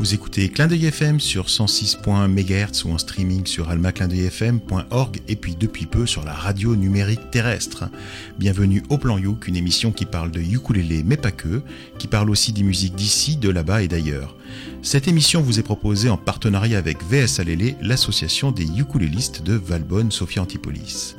Vous 0.00 0.14
écoutez 0.14 0.48
Clin 0.48 0.66
d'œil 0.66 0.86
FM 0.86 1.20
sur 1.20 1.48
106.1 1.48 2.26
MHz 2.28 2.86
ou 2.86 2.92
en 2.92 2.96
streaming 2.96 3.44
sur 3.44 3.68
almaclindeuilfm.org 3.68 5.20
et 5.28 5.36
puis 5.36 5.56
depuis 5.60 5.84
peu 5.84 6.06
sur 6.06 6.24
la 6.24 6.32
radio 6.32 6.74
numérique 6.74 7.30
terrestre. 7.30 7.84
Bienvenue 8.38 8.82
au 8.88 8.96
Plan 8.96 9.18
Youk, 9.18 9.46
une 9.46 9.56
émission 9.56 9.92
qui 9.92 10.06
parle 10.06 10.30
de 10.30 10.40
ukulélé 10.40 11.02
mais 11.04 11.18
pas 11.18 11.32
que, 11.32 11.60
qui 11.98 12.06
parle 12.06 12.30
aussi 12.30 12.54
des 12.54 12.62
musiques 12.62 12.94
d'ici, 12.94 13.36
de 13.36 13.50
là-bas 13.50 13.82
et 13.82 13.88
d'ailleurs. 13.88 14.36
Cette 14.80 15.06
émission 15.06 15.42
vous 15.42 15.58
est 15.58 15.62
proposée 15.62 16.08
en 16.08 16.16
partenariat 16.16 16.78
avec 16.78 17.04
VS 17.04 17.38
Alélé, 17.38 17.76
l'association 17.82 18.52
des 18.52 18.64
ukulélistes 18.78 19.42
de 19.42 19.52
Valbonne, 19.52 20.10
Sophia 20.10 20.40
Antipolis. 20.40 21.16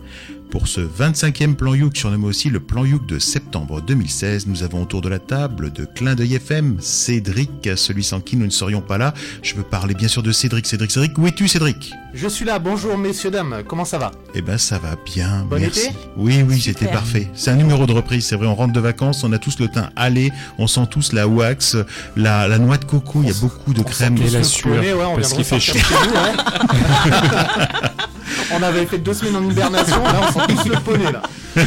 Pour 0.51 0.67
ce 0.67 0.81
25e 0.81 1.55
plan 1.55 1.73
Youk, 1.73 1.95
surnommé 1.95 2.25
aussi 2.25 2.49
le 2.49 2.59
plan 2.59 2.83
Youk 2.83 3.05
de 3.05 3.19
septembre 3.19 3.79
2016, 3.81 4.47
nous 4.47 4.63
avons 4.63 4.81
autour 4.81 4.99
de 5.01 5.07
la 5.07 5.17
table 5.17 5.71
de 5.71 5.85
Clin 5.85 6.13
d'œil 6.13 6.35
FM 6.35 6.75
Cédric, 6.81 7.69
celui 7.77 8.03
sans 8.03 8.19
qui 8.19 8.35
nous 8.35 8.45
ne 8.45 8.51
serions 8.51 8.81
pas 8.81 8.97
là. 8.97 9.13
Je 9.43 9.55
veux 9.55 9.63
parler 9.63 9.93
bien 9.93 10.09
sûr 10.09 10.21
de 10.23 10.33
Cédric. 10.33 10.65
Cédric, 10.67 10.91
Cédric, 10.91 11.17
où 11.17 11.25
es-tu 11.25 11.47
Cédric? 11.47 11.93
Je 12.13 12.27
suis 12.27 12.43
là, 12.43 12.59
bonjour 12.59 12.97
messieurs, 12.97 13.31
dames, 13.31 13.63
comment 13.65 13.85
ça 13.85 13.97
va? 13.97 14.11
Eh 14.35 14.41
ben 14.41 14.57
ça 14.57 14.77
va 14.77 14.97
bien, 15.05 15.45
Bon 15.49 15.57
merci. 15.57 15.85
été? 15.87 15.95
Oui, 16.17 16.43
oui, 16.45 16.59
c'était 16.59 16.87
parfait. 16.87 17.29
C'est 17.33 17.51
un 17.51 17.55
numéro 17.55 17.85
de 17.85 17.93
reprise, 17.93 18.25
c'est 18.25 18.35
vrai, 18.35 18.47
on 18.47 18.55
rentre 18.55 18.73
de 18.73 18.81
vacances, 18.81 19.23
on 19.23 19.31
a 19.31 19.37
tous 19.37 19.57
le 19.59 19.69
teint 19.69 19.89
allé, 19.95 20.33
on 20.57 20.67
sent 20.67 20.85
tous 20.91 21.13
la 21.13 21.29
wax, 21.29 21.77
la, 22.17 22.49
la 22.49 22.59
noix 22.59 22.75
de 22.77 22.83
coco, 22.83 23.21
il 23.23 23.29
y 23.29 23.31
a 23.31 23.39
beaucoup 23.39 23.73
de 23.73 23.83
crème. 23.83 24.17
Et 24.17 24.29
la 24.29 24.43
sueur, 24.43 24.81
ouais, 24.81 24.93
on 24.93 25.15
parce 25.15 25.31
qu'il 25.31 25.45
fait 25.45 25.55
ressortir 25.55 25.85
chez 25.85 25.95
nous, 25.95 26.13
ouais. 26.13 27.87
on 28.53 28.63
avait 28.63 28.85
fait 28.85 28.97
deux 28.97 29.13
semaines 29.13 29.35
en 29.35 29.49
hibernation, 29.49 30.03
là 30.03 30.21
on 30.27 30.31
sent 30.31 30.53
tous 30.55 30.69
le 30.69 30.75
poney 30.79 31.11
là. 31.11 31.21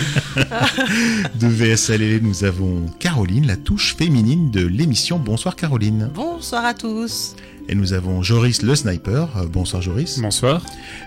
De 1.38 1.46
VSLL, 1.46 2.20
nous 2.22 2.44
avons 2.44 2.86
Caroline, 2.98 3.46
la 3.46 3.56
touche 3.56 3.94
féminine 3.96 4.50
de 4.50 4.66
l'émission. 4.66 5.18
Bonsoir 5.18 5.56
Caroline. 5.56 6.10
Bonsoir 6.14 6.64
à 6.64 6.74
tous. 6.74 7.36
Et 7.68 7.74
nous 7.74 7.92
avons 7.92 8.22
Joris 8.22 8.62
le 8.62 8.74
sniper. 8.74 9.28
Euh, 9.36 9.46
Bonsoir 9.46 9.82
Joris. 9.82 10.18
Bonsoir. 10.20 10.62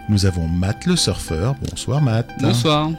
Nous 0.09 0.25
avons 0.25 0.47
Matt 0.47 0.85
le 0.85 0.95
surfeur. 0.95 1.55
Bonsoir 1.69 2.01
Matt. 2.01 2.29
Bonsoir. 2.41 2.91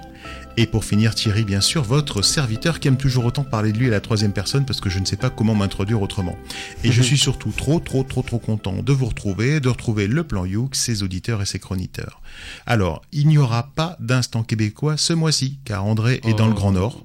Et 0.61 0.67
pour 0.67 0.85
finir 0.85 1.15
Thierry, 1.15 1.45
bien 1.45 1.61
sûr, 1.61 1.85
votre 1.85 2.21
serviteur 2.21 2.81
qui 2.81 2.89
aime 2.89 2.97
toujours 2.97 3.25
autant 3.25 3.45
parler 3.45 3.71
de 3.71 3.79
lui 3.79 3.87
à 3.87 3.91
la 3.91 4.01
troisième 4.01 4.33
personne 4.33 4.67
parce 4.67 4.81
que 4.81 4.91
je 4.91 4.99
ne 4.99 5.05
sais 5.05 5.15
pas 5.15 5.31
comment 5.31 5.55
m'introduire 5.55 6.03
autrement. 6.03 6.37
Et 6.83 6.91
je 6.91 7.01
suis 7.01 7.17
surtout 7.17 7.53
trop, 7.53 7.79
trop, 7.79 8.03
trop, 8.03 8.23
trop 8.23 8.41
content 8.41 8.83
de 8.83 8.93
vous 8.93 9.07
retrouver, 9.07 9.61
de 9.61 9.69
retrouver 9.69 10.09
le 10.09 10.25
plan 10.25 10.45
Youk, 10.45 10.75
ses 10.75 11.05
auditeurs 11.05 11.41
et 11.43 11.47
ses 11.47 11.61
chroniqueurs. 11.61 12.21
Alors, 12.67 13.03
il 13.13 13.29
n'y 13.29 13.39
aura 13.39 13.71
pas 13.77 13.97
d'instant 14.01 14.43
québécois 14.43 14.97
ce 14.97 15.13
mois-ci, 15.13 15.61
car 15.65 15.85
André 15.85 16.21
est 16.25 16.35
dans 16.35 16.47
le 16.47 16.55
Oh. 16.55 16.57
Grand 16.57 16.73
Nord. 16.73 17.05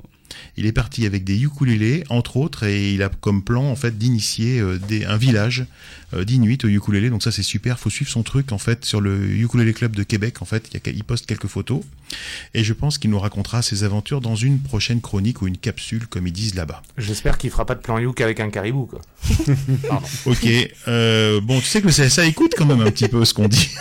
Il 0.57 0.65
est 0.65 0.71
parti 0.71 1.05
avec 1.05 1.23
des 1.23 1.39
ukulélés, 1.39 2.03
entre 2.09 2.37
autres, 2.37 2.63
et 2.63 2.93
il 2.93 3.03
a 3.03 3.09
comme 3.09 3.43
plan 3.43 3.65
en 3.65 3.75
fait 3.75 3.99
d'initier 3.99 4.59
euh, 4.61 4.79
un 5.07 5.17
village 5.17 5.67
d'Inuit 6.23 6.63
au 6.65 6.67
ukulélé. 6.67 7.09
Donc 7.09 7.23
ça 7.23 7.31
c'est 7.31 7.43
super. 7.43 7.79
Faut 7.79 7.89
suivre 7.89 8.11
son 8.11 8.23
truc 8.23 8.51
en 8.51 8.57
fait 8.57 8.85
sur 8.85 9.01
le 9.01 9.29
ukulélé 9.29 9.73
club 9.73 9.95
de 9.95 10.03
Québec. 10.03 10.41
En 10.41 10.45
fait, 10.45 10.67
il, 10.71 10.73
y 10.75 10.89
a- 10.89 10.93
il 10.93 11.03
poste 11.03 11.25
quelques 11.25 11.47
photos, 11.47 11.81
et 12.53 12.63
je 12.63 12.73
pense 12.73 12.97
qu'il 12.97 13.09
nous 13.09 13.19
racontera 13.19 13.61
ses 13.61 13.83
aventures 13.83 14.21
dans 14.21 14.35
une 14.35 14.59
prochaine 14.59 15.01
chronique 15.01 15.41
ou 15.41 15.47
une 15.47 15.57
capsule 15.57 16.07
comme 16.07 16.27
ils 16.27 16.33
disent 16.33 16.55
là-bas. 16.55 16.81
J'espère 16.97 17.37
qu'il 17.37 17.49
fera 17.49 17.65
pas 17.65 17.75
de 17.75 17.81
plan 17.81 17.97
youk 17.99 18.21
avec 18.21 18.39
un 18.39 18.49
caribou 18.49 18.85
quoi. 18.85 19.01
Pardon. 19.89 20.05
Ok. 20.25 20.47
euh, 20.87 21.41
bon, 21.41 21.59
tu 21.59 21.65
sais 21.65 21.81
que 21.81 21.87
le 21.87 21.93
CSA 21.93 22.25
écoute 22.25 22.53
quand 22.57 22.65
même 22.65 22.81
un 22.81 22.91
petit 22.91 23.07
peu 23.07 23.23
ce 23.25 23.33
qu'on 23.33 23.47
dit. 23.47 23.69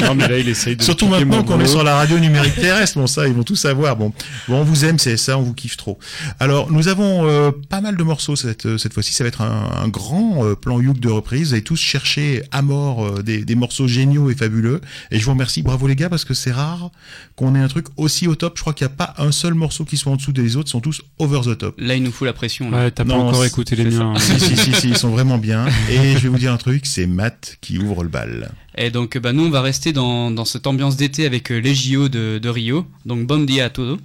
Non, 0.00 0.14
mais 0.14 0.28
là, 0.28 0.38
il 0.38 0.48
essaye 0.48 0.76
de. 0.76 0.82
Surtout 0.82 1.08
maintenant 1.08 1.42
qu'on 1.42 1.58
est 1.60 1.66
sur 1.66 1.82
la 1.82 1.96
radio 1.96 2.18
numérique 2.20 2.54
terrestre, 2.54 2.98
bon 2.98 3.06
ça, 3.08 3.26
ils 3.26 3.34
vont 3.34 3.42
tout 3.42 3.56
savoir. 3.56 3.96
Bon, 3.96 4.12
bon, 4.46 4.60
on 4.60 4.64
vous 4.64 4.84
aime, 4.84 4.98
c'est 4.98 5.16
ça, 5.16 5.36
on 5.38 5.42
vous 5.42 5.54
kiffe 5.54 5.76
trop. 5.76 5.98
Alors, 6.38 6.70
nous 6.70 6.86
avons 6.88 7.28
euh, 7.28 7.50
pas 7.68 7.80
mal 7.80 7.96
de 7.96 8.02
morceaux 8.04 8.36
cette, 8.36 8.66
euh, 8.66 8.78
cette 8.78 8.94
fois-ci. 8.94 9.12
Ça 9.12 9.24
va 9.24 9.28
être 9.28 9.40
un, 9.42 9.70
un 9.82 9.88
grand 9.88 10.44
euh, 10.44 10.54
plan 10.54 10.80
Youk 10.80 11.00
de 11.00 11.08
reprise. 11.08 11.37
Vous 11.44 11.52
avez 11.52 11.62
tous 11.62 11.76
cherché 11.76 12.42
à 12.50 12.62
mort 12.62 13.04
euh, 13.04 13.22
des, 13.22 13.44
des 13.44 13.54
morceaux 13.54 13.86
géniaux 13.88 14.30
et 14.30 14.34
fabuleux. 14.34 14.80
Et 15.10 15.18
je 15.18 15.24
vous 15.24 15.32
remercie, 15.32 15.62
bravo 15.62 15.86
les 15.86 15.96
gars, 15.96 16.08
parce 16.08 16.24
que 16.24 16.34
c'est 16.34 16.52
rare 16.52 16.90
qu'on 17.36 17.54
ait 17.54 17.60
un 17.60 17.68
truc 17.68 17.86
aussi 17.96 18.26
au 18.28 18.34
top. 18.34 18.54
Je 18.56 18.62
crois 18.62 18.72
qu'il 18.74 18.86
n'y 18.86 18.92
a 18.92 18.96
pas 18.96 19.14
un 19.18 19.32
seul 19.32 19.54
morceau 19.54 19.84
qui 19.84 19.96
soit 19.96 20.12
en 20.12 20.16
dessous 20.16 20.32
des 20.32 20.56
autres, 20.56 20.68
ils 20.68 20.72
sont 20.72 20.80
tous 20.80 21.02
over 21.18 21.40
the 21.44 21.56
top. 21.58 21.74
Là, 21.78 21.94
il 21.94 22.02
nous 22.02 22.12
fout 22.12 22.26
la 22.26 22.32
pression. 22.32 22.70
Là. 22.70 22.78
Ouais, 22.84 22.90
t'as 22.90 23.04
pas 23.04 23.14
Non, 23.14 23.28
encore 23.28 23.44
écouté 23.44 23.76
les 23.76 23.84
miens. 23.84 24.14
hein. 24.14 24.18
si, 24.18 24.38
si, 24.40 24.56
si, 24.56 24.72
si, 24.74 24.88
ils 24.90 24.96
sont 24.98 25.10
vraiment 25.10 25.38
bien. 25.38 25.66
Et 25.90 26.12
je 26.14 26.18
vais 26.18 26.28
vous 26.28 26.38
dire 26.38 26.52
un 26.52 26.56
truc, 26.58 26.86
c'est 26.86 27.06
Matt 27.06 27.56
qui 27.60 27.78
ouvre 27.78 28.02
le 28.02 28.08
bal. 28.08 28.50
Et 28.76 28.90
donc, 28.90 29.18
bah, 29.18 29.32
nous, 29.32 29.44
on 29.46 29.50
va 29.50 29.60
rester 29.60 29.92
dans, 29.92 30.30
dans 30.30 30.44
cette 30.44 30.66
ambiance 30.66 30.96
d'été 30.96 31.26
avec 31.26 31.50
euh, 31.50 31.58
les 31.58 31.74
JO 31.74 32.08
de, 32.08 32.38
de 32.40 32.48
Rio. 32.48 32.86
Donc, 33.06 33.26
Bom 33.26 33.40
dia 33.44 33.64
a 33.66 33.70
todo. 33.70 33.98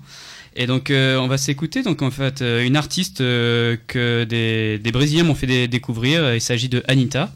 Et 0.56 0.68
donc, 0.68 0.92
euh, 0.92 1.18
on 1.18 1.28
va 1.28 1.38
s'écouter. 1.38 1.82
Donc, 1.84 2.02
en 2.02 2.12
fait, 2.12 2.42
euh, 2.42 2.64
une 2.64 2.76
artiste 2.76 3.22
euh, 3.22 3.76
que 3.88 4.24
des, 4.24 4.92
Brésiliens 4.92 5.24
m'ont 5.24 5.36
fait 5.36 5.48
dé- 5.48 5.68
découvrir. 5.68 6.34
Il 6.36 6.42
s'agit 6.42 6.70
de 6.70 6.84
Anita. 6.88 7.32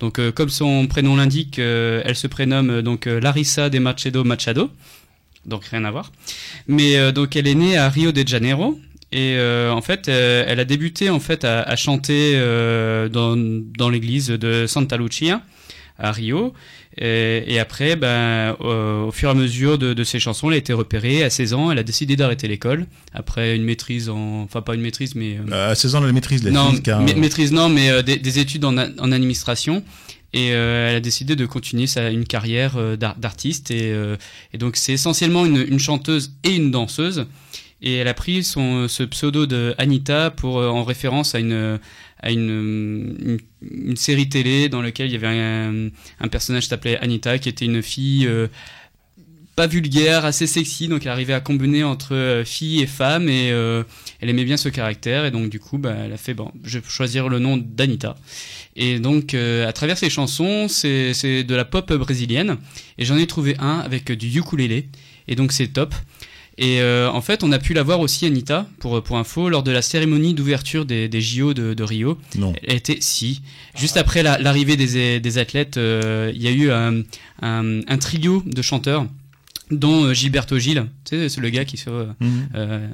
Donc, 0.00 0.18
comme 0.32 0.48
son 0.48 0.88
prénom 0.88 1.14
l'indique, 1.14 1.60
elle 1.60 2.16
se 2.16 2.26
prénomme 2.26 2.82
donc 2.82 3.06
Larissa 3.06 3.70
de 3.70 3.78
Machado 3.78 4.24
Machado. 4.24 4.68
Donc, 5.46 5.64
rien 5.66 5.84
à 5.84 5.92
voir. 5.92 6.10
Mais 6.66 7.12
donc, 7.12 7.36
elle 7.36 7.46
est 7.46 7.54
née 7.54 7.76
à 7.76 7.88
Rio 7.88 8.10
de 8.10 8.26
Janeiro. 8.26 8.80
Et 9.12 9.36
en 9.38 9.80
fait, 9.80 10.08
elle 10.08 10.58
a 10.58 10.64
débuté 10.64 11.08
en 11.08 11.20
fait 11.20 11.44
à, 11.44 11.62
à 11.62 11.76
chanter 11.76 12.32
dans, 13.12 13.36
dans 13.36 13.88
l'église 13.90 14.26
de 14.26 14.66
Santa 14.66 14.96
Lucia 14.96 15.40
à 15.98 16.12
Rio. 16.12 16.52
Et, 16.98 17.44
et 17.46 17.58
après, 17.58 17.96
ben, 17.96 18.56
au, 18.60 19.06
au 19.08 19.10
fur 19.12 19.28
et 19.28 19.32
à 19.32 19.34
mesure 19.34 19.78
de, 19.78 19.94
de 19.94 20.04
ses 20.04 20.18
chansons, 20.20 20.48
elle 20.48 20.54
a 20.54 20.58
été 20.58 20.72
repérée. 20.72 21.22
À 21.22 21.30
16 21.30 21.54
ans, 21.54 21.70
elle 21.70 21.78
a 21.78 21.82
décidé 21.82 22.16
d'arrêter 22.16 22.48
l'école. 22.48 22.86
Après 23.14 23.56
une 23.56 23.64
maîtrise 23.64 24.08
en... 24.08 24.42
Enfin, 24.42 24.62
pas 24.62 24.74
une 24.74 24.80
maîtrise, 24.82 25.14
mais... 25.14 25.36
euh, 25.38 25.52
Euh, 25.52 25.70
à 25.72 25.74
16 25.74 25.94
ans, 25.94 26.00
la 26.00 26.12
maîtrise, 26.12 26.42
la 26.44 26.50
non, 26.50 26.72
ma- 26.72 26.92
euh, 26.92 27.16
maîtrise 27.16 27.52
non, 27.52 27.68
mais 27.68 27.90
euh, 27.90 28.02
des, 28.02 28.16
des 28.16 28.38
études 28.38 28.64
en, 28.64 28.76
en 28.76 29.12
administration. 29.12 29.82
Et 30.34 30.52
euh, 30.52 30.88
elle 30.88 30.96
a 30.96 31.00
décidé 31.00 31.36
de 31.36 31.44
continuer 31.44 31.86
sa, 31.86 32.10
une 32.10 32.24
carrière 32.24 32.76
euh, 32.78 32.96
d'ar- 32.96 33.16
d'artiste. 33.16 33.70
Et, 33.70 33.92
euh, 33.92 34.16
et 34.54 34.58
donc, 34.58 34.76
c'est 34.76 34.94
essentiellement 34.94 35.44
une, 35.44 35.58
une 35.68 35.78
chanteuse 35.78 36.32
et 36.44 36.54
une 36.56 36.70
danseuse. 36.70 37.26
Et 37.82 37.96
elle 37.96 38.08
a 38.08 38.14
pris 38.14 38.44
son, 38.44 38.86
ce 38.86 39.02
pseudo 39.02 39.46
de 39.46 39.74
Anita 39.76 40.30
pour, 40.30 40.58
euh, 40.58 40.68
en 40.68 40.84
référence 40.84 41.34
à 41.34 41.40
une, 41.40 41.80
à 42.20 42.30
une, 42.30 43.38
série 43.96 44.28
télé 44.28 44.68
dans 44.68 44.80
laquelle 44.80 45.08
il 45.08 45.12
y 45.12 45.16
avait 45.16 45.26
un, 45.26 46.28
personnage 46.28 46.62
qui 46.62 46.68
s'appelait 46.68 46.96
Anita, 46.98 47.38
qui 47.38 47.48
était 47.48 47.64
une 47.64 47.82
fille 47.82 48.26
euh, 48.28 48.46
pas 49.56 49.66
vulgaire, 49.66 50.24
assez 50.24 50.46
sexy, 50.46 50.86
donc 50.86 51.04
elle 51.04 51.10
arrivait 51.10 51.34
à 51.34 51.40
combiner 51.40 51.82
entre 51.82 52.14
euh, 52.14 52.44
fille 52.44 52.80
et 52.80 52.86
femme, 52.86 53.28
et 53.28 53.48
elle 53.48 54.30
aimait 54.30 54.44
bien 54.44 54.56
ce 54.56 54.68
caractère, 54.68 55.24
et 55.24 55.32
donc 55.32 55.50
du 55.50 55.58
coup, 55.58 55.76
bah, 55.76 55.94
elle 56.04 56.12
a 56.12 56.16
fait, 56.16 56.34
bon, 56.34 56.52
je 56.62 56.78
vais 56.78 56.84
choisir 56.88 57.28
le 57.28 57.40
nom 57.40 57.56
d'Anita. 57.56 58.14
Et 58.76 59.00
donc, 59.00 59.34
à 59.34 59.72
travers 59.72 59.98
ses 59.98 60.08
chansons, 60.08 60.68
c'est 60.68 61.42
de 61.42 61.54
la 61.54 61.64
pop 61.64 61.92
brésilienne, 61.92 62.58
et 62.96 63.04
j'en 63.04 63.16
ai 63.16 63.26
trouvé 63.26 63.56
un 63.58 63.80
avec 63.80 64.12
du 64.12 64.38
ukulélé, 64.38 64.88
et 65.26 65.34
donc 65.34 65.50
c'est 65.50 65.66
top. 65.66 65.94
Et 66.58 66.80
euh, 66.82 67.10
en 67.10 67.20
fait, 67.22 67.42
on 67.42 67.50
a 67.52 67.58
pu 67.58 67.72
la 67.72 67.82
voir 67.82 68.00
aussi, 68.00 68.26
Anita, 68.26 68.66
pour, 68.78 69.02
pour 69.02 69.16
info, 69.16 69.48
lors 69.48 69.62
de 69.62 69.70
la 69.70 69.80
cérémonie 69.82 70.34
d'ouverture 70.34 70.84
des, 70.84 71.08
des 71.08 71.20
JO 71.20 71.54
de, 71.54 71.72
de 71.74 71.82
Rio. 71.82 72.18
non. 72.36 72.52
Elle 72.66 72.76
était, 72.76 72.98
si. 73.00 73.40
Juste 73.74 73.96
après 73.96 74.22
la- 74.22 74.38
l'arrivée 74.38 74.76
des, 74.76 75.18
des 75.18 75.38
athlètes, 75.38 75.76
euh, 75.78 76.30
il 76.34 76.42
y 76.42 76.48
a 76.48 76.50
eu 76.50 76.70
un, 76.70 77.02
un, 77.40 77.80
un 77.88 77.98
trio 77.98 78.42
de 78.46 78.60
chanteurs, 78.62 79.06
dont 79.72 80.04
euh, 80.04 80.14
Gilberto 80.14 80.58
Gil, 80.58 80.86
tu 81.04 81.16
sais, 81.16 81.28
c'est 81.28 81.40
le 81.40 81.48
gars 81.50 81.64
qui 81.64 81.76
fait 81.76 81.90
euh, 81.90 82.06
Mhm. 82.20 82.48
euh, 82.54 82.88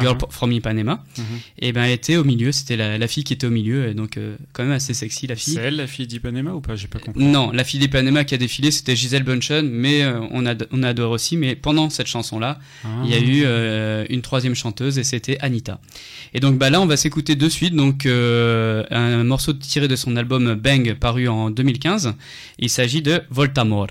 Girl 0.00 0.16
from 0.30 0.50
Ipanema. 0.52 1.04
Mhm. 1.18 1.24
Et 1.60 1.72
ben, 1.72 1.84
elle 1.84 1.92
était 1.92 2.16
au 2.16 2.24
milieu, 2.24 2.50
c'était 2.52 2.76
la, 2.76 2.98
la 2.98 3.06
fille 3.06 3.22
qui 3.24 3.32
était 3.34 3.46
au 3.46 3.50
milieu, 3.50 3.88
et 3.88 3.94
donc 3.94 4.16
euh, 4.16 4.36
quand 4.52 4.62
même 4.64 4.72
assez 4.72 4.94
sexy, 4.94 5.26
la 5.26 5.36
C'est 5.36 5.52
fille. 5.52 5.60
elle, 5.62 5.76
la 5.76 5.86
fille 5.86 6.06
d'Ipanema, 6.06 6.52
ou 6.54 6.60
pas? 6.60 6.74
J'ai 6.76 6.88
pas 6.88 6.98
compris. 6.98 7.22
Non, 7.24 7.50
la 7.52 7.64
fille 7.64 7.78
d'Ipanema 7.80 8.24
qui 8.24 8.34
a 8.34 8.38
défilé, 8.38 8.70
c'était 8.70 8.96
Gisèle 8.96 9.22
Bunchen, 9.22 9.68
mais 9.68 10.02
euh, 10.02 10.20
on, 10.30 10.44
ad- 10.46 10.66
on 10.72 10.82
adore 10.82 11.12
aussi. 11.12 11.36
Mais 11.36 11.54
pendant 11.54 11.90
cette 11.90 12.06
chanson-là, 12.08 12.58
il 13.04 13.10
y 13.10 13.14
a 13.14 13.18
Ah. 13.18 13.20
eu 13.20 13.42
euh, 13.44 14.04
une 14.10 14.22
troisième 14.22 14.54
chanteuse 14.54 14.98
et 14.98 15.04
c'était 15.04 15.38
Anita. 15.40 15.80
Et 16.34 16.40
donc 16.40 16.58
bah 16.58 16.70
là, 16.70 16.80
on 16.80 16.86
va 16.86 16.96
s'écouter 16.96 17.36
de 17.36 17.48
suite 17.48 17.74
donc 17.74 18.06
euh, 18.06 18.84
un 18.90 19.22
morceau 19.24 19.52
tiré 19.52 19.86
de 19.88 19.96
son 19.96 20.16
album 20.16 20.54
Bang 20.54 20.94
paru 20.94 21.28
en 21.28 21.50
2015. 21.50 22.14
Il 22.58 22.68
s'agit 22.70 23.02
de 23.02 23.22
Voltamore. 23.30 23.88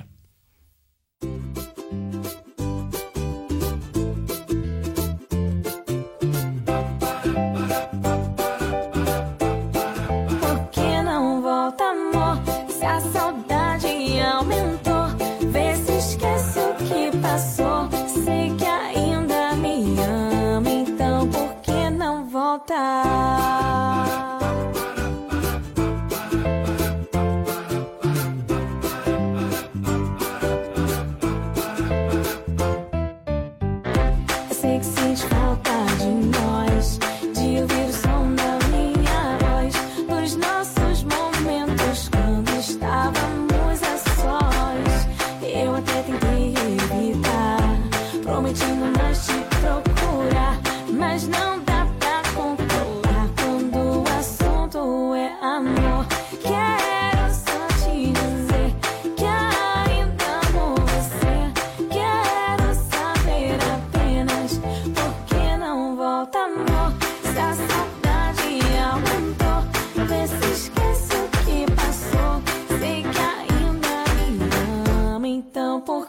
ton 75.86 76.06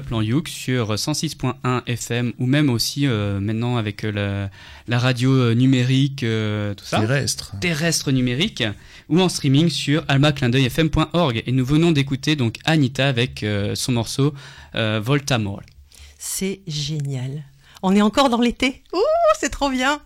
le 0.00 0.06
plan 0.06 0.20
Youk 0.22 0.48
sur 0.48 0.94
106.1 0.94 1.82
FM 1.86 2.32
ou 2.38 2.46
même 2.46 2.70
aussi 2.70 3.06
euh, 3.06 3.38
maintenant 3.38 3.76
avec 3.76 4.04
euh, 4.04 4.10
la, 4.12 4.50
la 4.88 4.98
radio 4.98 5.30
euh, 5.32 5.54
numérique, 5.54 6.22
euh, 6.22 6.74
tout 6.74 6.84
ça, 6.84 7.00
Terrestre. 7.00 7.54
terrestre 7.60 8.10
numérique 8.10 8.64
ou 9.08 9.20
en 9.20 9.28
streaming 9.28 9.68
sur 9.68 10.02
almaclindeuilfm.org. 10.08 11.42
Et 11.46 11.52
nous 11.52 11.64
venons 11.64 11.92
d'écouter 11.92 12.34
donc 12.36 12.56
Anita 12.64 13.08
avec 13.08 13.42
euh, 13.42 13.74
son 13.74 13.92
morceau 13.92 14.34
euh, 14.74 15.00
Voltamore. 15.02 15.62
C'est 16.18 16.60
génial. 16.66 17.44
On 17.82 17.94
est 17.94 18.02
encore 18.02 18.28
dans 18.30 18.40
l'été. 18.40 18.82
Ouh, 18.92 18.98
c'est 19.38 19.48
trop 19.50 19.70
bien. 19.70 20.00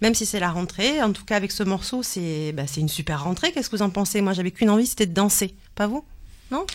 Même 0.00 0.14
si 0.14 0.26
c'est 0.26 0.40
la 0.40 0.50
rentrée, 0.50 1.00
en 1.02 1.12
tout 1.12 1.24
cas 1.24 1.36
avec 1.36 1.52
ce 1.52 1.62
morceau, 1.62 2.02
c'est 2.02 2.52
bah, 2.52 2.64
c'est 2.66 2.80
une 2.80 2.88
super 2.88 3.24
rentrée. 3.24 3.52
Qu'est-ce 3.52 3.70
que 3.70 3.76
vous 3.76 3.82
en 3.82 3.90
pensez? 3.90 4.20
Moi, 4.22 4.32
j'avais 4.32 4.50
qu'une 4.50 4.70
envie, 4.70 4.86
c'était 4.86 5.06
de 5.06 5.14
danser. 5.14 5.54
Pas 5.74 5.86
vous? 5.86 6.04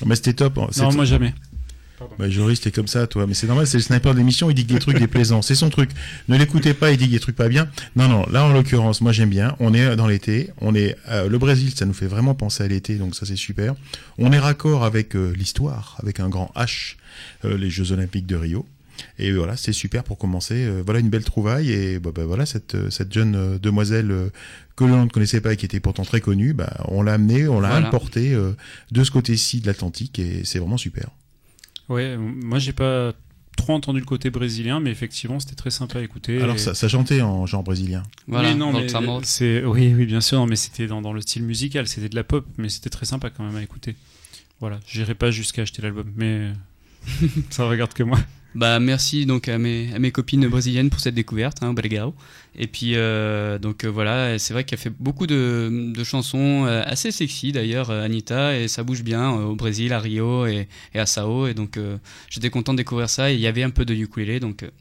Mais 0.05 0.15
c'était 0.15 0.33
top. 0.33 0.57
hein. 0.57 0.69
Non, 0.77 0.91
moi 0.93 1.05
jamais. 1.05 1.35
Bah, 2.19 2.29
Joris, 2.29 2.61
t'es 2.61 2.71
comme 2.71 2.87
ça, 2.87 3.07
toi. 3.07 3.25
Mais 3.27 3.33
c'est 3.33 3.47
normal, 3.47 3.65
c'est 3.65 3.77
le 3.77 3.83
sniper 3.83 4.13
de 4.13 4.19
l'émission, 4.19 4.49
il 4.49 4.53
dit 4.53 4.65
que 4.65 4.73
des 4.73 4.79
trucs 4.79 4.99
déplaisants. 4.99 5.41
C'est 5.41 5.55
son 5.55 5.69
truc. 5.69 5.89
Ne 6.27 6.37
l'écoutez 6.37 6.73
pas, 6.73 6.91
il 6.91 6.97
dit 6.97 7.07
des 7.07 7.19
trucs 7.19 7.35
pas 7.35 7.49
bien. 7.49 7.67
Non, 7.95 8.07
non, 8.07 8.25
là, 8.31 8.43
en 8.45 8.53
l'occurrence, 8.53 9.01
moi, 9.01 9.11
j'aime 9.11 9.29
bien. 9.29 9.55
On 9.59 9.73
est 9.73 9.95
dans 9.95 10.07
l'été. 10.07 10.51
On 10.61 10.75
est, 10.75 10.95
euh, 11.09 11.27
le 11.27 11.37
Brésil, 11.37 11.71
ça 11.75 11.85
nous 11.85 11.93
fait 11.93 12.05
vraiment 12.07 12.35
penser 12.35 12.63
à 12.63 12.67
l'été, 12.67 12.95
donc 12.95 13.15
ça, 13.15 13.25
c'est 13.25 13.35
super. 13.35 13.73
On 14.19 14.31
est 14.31 14.39
raccord 14.39 14.83
avec 14.85 15.15
euh, 15.15 15.33
l'histoire, 15.35 15.97
avec 16.01 16.19
un 16.19 16.29
grand 16.29 16.51
H, 16.55 16.95
euh, 17.45 17.57
les 17.57 17.69
Jeux 17.69 17.91
Olympiques 17.91 18.27
de 18.27 18.35
Rio. 18.35 18.65
Et 19.19 19.31
voilà, 19.31 19.55
c'est 19.57 19.73
super 19.73 20.03
pour 20.03 20.17
commencer. 20.17 20.55
Euh, 20.65 20.81
voilà 20.85 20.99
une 20.99 21.09
belle 21.09 21.23
trouvaille. 21.23 21.71
Et 21.71 21.99
bah, 21.99 22.11
bah, 22.13 22.25
voilà, 22.25 22.45
cette, 22.45 22.75
euh, 22.75 22.89
cette 22.89 23.13
jeune 23.13 23.35
euh, 23.35 23.57
demoiselle 23.59 24.09
euh, 24.11 24.29
que 24.75 24.83
l'on 24.85 25.05
ne 25.05 25.09
connaissait 25.09 25.41
pas 25.41 25.53
et 25.53 25.57
qui 25.57 25.65
était 25.65 25.79
pourtant 25.79 26.03
très 26.03 26.21
connue, 26.21 26.53
bah, 26.53 26.71
on 26.87 27.01
l'a 27.03 27.13
amenée, 27.13 27.47
on 27.47 27.59
l'a 27.59 27.69
Voilà. 27.69 27.87
importée 27.87 28.33
euh, 28.33 28.51
de 28.91 29.03
ce 29.03 29.09
côté-ci 29.11 29.61
de 29.61 29.67
l'Atlantique 29.67 30.17
et 30.19 30.41
c'est 30.45 30.57
vraiment 30.59 30.77
super. 30.77 31.09
Ouais, 31.89 32.03
euh, 32.03 32.17
moi 32.17 32.59
j'ai 32.59 32.73
pas 32.73 33.13
trop 33.55 33.73
entendu 33.73 33.99
le 33.99 34.05
côté 34.05 34.29
brésilien, 34.29 34.79
mais 34.79 34.91
effectivement 34.91 35.39
c'était 35.39 35.55
très 35.55 35.71
sympa 35.71 35.99
à 35.99 36.01
écouter. 36.01 36.41
Alors 36.41 36.55
Et- 36.55 36.59
ça, 36.59 36.73
ça 36.73 36.87
chantait 36.87 37.21
en 37.21 37.45
genre 37.45 37.63
brésilien. 37.63 38.03
Voilà, 38.27 38.49
oui, 38.51 38.55
non, 38.55 38.71
mais 38.71 38.79
Voltamore. 38.81 39.21
c'est 39.23 39.63
oui, 39.65 39.93
oui, 39.95 40.05
bien 40.05 40.21
sûr, 40.21 40.37
non, 40.37 40.45
mais 40.45 40.55
c'était 40.55 40.87
dans, 40.87 41.01
dans 41.01 41.13
le 41.13 41.21
style 41.21 41.43
musical, 41.43 41.87
c'était 41.87 42.09
de 42.09 42.15
la 42.15 42.23
pop, 42.23 42.45
mais 42.57 42.69
c'était 42.69 42.89
très 42.89 43.05
sympa 43.05 43.29
quand 43.29 43.43
même 43.43 43.55
à 43.55 43.63
écouter. 43.63 43.95
Voilà, 44.59 44.79
j'irai 44.87 45.15
pas 45.15 45.31
jusqu'à 45.31 45.63
acheter 45.63 45.81
l'album, 45.81 46.11
mais 46.15 46.51
ça 47.49 47.67
regarde 47.67 47.93
que 47.93 48.03
moi. 48.03 48.19
Bah 48.55 48.79
merci 48.79 49.25
donc 49.27 49.49
à 49.49 49.57
mes, 49.59 49.93
à 49.93 49.99
mes 49.99 50.11
copines 50.11 50.47
brésiliennes 50.47 50.89
pour 50.89 50.99
cette 50.99 51.13
découverte, 51.13 51.61
hein, 51.61 51.69
obrigado. 51.69 52.15
Et 52.57 52.65
puis 52.65 52.93
euh, 52.95 53.59
donc 53.59 53.83
euh, 53.83 53.87
voilà, 53.87 54.39
c'est 54.39 54.53
vrai 54.53 54.63
qu'elle 54.63 54.79
fait 54.79 54.89
beaucoup 54.97 55.27
de, 55.27 55.91
de 55.93 56.03
chansons 56.03 56.65
euh, 56.65 56.81
assez 56.85 57.11
sexy 57.11 57.51
d'ailleurs, 57.51 57.91
euh, 57.91 58.03
Anita, 58.03 58.57
et 58.57 58.67
ça 58.67 58.83
bouge 58.83 59.03
bien 59.03 59.31
euh, 59.37 59.43
au 59.43 59.55
Brésil, 59.55 59.93
à 59.93 59.99
Rio 59.99 60.47
et, 60.47 60.67
et 60.95 60.99
à 60.99 61.05
Sao, 61.05 61.45
et 61.45 61.53
donc 61.53 61.77
euh, 61.77 61.97
j'étais 62.29 62.49
content 62.49 62.73
de 62.73 62.77
découvrir 62.77 63.09
ça. 63.11 63.31
Et 63.31 63.35
il 63.35 63.39
y 63.39 63.47
avait 63.47 63.61
un 63.63 63.69
peu 63.69 63.85
de 63.85 63.93
ukulélé, 63.93 64.39
donc 64.39 64.63
euh, 64.63 64.71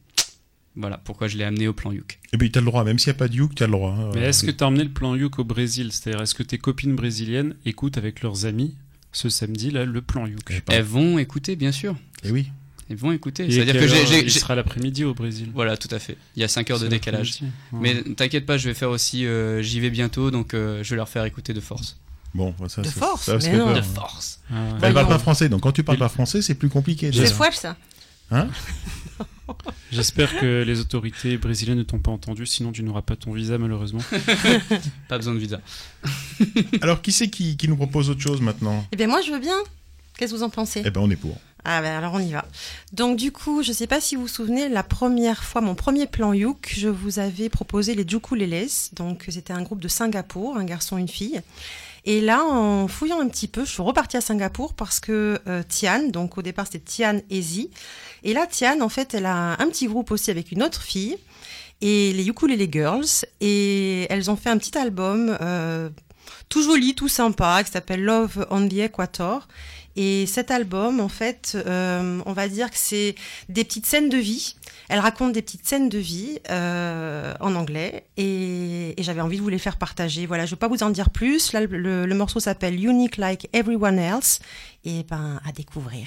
voilà 0.75 0.97
pourquoi 0.97 1.29
je 1.29 1.37
l'ai 1.37 1.45
amené 1.45 1.69
au 1.69 1.75
plan 1.75 1.93
Yuk. 1.93 2.19
Et 2.33 2.39
puis 2.39 2.51
t'as 2.51 2.61
le 2.61 2.67
droit, 2.67 2.83
même 2.83 2.99
s'il 2.99 3.11
n'y 3.13 3.17
a 3.17 3.19
pas 3.19 3.29
de 3.29 3.35
Youk, 3.35 3.55
t'as 3.57 3.67
le 3.67 3.73
droit. 3.73 3.93
hein. 3.93 4.11
Mais 4.15 4.23
est-ce 4.23 4.45
que 4.45 4.51
tu 4.53 4.65
as 4.65 4.69
emmené 4.69 4.85
le 4.85 4.91
plan 4.93 5.15
Youk 5.15 5.39
au 5.39 5.45
Brésil? 5.45 5.89
C'est-à-dire, 5.93 6.23
est-ce 6.23 6.35
que 6.35 6.43
tes 6.43 6.57
copines 6.59 6.95
brésiliennes 6.97 7.57
écoutent 7.67 7.99
avec 7.99 8.23
leurs 8.23 8.47
amis 8.47 8.75
ce 9.13 9.29
samedi 9.29 9.71
là 9.71 9.85
le 9.85 10.01
plan 10.03 10.25
Je 10.27 10.55
sais 10.55 10.61
pas. 10.63 10.75
Elles 10.75 10.83
vont 10.85 11.19
écouter 11.19 11.57
bien 11.57 11.73
sûr, 11.73 11.95
Eh 12.25 12.31
oui. 12.31 12.47
Elles 12.89 12.97
vont 12.97 13.13
écouter. 13.13 13.51
C'est-à-dire 13.51 13.75
que 13.75 13.87
j'ai, 13.87 14.23
il 14.25 14.31
sera 14.31 14.55
l'après-midi 14.55 15.05
au 15.05 15.15
Brésil. 15.15 15.51
voilà 15.55 15.77
tout 15.77 15.89
à 15.91 15.99
fait. 15.99 16.17
Il 16.37 16.41
y 16.41 16.45
a 16.45 16.49
5 16.49 16.71
heures 16.71 16.79
de 16.81 16.89
décalage. 16.89 17.41
Ouais. 17.73 17.81
Mais 17.81 18.03
t'inquiète 18.15 18.47
pas, 18.47 18.59
je 18.59 18.69
vais 18.69 18.75
faire 18.75 18.91
aussi, 18.91 19.27
euh, 19.27 19.63
j'y 19.63 19.81
vais 19.81 19.91
bientôt, 19.91 20.31
donc 20.31 20.55
euh, 20.55 20.83
je 20.83 20.91
vais 20.91 20.97
leur 20.97 21.09
faire 21.09 21.25
écouter 21.25 21.53
de 21.53 21.61
force. 21.61 21.97
Bon, 22.35 22.55
bah, 22.61 22.69
ça, 22.69 22.83
De 22.83 22.89
force, 22.89 23.23
ça, 23.25 23.41
ça 23.41 23.47
mais 23.47 23.53
fait 23.53 23.59
non. 23.59 23.67
peur, 23.67 23.77
De 23.77 23.83
force. 23.83 24.41
Ah 24.51 24.55
ouais. 24.55 24.59
Elle 24.75 24.81
parle 24.81 24.93
Voyons. 24.93 25.09
pas 25.09 25.19
français, 25.19 25.49
donc 25.49 25.63
quand 25.63 25.73
tu 25.73 25.83
parles 25.83 25.99
pas 25.99 26.09
français, 26.09 26.43
c'est 26.43 26.55
plus 26.55 26.69
compliqué. 26.69 27.11
C'est 27.13 27.21
déjà. 27.21 27.35
folle 27.35 27.53
ça. 27.53 27.77
Hein 28.31 28.49
J'espère 29.93 30.37
que 30.39 30.65
les 30.67 30.81
autorités 30.81 31.37
brésiliennes 31.39 31.79
ne 31.79 31.83
t'ont 31.85 32.01
pas 32.01 32.11
entendu, 32.11 32.47
sinon 32.47 32.73
tu 32.73 32.83
n'auras 32.83 33.03
pas 33.03 33.15
ton 33.17 33.33
visa 33.33 33.59
malheureusement. 33.59 34.01
Pas 35.09 35.17
besoin 35.19 35.35
de 35.35 35.39
visa. 35.39 35.61
Alors 36.83 37.01
qui 37.01 37.13
c'est 37.13 37.29
qui, 37.29 37.57
qui 37.57 37.69
nous 37.69 37.77
propose 37.77 38.11
autre 38.11 38.21
chose 38.21 38.41
maintenant? 38.41 38.85
Eh 38.93 38.97
bien, 38.97 39.07
moi, 39.07 39.21
je 39.23 39.31
veux 39.31 39.39
bien. 39.39 39.57
Qu'est-ce 40.19 40.33
que 40.33 40.39
vous 40.39 40.43
en 40.43 40.51
pensez? 40.51 40.83
Eh 40.85 40.91
ben 40.91 41.01
on 41.01 41.11
est 41.11 41.17
pour. 41.17 41.39
Ah 41.69 41.83
ben 41.83 41.99
alors 41.99 42.15
on 42.15 42.21
y 42.21 42.31
va. 42.31 42.45
Donc 42.93 43.17
du 43.17 43.33
coup, 43.33 43.65
je 43.65 43.73
sais 43.73 43.89
pas 43.89 44.01
si 44.01 44.15
vous 44.15 44.23
vous 44.23 44.29
souvenez, 44.29 44.69
la 44.69 44.85
première 44.85 45.43
fois, 45.43 45.61
mon 45.61 45.75
premier 45.75 46.07
plan 46.07 46.33
Youk, 46.33 46.73
je 46.77 46.89
vous 46.89 47.19
avais 47.19 47.49
proposé 47.49 47.97
les 47.97 48.07
Jukuleles. 48.07 48.69
Donc 48.93 49.25
c'était 49.31 49.53
un 49.53 49.63
groupe 49.63 49.81
de 49.81 49.89
Singapour, 49.89 50.57
un 50.57 50.65
garçon, 50.65 50.97
une 50.97 51.09
fille. 51.09 51.43
Et 52.05 52.21
là, 52.21 52.45
en 52.45 52.87
fouillant 52.87 53.21
un 53.21 53.27
petit 53.27 53.49
peu, 53.49 53.65
je 53.65 53.73
suis 53.73 53.83
repartie 53.83 54.17
à 54.17 54.21
Singapour 54.21 54.75
parce 54.75 55.01
que 55.01 55.41
euh, 55.49 55.65
Tian, 55.69 56.07
donc 56.07 56.39
au 56.39 56.43
départ 56.43 56.67
c'était 56.67 56.85
Tian 56.85 57.21
et 57.31 57.43
Zi. 57.43 57.71
Et 58.23 58.33
là, 58.33 58.47
Tian, 58.47 58.81
en 58.81 58.89
fait, 58.89 59.15
elle 59.15 59.27
a 59.27 59.61
un 59.61 59.69
petit 59.69 59.89
groupe 59.89 60.13
aussi 60.13 60.31
avec 60.31 60.53
une 60.53 60.63
autre 60.63 60.83
fille. 60.83 61.19
Et 61.81 62.13
les 62.13 62.29
Ukulele 62.29 62.69
Girls. 62.71 63.27
Et 63.41 64.07
elles 64.09 64.31
ont 64.31 64.37
fait 64.37 64.51
un 64.51 64.59
petit 64.59 64.79
album 64.79 65.37
euh, 65.41 65.91
tout 66.49 66.63
joli, 66.63 66.95
tout 66.95 67.09
sympa, 67.09 67.65
qui 67.65 67.73
s'appelle 67.73 68.05
Love 68.05 68.47
on 68.51 68.69
the 68.69 68.75
Equator. 68.75 69.49
Et 69.97 70.27
cet 70.27 70.51
album, 70.51 71.01
en 71.01 71.09
fait, 71.09 71.57
euh, 71.67 72.21
on 72.27 72.33
va 72.33 72.49
dire 72.49 72.71
que 72.71 72.77
c'est 72.79 73.15
des 73.49 73.65
petites 73.65 73.87
scènes 73.87 74.09
de 74.11 74.19
vie. 74.19 74.55
Elle 74.89 75.01
raconte 75.01 75.33
des 75.33 75.43
petites 75.43 75.67
scènes 75.67 75.89
de 75.89 75.99
vie 75.99 76.39
euh, 76.51 77.35
en 77.41 77.55
anglais 77.55 78.07
et, 78.17 78.95
j'avais 78.99 79.21
envie 79.23 79.39
de 79.39 79.43
vous 79.43 79.49
les 79.49 79.59
faire 79.59 79.79
partager. 79.79 80.27
Voilà, 80.27 80.45
je 80.45 80.51
ne 80.53 80.57
vais 80.57 80.61
pas 80.61 80.69
vous 80.69 80.83
en 80.83 80.91
dire 80.91 81.11
plus. 81.11 81.53
Là, 81.53 81.61
le, 81.63 81.67
le- 81.79 82.07
le 82.07 82.15
morceau 82.15 82.41
s'appelle 82.41 82.75
Unique 82.85 83.17
Like 83.17 83.49
Everyone 83.53 83.99
Else 83.99 84.41
et 84.85 85.03
ben 85.05 85.41
à 85.49 85.53
découvrir. 85.53 86.07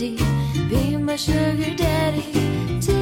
Candy, 0.00 0.16
be 0.68 0.96
my 0.96 1.16
sugar 1.16 1.74
daddy. 1.76 2.99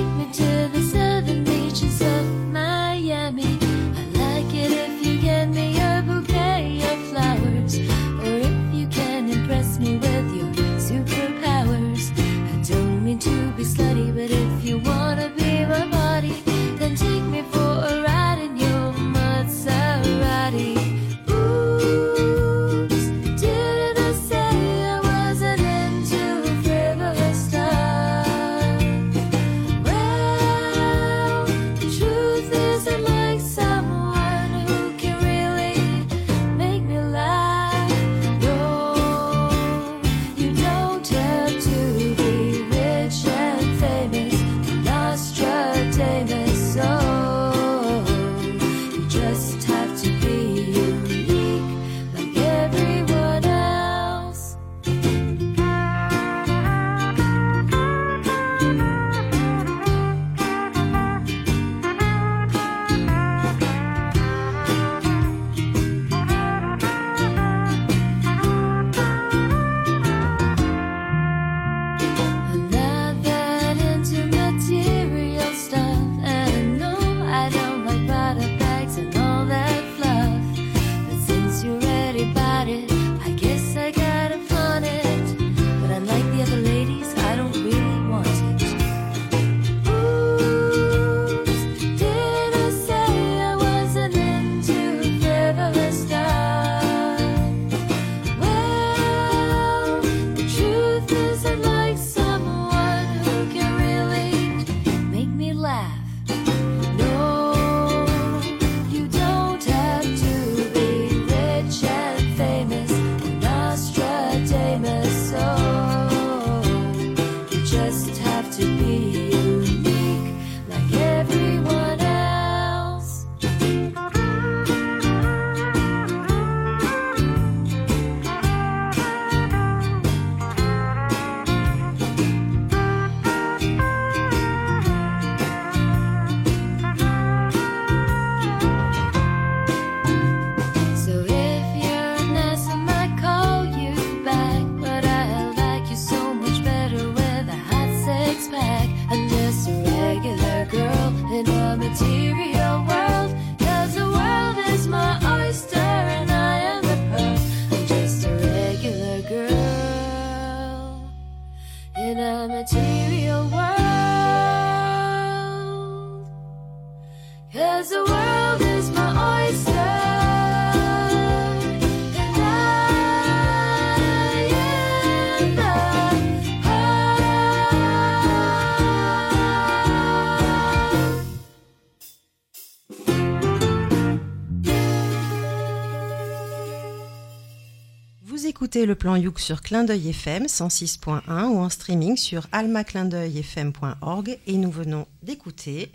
Écoutez 188.68 188.84
le 188.84 188.96
plan 188.96 189.16
Youk 189.16 189.40
sur 189.40 189.62
Clin 189.62 189.84
d'œil 189.84 190.10
FM 190.10 190.44
106.1 190.44 191.44
ou 191.44 191.56
en 191.56 191.70
streaming 191.70 192.18
sur 192.18 192.46
almaclindeuilfm.org 192.52 194.38
et 194.46 194.56
nous 194.58 194.70
venons 194.70 195.06
d'écouter 195.22 195.90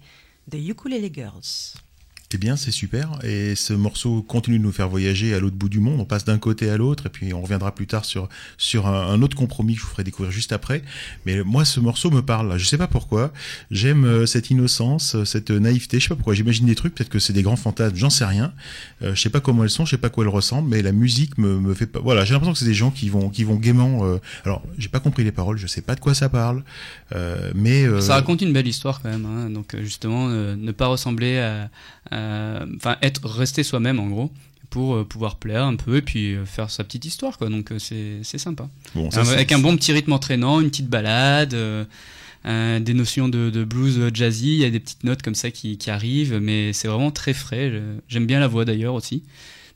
The 0.49 0.55
Ukulele 0.55 1.13
Girls. 1.13 1.75
C'est 2.33 2.39
bien, 2.39 2.55
c'est 2.55 2.71
super. 2.71 3.19
Et 3.23 3.53
ce 3.53 3.73
morceau 3.73 4.23
continue 4.23 4.57
de 4.57 4.63
nous 4.63 4.71
faire 4.71 4.89
voyager 4.89 5.35
à 5.35 5.39
l'autre 5.39 5.55
bout 5.55 5.69
du 5.69 5.79
monde. 5.79 5.99
On 5.99 6.05
passe 6.05 6.25
d'un 6.25 6.39
côté 6.39 6.67
à 6.67 6.77
l'autre 6.77 7.05
et 7.05 7.09
puis 7.09 7.31
on 7.31 7.43
reviendra 7.43 7.75
plus 7.75 7.85
tard 7.85 8.05
sur, 8.05 8.27
sur 8.57 8.87
un, 8.87 9.21
autre 9.21 9.37
compromis 9.37 9.75
que 9.75 9.81
je 9.81 9.85
vous 9.85 9.91
ferai 9.91 10.03
découvrir 10.03 10.31
juste 10.31 10.51
après. 10.51 10.81
Mais 11.27 11.43
moi, 11.43 11.63
ce 11.63 11.79
morceau 11.79 12.09
me 12.09 12.23
parle. 12.23 12.57
Je 12.57 12.65
sais 12.65 12.79
pas 12.79 12.87
pourquoi. 12.87 13.31
J'aime 13.69 14.03
euh, 14.05 14.25
cette 14.25 14.49
innocence, 14.49 15.13
euh, 15.13 15.25
cette 15.25 15.51
naïveté. 15.51 15.99
Je 15.99 16.05
sais 16.05 16.09
pas 16.09 16.15
pourquoi. 16.15 16.33
J'imagine 16.33 16.65
des 16.65 16.73
trucs. 16.73 16.95
Peut-être 16.95 17.09
que 17.11 17.19
c'est 17.19 17.33
des 17.33 17.43
grands 17.43 17.55
fantasmes. 17.55 17.97
J'en 17.97 18.09
sais 18.09 18.25
rien. 18.25 18.51
Euh, 19.03 19.13
je 19.13 19.21
sais 19.21 19.29
pas 19.29 19.39
comment 19.39 19.63
elles 19.63 19.69
sont. 19.69 19.85
Je 19.85 19.91
sais 19.91 19.97
pas 19.99 20.09
quoi 20.09 20.23
elles 20.23 20.29
ressemblent. 20.31 20.69
Mais 20.69 20.81
la 20.81 20.91
musique 20.91 21.37
me, 21.37 21.59
me 21.59 21.75
fait 21.75 21.85
pas. 21.85 21.99
Voilà. 21.99 22.25
J'ai 22.25 22.33
l'impression 22.33 22.53
que 22.53 22.57
c'est 22.57 22.65
des 22.65 22.73
gens 22.73 22.89
qui 22.89 23.09
vont, 23.09 23.29
qui 23.29 23.43
vont 23.43 23.57
gaiement. 23.57 24.05
euh, 24.07 24.17
Alors, 24.43 24.63
j'ai 24.79 24.89
pas 24.89 24.99
compris 24.99 25.23
les 25.23 25.31
paroles. 25.31 25.59
Je 25.59 25.67
sais 25.67 25.83
pas 25.83 25.93
de 25.93 25.99
quoi 25.99 26.15
ça 26.15 26.29
parle. 26.29 26.63
Mais 27.53 27.85
Ça 28.01 28.15
raconte 28.15 28.41
une 28.41 28.53
belle 28.53 28.65
histoire 28.67 29.03
quand 29.03 29.09
même. 29.11 29.27
hein. 29.27 29.51
Donc 29.51 29.75
justement, 29.83 30.29
ne 30.29 30.71
pas 30.71 30.87
ressembler 30.87 31.37
à- 31.37 31.69
enfin 32.75 32.97
être 33.01 33.25
rester 33.27 33.63
soi-même 33.63 33.99
en 33.99 34.07
gros 34.07 34.31
pour 34.69 34.95
euh, 34.95 35.03
pouvoir 35.03 35.35
plaire 35.37 35.63
un 35.65 35.75
peu 35.75 35.97
et 35.97 36.01
puis 36.01 36.33
euh, 36.33 36.45
faire 36.45 36.69
sa 36.71 36.83
petite 36.83 37.05
histoire 37.05 37.37
quoi. 37.37 37.49
Donc 37.49 37.71
euh, 37.71 37.79
c'est 37.79 38.19
c'est 38.23 38.39
sympa. 38.39 38.69
bon, 38.95 39.11
ça, 39.11 39.21
Euh, 39.21 39.33
avec 39.33 39.51
un 39.51 39.59
bon 39.59 39.75
petit 39.77 39.91
rythme 39.93 40.13
entraînant, 40.13 40.59
une 40.61 40.69
petite 40.69 40.89
balade, 40.89 41.53
euh, 41.53 41.85
euh, 42.45 42.79
des 42.79 42.93
notions 42.93 43.29
de, 43.29 43.49
de 43.49 43.63
blues 43.63 44.01
jazzy, 44.13 44.53
il 44.53 44.59
y 44.59 44.65
a 44.65 44.69
des 44.69 44.79
petites 44.79 45.03
notes 45.03 45.21
comme 45.21 45.35
ça 45.35 45.51
qui, 45.51 45.77
qui 45.77 45.89
arrivent, 45.91 46.39
mais 46.41 46.73
c'est 46.73 46.87
vraiment 46.87 47.11
très 47.11 47.33
frais. 47.33 47.71
J'aime 48.09 48.25
bien 48.25 48.39
la 48.39 48.47
voix 48.47 48.65
d'ailleurs 48.65 48.95
aussi. 48.95 49.23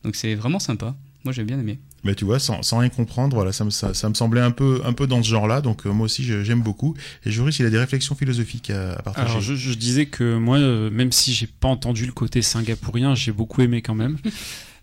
Donc 0.03 0.15
c'est 0.15 0.35
vraiment 0.35 0.59
sympa. 0.59 0.95
Moi 1.23 1.31
j'ai 1.33 1.43
bien 1.43 1.59
aimé. 1.59 1.77
Mais 2.03 2.15
tu 2.15 2.25
vois, 2.25 2.39
sans, 2.39 2.61
sans 2.61 2.77
rien 2.77 2.89
comprendre, 2.89 3.35
voilà, 3.35 3.51
ça 3.51 3.65
me, 3.65 3.69
ça, 3.69 3.93
ça 3.93 4.07
me 4.07 4.13
semblait 4.13 4.41
un 4.41 4.51
peu, 4.51 4.81
un 4.85 4.93
peu 4.93 5.07
dans 5.07 5.21
ce 5.23 5.29
genre-là. 5.29 5.61
Donc 5.61 5.85
euh, 5.85 5.89
moi 5.89 6.05
aussi, 6.05 6.23
j'aime 6.23 6.61
beaucoup. 6.61 6.95
Et 7.25 7.31
Joris, 7.31 7.59
il 7.59 7.65
a 7.65 7.69
des 7.69 7.79
réflexions 7.79 8.15
philosophiques 8.15 8.69
à, 8.69 8.93
à 8.93 9.01
partager. 9.01 9.29
Alors 9.29 9.41
je, 9.41 9.55
je 9.55 9.73
disais 9.73 10.05
que 10.05 10.37
moi, 10.37 10.57
euh, 10.57 10.89
même 10.89 11.11
si 11.11 11.33
j'ai 11.33 11.47
pas 11.47 11.67
entendu 11.67 12.05
le 12.05 12.11
côté 12.11 12.41
singapourien, 12.41 13.15
j'ai 13.15 13.31
beaucoup 13.31 13.61
aimé 13.61 13.81
quand 13.81 13.95
même. 13.95 14.17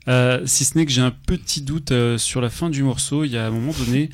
Euh, 0.09 0.42
si 0.44 0.64
ce 0.64 0.76
n'est 0.76 0.85
que 0.85 0.92
j'ai 0.92 1.00
un 1.00 1.11
petit 1.11 1.62
doute 1.62 1.90
euh, 1.90 2.18
sur 2.18 2.40
la 2.40 2.50
fin 2.50 2.71
du 2.71 2.83
morceau. 2.83 3.25
Il 3.25 3.30
y 3.30 3.38
a 3.38 3.44
à 3.44 3.49
un 3.49 3.50
moment 3.50 3.73
donné 3.73 4.11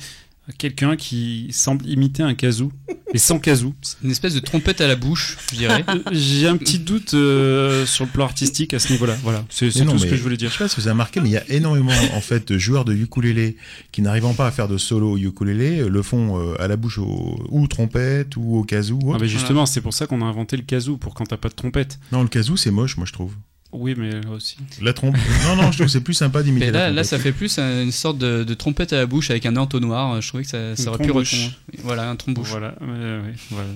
quelqu'un 0.57 0.95
qui 0.95 1.47
semble 1.51 1.85
imiter 1.87 2.23
un 2.23 2.33
kazoo, 2.33 2.71
mais 3.13 3.19
sans 3.19 3.39
kazoo. 3.39 3.73
Une 4.03 4.11
espèce 4.11 4.33
de 4.33 4.39
trompette 4.39 4.81
à 4.81 4.87
la 4.87 4.95
bouche, 4.95 5.37
je 5.51 5.57
dirais. 5.57 5.83
Euh, 5.89 5.99
J'ai 6.11 6.47
un 6.47 6.57
petit 6.57 6.79
doute 6.79 7.13
euh, 7.13 7.85
sur 7.85 8.05
le 8.05 8.11
plan 8.11 8.25
artistique 8.25 8.73
à 8.73 8.79
ce 8.79 8.91
niveau-là. 8.91 9.15
Voilà, 9.23 9.43
c'est 9.49 9.75
non, 9.83 9.93
tout 9.93 9.99
ce 9.99 10.05
que 10.05 10.15
je 10.15 10.21
voulais 10.21 10.37
dire. 10.37 10.49
Je 10.49 10.57
sais 10.57 10.63
pas 10.63 10.67
si 10.67 10.75
vous 10.77 10.83
avez 10.87 10.91
remarqué, 10.93 11.19
mais 11.21 11.29
il 11.29 11.33
y 11.33 11.37
a 11.37 11.49
énormément 11.49 11.91
en 12.15 12.21
fait 12.21 12.47
de 12.51 12.57
joueurs 12.57 12.85
de 12.85 12.93
ukulélé 12.93 13.57
qui 13.91 14.01
n'arrivant 14.01 14.33
pas 14.33 14.47
à 14.47 14.51
faire 14.51 14.67
de 14.67 14.77
solo 14.77 15.11
au 15.11 15.17
ukulélé 15.17 15.79
euh, 15.81 15.89
le 15.89 16.01
font 16.01 16.39
euh, 16.39 16.61
à 16.61 16.67
la 16.67 16.75
bouche 16.77 16.97
au, 16.99 17.39
ou 17.49 17.67
trompette 17.67 18.35
ou 18.37 18.57
au 18.57 18.63
kazoo. 18.63 18.99
ou 19.03 19.13
Ah, 19.13 19.25
justement, 19.25 19.65
c'est 19.65 19.81
pour 19.81 19.93
ça 19.93 20.07
qu'on 20.07 20.21
a 20.21 20.25
inventé 20.25 20.57
le 20.57 20.63
kazoo 20.63 20.97
pour 20.97 21.13
quand 21.13 21.25
t'as 21.25 21.37
pas 21.37 21.49
de 21.49 21.53
trompette. 21.55 21.99
Non, 22.11 22.21
le 22.21 22.27
kazoo 22.29 22.57
c'est 22.57 22.71
moche, 22.71 22.97
moi 22.97 23.05
je 23.05 23.13
trouve. 23.13 23.33
Oui, 23.73 23.95
mais 23.97 24.11
là 24.11 24.29
aussi. 24.35 24.57
La 24.81 24.91
trompe. 24.93 25.15
non, 25.45 25.55
non, 25.55 25.71
je 25.71 25.77
trouve 25.77 25.85
que 25.87 25.91
c'est 25.91 26.01
plus 26.01 26.13
sympa 26.13 26.43
d'imiter 26.43 26.65
Mais 26.65 26.71
la 26.71 26.79
là, 26.79 26.85
là, 26.89 26.91
trompette. 27.03 27.05
ça 27.05 27.19
fait 27.19 27.31
plus 27.31 27.57
un- 27.57 27.83
une 27.83 27.91
sorte 27.93 28.17
de, 28.17 28.43
de 28.43 28.53
trompette 28.53 28.91
à 28.91 28.97
la 28.97 29.05
bouche 29.05 29.29
avec 29.31 29.45
un 29.45 29.55
entonnoir. 29.55 30.21
Je 30.21 30.27
trouvais 30.27 30.43
que 30.43 30.49
ça, 30.49 30.75
ça 30.75 30.89
aurait 30.89 30.97
pu 31.03 31.11
répondre. 31.11 31.53
Voilà, 31.83 32.09
un 32.09 32.15
trombouche. 32.17 32.49
Voilà, 32.49 32.75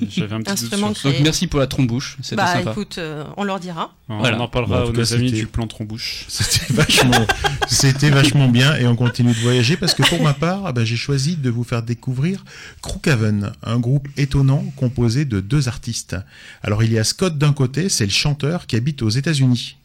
j'avais 0.10 0.34
un 0.36 0.42
petit 0.42 0.64
doute 0.70 0.98
sur. 0.98 1.10
Donc 1.12 1.20
merci 1.22 1.48
pour 1.48 1.60
la 1.60 1.68
trombouche, 1.68 2.18
c'était 2.22 2.36
Bah 2.36 2.54
sympa. 2.54 2.72
écoute, 2.72 2.98
euh, 2.98 3.24
on 3.38 3.44
leur 3.44 3.60
dira. 3.60 3.94
On 4.10 4.18
Voilà. 4.20 4.40
en 4.42 4.48
parlera 4.48 4.82
Bon, 4.82 4.84
en 4.90 4.92
tout 4.92 5.00
aux 5.00 5.04
cas, 5.04 5.14
amis 5.16 5.32
du 5.32 5.48
plan 5.48 5.66
trombouche. 5.68 6.26
C'était 6.28 6.74
vachement, 6.74 7.26
c'était 7.68 8.10
vachement 8.10 8.48
bien 8.50 8.76
et 8.76 8.86
on 8.88 8.96
continue 8.96 9.34
de 9.34 9.40
voyager 9.40 9.78
parce 9.78 9.94
que 9.94 10.04
pour 10.04 10.22
ma 10.22 10.34
part, 10.34 10.66
ah 10.66 10.72
ben, 10.74 10.84
j'ai 10.86 10.98
choisi 10.98 11.38
de 11.38 11.50
vous 11.50 11.64
faire 11.64 11.84
découvrir 11.84 12.44
Crookhaven, 12.82 13.52
un 13.64 13.80
groupe 13.80 14.08
étonnant 14.18 14.64
composé 14.76 15.26
de 15.26 15.40
deux 15.40 15.68
artistes. 15.68 16.16
Alors 16.64 16.84
il 16.84 16.92
y 16.92 17.00
a 17.00 17.04
Scott 17.04 17.38
d'un 17.38 17.54
côté, 17.54 17.90
c'est 17.90 18.06
le 18.06 18.12
chanteur 18.12 18.68
qui 18.68 18.76
habite 18.76 19.02
aux 19.02 19.10
États-Unis. 19.10 19.78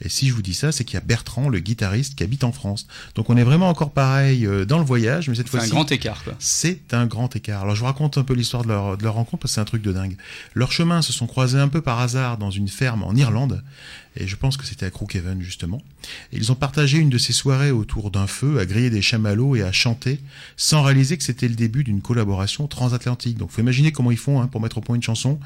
Et 0.00 0.08
si 0.08 0.28
je 0.28 0.32
vous 0.34 0.42
dis 0.42 0.54
ça, 0.54 0.72
c'est 0.72 0.84
qu'il 0.84 0.94
y 0.94 0.96
a 0.96 1.04
Bertrand, 1.04 1.48
le 1.48 1.58
guitariste, 1.60 2.14
qui 2.14 2.24
habite 2.24 2.44
en 2.44 2.52
France. 2.52 2.86
Donc 3.14 3.30
on 3.30 3.36
est 3.36 3.42
vraiment 3.44 3.68
encore 3.68 3.90
pareil 3.92 4.46
euh, 4.46 4.64
dans 4.64 4.78
le 4.78 4.84
voyage, 4.84 5.28
mais 5.28 5.34
cette 5.34 5.48
C'est 5.48 5.56
un 5.56 5.60
fois-ci, 5.60 5.70
grand 5.72 5.90
écart, 5.92 6.22
quoi. 6.24 6.34
c'est 6.38 6.94
un 6.94 7.06
grand 7.06 7.34
écart. 7.36 7.62
Alors 7.62 7.74
je 7.74 7.80
vous 7.80 7.86
raconte 7.86 8.18
un 8.18 8.24
peu 8.24 8.34
l'histoire 8.34 8.62
de 8.62 8.68
leur, 8.68 8.96
de 8.96 9.02
leur 9.02 9.14
rencontre 9.14 9.42
parce 9.42 9.52
que 9.52 9.54
c'est 9.56 9.60
un 9.60 9.64
truc 9.64 9.82
de 9.82 9.92
dingue. 9.92 10.16
Leurs 10.54 10.72
chemins 10.72 11.02
se 11.02 11.12
sont 11.12 11.26
croisés 11.26 11.58
un 11.58 11.68
peu 11.68 11.80
par 11.80 12.00
hasard 12.00 12.38
dans 12.38 12.50
une 12.50 12.68
ferme 12.68 13.02
en 13.02 13.14
Irlande 13.14 13.62
et 14.16 14.26
je 14.26 14.36
pense 14.36 14.56
que 14.56 14.64
c'était 14.64 14.86
à 14.86 14.90
Crookhaven 14.90 15.40
justement. 15.42 15.82
Ils 16.32 16.52
ont 16.52 16.54
partagé 16.54 16.98
une 16.98 17.10
de 17.10 17.18
ces 17.18 17.32
soirées 17.32 17.70
autour 17.70 18.10
d'un 18.10 18.26
feu, 18.26 18.58
à 18.58 18.66
griller 18.66 18.90
des 18.90 19.02
chamallows 19.02 19.56
et 19.56 19.62
à 19.62 19.72
chanter, 19.72 20.20
sans 20.56 20.82
réaliser 20.82 21.16
que 21.16 21.24
c'était 21.24 21.48
le 21.48 21.54
début 21.54 21.84
d'une 21.84 22.00
collaboration 22.00 22.66
transatlantique. 22.66 23.36
Donc 23.36 23.50
faut 23.50 23.60
imaginer 23.60 23.92
comment 23.92 24.10
ils 24.10 24.18
font 24.18 24.40
hein, 24.40 24.46
pour 24.46 24.60
mettre 24.60 24.78
au 24.78 24.80
point 24.80 24.96
une 24.96 25.02
chanson. 25.02 25.38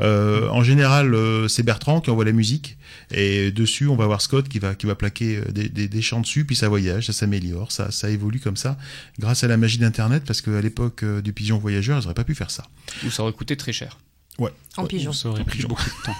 Euh, 0.00 0.48
en 0.48 0.62
général, 0.62 1.14
euh, 1.14 1.48
c'est 1.48 1.62
Bertrand 1.62 2.00
qui 2.00 2.10
envoie 2.10 2.24
la 2.24 2.32
musique 2.32 2.76
et 3.10 3.50
dessus 3.50 3.88
on 3.88 3.96
va 3.96 4.06
voir 4.06 4.20
Scott 4.20 4.48
qui 4.48 4.58
va 4.58 4.74
qui 4.74 4.86
va 4.86 4.94
plaquer 4.94 5.36
euh, 5.36 5.52
des, 5.52 5.68
des, 5.68 6.02
chants 6.02 6.20
dessus, 6.20 6.44
puis 6.44 6.56
ça 6.56 6.68
voyage, 6.68 7.06
ça 7.06 7.12
s'améliore, 7.12 7.72
ça 7.72 7.90
ça 7.90 8.10
évolue 8.10 8.40
comme 8.40 8.56
ça 8.56 8.76
grâce 9.18 9.44
à 9.44 9.48
la 9.48 9.56
magie 9.56 9.78
d'Internet, 9.78 10.24
parce 10.26 10.40
qu'à 10.40 10.60
l'époque 10.60 11.04
du 11.04 11.32
pigeon 11.32 11.58
voyageur, 11.58 11.98
ils 11.98 12.02
n'auraient 12.02 12.14
pas 12.14 12.24
pu 12.24 12.34
faire 12.34 12.50
ça. 12.50 12.64
Où 13.04 13.10
ça 13.10 13.22
aurait 13.22 13.32
coûté 13.32 13.56
très 13.56 13.72
cher. 13.72 13.98
En 14.38 14.82
Ouais, 14.82 14.88
pigeon. 14.88 15.12
Ça 15.12 15.28
aurait 15.28 15.44
pris 15.44 15.62
beaucoup 15.62 15.84
de 15.84 16.04
temps. 16.04 16.16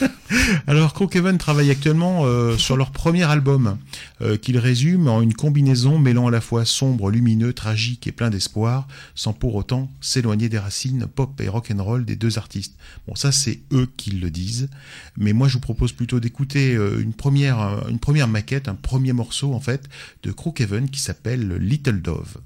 Alors, 0.66 0.92
Crookhaven 0.92 1.38
travaille 1.38 1.70
actuellement 1.70 2.24
euh, 2.24 2.56
sur 2.56 2.76
leur 2.76 2.90
premier 2.90 3.24
album, 3.24 3.78
euh, 4.20 4.36
qu'ils 4.36 4.58
résument 4.58 5.16
en 5.16 5.22
une 5.22 5.34
combinaison 5.34 5.98
mêlant 5.98 6.28
à 6.28 6.30
la 6.30 6.40
fois 6.40 6.64
sombre, 6.64 7.10
lumineux, 7.10 7.52
tragique 7.52 8.06
et 8.06 8.12
plein 8.12 8.30
d'espoir, 8.30 8.86
sans 9.14 9.32
pour 9.32 9.54
autant 9.54 9.90
s'éloigner 10.00 10.48
des 10.48 10.58
racines 10.58 11.06
pop 11.06 11.40
et 11.40 11.48
rock 11.48 11.72
and 11.74 11.82
roll 11.82 12.04
des 12.04 12.16
deux 12.16 12.38
artistes. 12.38 12.76
Bon, 13.08 13.14
ça 13.14 13.32
c'est 13.32 13.60
eux 13.72 13.88
qui 13.96 14.10
le 14.10 14.30
disent, 14.30 14.68
mais 15.16 15.32
moi 15.32 15.48
je 15.48 15.54
vous 15.54 15.60
propose 15.60 15.92
plutôt 15.92 16.20
d'écouter 16.20 16.74
euh, 16.74 17.00
une 17.00 17.12
première, 17.12 17.60
euh, 17.60 17.88
une 17.88 17.98
première 17.98 18.28
maquette, 18.28 18.68
un 18.68 18.74
premier 18.74 19.12
morceau 19.12 19.54
en 19.54 19.60
fait 19.60 19.88
de 20.22 20.32
Crookhaven 20.32 20.88
qui 20.90 21.00
s'appelle 21.00 21.56
Little 21.56 22.02
Dove. 22.02 22.36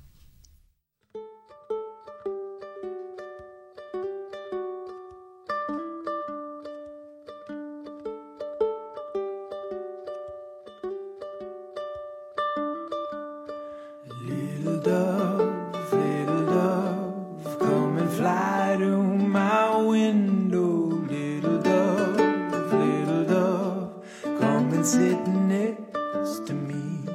Little 14.62 14.80
dove, 14.82 15.92
little 15.94 16.44
dove, 16.44 17.58
come 17.60 17.96
and 17.96 18.10
fly 18.10 18.76
to 18.78 19.02
my 19.02 19.76
window. 19.80 21.00
Little 21.08 21.62
dove, 21.62 22.70
little 22.70 23.24
dove, 23.24 24.04
come 24.22 24.70
and 24.74 24.84
sit 24.84 25.26
next 25.26 26.46
to 26.46 26.52
me. 26.52 27.08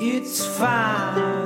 It's 0.00 0.44
fine 0.44 1.43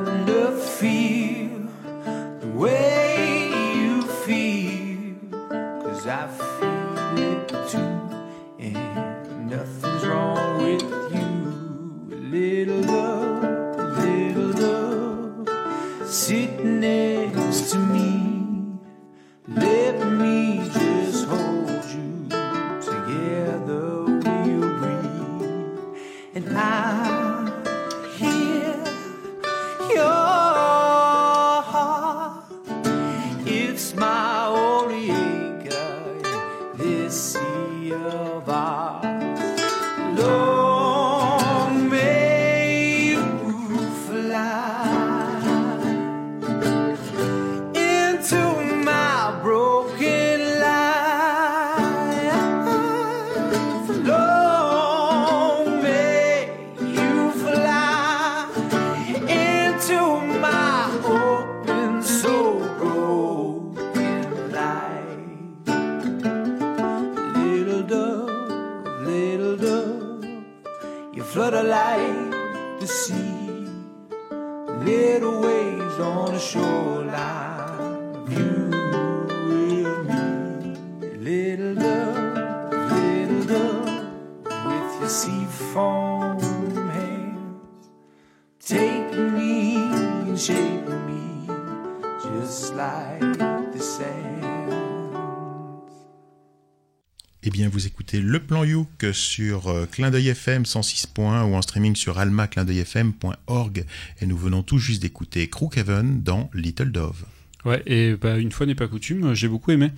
Youk 99.03 99.15
sur 99.15 99.69
euh, 99.69 99.87
Clin 99.87 100.11
d'œil 100.11 100.29
FM 100.29 100.63
106.1 100.63 101.45
ou 101.51 101.55
en 101.55 101.63
streaming 101.63 101.95
sur 101.97 102.19
almaclindeuilfm.org 102.19 103.85
et 104.21 104.27
nous 104.27 104.37
venons 104.37 104.63
tout 104.63 104.79
juste 104.79 105.03
d'écouter 105.03 105.49
Crookhaven 105.49 106.23
dans 106.23 106.51
Little 106.55 106.91
Dove. 106.91 107.25
Ouais, 107.65 107.83
et 107.87 108.15
bah, 108.15 108.39
une 108.39 108.53
fois 108.53 108.67
n'est 108.67 108.75
pas 108.75 108.89
coutume, 108.89 109.35
j'ai 109.35 109.49
beaucoup 109.49 109.73
aimé. 109.73 109.91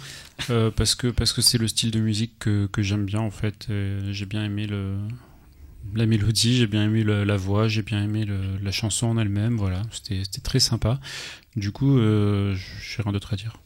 Euh, 0.49 0.71
parce 0.71 0.95
que 0.95 1.09
parce 1.09 1.33
que 1.33 1.43
c'est 1.43 1.59
le 1.59 1.69
style 1.69 1.91
de 1.91 2.01
musique 2.01 2.39
que, 2.39 2.67
que 2.67 2.83
j'aime 2.83 3.05
bien, 3.05 3.21
en 3.21 3.31
fait. 3.31 3.67
Euh, 3.71 4.13
J'ai 4.13 4.27
bien 4.27 4.45
aimé 4.45 4.67
la 5.95 6.07
mélodie, 6.07 6.57
j'ai 6.57 6.67
bien 6.67 6.85
aimé 6.85 7.05
la 7.05 7.37
voix, 7.37 7.69
j'ai 7.69 7.83
bien 7.83 8.03
aimé 8.03 8.27
la 8.63 8.73
chanson 8.73 9.07
en 9.09 9.19
elle-même. 9.19 9.57
Voilà, 9.57 9.83
c'était 9.93 10.23
c'était 10.25 10.41
très 10.41 10.61
sympa. 10.61 11.01
Du 11.57 11.71
coup, 11.73 11.99
euh, 11.99 12.55
j'ai 12.55 13.03
rien 13.03 13.13
d'autre 13.13 13.35
à 13.35 13.37
dire. 13.37 13.57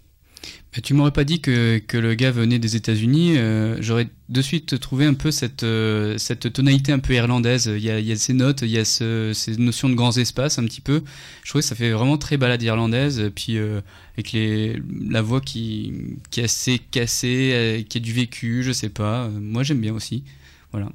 Tu 0.82 0.92
m'aurais 0.92 1.12
pas 1.12 1.22
dit 1.22 1.40
que, 1.40 1.78
que 1.78 1.96
le 1.96 2.14
gars 2.14 2.32
venait 2.32 2.58
des 2.58 2.74
États-Unis, 2.74 3.37
euh, 3.38 3.76
j'aurais 3.80 4.08
de 4.28 4.42
suite 4.42 4.80
trouvé 4.80 5.06
un 5.06 5.14
peu 5.14 5.30
cette, 5.30 5.62
euh, 5.62 6.18
cette 6.18 6.52
tonalité 6.52 6.90
un 6.90 6.98
peu 6.98 7.14
irlandaise. 7.14 7.66
Il 7.72 7.82
y 7.82 7.90
a, 7.90 8.00
il 8.00 8.06
y 8.06 8.10
a 8.10 8.16
ces 8.16 8.32
notes, 8.32 8.62
il 8.62 8.70
y 8.70 8.78
a 8.78 8.84
ce- 8.84 9.30
ces 9.34 9.56
notions 9.56 9.88
de 9.88 9.94
grands 9.94 10.16
espaces 10.16 10.58
un 10.58 10.64
petit 10.64 10.80
peu. 10.80 11.02
Je 11.44 11.50
trouvais 11.50 11.62
que 11.62 11.68
ça 11.68 11.76
fait 11.76 11.92
vraiment 11.92 12.18
très 12.18 12.38
balade 12.38 12.60
irlandaise. 12.62 13.30
Puis 13.37 13.56
euh, 13.56 13.82
avec 14.14 14.32
les, 14.32 14.82
la 15.08 15.22
voix 15.22 15.40
qui, 15.40 15.92
qui 16.30 16.40
est 16.40 16.44
assez 16.44 16.80
cassée, 16.90 17.87
qui 17.88 17.98
est 17.98 18.00
du 18.00 18.12
vécu, 18.12 18.64
je 18.64 18.72
sais 18.72 18.88
pas. 18.88 19.28
Moi 19.28 19.62
j'aime 19.62 19.80
bien 19.80 19.94
aussi. 19.94 20.24
Voilà. 20.72 20.90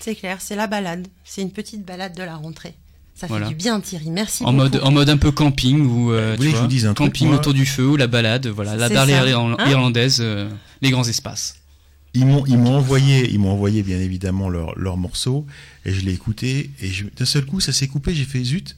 C'est 0.00 0.16
clair, 0.16 0.40
c'est 0.40 0.56
la 0.56 0.66
balade. 0.66 1.06
C'est 1.24 1.42
une 1.42 1.52
petite 1.52 1.84
balade 1.86 2.16
de 2.16 2.22
la 2.24 2.34
rentrée. 2.34 2.74
Ça 3.14 3.26
fait 3.26 3.32
Voilà. 3.32 3.48
du 3.48 3.54
bien, 3.54 3.80
Thierry. 3.80 4.08
Merci 4.10 4.44
En 4.44 4.52
beaucoup. 4.52 4.56
mode, 4.64 4.80
en 4.82 4.90
mode 4.90 5.10
un 5.10 5.16
peu 5.18 5.30
camping 5.30 5.80
ou 5.86 6.10
euh, 6.12 6.36
tu 6.38 6.50
je 6.50 6.56
vous 6.56 6.66
dise 6.66 6.86
un 6.86 6.94
camping 6.94 7.28
autour 7.30 7.52
du 7.52 7.66
feu 7.66 7.86
ou 7.86 7.96
la 7.96 8.06
balade. 8.06 8.46
Voilà, 8.46 8.76
la 8.76 8.88
irlan- 8.88 9.56
Hein 9.58 9.70
irlandaise, 9.70 10.18
euh, 10.20 10.48
les 10.80 10.90
grands 10.90 11.04
espaces. 11.06 11.56
Ils 12.14 12.24
m'ont, 12.26 12.44
ils 12.46 12.58
m'ont 12.58 12.76
envoyé, 12.76 13.30
ils 13.30 13.38
m'ont 13.38 13.52
envoyé 13.52 13.82
bien 13.82 13.98
évidemment 14.00 14.48
leur, 14.48 14.76
leur 14.78 14.96
morceau 14.96 15.46
et 15.84 15.92
je 15.92 16.00
l'ai 16.04 16.12
écouté 16.12 16.70
et 16.80 16.90
d'un 17.16 17.24
seul 17.24 17.44
coup 17.46 17.60
ça 17.60 17.72
s'est 17.72 17.86
coupé. 17.88 18.14
J'ai 18.14 18.24
fait 18.24 18.42
zut, 18.42 18.76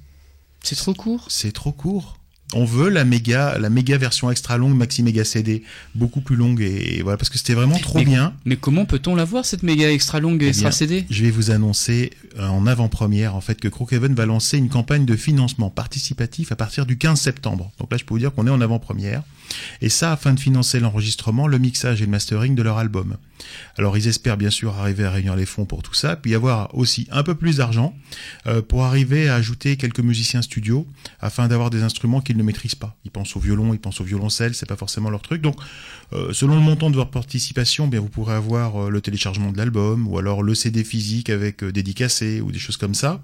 C'est 0.62 0.77
trop 0.77 0.92
court. 0.92 1.25
c'est 1.29 1.53
trop 1.53 1.73
court. 1.73 2.18
On 2.55 2.65
veut 2.65 2.88
la 2.88 3.05
méga, 3.05 3.59
la 3.59 3.71
méga 3.71 3.97
version 3.99 4.31
extra 4.31 4.57
longue 4.59 4.77
maxi 4.77 5.03
méga 5.03 5.25
CD, 5.25 5.62
beaucoup 5.95 6.21
plus 6.21 6.37
longue 6.37 6.61
et, 6.61 7.01
voilà 7.03 7.17
parce 7.17 7.31
que 7.31 7.38
c'était 7.38 7.55
vraiment 7.55 7.79
trop 7.79 7.99
Mais- 7.99 8.05
bien. 8.05 8.35
Mais 8.45 8.57
comment 8.57 8.85
peut-on 8.85 9.15
l'avoir 9.15 9.45
cette 9.45 9.62
méga 9.62 9.91
extra 9.91 10.21
longue 10.21 10.43
Eh 10.43 10.49
extra 10.49 10.69
bien, 10.69 10.77
CD 10.77 11.05
Je 11.11 11.23
vais 11.23 11.31
vous 11.31 11.51
annoncer 11.51 12.11
euh, 12.38 12.47
en 12.47 12.67
avant-première 12.67 13.35
en 13.35 13.41
fait 13.41 13.61
que 13.61 13.69
Crookhaven 13.69 14.15
va 14.15 14.27
lancer 14.27 14.59
une 14.59 14.69
campagne 14.69 15.05
de 15.05 15.17
financement 15.17 15.71
participatif 15.71 16.53
à 16.53 16.57
partir 16.57 16.87
du 16.87 16.97
15 16.99 17.21
septembre. 17.21 17.71
Donc 17.79 17.91
là, 17.91 17.99
je 17.99 18.05
peux 18.05 18.15
vous 18.15 18.21
dire 18.21 18.33
qu'on 18.33 18.47
est 18.47 18.51
en 18.51 18.61
avant-première. 18.61 19.23
Et 19.81 19.88
ça 19.88 20.12
afin 20.12 20.33
de 20.33 20.41
financer 20.41 20.81
l'enregistrement, 20.81 21.47
le 21.47 21.59
mixage 21.59 22.01
et 22.01 22.07
le 22.07 22.11
mastering 22.11 22.55
de 22.55 22.62
leur 22.62 22.79
album. 22.79 23.17
Alors 23.79 23.97
ils 23.97 24.09
espèrent 24.09 24.37
bien 24.37 24.51
sûr 24.51 24.75
arriver 24.77 25.05
à 25.05 25.11
réunir 25.11 25.37
les 25.37 25.47
fonds 25.47 25.65
pour 25.65 25.83
tout 25.83 25.95
ça, 25.95 26.17
puis 26.17 26.35
avoir 26.35 26.75
aussi 26.75 27.09
un 27.11 27.23
peu 27.23 27.35
plus 27.35 27.57
d'argent 27.57 27.95
euh, 28.47 28.63
pour 28.63 28.85
arriver 28.85 29.29
à 29.29 29.37
ajouter 29.37 29.77
quelques 29.77 30.01
musiciens 30.01 30.43
studio 30.43 30.87
afin 31.21 31.49
d'avoir 31.49 31.71
des 31.71 31.83
instruments 31.83 32.21
qu'ils 32.21 32.37
ne 32.37 32.43
maîtrisent 32.43 32.75
pas. 32.75 32.97
Ils 33.05 33.11
pensent 33.11 33.37
au 33.37 33.41
violon, 33.41 33.73
ils 33.73 33.81
pensent 33.81 34.01
au 34.01 34.05
violoncelle, 34.05 34.55
c'est 34.55 34.69
pas 34.69 34.77
forcément 34.77 35.11
leur 35.11 35.23
truc. 35.23 35.43
Donc 35.43 35.57
euh, 36.13 36.33
selon 36.33 36.55
le 36.55 36.61
montant 36.61 36.91
de 36.91 36.97
votre 36.97 37.11
participation, 37.11 37.89
bien 37.89 38.01
vous 38.01 38.09
pourrez 38.09 38.35
avoir 38.35 38.85
euh, 38.85 38.91
le 38.91 39.01
téléchargement 39.01 39.53
de 39.53 39.59
l'album 39.59 40.07
ou 40.07 40.19
alors 40.19 40.43
le 40.43 40.55
CD 40.55 40.85
physique 40.85 41.31
avec 41.31 41.65
dédicacé 41.65 42.41
ou 42.41 42.53
des 42.53 42.59
choses 42.59 42.77
comme 42.77 42.95
ça. 42.95 43.23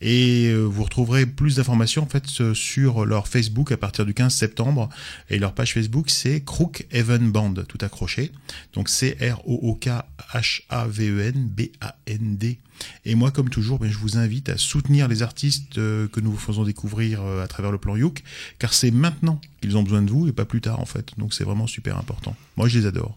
Et 0.00 0.48
euh, 0.48 0.62
vous 0.62 0.84
retrouverez 0.84 1.26
plus 1.26 1.56
d'informations 1.56 2.02
en 2.02 2.06
fait 2.06 2.26
sur 2.54 3.04
leur 3.04 3.28
Facebook 3.28 3.70
à 3.70 3.76
partir 3.76 4.06
du 4.06 4.14
15 4.14 4.34
septembre. 4.34 4.88
Et 5.28 5.38
leur 5.38 5.52
page 5.52 5.74
Facebook 5.74 6.08
c'est 6.08 6.42
Crook 6.42 6.86
Even 6.90 7.30
Band, 7.30 7.54
tout 7.68 7.78
accroché. 7.82 8.32
Donc 8.72 8.88
C 8.88 9.16
R 9.20 9.46
O 9.46 9.58
O 9.62 9.74
K 9.74 9.88
H 10.32 10.62
A 10.70 10.86
V 10.86 11.10
E 11.10 11.20
N 11.20 11.48
B 11.48 11.62
A 11.80 11.96
N 12.06 12.36
D. 12.36 12.58
Et 13.04 13.14
moi, 13.14 13.30
comme 13.30 13.50
toujours, 13.50 13.78
ben, 13.78 13.90
je 13.90 13.98
vous 13.98 14.16
invite 14.16 14.48
à 14.48 14.56
soutenir 14.56 15.06
les 15.06 15.22
artistes 15.22 15.76
euh, 15.76 16.08
que 16.08 16.20
nous 16.20 16.30
vous 16.30 16.38
faisons 16.38 16.64
découvrir 16.64 17.20
euh, 17.20 17.44
à 17.44 17.46
travers 17.46 17.70
le 17.70 17.76
plan 17.76 17.94
Youk, 17.94 18.22
car 18.58 18.72
c'est 18.72 18.90
maintenant 18.90 19.38
qu'ils 19.60 19.76
ont 19.76 19.82
besoin 19.82 20.00
de 20.00 20.10
vous 20.10 20.26
et 20.28 20.32
pas 20.32 20.46
plus 20.46 20.62
tard 20.62 20.80
en 20.80 20.86
fait. 20.86 21.12
Donc 21.18 21.34
c'est 21.34 21.44
vraiment 21.44 21.66
super 21.66 21.98
important. 21.98 22.34
Moi, 22.56 22.68
je 22.68 22.78
les 22.78 22.86
adore. 22.86 23.14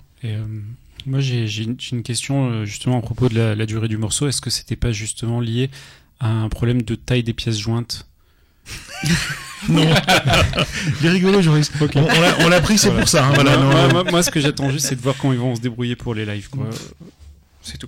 Moi, 1.05 1.19
j'ai 1.19 1.63
une, 1.63 2.03
question 2.03 2.65
justement 2.65 2.99
à 2.99 3.01
propos 3.01 3.27
de 3.27 3.35
la, 3.35 3.55
la 3.55 3.65
durée 3.65 3.89
du 3.89 3.97
morceau. 3.97 4.27
Est-ce 4.27 4.41
que 4.41 4.49
c'était 4.49 4.77
pas 4.77 4.93
justement 4.93 5.41
lié 5.41 5.69
un 6.27 6.49
problème 6.49 6.81
de 6.81 6.95
taille 6.95 7.23
des 7.23 7.33
pièces 7.33 7.57
jointes 7.57 8.07
Non, 9.69 9.85
j'ai 11.01 11.09
rigolé, 11.09 11.41
Joris. 11.41 11.71
On, 11.79 11.85
on 12.01 12.21
l'a- 12.21 12.35
on 12.39 12.49
l'a 12.49 12.59
pris, 12.59 12.77
c'est 12.77 12.91
pour 12.91 13.07
ça. 13.07 13.25
hein, 13.27 13.31
voilà, 13.33 13.55
moi, 13.57 13.63
non, 13.65 13.71
moi- 13.71 13.81
non. 13.87 13.93
moi- 13.93 14.03
moi, 14.11 14.23
ce 14.23 14.29
que 14.31 14.41
j'attends 14.41 14.69
juste, 14.69 14.87
c'est 14.87 14.95
de 14.95 15.01
voir 15.01 15.15
comment 15.17 15.31
ils 15.33 15.39
vont 15.39 15.55
se 15.55 15.61
débrouiller 15.61 15.95
pour 15.95 16.13
les 16.13 16.25
lives. 16.25 16.49
C'est 17.61 17.77
tout. 17.77 17.87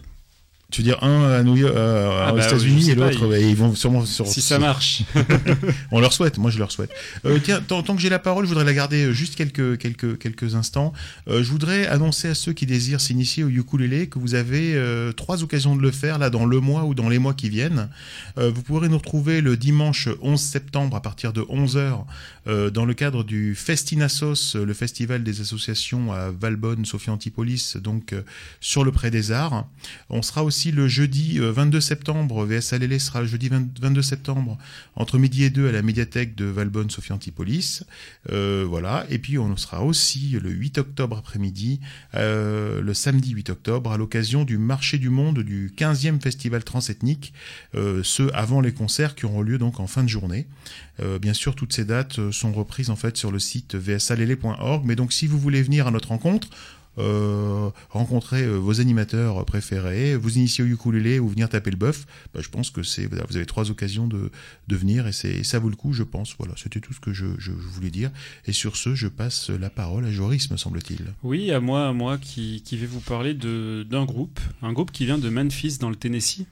Tu 0.75 0.81
veux 0.81 0.87
dire 0.87 1.01
un 1.03 1.31
à 1.31 1.41
New 1.41 1.55
York, 1.55 1.73
euh, 1.73 2.25
Ah 2.27 2.33
aux 2.33 2.35
bah, 2.35 2.45
États-Unis 2.45 2.89
et 2.89 2.95
l'autre, 2.95 3.25
ouais, 3.27 3.41
ils 3.41 3.55
vont 3.55 3.73
sûrement 3.75 4.05
sur. 4.05 4.27
Si 4.27 4.41
ça 4.41 4.59
marche. 4.59 5.03
On 5.91 6.01
leur 6.01 6.11
souhaite, 6.11 6.37
moi 6.37 6.51
je 6.51 6.59
leur 6.59 6.69
souhaite. 6.69 6.89
Euh, 7.23 7.39
tiens, 7.41 7.61
tant, 7.65 7.81
tant 7.81 7.95
que 7.95 8.01
j'ai 8.01 8.09
la 8.09 8.19
parole, 8.19 8.43
je 8.43 8.49
voudrais 8.49 8.65
la 8.65 8.73
garder 8.73 9.05
euh, 9.05 9.13
juste 9.13 9.35
quelques, 9.35 9.77
quelques, 9.77 10.17
quelques 10.17 10.55
instants. 10.55 10.91
Euh, 11.29 11.43
je 11.43 11.49
voudrais 11.49 11.87
annoncer 11.87 12.27
à 12.27 12.35
ceux 12.35 12.51
qui 12.51 12.65
désirent 12.65 12.99
s'initier 12.99 13.45
au 13.45 13.47
ukulélé 13.47 14.07
que 14.07 14.19
vous 14.19 14.35
avez 14.35 14.77
trois 15.15 15.43
occasions 15.43 15.77
de 15.77 15.81
le 15.81 15.91
faire 15.91 16.19
là 16.19 16.29
dans 16.29 16.45
le 16.45 16.59
mois 16.59 16.83
ou 16.83 16.93
dans 16.93 17.07
les 17.07 17.19
mois 17.19 17.33
qui 17.33 17.47
viennent. 17.47 17.87
Vous 18.35 18.61
pourrez 18.61 18.89
nous 18.89 18.97
retrouver 18.97 19.39
le 19.39 19.55
dimanche 19.55 20.09
11 20.21 20.37
septembre 20.37 20.97
à 20.97 21.01
partir 21.01 21.31
de 21.31 21.41
11h 21.41 22.03
euh, 22.47 22.69
dans 22.69 22.85
le 22.85 22.93
cadre 22.93 23.23
du 23.23 23.55
Festinassos, 23.55 24.55
le 24.55 24.73
festival 24.73 25.23
des 25.23 25.41
associations 25.41 26.11
à 26.11 26.29
Valbonne, 26.29 26.85
Sophie 26.85 27.09
Antipolis, 27.09 27.77
donc 27.77 28.13
sur 28.59 28.83
le 28.83 28.91
Pré 28.91 29.09
des 29.09 29.31
Arts. 29.31 29.67
On 30.09 30.21
sera 30.21 30.43
aussi 30.43 30.64
le 30.71 30.87
jeudi 30.87 31.39
euh, 31.39 31.51
22 31.51 31.81
septembre, 31.81 32.45
VS 32.45 32.73
Alélé 32.73 32.99
sera 32.99 33.21
le 33.21 33.27
jeudi 33.27 33.49
20 33.49 33.79
22 33.79 34.01
septembre 34.01 34.57
entre 34.95 35.17
midi 35.17 35.43
et 35.43 35.49
deux 35.49 35.67
à 35.67 35.71
la 35.71 35.81
médiathèque 35.81 36.35
de 36.35 36.45
Valbonne 36.45 36.89
Sophie 36.89 37.13
Antipolis. 37.13 37.83
Euh, 38.31 38.65
voilà. 38.67 39.05
Et 39.09 39.19
puis 39.19 39.37
on 39.37 39.55
sera 39.57 39.83
aussi 39.83 40.37
le 40.41 40.49
8 40.49 40.77
octobre 40.77 41.17
après-midi, 41.17 41.79
euh, 42.13 42.81
le 42.81 42.93
samedi 42.93 43.31
8 43.31 43.49
octobre, 43.49 43.91
à 43.91 43.97
l'occasion 43.97 44.43
du 44.43 44.57
marché 44.57 44.97
du 44.97 45.09
monde 45.09 45.39
du 45.39 45.73
15e 45.75 46.21
festival 46.21 46.63
transethnique, 46.63 47.33
euh, 47.75 48.01
ce 48.03 48.23
avant 48.33 48.61
les 48.61 48.73
concerts 48.73 49.15
qui 49.15 49.25
auront 49.25 49.41
lieu 49.41 49.57
donc 49.57 49.79
en 49.79 49.87
fin 49.87 50.03
de 50.03 50.09
journée. 50.09 50.47
Euh, 51.01 51.19
bien 51.19 51.33
sûr, 51.33 51.55
toutes 51.55 51.73
ces 51.73 51.83
dates 51.83 52.19
euh, 52.19 52.31
sont 52.31 52.53
reprises 52.53 52.89
en 52.89 52.95
fait 52.95 53.17
sur 53.17 53.31
le 53.31 53.39
site 53.39 53.75
vsalélé.org. 53.75 54.83
Mais 54.85 54.95
donc, 54.95 55.11
si 55.11 55.27
vous 55.27 55.37
voulez 55.37 55.61
venir 55.61 55.87
à 55.87 55.91
notre 55.91 56.09
rencontre, 56.09 56.47
euh, 56.97 57.69
rencontrer 57.89 58.43
euh, 58.43 58.55
vos 58.55 58.79
animateurs 58.79 59.43
préférés, 59.45 60.15
vous 60.15 60.37
initier 60.37 60.63
au 60.63 60.67
ukulélé 60.67 61.19
ou 61.19 61.27
venir 61.27 61.49
taper 61.49 61.71
le 61.71 61.77
bœuf, 61.77 62.05
bah, 62.33 62.41
je 62.41 62.49
pense 62.49 62.69
que 62.69 62.83
c'est 62.83 63.05
vous 63.05 63.35
avez 63.35 63.45
trois 63.45 63.69
occasions 63.71 64.07
de, 64.07 64.31
de 64.67 64.75
venir 64.75 65.07
et 65.07 65.11
c'est 65.11 65.43
ça 65.43 65.59
vaut 65.59 65.69
le 65.69 65.75
coup, 65.75 65.93
je 65.93 66.03
pense. 66.03 66.35
Voilà, 66.37 66.53
c'était 66.57 66.79
tout 66.79 66.93
ce 66.93 66.99
que 66.99 67.13
je, 67.13 67.25
voulais 67.51 67.89
dire. 67.89 68.11
Et 68.45 68.53
sur 68.53 68.77
ce, 68.77 68.95
je 68.95 69.07
passe 69.07 69.49
la 69.49 69.69
parole 69.69 70.05
à 70.05 70.11
Joris, 70.11 70.49
me 70.51 70.57
semble-t-il. 70.57 71.13
Oui, 71.23 71.51
à 71.51 71.59
moi, 71.59 71.87
à 71.87 71.93
moi 71.93 72.17
qui, 72.17 72.61
qui 72.63 72.77
vais 72.77 72.87
vous 72.87 73.01
parler 73.01 73.33
d'un 73.33 74.05
groupe, 74.05 74.39
un 74.61 74.73
groupe 74.73 74.91
qui 74.91 75.05
vient 75.05 75.17
de 75.17 75.29
Memphis 75.29 75.77
dans 75.79 75.89
le 75.89 75.95
Tennessee. 75.95 76.45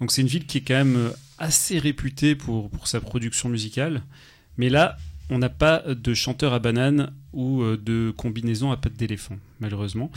Donc 0.00 0.12
c'est 0.12 0.22
une 0.22 0.28
ville 0.28 0.46
qui 0.46 0.58
est 0.58 0.62
quand 0.62 0.74
même 0.74 1.12
assez 1.38 1.78
réputée 1.78 2.34
pour, 2.34 2.70
pour 2.70 2.88
sa 2.88 3.00
production 3.00 3.48
musicale. 3.48 4.02
Mais 4.58 4.68
là, 4.68 4.96
on 5.30 5.38
n'a 5.38 5.48
pas 5.48 5.82
de 5.82 6.14
chanteur 6.14 6.52
à 6.52 6.58
banane 6.58 7.12
ou 7.32 7.62
euh, 7.62 7.76
de 7.76 8.12
combinaison 8.16 8.70
à 8.70 8.76
pattes 8.76 8.96
d'éléphant, 8.96 9.38
malheureusement. 9.60 10.10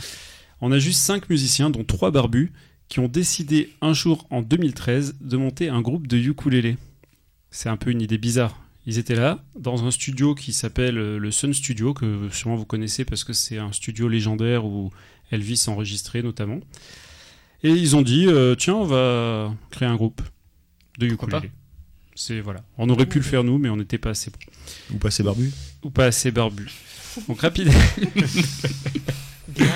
On 0.60 0.72
a 0.72 0.78
juste 0.78 1.00
cinq 1.00 1.28
musiciens, 1.30 1.70
dont 1.70 1.84
trois 1.84 2.10
barbus, 2.10 2.52
qui 2.88 3.00
ont 3.00 3.08
décidé 3.08 3.72
un 3.80 3.92
jour 3.92 4.26
en 4.30 4.42
2013 4.42 5.16
de 5.20 5.36
monter 5.36 5.68
un 5.68 5.80
groupe 5.80 6.06
de 6.06 6.16
ukulélé. 6.16 6.76
C'est 7.50 7.68
un 7.68 7.76
peu 7.76 7.90
une 7.90 8.02
idée 8.02 8.18
bizarre. 8.18 8.60
Ils 8.86 8.98
étaient 8.98 9.14
là, 9.14 9.44
dans 9.58 9.84
un 9.84 9.90
studio 9.90 10.34
qui 10.34 10.52
s'appelle 10.52 10.98
euh, 10.98 11.18
le 11.18 11.30
Sun 11.30 11.52
Studio, 11.52 11.94
que 11.94 12.28
sûrement 12.30 12.56
vous 12.56 12.64
connaissez 12.64 13.04
parce 13.04 13.24
que 13.24 13.32
c'est 13.32 13.58
un 13.58 13.72
studio 13.72 14.08
légendaire 14.08 14.64
où 14.64 14.90
Elvis 15.30 15.64
enregistrait 15.68 16.22
notamment. 16.22 16.60
Et 17.62 17.70
ils 17.70 17.94
ont 17.94 18.02
dit, 18.02 18.26
euh, 18.26 18.54
tiens, 18.54 18.74
on 18.74 18.84
va 18.84 19.54
créer 19.70 19.88
un 19.88 19.96
groupe 19.96 20.22
de 20.98 21.08
Pourquoi 21.08 21.28
ukulélé. 21.38 21.52
C'est 22.20 22.42
voilà. 22.42 22.60
On 22.76 22.90
aurait 22.90 23.06
pu 23.06 23.16
le 23.16 23.24
faire 23.24 23.44
nous, 23.44 23.56
mais 23.56 23.70
on 23.70 23.78
n'était 23.78 23.96
pas 23.96 24.10
assez 24.10 24.30
bon 24.30 24.36
Vous 24.90 24.98
passez 24.98 25.22
barbu 25.22 25.50
ou 25.82 25.88
pas 25.88 26.04
assez 26.04 26.30
barbu. 26.30 26.70
Donc 27.26 27.40
rapide. 27.40 27.68
Bien. 29.48 29.72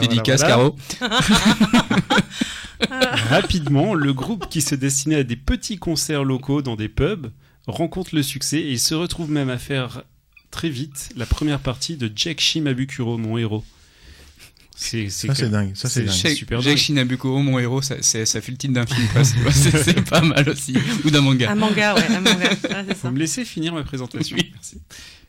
Dédicace, 0.00 0.40
voilà. 0.40 0.54
Caro. 0.54 0.76
Rapidement, 3.28 3.92
le 3.92 4.14
groupe 4.14 4.48
qui 4.48 4.62
se 4.62 4.74
destinait 4.74 5.16
à 5.16 5.24
des 5.24 5.36
petits 5.36 5.76
concerts 5.76 6.24
locaux 6.24 6.62
dans 6.62 6.74
des 6.74 6.88
pubs 6.88 7.30
rencontre 7.66 8.14
le 8.14 8.22
succès 8.22 8.60
et 8.60 8.70
il 8.70 8.80
se 8.80 8.94
retrouve 8.94 9.30
même 9.30 9.50
à 9.50 9.58
faire 9.58 10.04
très 10.50 10.70
vite 10.70 11.10
la 11.16 11.26
première 11.26 11.60
partie 11.60 11.98
de 11.98 12.10
Jack 12.16 12.40
Shimabukuro, 12.40 13.18
mon 13.18 13.36
héros. 13.36 13.62
C'est 14.78 15.08
Ça, 15.08 15.34
c'est 15.34 15.48
dingue. 15.50 15.72
Ça, 15.74 15.88
c'est 15.88 16.06
super 16.08 16.60
Jake 16.60 16.74
dingue. 16.74 16.78
Shinabuko, 16.78 17.38
mon 17.38 17.58
héros, 17.58 17.80
ça, 17.80 17.96
fait 18.02 18.48
le 18.50 18.56
titre 18.56 18.74
d'un 18.74 18.86
film. 18.86 19.08
C'est- 19.24 20.02
pas 20.08 20.20
mal 20.20 20.48
aussi. 20.50 20.76
Ou 21.04 21.10
d'un 21.10 21.22
manga. 21.22 21.50
Un 21.50 21.54
manga, 21.54 21.94
ouais, 21.94 22.06
un 22.08 22.20
manga. 22.20 22.54
Faut 22.94 22.94
ça. 23.02 23.10
me 23.10 23.18
laisser 23.18 23.44
finir 23.44 23.74
ma 23.74 23.82
présentation. 23.82 24.36
Merci. 24.52 24.78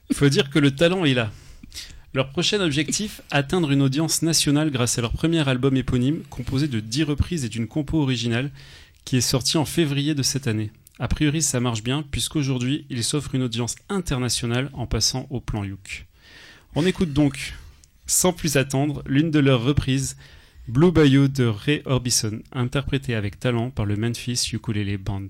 Il 0.09 0.15
faut 0.15 0.27
dire 0.29 0.49
que 0.49 0.59
le 0.59 0.71
talent 0.71 1.05
est 1.05 1.13
là. 1.13 1.31
Leur 2.13 2.29
prochain 2.29 2.59
objectif, 2.61 3.21
atteindre 3.31 3.71
une 3.71 3.81
audience 3.81 4.21
nationale 4.21 4.69
grâce 4.71 4.97
à 4.97 5.01
leur 5.01 5.11
premier 5.13 5.47
album 5.47 5.75
éponyme, 5.77 6.23
composé 6.29 6.67
de 6.67 6.79
10 6.79 7.03
reprises 7.03 7.45
et 7.45 7.49
d'une 7.49 7.67
compo 7.67 8.01
originale, 8.01 8.51
qui 9.05 9.17
est 9.17 9.21
sorti 9.21 9.57
en 9.57 9.65
février 9.65 10.13
de 10.15 10.23
cette 10.23 10.47
année. 10.47 10.71
A 10.99 11.07
priori, 11.07 11.41
ça 11.41 11.59
marche 11.59 11.83
bien, 11.83 12.03
puisqu'aujourd'hui, 12.09 12.85
ils 12.89 13.03
s'offrent 13.03 13.35
une 13.35 13.43
audience 13.43 13.75
internationale 13.87 14.69
en 14.73 14.87
passant 14.87 15.27
au 15.29 15.39
plan 15.39 15.63
Youk. 15.63 16.05
On 16.75 16.85
écoute 16.85 17.13
donc, 17.13 17.53
sans 18.07 18.33
plus 18.33 18.57
attendre, 18.57 19.03
l'une 19.05 19.29
de 19.29 19.39
leurs 19.39 19.63
reprises, 19.63 20.17
Blue 20.67 20.91
Bayou 20.91 21.27
de 21.27 21.45
Ray 21.45 21.81
Orbison, 21.85 22.39
interprétée 22.51 23.15
avec 23.15 23.39
talent 23.39 23.69
par 23.69 23.85
le 23.85 23.95
Memphis 23.95 24.49
Ukulele 24.51 24.97
Band. 24.97 25.27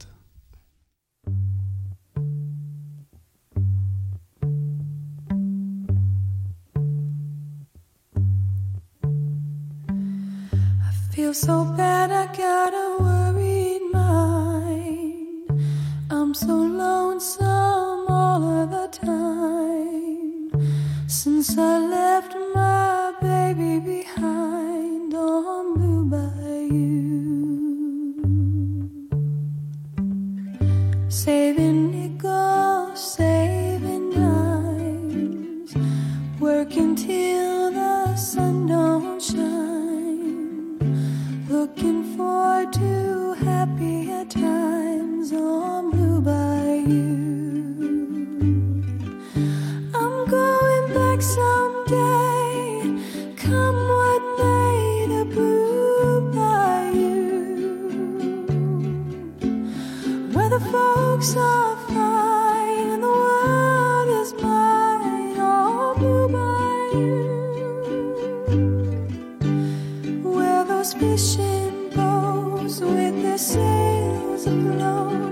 Since 21.09 21.57
I 21.57 21.77
left 21.77 22.35
my 22.53 23.13
baby 23.21 23.79
behind 23.79 25.13
on 25.13 25.73
Blue 25.75 26.03
Bayou. 26.03 26.83
Saving 31.07 31.91
nickels, 31.91 33.13
saving 33.13 34.11
dimes. 34.11 35.73
Working 36.41 36.93
till 36.93 37.71
the 37.71 38.13
sun 38.17 38.67
don't 38.67 39.21
shine. 39.21 40.77
Looking 41.47 42.03
forward 42.17 42.73
to 42.73 43.33
happier 43.45 44.25
times 44.25 45.31
on 45.31 45.89
Blue 45.91 46.19
Bayou. 46.19 47.66
Someday. 51.21 52.81
Come 53.35 53.75
what 53.75 54.21
may, 54.39 55.05
the 55.09 55.25
Blue 55.25 56.31
Bayou. 56.31 57.57
Where 60.33 60.49
the 60.49 60.59
folks 60.71 61.35
are 61.35 61.75
fine 61.87 62.87
and 62.93 63.03
the 63.03 63.07
world 63.07 64.09
is 64.21 64.33
mine 64.41 65.39
on 65.39 65.97
Blue 65.99 66.27
Bayou 66.29 66.67
where 70.23 70.63
those 70.65 70.93
fishing 70.93 71.89
boats 71.95 72.79
with 72.79 73.21
their 73.21 73.37
sails 73.37 74.45
afloat. 74.45 75.26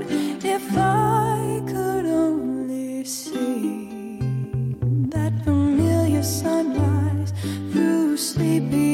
Sunrise. 6.25 7.31
Through 7.71 8.17
sleepy 8.17 8.84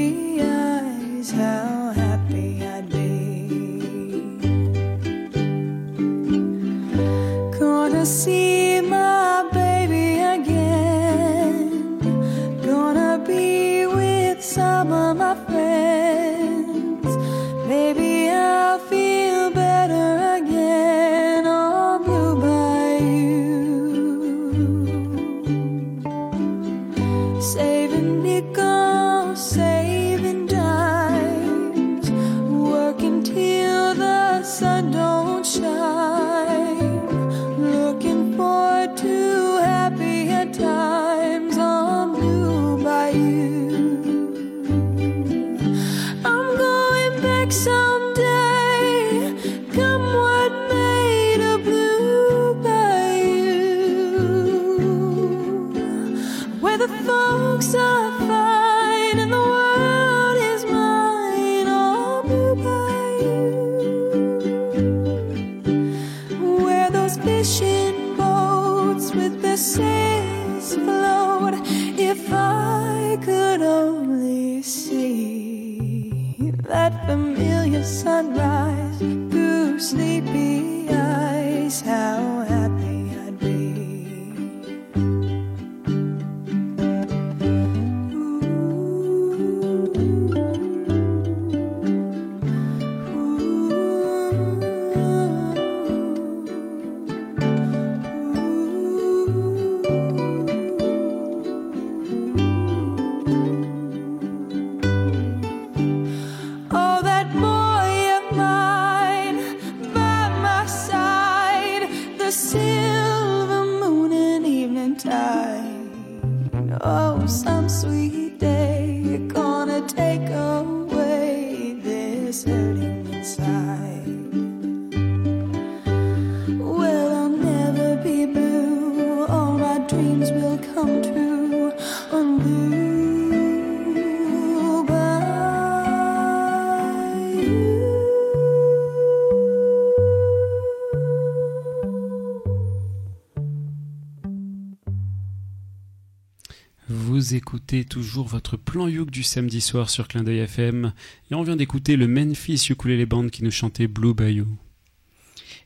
toujours 147.80 148.28
votre 148.28 148.58
plan 148.58 148.88
Youk 148.88 149.12
du 149.12 149.24
samedi 149.24 149.62
soir 149.62 149.90
sur 149.90 150.08
Clin 150.10 150.24
d'œil 150.24 150.40
FM 150.40 150.92
et 151.32 151.36
on 151.36 151.42
vient 151.42 151.56
d'écouter 151.56 151.96
le 151.96 152.08
Memphis 152.08 152.68
Ukulele 152.70 153.06
Band 153.06 153.30
qui 153.30 153.44
nous 153.44 153.52
chantait 153.52 153.88
Blue 153.88 154.14
Bayou. 154.14 154.48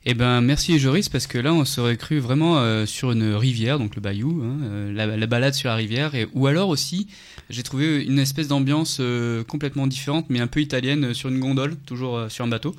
Eh 0.04 0.14
ben, 0.14 0.40
merci 0.40 0.78
Joris, 0.78 1.08
parce 1.08 1.26
que 1.26 1.36
là, 1.36 1.52
on 1.52 1.64
serait 1.64 1.96
cru 1.96 2.20
vraiment 2.20 2.58
euh, 2.58 2.86
sur 2.86 3.10
une 3.10 3.34
rivière, 3.34 3.80
donc 3.80 3.96
le 3.96 4.00
bayou, 4.00 4.40
hein, 4.44 4.56
euh, 4.62 4.92
la, 4.92 5.16
la 5.16 5.26
balade 5.26 5.54
sur 5.54 5.68
la 5.68 5.74
rivière, 5.74 6.14
et, 6.14 6.28
ou 6.32 6.46
alors 6.46 6.68
aussi, 6.68 7.08
j'ai 7.50 7.62
trouvé 7.62 8.04
une 8.04 8.18
espèce 8.18 8.48
d'ambiance 8.48 8.98
euh, 9.00 9.44
complètement 9.44 9.86
différente, 9.86 10.26
mais 10.28 10.40
un 10.40 10.46
peu 10.46 10.60
italienne, 10.60 11.06
euh, 11.06 11.14
sur 11.14 11.28
une 11.28 11.40
gondole, 11.40 11.76
toujours 11.86 12.16
euh, 12.16 12.28
sur 12.28 12.44
un 12.44 12.48
bateau. 12.48 12.74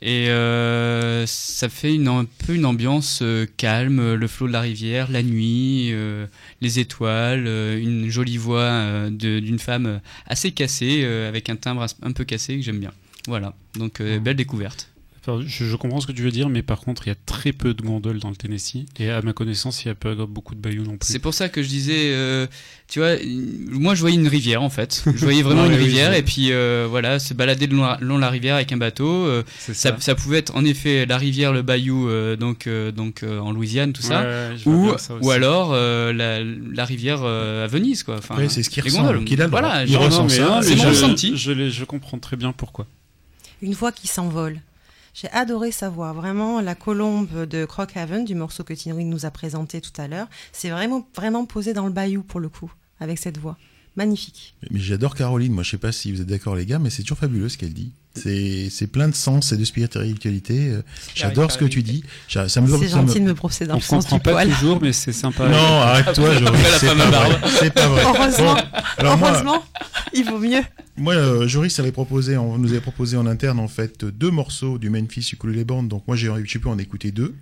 Et 0.00 0.30
euh, 0.30 1.24
ça 1.26 1.68
fait 1.68 1.94
une, 1.94 2.08
un 2.08 2.26
peu 2.46 2.54
une 2.54 2.64
ambiance 2.66 3.20
euh, 3.22 3.46
calme, 3.56 4.14
le 4.14 4.26
flot 4.26 4.48
de 4.48 4.52
la 4.52 4.60
rivière, 4.60 5.10
la 5.10 5.22
nuit, 5.22 5.90
euh, 5.92 6.26
les 6.60 6.80
étoiles, 6.80 7.46
une 7.46 8.08
jolie 8.10 8.38
voix 8.38 9.08
d'une 9.10 9.58
femme 9.58 10.00
assez 10.26 10.52
cassée, 10.52 11.04
avec 11.04 11.48
un 11.50 11.56
timbre 11.56 11.86
un 12.02 12.12
peu 12.12 12.24
cassé 12.24 12.56
que 12.56 12.62
j'aime 12.62 12.80
bien. 12.80 12.92
Voilà, 13.28 13.54
donc 13.74 14.02
belle 14.02 14.36
découverte. 14.36 14.91
Enfin, 15.24 15.40
je, 15.46 15.64
je 15.66 15.76
comprends 15.76 16.00
ce 16.00 16.08
que 16.08 16.12
tu 16.12 16.22
veux 16.22 16.32
dire, 16.32 16.48
mais 16.48 16.62
par 16.62 16.80
contre, 16.80 17.06
il 17.06 17.10
y 17.10 17.12
a 17.12 17.16
très 17.26 17.52
peu 17.52 17.74
de 17.74 17.82
gondoles 17.82 18.18
dans 18.18 18.28
le 18.30 18.34
Tennessee. 18.34 18.86
Et 18.98 19.08
à 19.08 19.22
ma 19.22 19.32
connaissance, 19.32 19.84
il 19.84 19.88
n'y 19.88 19.92
a 19.92 19.94
pas 19.94 20.14
beaucoup 20.26 20.56
de 20.56 20.60
bayous 20.60 20.82
non 20.82 20.96
plus. 20.96 21.06
C'est 21.12 21.20
pour 21.20 21.32
ça 21.32 21.48
que 21.48 21.62
je 21.62 21.68
disais, 21.68 22.10
euh, 22.12 22.48
tu 22.88 22.98
vois, 22.98 23.14
une- 23.22 23.68
moi 23.70 23.94
je 23.94 24.00
voyais 24.00 24.16
une 24.16 24.26
rivière 24.26 24.62
en 24.62 24.68
fait. 24.68 25.04
Je 25.06 25.24
voyais 25.24 25.42
vraiment 25.42 25.62
Ouais, 25.62 25.68
une 25.68 25.74
oui, 25.74 25.84
rivière 25.84 26.12
et 26.14 26.24
puis 26.24 26.48
euh, 26.50 26.88
voilà, 26.90 27.20
se 27.20 27.34
balader 27.34 27.68
le 27.68 27.76
long, 27.76 27.84
la- 27.84 27.98
long 28.00 28.18
la 28.18 28.30
rivière 28.30 28.56
avec 28.56 28.72
un 28.72 28.76
bateau. 28.78 29.06
euh, 29.26 29.44
ça, 29.60 29.96
ça 30.00 30.14
pouvait 30.16 30.38
être 30.38 30.56
en 30.56 30.64
effet 30.64 31.06
la 31.06 31.18
rivière, 31.18 31.52
le 31.52 31.62
bayou, 31.62 32.08
euh, 32.08 32.34
donc, 32.34 32.66
euh, 32.66 32.90
donc 32.90 33.22
euh, 33.22 33.38
en 33.38 33.52
Louisiane, 33.52 33.92
tout 33.92 34.02
ça. 34.02 34.22
Ouais, 34.22 34.56
Ou, 34.66 34.98
ça 34.98 35.14
ou 35.20 35.30
alors 35.30 35.70
euh, 35.72 36.12
la, 36.12 36.40
la 36.42 36.84
rivière 36.84 37.20
euh, 37.22 37.64
à 37.64 37.68
Venise, 37.68 38.02
quoi. 38.02 38.16
Enfin, 38.18 38.36
Ouais, 38.36 38.48
c'est 38.48 38.64
ce 38.64 38.70
qu'il 38.70 38.82
les 38.82 38.90
ressent, 38.90 39.06
a 39.06 39.12
droit. 39.12 39.46
Voilà, 39.46 39.84
Il 39.84 39.96
ressent 39.96 40.28
ça, 40.28 40.60
c'est 40.62 40.74
mon 40.74 40.82
je, 40.82 40.88
ressenti. 40.88 41.36
Je, 41.36 41.68
je 41.70 41.84
comprends 41.84 42.18
très 42.18 42.36
bien 42.36 42.50
pourquoi. 42.50 42.88
Une 43.62 43.74
voix 43.74 43.92
qui 43.92 44.08
s'envole. 44.08 44.60
J'ai 45.14 45.30
adoré 45.30 45.72
sa 45.72 45.90
voix. 45.90 46.12
Vraiment, 46.12 46.60
la 46.60 46.74
colombe 46.74 47.44
de 47.46 47.64
Crockhaven, 47.64 48.24
du 48.24 48.34
morceau 48.34 48.64
que 48.64 48.72
Tinry 48.72 49.04
nous 49.04 49.26
a 49.26 49.30
présenté 49.30 49.80
tout 49.80 49.92
à 50.00 50.08
l'heure, 50.08 50.28
c'est 50.52 50.70
vraiment, 50.70 51.06
vraiment 51.14 51.44
posé 51.44 51.74
dans 51.74 51.86
le 51.86 51.92
bayou 51.92 52.22
pour 52.22 52.40
le 52.40 52.48
coup, 52.48 52.72
avec 52.98 53.18
cette 53.18 53.38
voix. 53.38 53.58
Magnifique. 53.96 54.54
Mais 54.70 54.80
j'adore 54.80 55.14
Caroline, 55.14 55.52
moi 55.52 55.62
je 55.62 55.70
sais 55.70 55.78
pas 55.78 55.92
si 55.92 56.12
vous 56.12 56.22
êtes 56.22 56.26
d'accord 56.26 56.56
les 56.56 56.64
gars, 56.64 56.78
mais 56.78 56.88
c'est 56.88 57.02
toujours 57.02 57.18
fabuleux 57.18 57.50
ce 57.50 57.58
qu'elle 57.58 57.74
dit. 57.74 57.92
C'est 58.14 58.68
c'est 58.70 58.86
plein 58.88 59.08
de 59.08 59.14
sens 59.14 59.52
et 59.52 59.56
de 59.56 59.64
spiritualité. 59.64 60.68
euh, 60.68 60.82
J'adore 61.14 61.50
ce 61.50 61.56
que 61.58 61.64
tu 61.64 61.82
dis. 61.82 62.04
Ça 62.28 62.60
me 62.60 62.78
C'est 62.78 62.88
gentil 62.88 63.20
de 63.20 63.24
me 63.26 63.32
brosser 63.32 63.66
dans 63.66 63.74
On 63.74 63.76
le 63.78 63.82
sens 63.82 64.04
comprend 64.04 64.16
du 64.18 64.22
pas 64.22 64.32
poil. 64.32 64.48
toujours, 64.50 64.78
mais 64.82 64.92
c'est 64.92 65.12
sympa. 65.12 65.48
Non, 65.48 65.56
arrête-toi, 65.80 66.28
c'est 66.78 66.86
pas 66.94 67.06
vrai. 67.10 67.38
C'est 67.58 67.74
pas 67.74 67.88
vrai. 67.88 68.02
Heureusement, 68.04 68.54
Bon, 68.54 68.60
alors 68.98 69.18
moi, 69.18 69.30
heureusement, 69.30 69.64
il 70.14 70.24
vaut 70.24 70.38
mieux. 70.38 70.60
Moi, 70.98 71.14
euh, 71.14 71.48
Joris 71.48 71.78
avait 71.78 71.92
proposé, 71.92 72.36
on 72.36 72.58
nous 72.58 72.70
avait 72.70 72.80
proposé 72.80 73.16
en 73.16 73.26
interne 73.26 73.58
en 73.58 73.68
fait 73.68 74.04
deux 74.04 74.30
morceaux 74.30 74.76
du 74.78 74.90
Memphis 74.90 75.30
Ukulele 75.32 75.64
Band. 75.64 75.84
Donc 75.84 76.06
moi, 76.06 76.16
j'ai 76.16 76.30
j'ai 76.44 76.58
pu 76.58 76.68
en 76.68 76.76
écouter 76.78 77.12
deux 77.12 77.34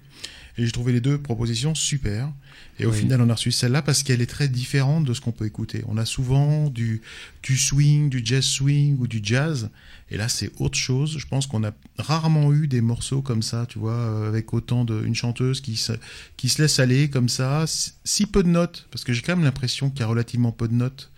et 0.61 0.66
j'ai 0.66 0.73
trouvé 0.73 0.92
les 0.92 1.01
deux 1.01 1.16
propositions 1.18 1.75
super. 1.75 2.31
Et 2.79 2.85
au 2.87 2.90
Oui. 2.90 2.99
final, 2.99 3.20
on 3.23 3.29
a 3.31 3.35
reçu 3.35 3.51
celle-là 3.51 3.83
parce 3.83 4.03
qu'elle 4.03 4.20
est 4.20 4.27
très 4.27 4.49
différente 4.49 5.05
de 5.05 5.14
ce 5.14 5.20
qu'on 5.20 5.33
peut 5.33 5.46
écouter. 5.46 5.83
On 5.88 5.96
a 5.96 6.05
souvent 6.05 6.68
du 6.68 7.01
du 7.42 7.57
swing, 7.57 8.11
du 8.11 8.20
jazz 8.25 8.44
swing 8.44 8.99
ou 8.99 9.07
du 9.07 9.20
jazz. 9.23 9.70
Et 10.11 10.16
là, 10.16 10.29
c'est 10.29 10.51
autre 10.59 10.77
chose. 10.79 11.16
Je 11.18 11.27
pense 11.27 11.46
qu'on 11.46 11.64
a 11.64 11.73
rarement 11.99 12.53
eu 12.53 12.68
des 12.68 12.81
morceaux 12.81 13.23
comme 13.23 13.42
ça, 13.42 13.64
tu 13.68 13.79
vois, 13.79 13.92
euh, 13.94 14.29
avec 14.29 14.53
autant 14.53 14.85
de 14.85 15.03
une 15.05 15.14
chanteuse 15.14 15.61
qui 15.61 15.77
se 15.77 15.92
qui 16.37 16.49
se 16.49 16.61
laisse 16.61 16.79
aller 16.79 17.09
comme 17.09 17.29
ça, 17.29 17.66
si- 17.66 17.92
si 18.05 18.27
peu 18.27 18.42
de 18.42 18.49
notes, 18.49 18.87
parce 18.90 19.05
que 19.05 19.12
j'ai 19.12 19.23
quand 19.23 19.37
même 19.37 19.44
l'impression 19.44 19.88
qu'il 19.90 20.01
y 20.01 20.03
a 20.03 20.07
relativement 20.09 20.53
peu 20.53 20.68
de 20.68 20.75
notes. 20.75 21.11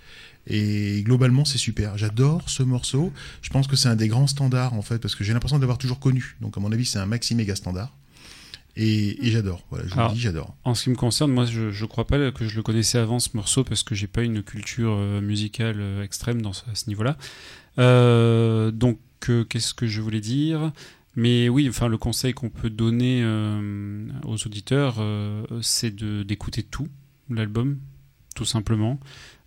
Et 0.48 1.02
globalement, 1.04 1.44
c'est 1.44 1.58
super. 1.58 1.96
J'adore 1.96 2.50
ce 2.50 2.62
morceau. 2.64 3.12
Je 3.42 3.50
pense 3.50 3.68
que 3.68 3.76
c'est 3.76 3.88
un 3.88 3.94
des 3.96 4.08
grands 4.08 4.26
standards, 4.26 4.74
en 4.74 4.82
fait, 4.82 4.98
parce 4.98 5.14
que 5.14 5.22
j'ai 5.22 5.32
l'impression 5.32 5.56
de 5.56 5.62
l'avoir 5.62 5.78
toujours 5.78 6.00
connu. 6.00 6.36
Donc, 6.40 6.56
à 6.56 6.60
mon 6.60 6.72
avis, 6.72 6.84
c'est 6.84 6.98
un 6.98 7.06
maxi 7.06 7.34
méga 7.36 7.54
standard. 7.54 7.94
Et, 8.76 9.26
et 9.26 9.30
j'adore. 9.30 9.64
Voilà, 9.70 9.86
je 9.86 9.92
vous 9.94 10.00
Alors, 10.00 10.12
dis, 10.12 10.20
j'adore. 10.20 10.56
En 10.64 10.74
ce 10.74 10.84
qui 10.84 10.90
me 10.90 10.96
concerne, 10.96 11.30
moi, 11.30 11.44
je, 11.44 11.70
je 11.70 11.84
crois 11.84 12.06
pas 12.06 12.30
que 12.32 12.48
je 12.48 12.56
le 12.56 12.62
connaissais 12.62 12.98
avant 12.98 13.18
ce 13.18 13.28
morceau 13.34 13.64
parce 13.64 13.82
que 13.82 13.94
j'ai 13.94 14.06
pas 14.06 14.22
une 14.22 14.42
culture 14.42 14.96
euh, 14.98 15.20
musicale 15.20 15.76
euh, 15.78 16.02
extrême 16.02 16.40
dans 16.40 16.52
ce, 16.54 16.62
à 16.70 16.74
ce 16.74 16.88
niveau-là. 16.88 17.18
Euh, 17.78 18.70
donc, 18.70 18.98
euh, 19.28 19.44
qu'est-ce 19.44 19.74
que 19.74 19.86
je 19.86 20.00
voulais 20.00 20.20
dire? 20.20 20.72
Mais 21.16 21.50
oui, 21.50 21.68
enfin, 21.68 21.88
le 21.88 21.98
conseil 21.98 22.32
qu'on 22.32 22.48
peut 22.48 22.70
donner 22.70 23.20
euh, 23.22 24.06
aux 24.24 24.46
auditeurs, 24.46 24.96
c'est 25.60 25.94
d'écouter 25.94 26.62
tout 26.62 26.88
l'album, 27.28 27.78
tout 28.34 28.46
simplement. 28.46 28.98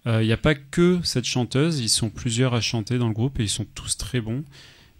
Il 0.05 0.21
n'y 0.27 0.31
a 0.31 0.37
pas 0.37 0.53
que 0.53 0.99
cette 1.03 1.25
chanteuse, 1.25 1.79
ils 1.79 1.89
sont 1.89 2.11
plusieurs 2.11 2.53
à 2.53 2.61
chanter 2.61 2.99
dans 2.99 3.07
le 3.07 3.15
groupe 3.15 3.39
et 3.39 3.43
ils 3.43 3.49
sont 3.49 3.65
tous 3.73 3.97
très 3.97 4.21
bons. 4.21 4.43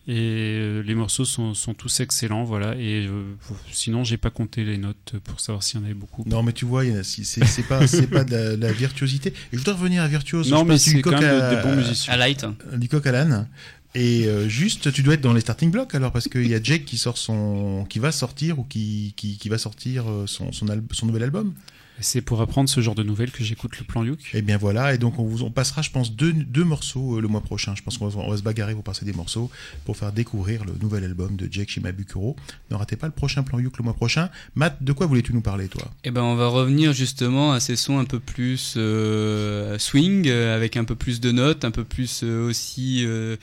Et 0.07 0.59
euh, 0.59 0.83
les 0.83 0.93
morceaux 0.93 1.25
sont, 1.25 1.55
sont 1.55 1.73
tous 1.73 1.99
excellents, 1.99 2.43
voilà. 2.43 2.75
Et 2.75 3.07
euh, 3.07 3.23
sinon, 3.71 4.03
j'ai 4.03 4.17
pas 4.17 4.29
compté 4.29 4.63
les 4.63 4.77
notes 4.77 5.13
pour 5.23 5.39
savoir 5.39 5.63
s'il 5.63 5.79
y 5.79 5.81
en 5.81 5.85
avait 5.85 5.95
beaucoup. 5.95 6.23
Non, 6.27 6.43
mais 6.43 6.53
tu 6.53 6.65
vois, 6.65 6.83
c'est 7.03 7.63
pas, 7.67 7.79
pas 8.11 8.23
de 8.23 8.55
la, 8.55 8.71
virtuosité. 8.71 9.29
Et 9.29 9.33
je 9.53 9.57
voudrais 9.57 9.73
revenir 9.73 10.03
à 10.03 10.07
virtuose. 10.07 10.51
Non, 10.51 10.63
mais 10.63 10.77
c'est 10.77 11.01
quand 11.01 11.19
même 11.19 11.41
à- 11.41 11.55
des 11.55 11.61
bons 11.61 11.75
musiciens. 11.75 12.13
À 12.13 12.17
light. 12.17 12.45
Du 12.77 12.87
coq 12.87 13.05
à 13.07 13.11
l'âne. 13.11 13.47
Et 13.95 14.27
euh, 14.27 14.47
juste, 14.49 14.91
tu 14.91 15.01
dois 15.03 15.13
être 15.13 15.21
dans 15.21 15.33
les 15.33 15.39
starting 15.41 15.71
blocks 15.71 15.95
alors, 15.95 16.11
parce 16.11 16.27
qu'il 16.27 16.47
y 16.47 16.53
a 16.53 16.61
Jake 16.61 16.83
qui 16.85 16.97
sort 16.97 17.17
son, 17.17 17.85
qui 17.89 17.97
va 17.99 18.11
sortir 18.11 18.59
ou 18.59 18.63
qui, 18.63 19.13
qui, 19.15 19.37
qui 19.37 19.47
va 19.49 19.57
sortir 19.57 20.03
euh, 20.11 20.27
son, 20.27 20.51
son, 20.51 20.67
al- 20.67 20.83
son 20.91 21.05
nouvel 21.05 21.23
album. 21.23 21.53
C'est 21.99 22.21
pour 22.21 22.41
apprendre 22.41 22.69
ce 22.69 22.81
genre 22.81 22.95
de 22.95 23.03
nouvelles 23.03 23.31
que 23.31 23.43
j'écoute 23.43 23.79
le 23.79 23.86
plan 23.86 24.03
Youk. 24.03 24.19
Et 24.34 24.41
bien 24.41 24.58
voilà, 24.58 24.93
et 24.93 24.97
donc 24.97 25.17
on, 25.17 25.23
vous, 25.23 25.43
on 25.43 25.51
passera, 25.51 25.81
je 25.81 25.91
pense, 25.91 26.13
deux, 26.13 26.34
deux 26.34 26.63
morceaux 26.63 27.17
euh, 27.17 27.21
le 27.21 27.27
mois 27.27 27.41
prochain. 27.41 27.73
Je 27.75 27.81
pense 27.81 27.97
qu'on 27.97 28.08
va, 28.08 28.19
on 28.19 28.29
va 28.29 28.38
se 28.38 28.43
bagarrer 28.43 28.73
pour 28.73 28.84
passer 28.84 29.05
des 29.05 29.13
morceaux 29.13 29.49
pour 29.86 29.95
faire 29.95 30.12
découvrir 30.12 30.65
le 30.65 30.73
nouvel 30.81 31.03
album 31.03 31.36
de 31.36 31.47
Jake 31.51 31.69
Shimabukuro. 31.69 32.36
Ne 32.71 32.75
ratez 32.75 32.95
pas 32.95 33.08
le 33.08 33.13
prochain 33.13 33.43
plan 33.43 33.60
Youk 33.60 33.77
le 33.77 33.84
mois 33.84 33.93
prochain. 33.93 34.29
Matt, 34.55 34.84
de 34.84 34.91
quoi 34.91 35.05
voulais-tu 35.05 35.34
nous 35.34 35.41
parler, 35.41 35.67
toi? 35.67 35.84
Eh 36.03 36.12
ben, 36.12 36.21
on 36.21 36.36
va 36.36 36.47
revenir 36.47 36.93
justement 36.93 37.53
à 37.53 37.60
ces 37.60 37.75
sons 37.75 37.97
un 37.99 38.05
peu 38.05 38.19
plus 38.19 38.75
euh, 38.77 39.77
swing, 39.79 40.27
euh, 40.27 40.55
avec 40.55 40.77
un 40.77 40.84
peu 40.84 40.95
plus 40.95 41.19
de 41.21 41.31
notes, 41.31 41.63
un 41.65 41.71
peu 41.71 41.84
plus 41.84 42.21
euh, 42.23 42.49
aussi 42.49 43.03
euh, 43.05 43.38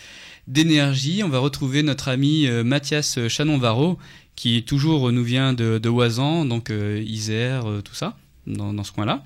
d'énergie. 0.47 1.23
On 1.25 1.29
va 1.29 1.39
retrouver 1.39 1.83
notre 1.83 2.09
ami 2.09 2.47
euh, 2.47 2.65
Mathias 2.65 3.19
Chanon-Varro, 3.29 3.99
qui 4.37 4.63
toujours 4.63 5.13
nous 5.13 5.25
vient 5.25 5.53
de, 5.53 5.79
de 5.79 5.89
Oisan, 5.89 6.45
donc 6.45 6.71
euh, 6.71 7.03
Isère, 7.07 7.69
euh, 7.69 7.81
tout 7.83 7.95
ça, 7.95 8.17
dans, 8.47 8.85
ce 8.85 8.93
coin-là. 8.93 9.25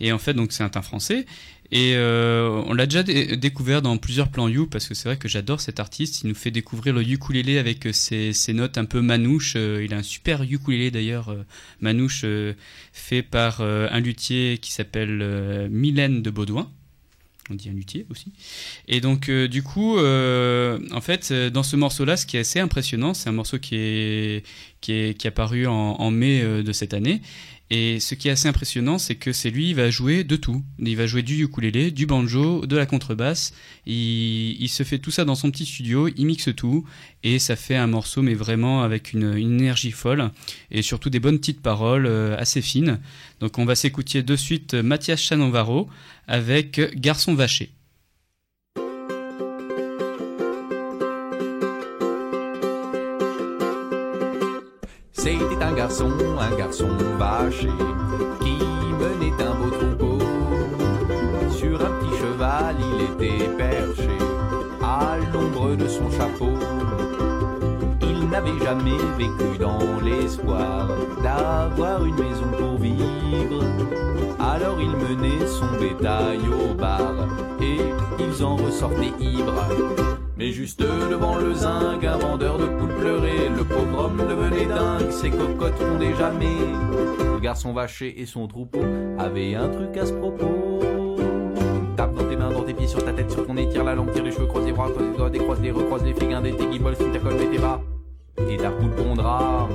Et 0.00 0.12
en 0.12 0.18
fait, 0.18 0.34
donc 0.34 0.52
c'est 0.52 0.62
un 0.62 0.68
teint 0.68 0.82
français. 0.82 1.26
Et 1.70 1.92
euh, 1.96 2.62
on 2.66 2.72
l'a 2.72 2.86
déjà 2.86 3.02
dé- 3.02 3.36
découvert 3.36 3.82
dans 3.82 3.98
plusieurs 3.98 4.30
plans 4.30 4.48
You 4.48 4.66
parce 4.66 4.88
que 4.88 4.94
c'est 4.94 5.08
vrai 5.08 5.18
que 5.18 5.28
j'adore 5.28 5.60
cet 5.60 5.80
artiste. 5.80 6.22
Il 6.22 6.28
nous 6.28 6.34
fait 6.34 6.50
découvrir 6.50 6.94
le 6.94 7.06
ukulélé 7.06 7.58
avec 7.58 7.86
euh, 7.86 7.92
ses, 7.92 8.52
notes 8.54 8.78
un 8.78 8.86
peu 8.86 9.02
manouches. 9.02 9.54
Euh, 9.56 9.84
il 9.84 9.92
a 9.92 9.98
un 9.98 10.02
super 10.02 10.42
ukulélé 10.42 10.90
d'ailleurs, 10.90 11.34
manouche, 11.80 12.24
fait 12.92 13.22
par 13.22 13.60
un 13.60 14.00
luthier 14.00 14.58
qui 14.58 14.72
s'appelle 14.72 15.68
Mylène 15.70 16.22
de 16.22 16.30
Baudouin. 16.30 16.70
On 17.50 17.54
dit 17.54 17.70
un 17.70 17.72
luthier 17.72 18.06
aussi. 18.10 18.32
Et 18.88 19.00
donc, 19.00 19.30
du 19.30 19.62
coup, 19.62 19.98
en 19.98 21.00
fait, 21.00 21.32
dans 21.32 21.62
ce 21.62 21.76
morceau-là, 21.76 22.16
ce 22.16 22.26
qui 22.26 22.36
est 22.36 22.40
assez 22.40 22.60
impressionnant, 22.60 23.14
c'est 23.14 23.28
un 23.28 23.32
morceau 23.32 23.58
qui 23.58 23.76
est, 23.76 24.46
qui 24.80 24.92
est, 24.92 25.18
qui 25.18 25.26
apparu 25.28 25.66
en, 25.66 26.10
mai 26.10 26.42
de 26.62 26.72
cette 26.72 26.94
année. 26.94 27.20
Et 27.70 28.00
ce 28.00 28.14
qui 28.14 28.28
est 28.28 28.30
assez 28.30 28.48
impressionnant, 28.48 28.96
c'est 28.98 29.16
que 29.16 29.32
c'est 29.32 29.50
lui, 29.50 29.70
il 29.70 29.74
va 29.74 29.90
jouer 29.90 30.24
de 30.24 30.36
tout. 30.36 30.62
Il 30.78 30.96
va 30.96 31.06
jouer 31.06 31.22
du 31.22 31.42
ukulélé, 31.44 31.90
du 31.90 32.06
banjo, 32.06 32.64
de 32.64 32.76
la 32.76 32.86
contrebasse. 32.86 33.52
Il, 33.84 34.68
se 34.68 34.82
fait 34.84 34.98
tout 34.98 35.10
ça 35.10 35.24
dans 35.24 35.34
son 35.34 35.50
petit 35.50 35.66
studio, 35.66 36.08
il 36.08 36.26
mixe 36.26 36.54
tout, 36.54 36.86
et 37.22 37.38
ça 37.38 37.56
fait 37.56 37.76
un 37.76 37.86
morceau, 37.86 38.22
mais 38.22 38.34
vraiment 38.34 38.82
avec 38.82 39.12
une, 39.12 39.36
énergie 39.36 39.90
folle, 39.90 40.30
et 40.70 40.82
surtout 40.82 41.10
des 41.10 41.20
bonnes 41.20 41.38
petites 41.38 41.62
paroles 41.62 42.06
euh, 42.06 42.36
assez 42.38 42.62
fines. 42.62 43.00
Donc 43.40 43.58
on 43.58 43.64
va 43.64 43.74
s'écouter 43.74 44.22
de 44.22 44.36
suite 44.36 44.74
Mathias 44.74 45.20
Chanovaro 45.20 45.88
avec 46.26 46.80
Garçon 46.96 47.34
vaché. 47.34 47.72
Garçon, 55.78 56.10
un 56.40 56.56
garçon 56.56 56.88
vaché, 57.18 57.70
qui 58.40 58.58
menait 59.00 59.40
un 59.40 59.54
beau 59.54 59.70
troupeau. 59.70 60.18
Sur 61.52 61.80
un 61.80 61.92
petit 62.00 62.18
cheval, 62.18 62.74
il 62.80 63.04
était 63.04 63.48
perché, 63.56 64.18
à 64.82 65.18
l'ombre 65.32 65.76
de 65.76 65.86
son 65.86 66.10
chapeau. 66.10 67.07
N'avait 68.38 68.64
jamais 68.64 68.96
vécu 69.16 69.58
dans 69.58 69.80
l'espoir 70.00 70.86
d'avoir 71.24 72.04
une 72.04 72.14
maison 72.14 72.46
pour 72.56 72.78
vivre. 72.78 73.64
Alors 74.38 74.80
il 74.80 74.90
menait 74.90 75.44
son 75.44 75.66
bétail 75.80 76.38
au 76.46 76.72
bar, 76.72 77.26
et 77.60 77.78
ils 78.20 78.44
en 78.44 78.54
ressortaient 78.54 79.12
ivres. 79.18 79.66
Mais 80.36 80.52
juste 80.52 80.80
devant 81.10 81.34
le 81.34 81.52
zinc, 81.52 82.04
un 82.04 82.16
vendeur 82.16 82.58
de 82.58 82.66
poules 82.66 82.94
pleurait. 82.94 83.48
Le 83.56 83.64
pauvre 83.64 84.04
homme 84.04 84.18
devenait 84.18 84.66
dingue, 84.66 85.10
ses 85.10 85.30
cocottes 85.30 85.74
fondaient 85.74 86.14
jamais. 86.14 86.58
Le 87.34 87.40
garçon 87.40 87.72
vaché 87.72 88.20
et 88.20 88.26
son 88.26 88.46
troupeau 88.46 88.84
avaient 89.18 89.56
un 89.56 89.68
truc 89.68 89.96
à 89.96 90.06
ce 90.06 90.12
propos. 90.12 90.78
Tape 91.96 92.14
dans 92.14 92.22
tes 92.22 92.36
mains, 92.36 92.52
dans 92.52 92.62
tes 92.62 92.74
pieds, 92.74 92.86
sur 92.86 93.04
ta 93.04 93.12
tête, 93.12 93.32
sur 93.32 93.44
ton 93.44 93.54
nez, 93.54 93.68
tire 93.68 93.82
la 93.82 93.96
langue, 93.96 94.12
tire 94.12 94.22
les 94.22 94.30
cheveux, 94.30 94.46
croise 94.46 94.64
les 94.64 94.70
bras, 94.70 94.88
croise 94.90 95.08
les 95.10 95.16
doigts, 95.16 95.28
décroise 95.28 95.60
les 95.60 95.72
recroise 95.72 96.04
les 96.04 96.14
figuins, 96.14 96.40
des 96.40 96.52
tes 96.52 96.66
guimboles, 96.66 96.94
fin 96.94 97.10
ta 97.10 97.18
colle, 97.18 97.34
mets 97.34 97.50
tes 97.50 97.58
bas. 97.58 97.80
Et 98.46 98.56
ta 98.56 98.70
poule 98.70 98.90
pondra. 98.90 99.68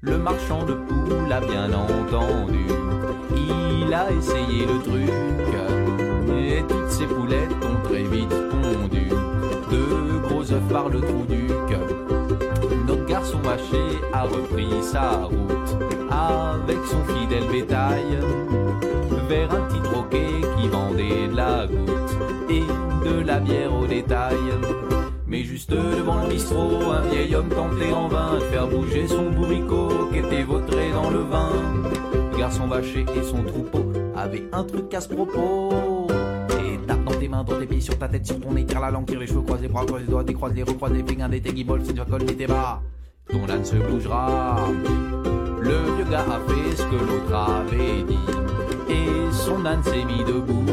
Le 0.00 0.16
marchand 0.16 0.64
de 0.64 0.74
poules 0.74 1.32
a 1.32 1.40
bien 1.40 1.70
entendu. 1.72 2.66
Il 3.36 3.92
a 3.92 4.10
essayé 4.10 4.64
le 4.64 4.78
truc. 4.82 5.10
Et 6.32 6.62
toutes 6.66 6.90
ces 6.90 7.06
poulettes 7.06 7.50
ont 7.62 7.88
très 7.88 8.04
vite 8.04 8.34
pondu. 8.50 9.08
Deux 9.70 10.18
gros 10.28 10.52
œufs 10.52 10.68
par 10.70 10.88
le 10.88 11.00
trou 11.00 11.24
du 11.28 11.48
Notre 12.86 13.04
garçon 13.06 13.38
vaché 13.38 13.82
a 14.12 14.22
repris 14.22 14.82
sa 14.82 15.24
route. 15.24 15.76
Avec 16.10 16.78
son 16.86 17.04
fidèle 17.12 17.48
bétail. 17.50 18.18
Vers 19.28 19.52
un 19.52 19.60
petit 19.62 19.80
troquet 19.82 20.40
qui 20.56 20.68
vendait 20.68 21.28
de 21.28 21.36
la 21.36 21.66
goutte. 21.66 22.16
Et 22.48 22.62
de 23.06 23.26
la 23.26 23.40
bière 23.40 23.74
au 23.74 23.86
détail. 23.86 24.36
Mais 25.28 25.42
juste 25.44 25.70
devant 25.70 26.22
le 26.22 26.28
bistrot, 26.28 26.90
un 26.90 27.02
vieil 27.02 27.34
homme 27.34 27.50
tentait 27.50 27.92
en 27.92 28.08
vain 28.08 28.36
de 28.36 28.40
faire 28.40 28.66
bouger 28.66 29.06
son 29.06 29.30
bourricot 29.30 30.08
qui 30.10 30.20
était 30.20 30.42
vautré 30.42 30.90
dans 30.90 31.10
le 31.10 31.18
vin. 31.18 31.50
Le 32.32 32.38
garçon 32.38 32.66
vaché 32.66 33.04
et 33.14 33.22
son 33.22 33.42
troupeau 33.42 33.92
avaient 34.16 34.44
un 34.52 34.64
truc 34.64 34.94
à 34.94 35.02
ce 35.02 35.08
propos. 35.08 36.06
Et 36.64 36.78
tape 36.86 37.04
dans 37.04 37.18
tes 37.18 37.28
mains, 37.28 37.44
dans 37.44 37.58
tes 37.58 37.66
pieds, 37.66 37.80
sur 37.80 37.98
ta 37.98 38.08
tête, 38.08 38.26
sur 38.26 38.40
ton 38.40 38.52
nez, 38.52 38.64
tire 38.64 38.80
la 38.80 38.90
langue, 38.90 39.04
tire 39.04 39.20
les 39.20 39.26
cheveux, 39.26 39.42
croise 39.42 39.60
les 39.60 39.68
bras, 39.68 39.84
croise 39.84 40.00
les 40.00 40.08
doigts, 40.08 40.24
décroise 40.24 40.54
les 40.54 40.62
recroise 40.62 40.92
les 40.92 41.40
guibolles, 41.40 41.84
si 41.84 41.92
tu 41.92 42.00
vas 42.00 42.18
tes 42.18 42.46
bas. 42.46 42.80
Ton 43.28 43.46
âne 43.50 43.64
se 43.64 43.76
bougera. 43.76 44.56
Le 45.60 45.96
vieux 45.96 46.10
gars 46.10 46.24
a 46.24 46.50
fait 46.50 46.76
ce 46.76 46.82
que 46.84 46.96
l'autre 46.96 47.34
avait 47.34 48.02
dit. 48.02 48.16
Et 48.88 49.32
son 49.32 49.66
âne 49.66 49.82
s'est 49.82 50.04
mis 50.04 50.24
debout. 50.24 50.64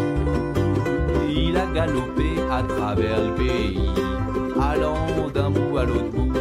Il 1.27 1.57
a 1.57 1.65
galopé 1.73 2.39
à 2.49 2.63
travers 2.63 3.21
le 3.21 3.36
pays, 3.36 3.89
allant 4.76 5.30
d'un 5.34 5.49
bout 5.49 5.78
à 5.78 5.86
l'autre 5.86 6.09
bout. 6.11 6.32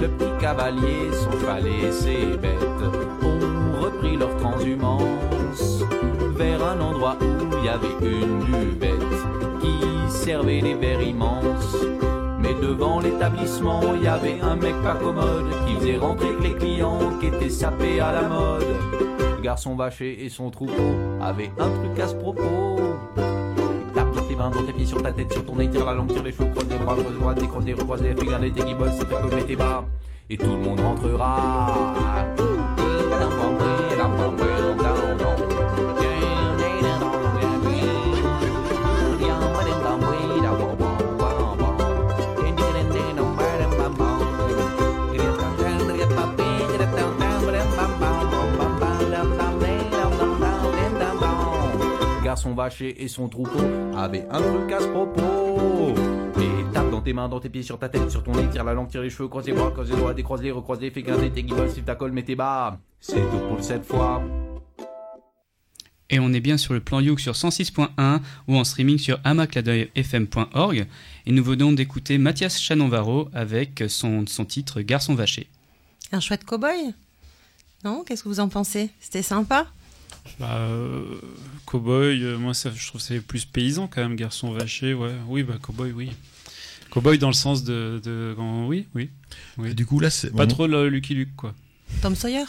Le 0.00 0.08
petit 0.08 0.30
cavalier, 0.40 1.10
son 1.12 1.32
cheval 1.32 1.66
et 1.66 1.90
ses 1.90 2.36
bêtes 2.36 2.82
ont 3.22 3.82
repris 3.82 4.16
leur 4.16 4.36
transhumance 4.36 5.82
vers 6.36 6.64
un 6.64 6.80
endroit 6.80 7.16
où 7.20 7.56
il 7.58 7.64
y 7.64 7.68
avait 7.68 7.96
une 8.00 8.38
buvette 8.44 9.00
qui 9.60 9.80
servait 10.08 10.60
des 10.60 10.74
verres 10.74 11.02
immenses. 11.02 11.76
Mais 12.40 12.54
devant 12.54 13.00
l'établissement, 13.00 13.80
il 13.96 14.04
y 14.04 14.06
avait 14.06 14.40
un 14.40 14.54
mec 14.54 14.74
pas 14.82 14.94
commode 14.94 15.50
qui 15.66 15.74
faisait 15.74 15.96
rentrer 15.96 16.32
que 16.36 16.42
les 16.44 16.54
clients 16.54 17.18
qui 17.20 17.26
étaient 17.26 17.50
sapés 17.50 17.98
à 17.98 18.12
la 18.12 18.22
mode. 18.28 18.66
Le 19.36 19.42
garçon 19.42 19.74
vaché 19.74 20.24
et 20.24 20.28
son 20.28 20.50
troupeau 20.50 20.94
avaient 21.20 21.50
un 21.58 21.70
truc 21.70 21.98
à 22.00 22.06
ce 22.06 22.14
propos. 22.14 22.78
Mains, 24.38 24.52
tes 24.52 24.86
sur 24.86 25.02
ta 25.02 25.10
tête, 25.10 25.32
sur 25.32 25.44
ton 25.44 25.56
nez, 25.56 25.68
tire 25.68 25.84
la 25.84 25.94
langue, 25.94 26.12
tire 26.12 26.22
les 26.22 26.30
cheveux, 26.30 26.48
croise 26.50 26.68
les 26.70 26.76
bras, 26.78 26.94
croise 26.94 27.12
les 27.12 27.18
doigts, 27.18 27.34
décroise 27.34 27.64
les 27.66 27.74
recroise 27.74 28.02
les 28.02 28.14
fingers, 28.14 28.38
les 28.40 28.52
tes 28.52 28.62
guibolles, 28.62 28.92
c'est 28.96 29.04
fait 29.04 29.14
comme 29.20 29.44
tes 29.44 29.56
bas. 29.56 29.84
Et 30.30 30.36
tout 30.36 30.46
le 30.46 30.58
monde 30.58 30.78
rentrera. 30.78 32.24
Garçon 52.38 52.54
vaché 52.54 53.02
et 53.02 53.08
son 53.08 53.28
troupeau 53.28 53.58
avaient 53.96 54.24
un 54.30 54.40
truc 54.40 54.70
à 54.70 54.78
ce 54.78 54.86
propos. 54.86 55.92
Et 56.40 56.72
tape 56.72 56.88
dans 56.88 57.00
tes 57.00 57.12
mains, 57.12 57.28
dans 57.28 57.40
tes 57.40 57.48
pieds, 57.48 57.64
sur 57.64 57.80
ta 57.80 57.88
tête, 57.88 58.08
sur 58.12 58.22
ton 58.22 58.30
nez, 58.30 58.48
tire 58.48 58.62
la 58.62 58.74
langue, 58.74 58.88
tire 58.88 59.02
les 59.02 59.10
cheveux, 59.10 59.26
croise 59.26 59.44
les 59.44 59.52
bras, 59.52 59.72
croise 59.72 59.90
les 59.90 59.96
doigts, 59.96 60.14
décroise 60.14 60.40
les, 60.40 60.52
recroise 60.52 60.80
les, 60.80 60.92
fais 60.92 61.02
grincer 61.02 61.30
tes 61.30 61.42
guibolles, 61.42 61.68
si 61.68 61.82
ta 61.82 61.96
colle, 61.96 62.12
mets 62.12 62.22
tes 62.22 62.36
bas. 62.36 62.78
C'est 63.00 63.16
tout 63.16 63.40
pour 63.48 63.60
cette 63.60 63.84
fois. 63.84 64.22
Et 66.10 66.20
on 66.20 66.32
est 66.32 66.38
bien 66.38 66.58
sur 66.58 66.74
le 66.74 66.80
plan 66.80 67.00
Youk 67.00 67.18
sur 67.18 67.32
106.1 67.32 68.20
ou 68.46 68.56
en 68.56 68.62
streaming 68.62 68.98
sur 68.98 69.18
amacladeuilfm.org. 69.24 70.86
Et 71.26 71.32
nous 71.32 71.42
venons 71.42 71.72
d'écouter 71.72 72.18
Mathias 72.18 72.60
Chanonvaro 72.60 73.30
avec 73.32 73.82
son, 73.88 74.28
son 74.28 74.44
titre 74.44 74.80
Garçon 74.82 75.16
vaché. 75.16 75.48
Un 76.12 76.20
chouette 76.20 76.44
cow-boy? 76.44 76.94
Non? 77.82 78.04
Qu'est-ce 78.06 78.22
que 78.22 78.28
vous 78.28 78.38
en 78.38 78.48
pensez? 78.48 78.90
C'était 79.00 79.22
sympa? 79.22 79.66
Bah, 80.38 80.56
euh, 80.58 81.20
cowboy, 81.66 82.22
euh, 82.24 82.38
moi 82.38 82.54
ça, 82.54 82.70
je 82.74 82.86
trouve 82.86 83.00
que 83.00 83.06
c'est 83.06 83.20
plus 83.20 83.44
paysan 83.44 83.88
quand 83.88 84.00
même, 84.02 84.16
garçon 84.16 84.52
vaché, 84.52 84.94
ouais. 84.94 85.12
Oui, 85.26 85.42
bah 85.42 85.54
cowboy, 85.60 85.92
oui. 85.92 86.10
Cowboy 86.90 87.18
dans 87.18 87.28
le 87.28 87.34
sens 87.34 87.64
de, 87.64 88.00
de- 88.04 88.34
quand- 88.36 88.66
oui, 88.66 88.86
oui, 88.94 89.10
oui. 89.58 89.70
Et 89.70 89.74
Du 89.74 89.84
coup, 89.86 90.00
là, 90.00 90.10
c'est. 90.10 90.30
Pas 90.34 90.46
bon, 90.46 90.52
trop 90.54 90.66
le 90.66 90.88
Lucky 90.88 91.14
Luke 91.14 91.34
quoi. 91.36 91.54
Tom 92.02 92.14
Sawyer? 92.14 92.44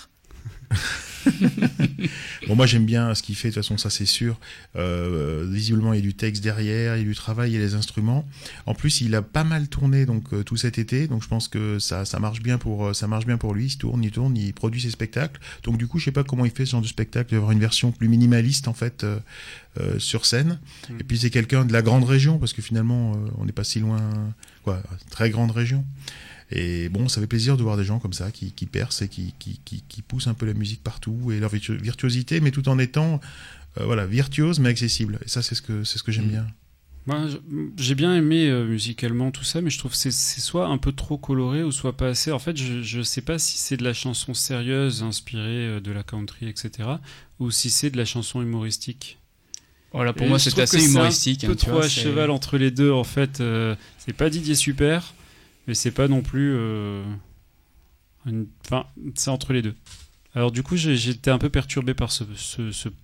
Bon, 2.47 2.55
moi 2.55 2.65
j'aime 2.65 2.85
bien 2.85 3.13
ce 3.13 3.21
qu'il 3.21 3.35
fait, 3.35 3.49
de 3.49 3.53
toute 3.53 3.63
façon, 3.63 3.77
ça 3.77 3.89
c'est 3.89 4.05
sûr. 4.05 4.39
Euh, 4.75 5.45
visiblement, 5.49 5.93
il 5.93 5.97
y 5.97 5.99
a 5.99 6.01
du 6.01 6.13
texte 6.13 6.43
derrière, 6.43 6.95
il 6.95 6.99
y 6.99 7.01
a 7.03 7.05
du 7.05 7.15
travail, 7.15 7.51
il 7.51 7.53
y 7.53 7.57
a 7.57 7.59
les 7.59 7.75
instruments. 7.75 8.27
En 8.65 8.73
plus, 8.73 9.01
il 9.01 9.13
a 9.15 9.21
pas 9.21 9.43
mal 9.43 9.67
tourné 9.67 10.05
donc 10.05 10.33
euh, 10.33 10.43
tout 10.43 10.57
cet 10.57 10.79
été, 10.79 11.07
donc 11.07 11.21
je 11.21 11.27
pense 11.27 11.47
que 11.47 11.79
ça, 11.79 12.05
ça 12.05 12.19
marche 12.19 12.41
bien 12.41 12.57
pour 12.57 12.87
euh, 12.87 12.93
ça 12.93 13.07
marche 13.07 13.25
bien 13.25 13.37
pour 13.37 13.53
lui. 13.53 13.65
Il 13.65 13.69
se 13.69 13.77
tourne, 13.77 14.03
il 14.03 14.11
tourne, 14.11 14.35
il 14.37 14.53
produit 14.53 14.81
ses 14.81 14.91
spectacles. 14.91 15.39
Donc 15.63 15.77
du 15.77 15.87
coup, 15.87 15.99
je 15.99 16.05
sais 16.05 16.11
pas 16.11 16.23
comment 16.23 16.45
il 16.45 16.51
fait 16.51 16.65
ce 16.65 16.71
genre 16.71 16.81
de 16.81 16.87
spectacle, 16.87 17.31
d'avoir 17.31 17.51
une 17.51 17.59
version 17.59 17.91
plus 17.91 18.07
minimaliste 18.07 18.67
en 18.67 18.73
fait 18.73 19.03
euh, 19.03 19.19
euh, 19.79 19.99
sur 19.99 20.25
scène. 20.25 20.59
Mm. 20.89 20.99
Et 20.99 21.03
puis 21.03 21.17
c'est 21.19 21.29
quelqu'un 21.29 21.65
de 21.65 21.73
la 21.73 21.81
grande 21.81 22.03
région 22.03 22.37
parce 22.37 22.53
que 22.53 22.61
finalement, 22.61 23.13
on 23.37 23.45
n'est 23.45 23.51
pas 23.51 23.63
si 23.63 23.79
loin, 23.79 23.99
quoi, 24.63 24.81
très 25.09 25.29
grande 25.29 25.51
région. 25.51 25.85
Et 26.51 26.89
bon, 26.89 27.07
ça 27.07 27.21
fait 27.21 27.27
plaisir 27.27 27.57
de 27.57 27.63
voir 27.63 27.77
des 27.77 27.83
gens 27.83 27.99
comme 27.99 28.13
ça 28.13 28.31
qui, 28.31 28.51
qui 28.51 28.65
percent 28.65 29.03
et 29.03 29.07
qui, 29.07 29.33
qui, 29.39 29.59
qui, 29.65 29.83
qui 29.87 30.01
poussent 30.01 30.27
un 30.27 30.33
peu 30.33 30.45
la 30.45 30.53
musique 30.55 30.81
partout 30.83 31.31
et 31.31 31.39
leur 31.39 31.51
virtu- 31.51 31.77
virtuosité, 31.77 32.39
mais 32.41 32.51
tout 32.51 32.67
en 32.69 32.79
étant 32.79 33.21
euh, 33.79 33.85
voilà, 33.85 34.05
virtuose 34.07 34.59
mais 34.59 34.69
accessible. 34.69 35.19
Et 35.23 35.29
ça, 35.29 35.41
c'est 35.43 35.53
ce 35.55 35.61
que, 35.61 35.83
c'est 35.83 35.97
ce 35.99 36.03
que 36.03 36.11
j'aime 36.11 36.25
Mm. 36.27 36.29
bien. 36.31 36.47
Moi, 37.05 37.27
je- 37.27 37.37
j'ai 37.77 37.95
bien 37.95 38.15
aimé 38.15 38.47
euh, 38.49 38.65
musicalement 38.67 39.31
tout 39.31 39.43
ça, 39.43 39.61
mais 39.61 39.69
je 39.69 39.77
trouve 39.79 39.91
que 39.91 39.97
c'est 39.97 40.11
soit 40.11 40.67
un 40.67 40.77
peu 40.77 40.91
trop 40.91 41.17
coloré 41.17 41.63
ou 41.63 41.71
soit 41.71 41.95
pas 41.95 42.07
assez. 42.09 42.31
En 42.31 42.39
fait, 42.39 42.57
je, 42.57 42.81
je 42.81 43.01
sais 43.01 43.21
pas 43.21 43.39
si 43.39 43.57
c'est 43.57 43.77
de 43.77 43.83
la 43.83 43.93
chanson 43.93 44.33
sérieuse 44.33 45.01
inspirée 45.03 45.67
euh, 45.67 45.79
de 45.79 45.91
la 45.91 46.03
country, 46.03 46.47
etc., 46.47 46.87
ou 47.39 47.51
si 47.51 47.69
c'est 47.69 47.89
de 47.89 47.97
la 47.97 48.05
chanson 48.05 48.41
humoristique. 48.41 49.17
Voilà, 49.93 50.13
pour 50.13 50.25
Et 50.25 50.29
moi 50.29 50.37
c'est 50.39 50.59
assez 50.59 50.85
humoristique. 50.85 51.43
Un 51.45 51.47
peu 51.47 51.53
hein, 51.53 51.55
tu 51.55 51.65
trop 51.65 51.71
vois, 51.77 51.85
à 51.85 51.89
cheval 51.89 52.29
entre 52.31 52.57
les 52.57 52.69
deux, 52.69 52.91
en 52.91 53.03
fait. 53.03 53.39
euh, 53.41 53.75
c'est 53.97 54.13
pas 54.13 54.29
Didier 54.29 54.53
Super, 54.55 55.13
mais 55.69 55.75
c'est 55.75 55.91
pas 55.91 56.07
non 56.07 56.21
plus. 56.23 56.53
euh, 56.57 57.03
Enfin, 58.65 58.85
c'est 59.15 59.29
entre 59.29 59.53
les 59.53 59.61
deux. 59.61 59.75
Alors, 60.33 60.51
du 60.51 60.61
coup, 60.63 60.75
j'ai- 60.75 60.95
j'étais 60.97 61.31
un 61.31 61.37
peu 61.37 61.49
perturbé 61.49 61.93
par 61.93 62.11
ce 62.11 62.23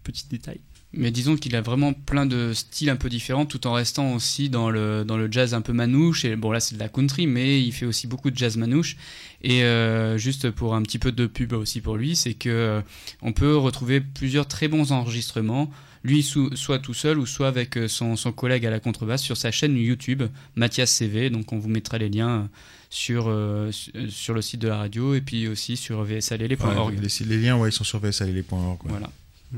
petit 0.04 0.28
détail. 0.28 0.60
Mais 0.98 1.12
disons 1.12 1.36
qu'il 1.36 1.56
a 1.56 1.62
vraiment 1.62 1.94
plein 1.94 2.26
de 2.26 2.54
styles 2.54 2.90
un 2.90 2.96
peu 2.96 3.10
différents 3.10 3.46
tout 3.46 3.68
en 3.68 3.74
restant 3.74 4.14
aussi 4.14 4.50
dans 4.50 4.70
le, 4.70 5.04
dans 5.06 5.18
le 5.18 5.32
jazz 5.32 5.54
un 5.54 5.62
peu 5.62 5.74
manouche. 5.74 6.24
Et 6.26 6.36
bon, 6.36 6.52
là 6.52 6.60
c'est 6.60 6.76
de 6.76 6.80
la 6.80 6.90
country, 6.90 7.28
mais 7.28 7.62
il 7.62 7.72
fait 7.72 7.86
aussi 7.86 8.08
beaucoup 8.08 8.32
de 8.32 8.38
jazz 8.38 8.56
manouche. 8.58 8.96
Et 9.42 9.64
euh, 9.64 10.18
juste 10.18 10.50
pour 10.52 10.74
un 10.76 10.82
petit 10.82 10.98
peu 11.00 11.12
de 11.12 11.28
pub 11.28 11.54
aussi 11.54 11.82
pour 11.82 11.98
lui, 11.98 12.16
c'est 12.16 12.34
que 12.34 12.50
euh, 12.50 12.82
on 13.22 13.34
peut 13.34 13.56
retrouver 13.58 14.00
plusieurs 14.02 14.48
très 14.48 14.68
bons 14.68 14.92
enregistrements. 14.92 15.70
Lui, 16.04 16.22
sou- 16.24 16.56
soit 16.56 16.78
tout 16.80 16.94
seul 16.94 17.18
ou 17.18 17.26
soit 17.26 17.48
avec 17.48 17.78
euh, 17.78 17.88
son, 17.88 18.16
son 18.16 18.32
collègue 18.32 18.66
à 18.66 18.70
la 18.70 18.80
contrebasse 18.80 19.24
sur 19.24 19.38
sa 19.38 19.52
chaîne 19.52 19.76
YouTube, 19.76 20.24
Mathias 20.56 20.92
CV. 20.92 21.30
Donc 21.30 21.52
on 21.52 21.58
vous 21.60 21.68
mettra 21.70 21.98
les 21.98 22.10
liens 22.10 22.48
sur, 22.90 23.26
euh, 23.28 23.72
su- 23.72 23.92
sur 24.10 24.34
le 24.36 24.42
site 24.42 24.62
de 24.62 24.68
la 24.68 24.78
radio 24.78 25.14
et 25.16 25.22
puis 25.22 25.48
aussi 25.48 25.76
sur 25.78 26.04
vsalele.org. 26.04 26.94
Ouais, 26.96 27.02
les, 27.02 27.26
les 27.26 27.38
liens, 27.42 27.58
ouais, 27.58 27.70
ils 27.70 27.74
sont 27.74 27.84
sur 27.84 28.00
vsalele.org. 28.00 28.84
ouais. 28.86 28.90
Voilà. 28.92 29.10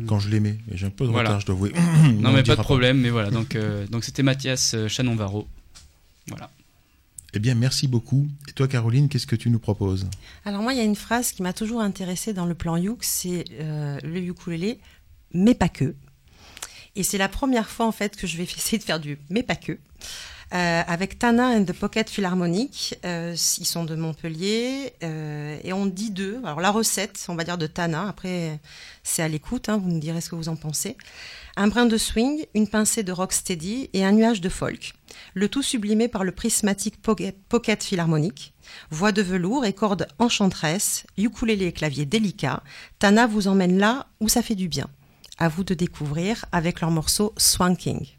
Quand 0.05 0.19
je 0.19 0.29
et 0.35 0.57
j'ai 0.73 0.85
un 0.85 0.89
peu 0.91 1.05
de 1.05 1.11
Voilà. 1.11 1.29
retard, 1.29 1.41
je 1.41 1.45
dois 1.45 1.55
avouer. 1.55 1.71
Non, 2.19 2.29
on 2.29 2.33
mais 2.33 2.43
pas 2.43 2.55
de 2.55 2.61
problème, 2.61 2.99
mais 2.99 3.09
voilà, 3.09 3.31
donc 3.31 3.55
euh, 3.55 3.87
donc 3.87 4.03
c'était 4.03 4.23
Mathias 4.23 4.73
euh, 4.73 4.87
Chanon-Varro. 4.87 5.47
Voilà. 6.27 6.51
Eh 7.33 7.39
bien, 7.39 7.55
merci 7.55 7.87
beaucoup. 7.87 8.27
Et 8.47 8.51
toi, 8.53 8.67
Caroline, 8.67 9.09
qu'est-ce 9.09 9.27
que 9.27 9.35
tu 9.35 9.49
nous 9.49 9.59
proposes? 9.59 10.07
Alors 10.45 10.61
moi, 10.61 10.73
il 10.73 10.77
y 10.77 10.81
a 10.81 10.85
une 10.85 10.95
phrase 10.95 11.31
qui 11.31 11.43
m'a 11.43 11.53
toujours 11.53 11.81
intéressée 11.81 12.33
dans 12.33 12.45
le 12.45 12.55
plan 12.55 12.77
Youk, 12.77 13.03
c'est 13.03 13.45
euh, 13.59 13.99
le 14.03 14.19
ukulélé, 14.21 14.79
mais 15.33 15.53
pas 15.53 15.69
que. 15.69 15.95
Et 16.95 17.03
c'est 17.03 17.17
la 17.17 17.29
première 17.29 17.69
fois 17.69 17.85
en 17.85 17.91
fait 17.91 18.15
que 18.15 18.27
je 18.27 18.37
vais 18.37 18.43
essayer 18.57 18.77
de 18.77 18.83
faire 18.83 18.99
du 18.99 19.17
mais 19.29 19.43
pas 19.43 19.55
que. 19.55 19.77
Euh, 20.53 20.81
avec 20.87 21.19
Tana 21.19 21.49
and 21.49 21.65
the 21.65 21.73
Pocket 21.73 22.09
Philharmonic, 22.09 22.97
euh, 23.03 23.35
ils 23.57 23.65
sont 23.65 23.83
de 23.83 23.95
Montpellier 23.95 24.93
euh, 25.03 25.57
et 25.61 25.73
on 25.73 25.85
dit 25.85 26.09
d'eux. 26.09 26.39
Alors 26.45 26.61
la 26.61 26.71
recette, 26.71 27.25
on 27.27 27.35
va 27.35 27.43
dire 27.43 27.57
de 27.57 27.67
Tana. 27.67 28.07
Après, 28.07 28.59
c'est 29.03 29.21
à 29.21 29.27
l'écoute. 29.27 29.67
hein, 29.67 29.77
vous 29.77 29.89
nous 29.89 29.99
direz 29.99 30.21
ce 30.21 30.29
que 30.29 30.35
vous 30.35 30.47
en 30.47 30.55
pensez. 30.55 30.95
Un 31.57 31.67
brin 31.67 31.85
de 31.85 31.97
swing, 31.97 32.45
une 32.53 32.69
pincée 32.69 33.03
de 33.03 33.11
rocksteady 33.11 33.89
et 33.91 34.05
un 34.05 34.13
nuage 34.13 34.39
de 34.39 34.47
folk. 34.47 34.93
Le 35.33 35.49
tout 35.49 35.63
sublimé 35.63 36.07
par 36.07 36.23
le 36.23 36.31
prismatique 36.31 37.01
Pocket, 37.01 37.35
Pocket 37.49 37.83
Philharmonic. 37.83 38.53
Voix 38.89 39.11
de 39.11 39.21
velours 39.21 39.65
et 39.65 39.73
cordes 39.73 40.07
enchanteresses, 40.17 41.05
ukulélé 41.17 41.65
et 41.65 41.71
clavier 41.73 42.05
délicat, 42.05 42.63
Tana 42.99 43.27
vous 43.27 43.49
emmène 43.49 43.77
là 43.79 44.07
où 44.21 44.29
ça 44.29 44.41
fait 44.41 44.55
du 44.55 44.69
bien. 44.69 44.87
À 45.39 45.49
vous 45.49 45.63
de 45.65 45.73
découvrir 45.73 46.45
avec 46.51 46.79
leur 46.79 46.91
morceau 46.91 47.33
Swanking. 47.37 48.16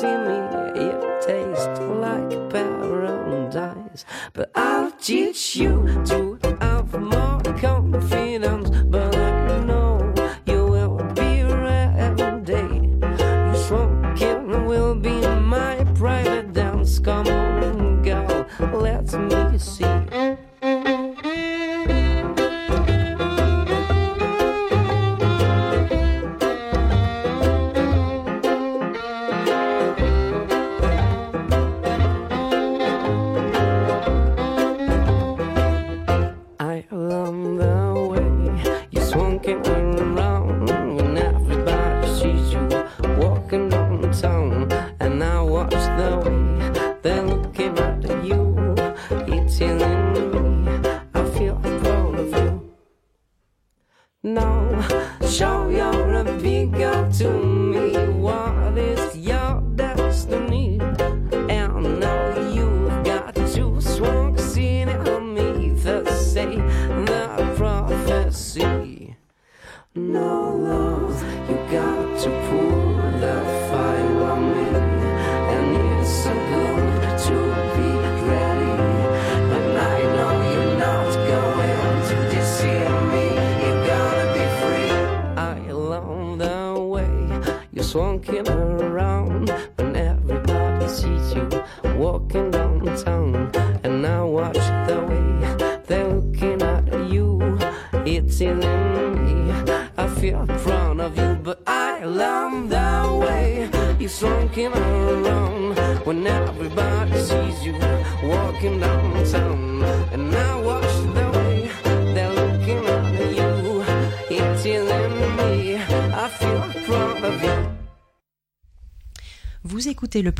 See 0.00 0.16
me. 0.28 0.38
It 0.88 0.96
tastes 1.20 1.78
like 2.04 2.30
paradise, 2.48 4.06
but 4.32 4.50
I'll 4.54 4.92
teach 4.92 5.56
you 5.56 5.79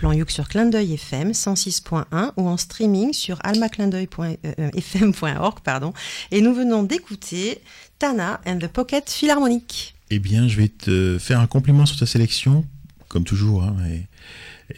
plan 0.00 0.12
Youk 0.12 0.30
sur 0.30 0.48
Clin 0.48 0.64
d'œil 0.64 0.94
FM 0.94 1.32
106.1 1.32 2.32
ou 2.38 2.48
en 2.48 2.56
streaming 2.56 3.12
sur 3.12 3.38
almaclindeuil.fm.org 3.44 5.58
pardon. 5.62 5.92
Et 6.30 6.40
nous 6.40 6.54
venons 6.54 6.84
d'écouter 6.84 7.60
Tana 7.98 8.40
and 8.46 8.60
the 8.60 8.68
Pocket 8.68 9.10
Philharmonic. 9.10 9.94
Eh 10.08 10.18
bien, 10.18 10.48
je 10.48 10.56
vais 10.56 10.68
te 10.68 11.18
faire 11.20 11.38
un 11.38 11.46
compliment 11.46 11.84
sur 11.84 11.98
ta 11.98 12.06
sélection, 12.06 12.64
comme 13.08 13.24
toujours. 13.24 13.62
hein, 13.62 13.76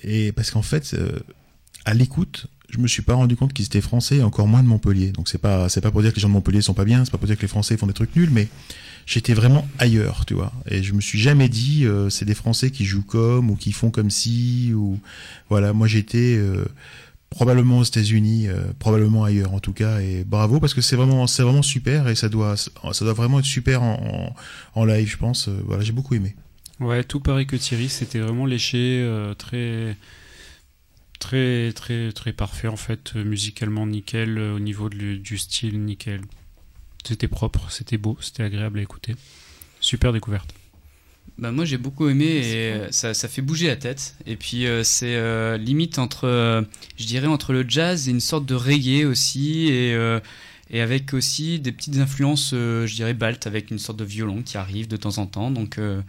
et 0.03 0.33
parce 0.33 0.51
qu'en 0.51 0.62
fait, 0.62 0.93
euh, 0.95 1.20
à 1.85 1.95
l'écoute, 1.95 2.49
je 2.68 2.79
me 2.79 2.89
suis 2.89 3.03
pas 3.03 3.14
rendu 3.14 3.37
compte 3.37 3.53
qu'ils 3.53 3.66
étaient 3.66 3.81
français, 3.81 4.16
et 4.16 4.25
encore 4.25 4.49
moins 4.49 4.64
de 4.64 4.68
Montpellier. 4.68 5.12
Donc 5.12 5.29
c'est 5.29 5.39
pas 5.39 5.68
c'est 5.68 5.81
pas 5.81 5.93
pour 5.93 6.03
dire 6.03 6.11
que 6.11 6.16
les 6.16 6.23
gens 6.23 6.31
de 6.31 6.35
Montpellier 6.35 6.62
sont 6.62 6.75
pas 6.75 6.85
bien, 6.85 7.05
c'est 7.05 7.12
pas 7.12 7.18
pour 7.18 7.29
dire 7.29 7.37
que 7.37 7.43
les 7.43 7.49
Français 7.49 7.77
font 7.77 7.87
des 7.87 7.93
trucs 7.93 8.16
nuls, 8.16 8.31
mais 8.33 8.49
j'étais 9.07 9.34
vraiment 9.34 9.66
ailleurs, 9.78 10.24
tu 10.26 10.34
vois. 10.34 10.53
Et 10.68 10.82
je 10.82 10.92
me 10.92 11.00
suis 11.00 11.18
jamais 11.18 11.48
dit 11.48 11.84
euh, 11.84 12.11
c'est 12.11 12.24
des 12.24 12.34
Français 12.34 12.70
qui 12.70 12.84
jouent 12.84 13.05
comme 13.05 13.50
ou 13.50 13.57
qui 13.57 13.72
font 13.72 13.90
comme 13.90 14.11
si 14.11 14.72
ou 14.74 14.98
voilà. 15.48 15.72
Moi 15.72 15.86
j'étais 15.86 16.36
euh, 16.36 16.64
probablement 17.30 17.78
aux 17.78 17.84
États-Unis, 17.84 18.48
euh, 18.48 18.64
probablement 18.78 19.24
ailleurs 19.24 19.55
en 19.55 19.61
tout 19.61 19.72
cas. 19.72 20.00
Et 20.00 20.24
bravo 20.24 20.61
parce 20.61 20.74
que 20.74 20.80
c'est 20.80 20.96
vraiment 20.96 21.26
c'est 21.26 21.42
vraiment 21.42 21.62
super 21.62 22.09
et 22.09 22.14
ça 22.14 22.28
doit 22.28 22.57
ça 22.57 23.05
doit 23.05 23.14
vraiment 23.14 23.38
être 23.40 23.46
super 23.46 23.82
en, 23.82 24.34
en, 24.74 24.84
live, 24.84 25.09
je 25.09 25.16
pense. 25.16 25.48
Voilà, 25.48 25.82
j'ai 25.82 25.92
beaucoup 25.92 26.14
aimé. 26.14 26.34
Ouais, 26.80 27.05
tout 27.05 27.20
pareil 27.20 27.46
que 27.46 27.57
Thierry, 27.57 27.88
c'était 27.88 28.18
vraiment 28.18 28.44
léché, 28.44 29.07
très, 29.38 29.96
très, 31.20 31.72
très, 31.74 32.11
très 32.11 32.32
parfait 32.32 32.66
en 32.66 32.76
fait, 32.76 33.14
musicalement 33.14 33.86
nickel, 33.86 34.36
au 34.38 34.59
niveau 34.59 34.88
du 34.88 35.38
style 35.38 35.84
nickel. 35.84 36.22
C'était 37.05 37.28
propre, 37.28 37.66
c'était 37.70 37.98
beau, 37.98 38.16
c'était 38.20 38.44
agréable 38.44 38.78
à 38.78 38.82
écouter. 38.82 39.16
Super 39.80 40.12
découverte. 40.12 40.55
Bah 41.38 41.50
moi 41.50 41.64
j'ai 41.64 41.78
beaucoup 41.78 42.09
aimé 42.09 42.24
et 42.26 42.72
euh, 42.72 42.90
ça, 42.90 43.14
ça 43.14 43.28
fait 43.28 43.42
bouger 43.42 43.66
la 43.66 43.76
tête. 43.76 44.16
Et 44.26 44.36
puis 44.36 44.66
euh, 44.66 44.84
c'est 44.84 45.16
euh, 45.16 45.57
limite 45.57 45.98
entre, 45.98 46.28
euh, 46.28 46.62
je 46.96 47.07
dirais 47.07 47.26
entre 47.26 47.53
le 47.53 47.64
jazz 47.68 48.09
et 48.09 48.11
une 48.11 48.20
sorte 48.20 48.46
de 48.46 48.55
reggae 48.55 49.05
aussi 49.05 49.68
et, 49.68 49.94
euh, 49.94 50.20
et 50.70 50.80
avec 50.80 51.14
aussi 51.14 51.59
des 51.59 51.72
petites 51.72 51.96
influences, 51.96 52.53
euh, 52.55 52.86
je 52.86 52.94
dirais 52.94 53.14
baltes 53.14 53.46
avec 53.46 53.70
une 53.70 53.78
sorte 53.78 53.98
de 53.98 54.05
violon 54.05 54.42
qui 54.42 54.57
arrive 54.57 54.88
de 54.88 54.96
temps 54.96 55.18
en 55.18 55.26
temps. 55.26 55.50
Donc 55.50 55.78
euh, 55.78 56.03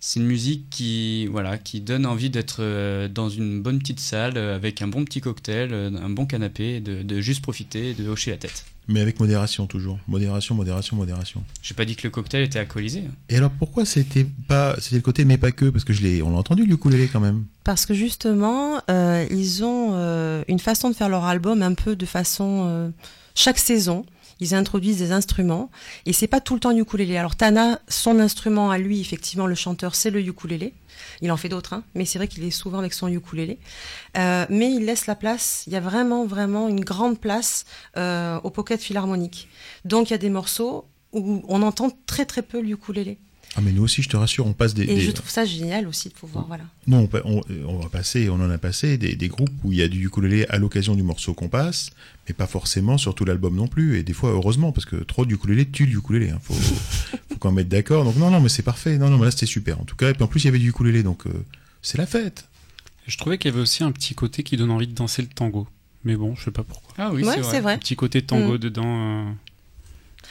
c'est 0.00 0.18
une 0.20 0.26
musique 0.26 0.68
qui 0.70 1.26
voilà 1.26 1.58
qui 1.58 1.80
donne 1.80 2.06
envie 2.06 2.30
d'être 2.30 2.56
euh, 2.60 3.08
dans 3.08 3.28
une 3.28 3.62
bonne 3.62 3.78
petite 3.78 4.00
salle 4.00 4.36
avec 4.38 4.82
un 4.82 4.88
bon 4.88 5.04
petit 5.04 5.20
cocktail, 5.20 5.72
un 5.72 6.10
bon 6.10 6.26
canapé, 6.26 6.80
de, 6.80 7.02
de 7.02 7.20
juste 7.20 7.42
profiter, 7.42 7.90
et 7.90 7.94
de 7.94 8.08
hocher 8.08 8.32
la 8.32 8.38
tête. 8.38 8.64
Mais 8.88 9.00
avec 9.00 9.20
modération 9.20 9.66
toujours. 9.66 9.98
Modération, 10.08 10.54
modération, 10.54 10.96
modération. 10.96 11.44
J'ai 11.62 11.74
pas 11.74 11.84
dit 11.84 11.94
que 11.94 12.02
le 12.04 12.10
cocktail 12.10 12.42
était 12.42 12.58
alcoolisé. 12.58 13.04
Et 13.28 13.36
alors 13.36 13.50
pourquoi 13.50 13.84
c'était 13.84 14.26
pas 14.48 14.74
c'était 14.80 14.96
le 14.96 15.02
côté 15.02 15.24
mais 15.24 15.38
pas 15.38 15.52
que? 15.52 15.66
Parce 15.66 15.84
que 15.84 15.92
je 15.92 16.02
l'ai 16.02 16.22
on 16.22 16.30
l'a 16.30 16.38
entendu 16.38 16.66
le 16.66 16.74
ukulélé 16.74 17.08
quand 17.08 17.20
même. 17.20 17.44
Parce 17.64 17.86
que 17.86 17.94
justement, 17.94 18.80
euh, 18.90 19.24
ils 19.30 19.62
ont 19.64 19.90
euh, 19.92 20.42
une 20.48 20.58
façon 20.58 20.90
de 20.90 20.94
faire 20.94 21.08
leur 21.08 21.24
album 21.24 21.62
un 21.62 21.74
peu 21.74 21.94
de 21.96 22.06
façon... 22.06 22.64
euh, 22.66 22.90
chaque 23.34 23.58
saison, 23.58 24.04
ils 24.42 24.54
introduisent 24.54 24.98
des 24.98 25.12
instruments 25.12 25.70
et 26.04 26.12
c'est 26.12 26.26
pas 26.26 26.40
tout 26.40 26.54
le 26.54 26.60
temps 26.60 26.76
ukulélé. 26.76 27.16
Alors 27.16 27.36
Tana, 27.36 27.80
son 27.88 28.18
instrument 28.18 28.70
à 28.72 28.78
lui, 28.78 29.00
effectivement, 29.00 29.46
le 29.46 29.54
chanteur, 29.54 29.94
c'est 29.94 30.10
le 30.10 30.20
ukulélé. 30.20 30.74
Il 31.20 31.30
en 31.30 31.36
fait 31.36 31.48
d'autres, 31.48 31.74
hein, 31.74 31.84
mais 31.94 32.04
c'est 32.04 32.18
vrai 32.18 32.26
qu'il 32.26 32.42
est 32.44 32.50
souvent 32.50 32.80
avec 32.80 32.92
son 32.92 33.06
ukulélé. 33.08 33.58
Euh, 34.18 34.44
mais 34.50 34.72
il 34.72 34.84
laisse 34.84 35.06
la 35.06 35.14
place. 35.14 35.62
Il 35.68 35.72
y 35.72 35.76
a 35.76 35.80
vraiment, 35.80 36.26
vraiment 36.26 36.68
une 36.68 36.84
grande 36.84 37.20
place 37.20 37.64
euh, 37.96 38.40
au 38.42 38.50
pocket 38.50 38.80
philharmonique. 38.80 39.48
Donc 39.84 40.10
il 40.10 40.12
y 40.12 40.14
a 40.14 40.18
des 40.18 40.30
morceaux 40.30 40.86
où 41.12 41.42
on 41.46 41.62
entend 41.62 41.90
très 42.06 42.24
très 42.26 42.42
peu 42.42 42.60
le 42.60 42.70
ukulélé. 42.70 43.18
Ah, 43.54 43.60
mais 43.60 43.72
nous 43.72 43.82
aussi, 43.82 44.02
je 44.02 44.08
te 44.08 44.16
rassure, 44.16 44.46
on 44.46 44.54
passe 44.54 44.72
des. 44.72 44.84
Et 44.84 44.86
des- 44.94 45.00
je 45.02 45.10
trouve 45.10 45.28
ça 45.28 45.44
génial 45.44 45.86
aussi 45.86 46.08
de 46.08 46.14
pouvoir, 46.14 46.46
voilà. 46.46 46.64
Non, 46.86 47.00
on, 47.00 47.06
pa- 47.06 47.20
on- 47.26 47.42
on 47.68 47.78
va 47.80 47.88
passer, 47.90 48.30
on 48.30 48.36
en 48.36 48.48
a 48.50 48.56
passé 48.56 48.96
des, 48.96 49.14
des 49.14 49.28
groupes 49.28 49.50
où 49.62 49.72
il 49.72 49.78
y 49.78 49.82
a 49.82 49.88
du 49.88 50.06
ukulélé 50.06 50.46
à 50.48 50.56
l'occasion 50.56 50.94
du 50.94 51.02
morceau 51.02 51.34
qu'on 51.34 51.48
passe, 51.48 51.90
mais 52.26 52.34
pas 52.34 52.46
forcément 52.46 52.96
sur 52.96 53.14
tout 53.14 53.26
l'album 53.26 53.54
non 53.54 53.68
plus. 53.68 53.98
Et 53.98 54.02
des 54.02 54.14
fois, 54.14 54.30
heureusement, 54.30 54.72
parce 54.72 54.86
que 54.86 54.96
trop 54.96 55.26
de 55.26 55.34
ukulélé 55.34 55.66
tue 55.68 55.84
le 55.84 55.98
ukulélé. 55.98 56.30
Hein. 56.30 56.38
Faut, 56.42 56.54
faut 57.30 57.36
qu'on 57.38 57.52
mette 57.52 57.68
d'accord. 57.68 58.04
Donc 58.04 58.16
non, 58.16 58.30
non, 58.30 58.40
mais 58.40 58.48
c'est 58.48 58.62
parfait. 58.62 58.96
Non, 58.96 59.10
non, 59.10 59.18
mais 59.18 59.26
là 59.26 59.30
c'était 59.30 59.44
super. 59.44 59.78
En 59.80 59.84
tout 59.84 59.96
cas, 59.96 60.08
et 60.10 60.14
puis 60.14 60.22
en 60.22 60.28
plus 60.28 60.40
il 60.40 60.46
y 60.46 60.48
avait 60.48 60.58
du 60.58 60.70
ukulélé, 60.70 61.02
donc 61.02 61.26
euh, 61.26 61.30
c'est 61.82 61.98
la 61.98 62.06
fête. 62.06 62.48
Je 63.06 63.18
trouvais 63.18 63.36
qu'il 63.36 63.50
y 63.50 63.52
avait 63.52 63.60
aussi 63.62 63.82
un 63.84 63.92
petit 63.92 64.14
côté 64.14 64.44
qui 64.44 64.56
donne 64.56 64.70
envie 64.70 64.86
de 64.86 64.94
danser 64.94 65.20
le 65.20 65.28
tango. 65.28 65.66
Mais 66.04 66.16
bon, 66.16 66.34
je 66.36 66.44
sais 66.44 66.50
pas 66.52 66.62
pourquoi. 66.64 66.94
Ah 66.96 67.10
oui, 67.12 67.22
Ouais, 67.22 67.34
c'est 67.34 67.40
vrai. 67.40 67.60
vrai. 67.60 67.72
Un 67.74 67.78
petit 67.78 67.96
côté 67.96 68.22
tango 68.22 68.54
Mm. 68.54 68.58
dedans. 68.58 69.26
euh, 69.28 69.30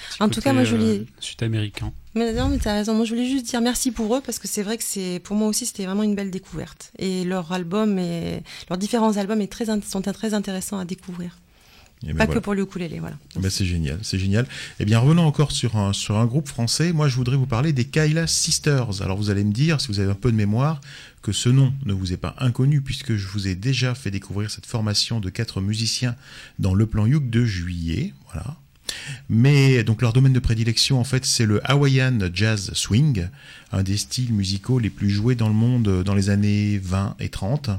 petit 0.10 0.24
En 0.24 0.30
tout 0.30 0.42
cas, 0.42 0.54
moi, 0.54 0.64
je 0.64 0.76
euh, 0.76 1.04
Sud-américain. 1.20 1.94
Mais 2.16 2.34
non, 2.34 2.50
mais 2.50 2.58
t'as 2.58 2.74
raison. 2.74 2.94
Moi, 2.94 3.06
je 3.06 3.14
voulais 3.14 3.30
juste 3.30 3.46
dire 3.46 3.62
merci 3.62 3.92
pour 3.92 4.16
eux 4.16 4.22
parce 4.22 4.38
que 4.40 4.48
c'est 4.48 4.64
vrai 4.64 4.78
que 4.78 4.84
c'est, 4.84 5.20
pour 5.24 5.36
moi 5.36 5.48
aussi, 5.48 5.66
c'était 5.66 5.86
vraiment 5.86 6.04
une 6.04 6.16
belle 6.16 6.32
découverte. 6.32 6.92
Et 7.00 7.24
leur 7.24 7.52
album 7.52 7.98
et 8.00 8.44
leurs 8.70 8.78
différents 8.78 9.18
albums 9.18 9.42
est 9.42 9.52
très, 9.52 9.66
sont 9.82 10.02
très 10.02 10.34
intéressants 10.34 10.80
à 10.80 10.86
découvrir. 10.86 11.38
Et 12.04 12.08
ben 12.08 12.18
Pas 12.18 12.26
voilà. 12.26 12.40
que 12.40 12.44
pour 12.44 12.54
le 12.56 12.64
ukulélé, 12.64 13.00
voilà. 13.00 13.16
Ben, 13.36 13.50
c'est 13.52 13.66
génial, 13.66 14.00
c'est 14.02 14.18
génial. 14.18 14.48
Eh 14.80 14.86
bien, 14.86 14.98
revenons 14.98 15.24
encore 15.24 15.52
sur 15.52 15.78
un, 15.78 15.94
sur 15.94 16.18
un 16.18 16.26
groupe 16.26 16.48
français. 16.48 16.94
Moi, 16.94 17.08
je 17.08 17.16
voudrais 17.16 17.38
vous 17.38 17.46
parler 17.46 17.74
des 17.74 17.86
Kyla 17.86 18.26
Sisters. 18.26 19.04
Alors, 19.04 19.18
vous 19.18 19.30
allez 19.30 19.44
me 19.44 19.52
dire, 19.54 19.80
si 19.80 19.88
vous 19.90 20.00
avez 20.00 20.10
un 20.10 20.16
peu 20.16 20.32
de 20.32 20.36
mémoire, 20.36 20.82
que 21.22 21.32
ce 21.32 21.50
nom 21.50 21.72
ne 21.86 21.94
vous 21.94 22.12
est 22.12 22.18
pas 22.18 22.36
inconnu, 22.40 22.82
puisque 22.82 23.16
je 23.16 23.28
vous 23.28 23.48
ai 23.48 23.54
déjà 23.54 23.94
fait 23.94 24.10
découvrir 24.10 24.50
cette 24.50 24.66
formation 24.66 25.20
de 25.20 25.30
quatre 25.30 25.62
musiciens 25.62 26.16
dans 26.58 26.74
le 26.74 26.88
plan 26.88 27.06
Youk 27.06 27.30
de 27.30 27.46
juillet. 27.46 28.14
Voilà. 28.34 28.56
Mais 29.30 29.84
donc 29.84 30.02
leur 30.02 30.14
domaine 30.14 30.34
de 30.34 30.40
prédilection, 30.40 31.00
en 31.00 31.04
fait, 31.04 31.26
c'est 31.26 31.46
le 31.46 31.62
Hawaiian 31.70 32.20
Jazz 32.34 32.72
Swing, 32.74 33.28
un 33.72 33.84
des 33.84 33.98
styles 33.98 34.34
musicaux 34.34 34.80
les 34.80 34.90
plus 34.90 35.10
joués 35.10 35.36
dans 35.36 35.48
le 35.48 35.54
monde 35.54 35.88
euh, 35.88 36.04
dans 36.04 36.16
les 36.16 36.30
années 36.30 36.78
20 36.78 37.16
et 37.20 37.30
30. 37.30 37.70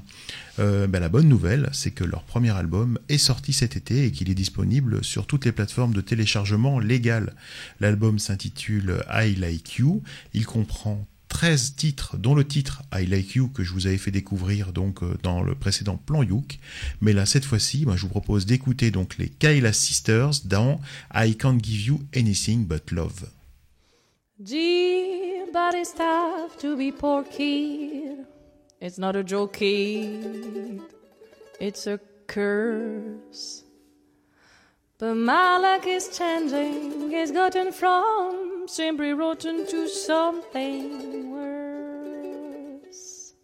Euh, 0.58 0.86
ben, 0.86 1.00
la 1.00 1.08
bonne 1.08 1.28
nouvelle, 1.28 1.68
c'est 1.72 1.90
que 1.90 2.04
leur 2.04 2.22
premier 2.22 2.50
album 2.50 2.98
est 3.08 3.18
sorti 3.18 3.52
cet 3.52 3.76
été 3.76 4.04
et 4.04 4.12
qu'il 4.12 4.30
est 4.30 4.34
disponible 4.34 5.02
sur 5.04 5.26
toutes 5.26 5.44
les 5.44 5.52
plateformes 5.52 5.94
de 5.94 6.00
téléchargement 6.00 6.78
légales. 6.78 7.34
L'album 7.80 8.18
s'intitule 8.18 9.02
I 9.10 9.34
Like 9.34 9.76
You. 9.76 10.02
Il 10.34 10.46
comprend 10.46 11.06
13 11.32 11.76
titres, 11.76 12.18
dont 12.18 12.34
le 12.34 12.46
titre 12.46 12.82
I 12.94 13.06
Like 13.06 13.34
You 13.34 13.48
que 13.48 13.64
je 13.64 13.72
vous 13.72 13.86
avais 13.86 13.96
fait 13.96 14.10
découvrir 14.10 14.72
donc 14.74 15.02
euh, 15.02 15.16
dans 15.22 15.42
le 15.42 15.54
précédent 15.54 15.96
plan 15.96 16.22
Youk. 16.22 16.58
Mais 17.00 17.14
là, 17.14 17.24
cette 17.24 17.46
fois-ci, 17.46 17.86
ben, 17.86 17.96
je 17.96 18.02
vous 18.02 18.10
propose 18.10 18.44
d'écouter 18.44 18.90
donc 18.90 19.16
les 19.16 19.30
Kyla 19.30 19.72
Sisters 19.72 20.44
dans 20.44 20.78
I 21.14 21.34
Can't 21.34 21.58
Give 21.62 21.86
You 21.86 22.02
Anything 22.14 22.66
But 22.66 22.90
Love. 22.90 23.30
It's 28.82 28.98
not 28.98 29.16
a 29.16 29.22
joke. 29.24 29.62
It's 31.60 31.86
a 31.86 31.98
curse. 32.26 33.61
But 35.02 35.16
my 35.16 35.58
luck 35.58 35.88
is 35.88 36.16
changing. 36.16 37.10
It's 37.10 37.32
gotten 37.32 37.72
from 37.72 38.68
simply 38.68 39.12
rotten 39.12 39.66
to 39.66 39.88
something 39.88 41.32
worse. 41.32 43.34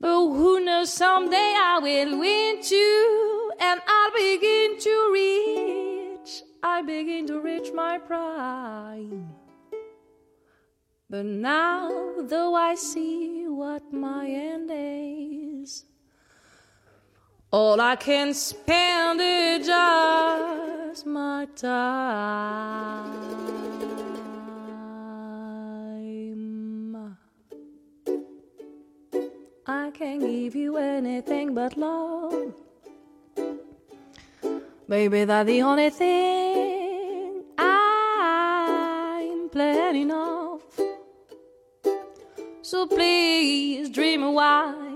But 0.00 0.08
who 0.08 0.64
knows, 0.64 0.94
someday 0.94 1.54
I 1.58 1.78
will 1.82 2.18
win 2.18 2.62
too, 2.62 3.52
and 3.60 3.82
I'll 3.86 4.12
begin 4.12 4.78
to 4.78 5.10
reach. 5.12 6.42
I 6.62 6.80
begin 6.86 7.26
to 7.26 7.38
reach 7.38 7.70
my 7.74 7.98
prime. 7.98 9.28
But 11.10 11.26
now, 11.26 12.14
though 12.18 12.54
I 12.54 12.76
see 12.76 13.44
what 13.46 13.92
my 13.92 14.26
end 14.26 14.70
is, 14.72 15.84
all 17.52 17.80
I 17.80 17.96
can 17.96 18.32
spend 18.32 19.20
is 19.20 19.66
just 19.66 21.06
my 21.06 21.46
time. 21.56 23.10
I 29.66 29.90
can't 29.92 30.20
give 30.20 30.54
you 30.54 30.76
anything 30.76 31.54
but 31.54 31.76
love. 31.76 32.54
Baby, 34.88 35.24
that's 35.24 35.46
the 35.46 35.62
only 35.62 35.90
thing 35.90 37.44
I'm 37.58 39.48
planning 39.50 40.10
of. 40.10 40.62
So 42.62 42.86
please 42.86 43.90
dream 43.90 44.22
a 44.22 44.30
while, 44.32 44.89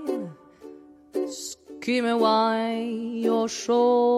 scheme 1.85 2.05
a 2.07 2.17
while. 2.17 2.81
You're 2.81 3.47
sure 3.47 4.09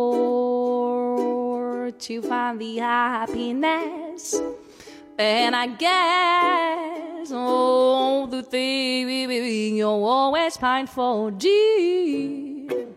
to 1.92 2.22
find 2.22 2.62
the 2.62 2.78
happiness. 2.78 4.40
And 5.20 5.54
I 5.54 5.68
guess 5.68 7.30
all 7.34 8.26
the 8.26 8.42
thing 8.42 9.10
you'll 9.76 10.06
always 10.06 10.56
pine 10.56 10.88
for, 10.88 11.30
dear. 11.30 12.88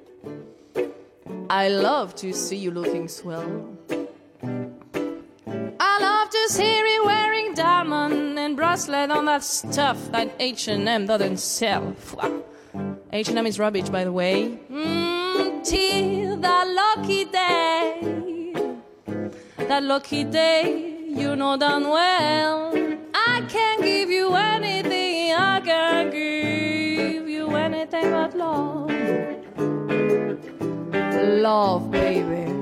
I 1.50 1.68
love 1.68 2.14
to 2.22 2.32
see 2.32 2.58
you 2.58 2.70
looking 2.70 3.08
swell. 3.08 3.76
I 5.80 5.98
love 6.00 6.30
to 6.30 6.48
see 6.48 6.78
you 6.78 7.04
wearing 7.06 7.54
diamond 7.54 8.38
and 8.38 8.56
bracelet 8.56 9.10
on 9.10 9.24
that 9.24 9.42
stuff 9.42 10.12
that 10.12 10.32
H&M 10.38 11.06
doesn't 11.06 11.38
sell. 11.38 11.96
H&M 13.12 13.44
is 13.44 13.58
rubbish, 13.58 13.88
by 13.88 14.04
the 14.04 14.12
way. 14.12 14.56
Mm, 14.70 15.64
till 15.64 16.36
that 16.36 16.68
lucky 16.68 17.24
day, 17.24 18.54
that 19.56 19.82
lucky 19.82 20.22
day, 20.22 21.06
you 21.08 21.34
know 21.34 21.56
damn 21.56 21.88
well. 21.88 22.72
I 23.12 23.42
can't 23.48 23.82
give 23.82 24.10
you 24.10 24.32
anything, 24.32 25.32
I 25.34 25.60
can't 25.60 26.12
give 26.12 27.28
you 27.28 27.50
anything 27.56 28.12
but 28.12 28.36
love. 28.36 28.90
Love, 31.42 31.90
baby. 31.90 32.59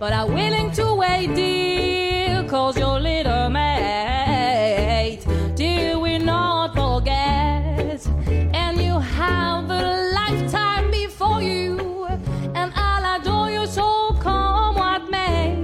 but 0.00 0.14
I'm 0.14 0.32
willing 0.32 0.72
to 0.72 0.94
wait, 0.94 1.34
dear, 1.34 2.42
cause 2.44 2.78
your 2.78 2.98
little 2.98 3.50
mate, 3.50 5.20
dear, 5.54 5.98
we 5.98 6.16
not 6.16 6.74
forget. 6.74 8.06
And 8.54 8.80
you 8.80 8.98
have 8.98 9.68
a 9.68 10.10
lifetime 10.14 10.90
before 10.90 11.42
you, 11.42 12.06
and 12.54 12.72
I'll 12.74 13.20
adore 13.20 13.50
you 13.50 13.66
so 13.66 14.16
come 14.20 14.76
what 14.76 15.10
may. 15.10 15.54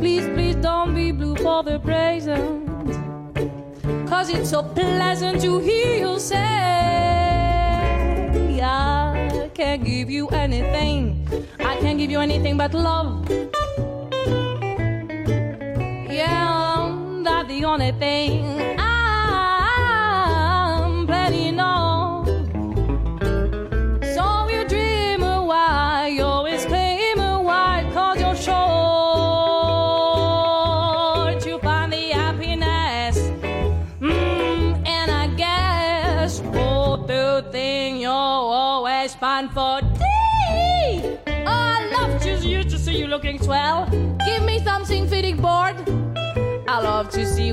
Please, 0.00 0.26
please 0.34 0.56
don't 0.56 0.94
be 0.94 1.10
blue 1.10 1.36
for 1.36 1.62
the 1.62 1.78
present, 1.78 2.68
cause 4.06 4.28
it's 4.28 4.50
so 4.50 4.64
pleasant 4.64 5.40
to 5.40 5.60
hear 5.60 5.96
you 6.06 6.18
say, 6.20 6.44
I 8.62 9.50
can't 9.54 9.82
give 9.82 10.10
you 10.10 10.28
anything. 10.28 11.26
Can't 11.86 11.98
give 11.98 12.10
you 12.10 12.18
anything 12.18 12.56
but 12.56 12.74
love. 12.74 13.30
Yeah, 16.10 16.98
that's 17.22 17.46
the 17.46 17.64
only 17.64 17.92
thing 17.92 18.75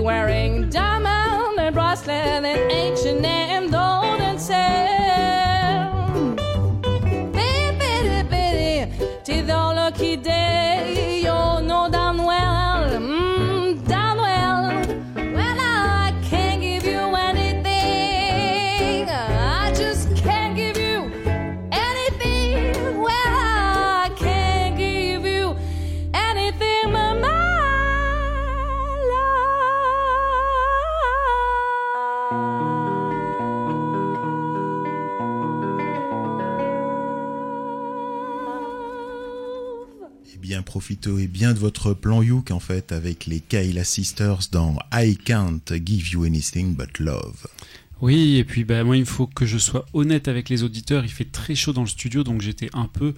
wearing 0.03 0.69
diamond 0.69 1.57
and 1.59 1.73
bracelet 1.73 2.09
and 2.09 2.45
ancient 2.45 3.25
and 3.25 3.71
Eh 40.91 41.27
bien, 41.27 41.53
de 41.53 41.59
votre 41.59 41.93
plan 41.93 42.21
Youk, 42.21 42.51
en 42.51 42.59
fait, 42.59 42.91
avec 42.91 43.25
les 43.25 43.39
Kayla 43.39 43.83
Sisters 43.83 44.39
dans 44.51 44.77
I 44.93 45.17
Can't 45.17 45.61
Give 45.85 46.09
You 46.11 46.23
Anything 46.23 46.75
But 46.75 46.99
Love. 46.99 47.47
Oui, 48.01 48.35
et 48.35 48.43
puis 48.43 48.63
bah, 48.65 48.83
moi, 48.83 48.97
il 48.97 49.05
faut 49.05 49.27
que 49.27 49.45
je 49.45 49.57
sois 49.57 49.85
honnête 49.93 50.27
avec 50.27 50.49
les 50.49 50.63
auditeurs. 50.63 51.05
Il 51.05 51.11
fait 51.11 51.31
très 51.31 51.55
chaud 51.55 51.71
dans 51.71 51.81
le 51.81 51.87
studio, 51.87 52.23
donc 52.23 52.41
j'étais 52.41 52.69
un 52.73 52.87
peu 52.87 53.13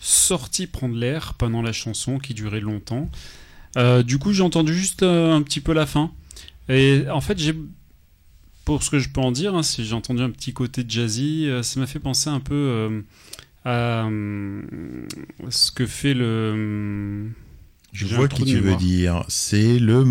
sorti 0.00 0.66
prendre 0.66 0.96
l'air 0.96 1.34
pendant 1.34 1.60
la 1.60 1.72
chanson 1.72 2.18
qui 2.18 2.32
durait 2.32 2.60
longtemps. 2.60 3.10
Euh, 3.76 4.02
du 4.02 4.18
coup, 4.18 4.32
j'ai 4.32 4.42
entendu 4.42 4.74
juste 4.74 5.02
euh, 5.02 5.34
un 5.34 5.42
petit 5.42 5.60
peu 5.60 5.72
la 5.72 5.86
fin. 5.86 6.10
Et 6.68 7.04
en 7.12 7.20
fait, 7.20 7.38
j'ai, 7.38 7.54
pour 8.64 8.82
ce 8.82 8.90
que 8.90 8.98
je 8.98 9.10
peux 9.10 9.20
en 9.20 9.32
dire, 9.32 9.54
hein, 9.54 9.62
si 9.62 9.84
j'ai 9.84 9.94
entendu 9.94 10.22
un 10.22 10.30
petit 10.30 10.52
côté 10.52 10.84
jazzy, 10.88 11.46
euh, 11.46 11.62
ça 11.62 11.78
m'a 11.80 11.86
fait 11.86 11.98
penser 11.98 12.30
un 12.30 12.40
peu 12.40 13.02
à 13.64 14.06
euh, 14.06 14.62
ce 15.48 15.70
que 15.70 15.86
fait 15.86 16.14
le. 16.14 17.28
Je 17.92 18.06
vois 18.06 18.28
qui 18.28 18.44
tu 18.44 18.60
veux 18.60 18.76
dire. 18.76 19.24
C'est 19.28 19.78
le 19.78 20.04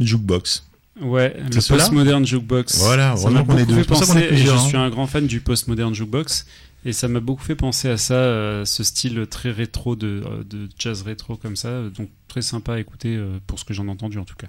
jukebox. 0.00 0.64
Ouais, 1.00 1.34
le 1.38 1.68
postmodern 1.68 2.24
jukebox. 2.24 2.78
Voilà, 2.78 3.16
ça 3.16 3.30
m'a 3.30 3.40
est 3.40 3.66
fait 3.66 3.80
est 3.80 3.84
penser, 3.84 4.36
je 4.36 4.50
hein. 4.50 4.58
suis 4.58 4.76
un 4.76 4.90
grand 4.90 5.06
fan 5.06 5.26
du 5.26 5.40
postmodern 5.40 5.94
jukebox, 5.94 6.46
et 6.84 6.92
ça 6.92 7.08
m'a 7.08 7.20
beaucoup 7.20 7.42
fait 7.42 7.56
penser 7.56 7.88
à 7.88 7.96
ça, 7.96 8.14
euh, 8.14 8.64
ce 8.64 8.84
style 8.84 9.26
très 9.28 9.50
rétro 9.50 9.96
de, 9.96 10.22
euh, 10.26 10.44
de 10.44 10.68
jazz 10.78 11.02
rétro 11.02 11.36
comme 11.36 11.56
ça, 11.56 11.88
donc 11.96 12.10
très 12.28 12.42
sympa 12.42 12.74
à 12.74 12.78
écouter 12.78 13.16
euh, 13.16 13.38
pour 13.46 13.58
ce 13.58 13.64
que 13.64 13.72
j'en 13.72 13.86
ai 13.86 13.90
entendu 13.90 14.18
en 14.18 14.24
tout 14.24 14.34
cas. 14.36 14.48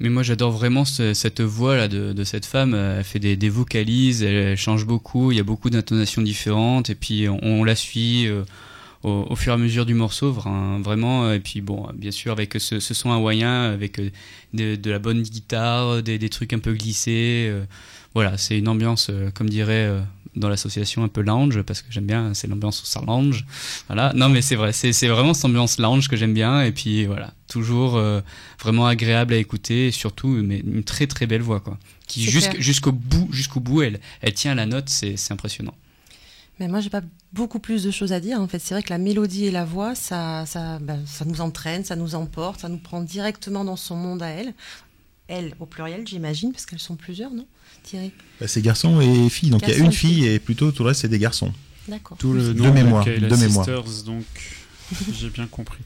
Mais 0.00 0.08
moi 0.08 0.22
j'adore 0.22 0.50
vraiment 0.50 0.84
ce- 0.84 1.14
cette 1.14 1.40
voix 1.40 1.76
là 1.76 1.88
de, 1.88 2.24
cette 2.24 2.46
femme. 2.46 2.74
Elle 2.74 3.04
fait 3.04 3.18
des, 3.20 3.48
vocalises, 3.48 4.22
elle, 4.22 4.56
change 4.56 4.86
beaucoup. 4.86 5.30
Il 5.30 5.36
y 5.36 5.40
a 5.40 5.44
beaucoup 5.44 5.70
d'intonations 5.70 6.22
différentes 6.22 6.90
et 6.90 6.94
puis 6.94 7.28
on, 7.28 7.62
la 7.64 7.76
suit 7.76 8.26
euh, 8.26 8.42
au, 9.04 9.36
fur 9.36 9.52
et 9.52 9.54
à 9.54 9.58
mesure 9.58 9.86
du 9.86 9.94
morceau, 9.94 10.32
vra- 10.32 10.82
vraiment. 10.82 11.32
Et 11.32 11.40
puis 11.40 11.60
bon, 11.60 11.86
bien 11.94 12.10
sûr 12.10 12.32
avec 12.32 12.54
ce, 12.58 12.80
son 12.80 13.12
hawaïen, 13.12 13.70
avec 13.72 14.00
euh, 14.00 14.10
de, 14.52 14.90
la 14.90 14.98
bonne 14.98 15.22
guitare, 15.22 16.02
des, 16.02 16.28
trucs 16.28 16.52
un 16.52 16.58
peu 16.58 16.72
glissés. 16.72 17.46
euh, 17.50 17.64
voilà, 18.14 18.36
c'est 18.38 18.58
une 18.58 18.68
ambiance, 18.68 19.10
comme 19.34 19.48
dirait 19.48 19.90
dans 20.36 20.48
l'association, 20.48 21.04
un 21.04 21.08
peu 21.08 21.20
lounge 21.22 21.62
parce 21.62 21.82
que 21.82 21.88
j'aime 21.90 22.06
bien. 22.06 22.34
C'est 22.34 22.46
l'ambiance 22.48 22.82
au 22.82 22.86
ça 22.86 23.00
lounge. 23.06 23.44
Voilà. 23.88 24.12
Non 24.14 24.28
mais 24.28 24.42
c'est 24.42 24.56
vrai, 24.56 24.72
c'est 24.72 24.92
c'est 24.92 25.08
vraiment 25.08 25.34
cette 25.34 25.44
ambiance 25.46 25.78
lounge 25.78 26.08
que 26.08 26.16
j'aime 26.16 26.34
bien. 26.34 26.62
Et 26.62 26.72
puis 26.72 27.06
voilà, 27.06 27.32
toujours. 27.48 27.96
euh, 27.96 28.20
vraiment 28.60 28.86
agréable 28.86 29.34
à 29.34 29.36
écouter 29.36 29.88
et 29.88 29.90
surtout 29.90 30.28
mais 30.28 30.60
une 30.60 30.84
très 30.84 31.06
très 31.06 31.26
belle 31.26 31.42
voix 31.42 31.60
quoi 31.60 31.76
qui 32.06 32.24
jusqu'- 32.24 32.58
jusqu'au 32.60 32.92
bout 32.92 33.28
jusqu'au 33.30 33.60
bout 33.60 33.82
elle 33.82 34.00
elle 34.22 34.32
tient 34.32 34.54
la 34.54 34.64
note 34.64 34.88
c'est 34.88 35.16
c'est 35.18 35.32
impressionnant 35.34 35.74
Mais 36.60 36.68
moi, 36.68 36.80
j'ai 36.80 36.88
pas 36.88 37.02
beaucoup 37.32 37.58
plus 37.58 37.82
de 37.82 37.90
choses 37.90 38.12
à 38.12 38.20
dire. 38.20 38.40
En 38.40 38.46
fait, 38.46 38.60
c'est 38.60 38.74
vrai 38.74 38.82
que 38.84 38.90
la 38.90 38.98
mélodie 38.98 39.46
et 39.46 39.50
la 39.50 39.64
voix, 39.64 39.96
ça, 39.96 40.46
ça, 40.46 40.78
ben, 40.78 41.00
ça 41.04 41.24
nous 41.24 41.40
entraîne, 41.40 41.84
ça 41.84 41.96
nous 41.96 42.14
emporte, 42.14 42.60
ça 42.60 42.68
nous 42.68 42.78
prend 42.78 43.02
directement 43.02 43.64
dans 43.64 43.74
son 43.76 43.96
monde 43.96 44.22
à 44.22 44.28
elle. 44.28 44.54
Elle, 45.28 45.54
au 45.58 45.66
pluriel, 45.66 46.06
j'imagine, 46.06 46.52
parce 46.52 46.66
qu'elles 46.66 46.78
sont 46.78 46.96
plusieurs, 46.96 47.30
non 47.30 47.46
Thierry 47.82 48.12
Bah, 48.40 48.46
c'est 48.48 48.60
garçons 48.62 49.00
et 49.00 49.28
filles. 49.30 49.50
Donc 49.50 49.62
il 49.66 49.70
y 49.70 49.72
a 49.72 49.78
une 49.78 49.92
fille 49.92 50.26
et 50.26 50.38
plutôt 50.38 50.70
tout 50.72 50.82
le 50.82 50.88
reste 50.88 51.02
c'est 51.02 51.08
des 51.08 51.18
garçons. 51.18 51.52
D'accord. 51.88 52.16
Tout 52.18 52.32
le 52.32 52.54
De 52.54 52.70
mémoire, 52.70 53.04
de 53.04 53.36
mémoire. 53.36 53.64
Sisters, 53.64 54.04
donc 54.04 54.24
j'ai 55.12 55.30
bien 55.30 55.46
compris. 55.46 55.78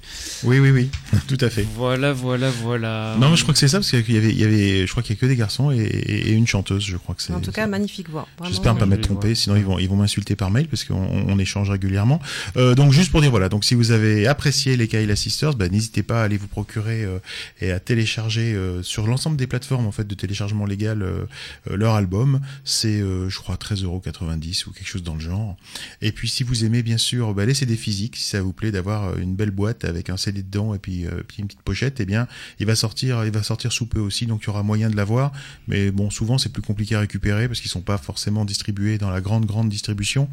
Oui, 0.45 0.59
oui, 0.59 0.71
oui, 0.71 0.91
tout 1.29 1.39
à 1.41 1.51
fait. 1.51 1.67
Voilà, 1.75 2.13
voilà, 2.13 2.51
voilà. 2.51 3.17
Non, 3.19 3.31
mais 3.31 3.37
je 3.37 3.43
crois 3.43 3.55
que 3.55 3.61
c'est 3.61 3.69
ça 3.69 3.79
parce 3.79 3.91
qu'il 3.91 4.15
y 4.15 4.19
avait, 4.19 4.31
il 4.31 4.39
y 4.39 4.45
avait, 4.45 4.87
je 4.87 4.91
crois 4.91 5.03
qu'il 5.03 5.15
y 5.15 5.19
a 5.19 5.21
que 5.21 5.27
des 5.27 5.37
garçons 5.37 5.71
et, 5.71 5.79
et 5.79 6.33
une 6.33 6.47
chanteuse. 6.47 6.85
Je 6.85 6.97
crois 6.97 7.15
que 7.15 7.23
c'est. 7.23 7.33
En 7.33 7.41
tout 7.41 7.53
cas, 7.53 7.67
magnifique 7.67 8.09
voix. 8.11 8.27
J'espère 8.45 8.75
ne 8.75 8.81
pas 8.81 8.87
m'être 8.87 9.03
trompé, 9.03 9.35
sinon 9.35 9.57
ils 9.57 9.65
vont, 9.65 9.79
ils 9.79 9.89
vont 9.89 9.97
m'insulter 9.97 10.37
par 10.37 10.51
mail 10.51 10.69
parce 10.69 10.85
qu'on 10.85 10.95
on 10.95 11.39
échange 11.39 11.71
régulièrement. 11.71 12.21
Euh, 12.57 12.75
donc 12.75 12.93
juste 12.93 13.11
pour 13.11 13.21
dire 13.21 13.31
voilà, 13.31 13.49
donc 13.49 13.65
si 13.65 13.75
vous 13.75 13.91
avez 13.91 14.27
apprécié 14.27 14.77
les 14.77 14.89
Kayla 14.89 15.17
Sisters, 15.17 15.55
bah, 15.55 15.69
n'hésitez 15.69 16.03
pas 16.03 16.21
à 16.21 16.25
aller 16.25 16.37
vous 16.37 16.49
procurer 16.49 17.05
euh, 17.05 17.19
et 17.61 17.73
à 17.73 17.81
télécharger 17.81 18.55
euh, 18.55 18.83
sur 18.83 19.07
l'ensemble 19.07 19.37
des 19.37 19.47
plateformes 19.47 19.87
en 19.87 19.93
fait 19.93 20.07
de 20.07 20.15
téléchargement 20.15 20.67
légal 20.67 21.03
euh, 21.03 21.27
euh, 21.71 21.77
leur 21.77 21.95
album. 21.95 22.41
C'est 22.65 23.01
euh, 23.01 23.29
je 23.29 23.39
crois 23.39 23.57
13,90€ 23.57 24.69
ou 24.69 24.73
quelque 24.73 24.89
chose 24.89 25.03
dans 25.03 25.15
le 25.15 25.21
genre. 25.21 25.57
Et 26.03 26.13
puis 26.13 26.29
si 26.29 26.43
vous 26.43 26.65
aimez 26.65 26.83
bien 26.83 26.99
sûr 26.99 27.35
bah, 27.35 27.47
les 27.47 27.55
CD 27.55 27.77
physiques, 27.77 28.17
si 28.17 28.25
ça 28.25 28.41
vous 28.43 28.53
plaît 28.53 28.71
d'avoir 28.71 28.98
euh, 29.05 29.19
une 29.19 29.35
belle 29.35 29.51
boîte 29.51 29.85
avec 29.85 30.11
un 30.11 30.17
CD 30.17 30.43
dedans 30.43 30.75
et 30.75 30.79
puis, 30.79 31.07
euh, 31.07 31.23
puis 31.27 31.39
une 31.39 31.47
petite 31.47 31.63
pochette, 31.63 32.01
eh 32.01 32.05
bien 32.05 32.27
il 32.61 32.67
va 32.67 32.75
sortir, 32.75 33.25
il 33.25 33.31
va 33.33 33.43
sortir 33.43 33.73
sous 33.73 33.87
peu 33.87 34.01
aussi, 34.01 34.27
donc 34.27 34.43
il 34.43 34.47
y 34.47 34.51
aura 34.51 34.63
moyen 34.63 34.91
de 34.91 34.97
l'avoir. 34.97 35.33
Mais 35.67 35.91
bon, 35.91 36.11
souvent 36.11 36.39
c'est 36.39 36.53
plus 36.53 36.63
compliqué 36.63 36.95
à 36.95 37.01
récupérer 37.01 37.49
parce 37.49 37.61
qu'ils 37.61 37.71
sont 37.71 37.81
pas 37.81 37.99
forcément 37.99 38.45
distribués 38.45 38.99
dans 38.99 39.11
la 39.11 39.21
grande 39.21 39.47
grande 39.47 39.69
distribution, 39.69 40.29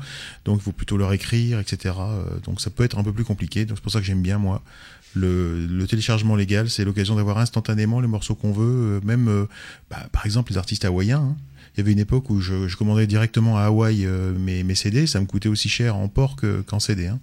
donc 0.45 0.59
il 0.59 0.63
faut 0.63 0.72
plutôt 0.72 0.97
leur 0.97 1.13
écrire, 1.13 1.59
etc. 1.59 1.95
Euh, 1.99 2.24
Donc 2.45 2.61
ça 2.61 2.70
peut 2.70 2.84
être 2.84 2.97
un 2.97 3.03
peu 3.03 3.13
plus 3.13 3.24
compliqué. 3.26 3.66
Donc 3.66 3.78
c'est 3.78 3.84
pour 3.84 3.91
ça 3.91 3.99
que 3.99 4.05
j'aime 4.05 4.22
bien 4.22 4.38
moi 4.38 4.61
le, 5.16 5.86
téléchargement 5.88 6.36
légal, 6.36 6.70
c'est 6.70 6.84
l'occasion 6.84 7.16
d'avoir 7.16 7.38
instantanément 7.38 8.01
les 8.01 8.07
morceaux 8.07 8.36
qu'on 8.36 8.51
veut, 8.51 8.99
même 9.05 9.47
bah, 9.89 10.07
par 10.11 10.26
exemple 10.26 10.51
les 10.51 10.57
artistes 10.57 10.84
hawaïens. 10.84 11.20
hein. 11.20 11.36
Il 11.76 11.80
y 11.80 11.82
avait 11.82 11.91
une 11.91 11.99
époque 11.99 12.30
où 12.30 12.39
je, 12.39 12.74
commandais 12.78 13.05
directement 13.05 13.57
à 13.57 13.63
Hawaï 13.63 14.05
mes, 14.38 14.63
mes 14.63 14.76
CD, 14.76 15.07
ça 15.07 15.20
me 15.20 15.26
coûtait 15.26 15.49
aussi 15.49 15.68
cher 15.68 15.95
en 15.97 16.07
port 16.07 16.36
que- 16.38 16.61
qu'en 16.61 16.80
CD. 16.80 17.07
hein. 17.07 17.20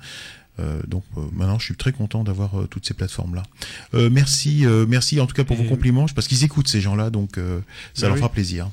Euh, 0.61 0.83
donc 0.87 1.05
euh, 1.17 1.23
maintenant, 1.33 1.59
je 1.59 1.65
suis 1.65 1.77
très 1.77 1.93
content 1.93 2.25
d'avoir 2.25 2.61
euh, 2.61 2.67
toutes 2.67 2.87
ces 2.87 2.95
plateformes-là. 2.95 3.43
Merci, 4.11 4.65
merci 4.89 5.21
en 5.21 5.27
tout 5.27 5.35
cas 5.35 5.45
pour 5.45 5.57
Et- 5.59 5.63
vos 5.63 5.69
compliments, 5.69 6.07
parce 6.15 6.29
qu'ils 6.29 6.45
écoutent 6.45 6.69
ces 6.69 6.81
gens-là, 6.81 7.11
donc 7.11 7.37
ça 7.37 7.43
Bah 7.43 8.09
leur 8.09 8.13
oui. 8.13 8.19
fera 8.19 8.31
plaisir. 8.33 8.71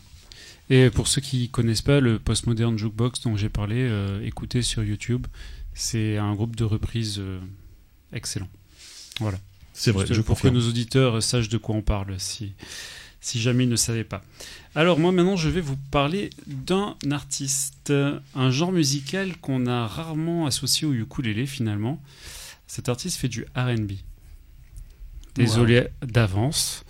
Et 0.71 0.89
pour 0.91 1.07
ceux 1.07 1.21
qui 1.21 1.49
connaissent 1.49 1.81
pas 1.81 1.99
le 1.99 2.19
postmodern 2.19 2.77
jukebox 2.77 3.21
dont 3.21 3.35
j'ai 3.35 3.49
parlé, 3.49 3.75
euh, 3.79 4.23
écoutez 4.23 4.61
sur 4.61 4.83
YouTube. 4.83 5.25
C'est 5.73 6.17
un 6.17 6.33
groupe 6.35 6.55
de 6.55 6.63
reprises 6.63 7.17
euh, 7.19 7.39
excellent. 8.13 8.49
Voilà. 9.19 9.39
C'est 9.73 9.91
vrai, 9.91 10.05
Juste 10.05 10.17
je 10.17 10.21
pour 10.21 10.39
que 10.39 10.47
nos 10.49 10.67
auditeurs 10.67 11.23
sachent 11.23 11.49
de 11.49 11.57
quoi 11.57 11.73
on 11.75 11.81
parle, 11.81 12.15
si, 12.19 12.51
si 13.21 13.39
jamais 13.41 13.63
ils 13.63 13.69
ne 13.69 13.75
savaient 13.77 14.03
pas. 14.03 14.21
Alors 14.75 14.99
moi 14.99 15.11
maintenant 15.11 15.35
je 15.35 15.49
vais 15.49 15.61
vous 15.61 15.77
parler 15.91 16.29
d'un 16.45 16.95
artiste, 17.11 17.91
un 18.35 18.51
genre 18.51 18.71
musical 18.71 19.35
qu'on 19.37 19.65
a 19.65 19.87
rarement 19.87 20.45
associé 20.45 20.87
au 20.87 20.93
ukulélé 20.93 21.45
finalement. 21.45 22.01
Cet 22.67 22.87
artiste 22.87 23.17
fait 23.17 23.29
du 23.29 23.45
R&B. 23.55 23.93
Désolé 25.35 25.87
d'avance. 26.03 26.83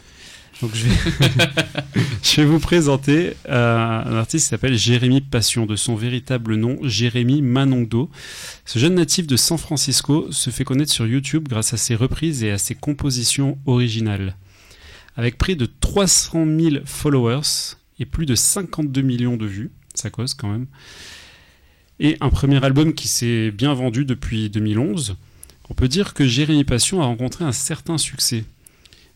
Donc 0.62 0.72
je 0.76 0.88
vais, 0.88 0.96
je 2.24 2.42
vais 2.42 2.46
vous 2.46 2.60
présenter 2.60 3.34
euh, 3.48 4.04
un 4.06 4.16
artiste 4.18 4.46
qui 4.46 4.50
s'appelle 4.50 4.78
Jérémy 4.78 5.22
Passion, 5.22 5.66
de 5.66 5.78
son 5.78 5.96
véritable 5.96 6.56
nom 6.56 6.78
Jérémy 6.84 7.42
Manongdo. 7.42 8.10
Ce 8.66 8.78
jeune 8.78 8.96
natif 8.96 9.26
de 9.26 9.38
San 9.38 9.58
Francisco 9.58 10.30
se 10.32 10.50
fait 10.50 10.66
connaître 10.66 10.92
sur 10.92 11.08
YouTube 11.08 11.48
grâce 11.48 11.74
à 11.74 11.78
ses 11.78 11.96
reprises 11.96 12.44
et 12.44 12.52
à 12.52 12.58
ses 12.58 12.76
compositions 12.76 13.58
originales. 13.66 14.36
Avec 15.20 15.38
près 15.38 15.56
de 15.56 15.66
300 15.66 16.46
000 16.46 16.76
followers, 16.86 17.76
et 18.00 18.06
plus 18.06 18.26
de 18.26 18.36
52 18.36 19.02
millions 19.02 19.36
de 19.36 19.46
vues. 19.46 19.70
Ça 19.94 20.10
cause 20.10 20.34
quand 20.34 20.48
même. 20.48 20.68
Et 22.00 22.16
un 22.22 22.30
premier 22.30 22.64
album 22.64 22.94
qui 22.94 23.10
s'est 23.10 23.52
bien 23.52 23.74
vendu 23.74 24.06
depuis 24.06 24.50
2011. 24.50 25.18
On 25.70 25.74
peut 25.74 25.90
dire 25.90 26.14
que 26.14 26.26
Jérémy 26.26 26.64
Passion 26.64 27.02
a 27.02 27.06
rencontré 27.06 27.44
un 27.44 27.52
certain 27.52 27.98
succès. 27.98 28.46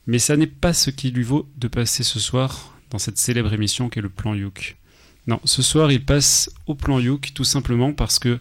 Mais 0.05 0.19
ça 0.19 0.35
n'est 0.35 0.45
pas 0.45 0.73
ce 0.73 0.89
qui 0.89 1.09
lui 1.09 1.23
vaut 1.23 1.49
de 1.55 1.69
passer 1.69 2.03
ce 2.03 2.19
soir 2.19 2.77
dans 2.89 2.99
cette 2.99 3.17
célèbre 3.17 3.53
émission 3.53 3.87
qu'est 3.87 4.01
le 4.01 4.09
Plan 4.09 4.35
Youk. 4.35 4.75
Non, 5.27 5.39
ce 5.45 5.61
soir 5.61 5.89
il 5.89 6.03
passe 6.03 6.51
au 6.67 6.75
Plan 6.75 6.99
Youk 6.99 7.31
tout 7.33 7.45
simplement 7.45 7.93
parce 7.93 8.19
que 8.19 8.39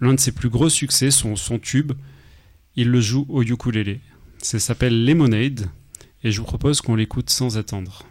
l'un 0.00 0.12
de 0.12 0.20
ses 0.20 0.32
plus 0.32 0.50
gros 0.50 0.68
succès, 0.68 1.10
son, 1.10 1.36
son 1.36 1.58
tube, 1.58 1.94
il 2.74 2.90
le 2.90 3.00
joue 3.00 3.24
au 3.30 3.42
ukulélé. 3.42 4.00
Ça 4.42 4.58
s'appelle 4.58 5.06
Lemonade 5.06 5.70
et 6.22 6.30
je 6.30 6.40
vous 6.40 6.46
propose 6.46 6.80
qu'on 6.80 6.94
l'écoute 6.94 7.30
sans 7.30 7.58
attendre. 7.58 8.04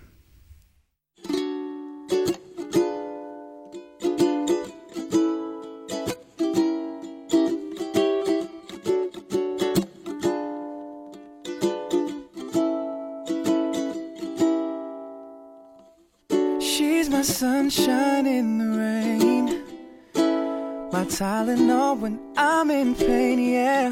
Sunshine 17.26 18.28
in 18.28 18.60
the 18.60 18.78
rain. 18.78 19.46
My 20.94 21.04
Tylenol 21.06 22.00
when 22.00 22.20
I'm 22.38 22.70
in 22.70 22.94
pain, 22.94 23.40
yeah. 23.40 23.92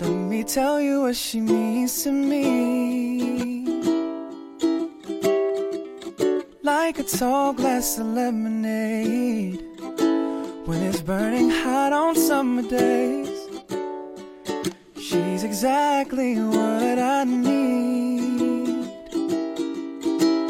Let 0.00 0.10
me 0.10 0.42
tell 0.42 0.80
you 0.80 1.02
what 1.02 1.16
she 1.16 1.40
means 1.40 1.61
a 7.02 7.04
tall 7.04 7.52
glass 7.52 7.98
of 7.98 8.06
lemonade. 8.06 9.60
When 10.66 10.82
it's 10.82 11.00
burning 11.00 11.50
hot 11.50 11.92
on 11.92 12.14
summer 12.14 12.62
days. 12.62 13.48
She's 14.96 15.42
exactly 15.42 16.36
what 16.36 16.98
I 16.98 17.24
need. 17.24 18.86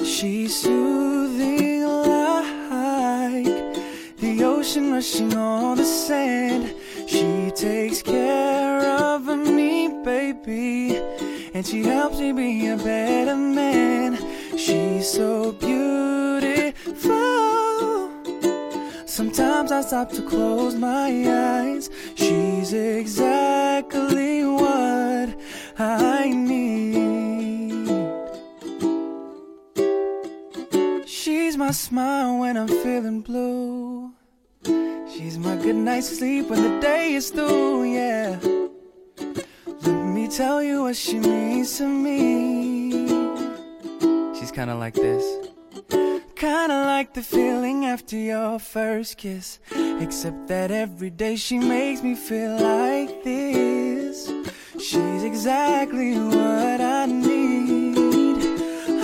She's 0.04 0.54
soothing 0.54 1.84
like 1.84 3.54
the 4.18 4.44
ocean 4.44 4.92
rushing 4.92 5.34
on 5.34 5.78
the 5.78 5.86
sand. 5.86 6.74
She 7.06 7.50
takes 7.54 8.02
care 8.02 8.82
of 8.90 9.24
me, 9.26 9.88
baby, 10.04 10.98
and 11.54 11.66
she 11.66 11.82
helps 11.82 12.18
me 12.18 12.32
be 12.32 12.66
a 12.66 12.76
better 12.76 13.36
man. 13.36 14.18
She's 14.58 15.10
so 15.10 15.52
Stop 19.82 20.10
to 20.12 20.22
close 20.22 20.74
my 20.74 21.10
eyes. 21.28 21.90
She's 22.14 22.72
exactly 22.72 24.42
what 24.42 25.36
I 25.78 26.30
need. 26.30 27.88
She's 31.06 31.58
my 31.58 31.72
smile 31.72 32.38
when 32.38 32.56
I'm 32.56 32.68
feeling 32.68 33.20
blue. 33.20 34.12
She's 35.12 35.36
my 35.36 35.56
good 35.56 35.76
night's 35.76 36.08
sleep 36.16 36.48
when 36.48 36.62
the 36.62 36.80
day 36.80 37.12
is 37.12 37.30
through, 37.30 37.84
yeah. 37.92 38.38
Let 39.82 40.06
me 40.14 40.26
tell 40.26 40.62
you 40.62 40.84
what 40.84 40.96
she 40.96 41.18
means 41.18 41.76
to 41.78 41.86
me. 41.86 43.08
She's 44.38 44.50
kinda 44.50 44.74
like 44.74 44.94
this. 44.94 45.41
Kinda 46.42 46.86
like 46.86 47.14
the 47.14 47.22
feeling 47.22 47.86
after 47.86 48.16
your 48.16 48.58
first 48.58 49.16
kiss. 49.16 49.60
Except 50.00 50.48
that 50.48 50.72
every 50.72 51.08
day 51.08 51.36
she 51.36 51.56
makes 51.56 52.02
me 52.02 52.16
feel 52.16 52.56
like 52.56 53.22
this. 53.22 54.28
She's 54.76 55.22
exactly 55.22 56.18
what 56.18 56.80
I 56.80 57.06
need. 57.06 58.38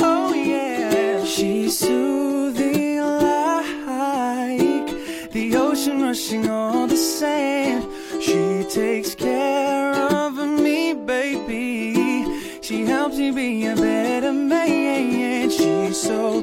Oh 0.03 0.35
yeah, 0.35 1.25
she's 1.25 1.79
soothing 1.79 3.03
like 3.03 5.31
the 5.31 5.55
ocean 5.55 6.03
rushing 6.03 6.51
on 6.51 6.89
the 6.89 6.97
sand. 6.97 7.87
She 8.21 8.65
takes 8.69 9.15
care 9.15 9.95
of 9.95 10.35
me, 10.35 10.93
baby. 10.93 12.25
She 12.63 12.85
helps 12.85 13.17
me 13.17 13.31
be 13.31 13.65
a 13.67 13.77
better 13.77 14.33
man. 14.33 15.51
She's 15.51 16.03
so 16.03 16.43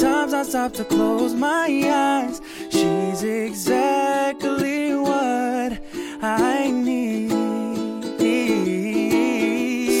Sometimes 0.00 0.32
I 0.32 0.42
stop 0.44 0.72
to 0.74 0.84
close 0.84 1.34
my 1.34 1.68
eyes. 1.68 2.40
She's 2.70 3.22
exactly 3.22 4.94
what 4.94 5.78
I 6.22 6.70
need. 6.70 7.30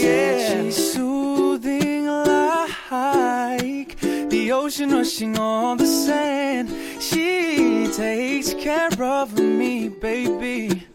Yeah, 0.02 0.62
she's 0.62 0.92
soothing 0.94 2.06
like 2.06 4.00
the 4.30 4.52
ocean 4.52 4.90
rushing 4.90 5.38
on 5.38 5.76
the 5.76 5.86
sand. 5.86 6.70
She 6.98 7.86
takes 7.92 8.54
care 8.54 9.02
of 9.02 9.38
me, 9.38 9.90
baby. 9.90 10.86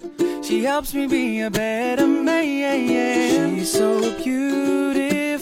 She 0.42 0.64
helps 0.64 0.96
me 0.96 1.06
be 1.06 1.42
a 1.42 1.52
better 1.52 2.08
man. 2.08 3.60
She's 3.60 3.72
so 3.72 4.00
beautiful. 4.18 5.35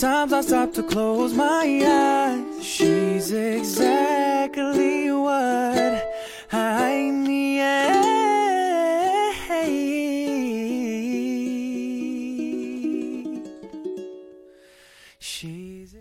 Sometimes 0.00 0.32
I 0.32 0.40
stop 0.42 0.72
to 0.74 0.82
close 0.84 1.34
my 1.34 1.82
eyes. 1.84 2.64
She's 2.64 3.32
exactly 3.32 5.10
what 5.10 6.04
I 6.52 7.10
need. 7.10 7.58
She's 15.18 15.96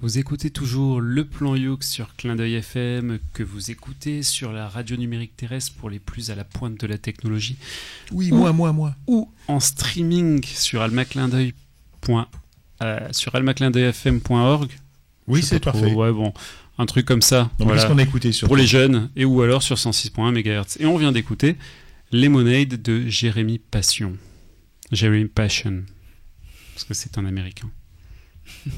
Vous 0.00 0.18
écoutez 0.18 0.50
toujours 0.50 1.00
le 1.00 1.24
plan 1.24 1.54
Youk 1.56 1.82
sur 1.82 2.14
Clin 2.16 2.36
d'œil 2.36 2.56
FM, 2.56 3.18
que 3.32 3.42
vous 3.42 3.70
écoutez 3.70 4.22
sur 4.22 4.52
la 4.52 4.68
radio 4.68 4.96
numérique 4.98 5.34
terrestre 5.36 5.72
pour 5.78 5.88
les 5.88 5.98
plus 6.00 6.30
à 6.30 6.34
la 6.34 6.44
pointe 6.44 6.78
de 6.78 6.86
la 6.86 6.98
technologie. 6.98 7.56
Oui, 8.12 8.30
Ou- 8.30 8.36
moi, 8.36 8.52
moi, 8.52 8.74
moi. 8.74 8.94
Ou 9.06 9.30
en 9.48 9.58
streaming 9.60 10.44
sur 10.44 10.82
almaclindeuil. 10.82 11.54
Euh, 12.82 12.98
sur 13.12 13.34
almaclindeuilfm.org. 13.34 14.70
Oui, 15.26 15.42
c'est 15.42 15.60
parfait. 15.60 15.92
Ouais, 15.92 16.12
bon, 16.12 16.32
un 16.78 16.86
truc 16.86 17.06
comme 17.06 17.22
ça. 17.22 17.50
Donc, 17.58 17.68
voilà. 17.68 17.82
qu'est-ce 17.82 17.92
qu'on 17.92 17.98
a 17.98 18.02
écouté 18.02 18.32
sur 18.32 18.46
Pour 18.46 18.56
les 18.56 18.66
jeunes, 18.66 19.10
et 19.16 19.24
ou 19.24 19.40
alors 19.42 19.62
sur 19.62 19.76
106.1 19.76 20.32
MHz. 20.32 20.76
Et 20.80 20.86
on 20.86 20.96
vient 20.98 21.12
d'écouter 21.12 21.56
Lemonade 22.12 22.80
de 22.82 23.08
Jérémy 23.08 23.58
Passion. 23.58 24.16
Jérémy 24.92 25.26
Passion. 25.26 25.82
Parce 26.74 26.84
que 26.84 26.94
c'est 26.94 27.18
un 27.18 27.24
américain. 27.24 27.70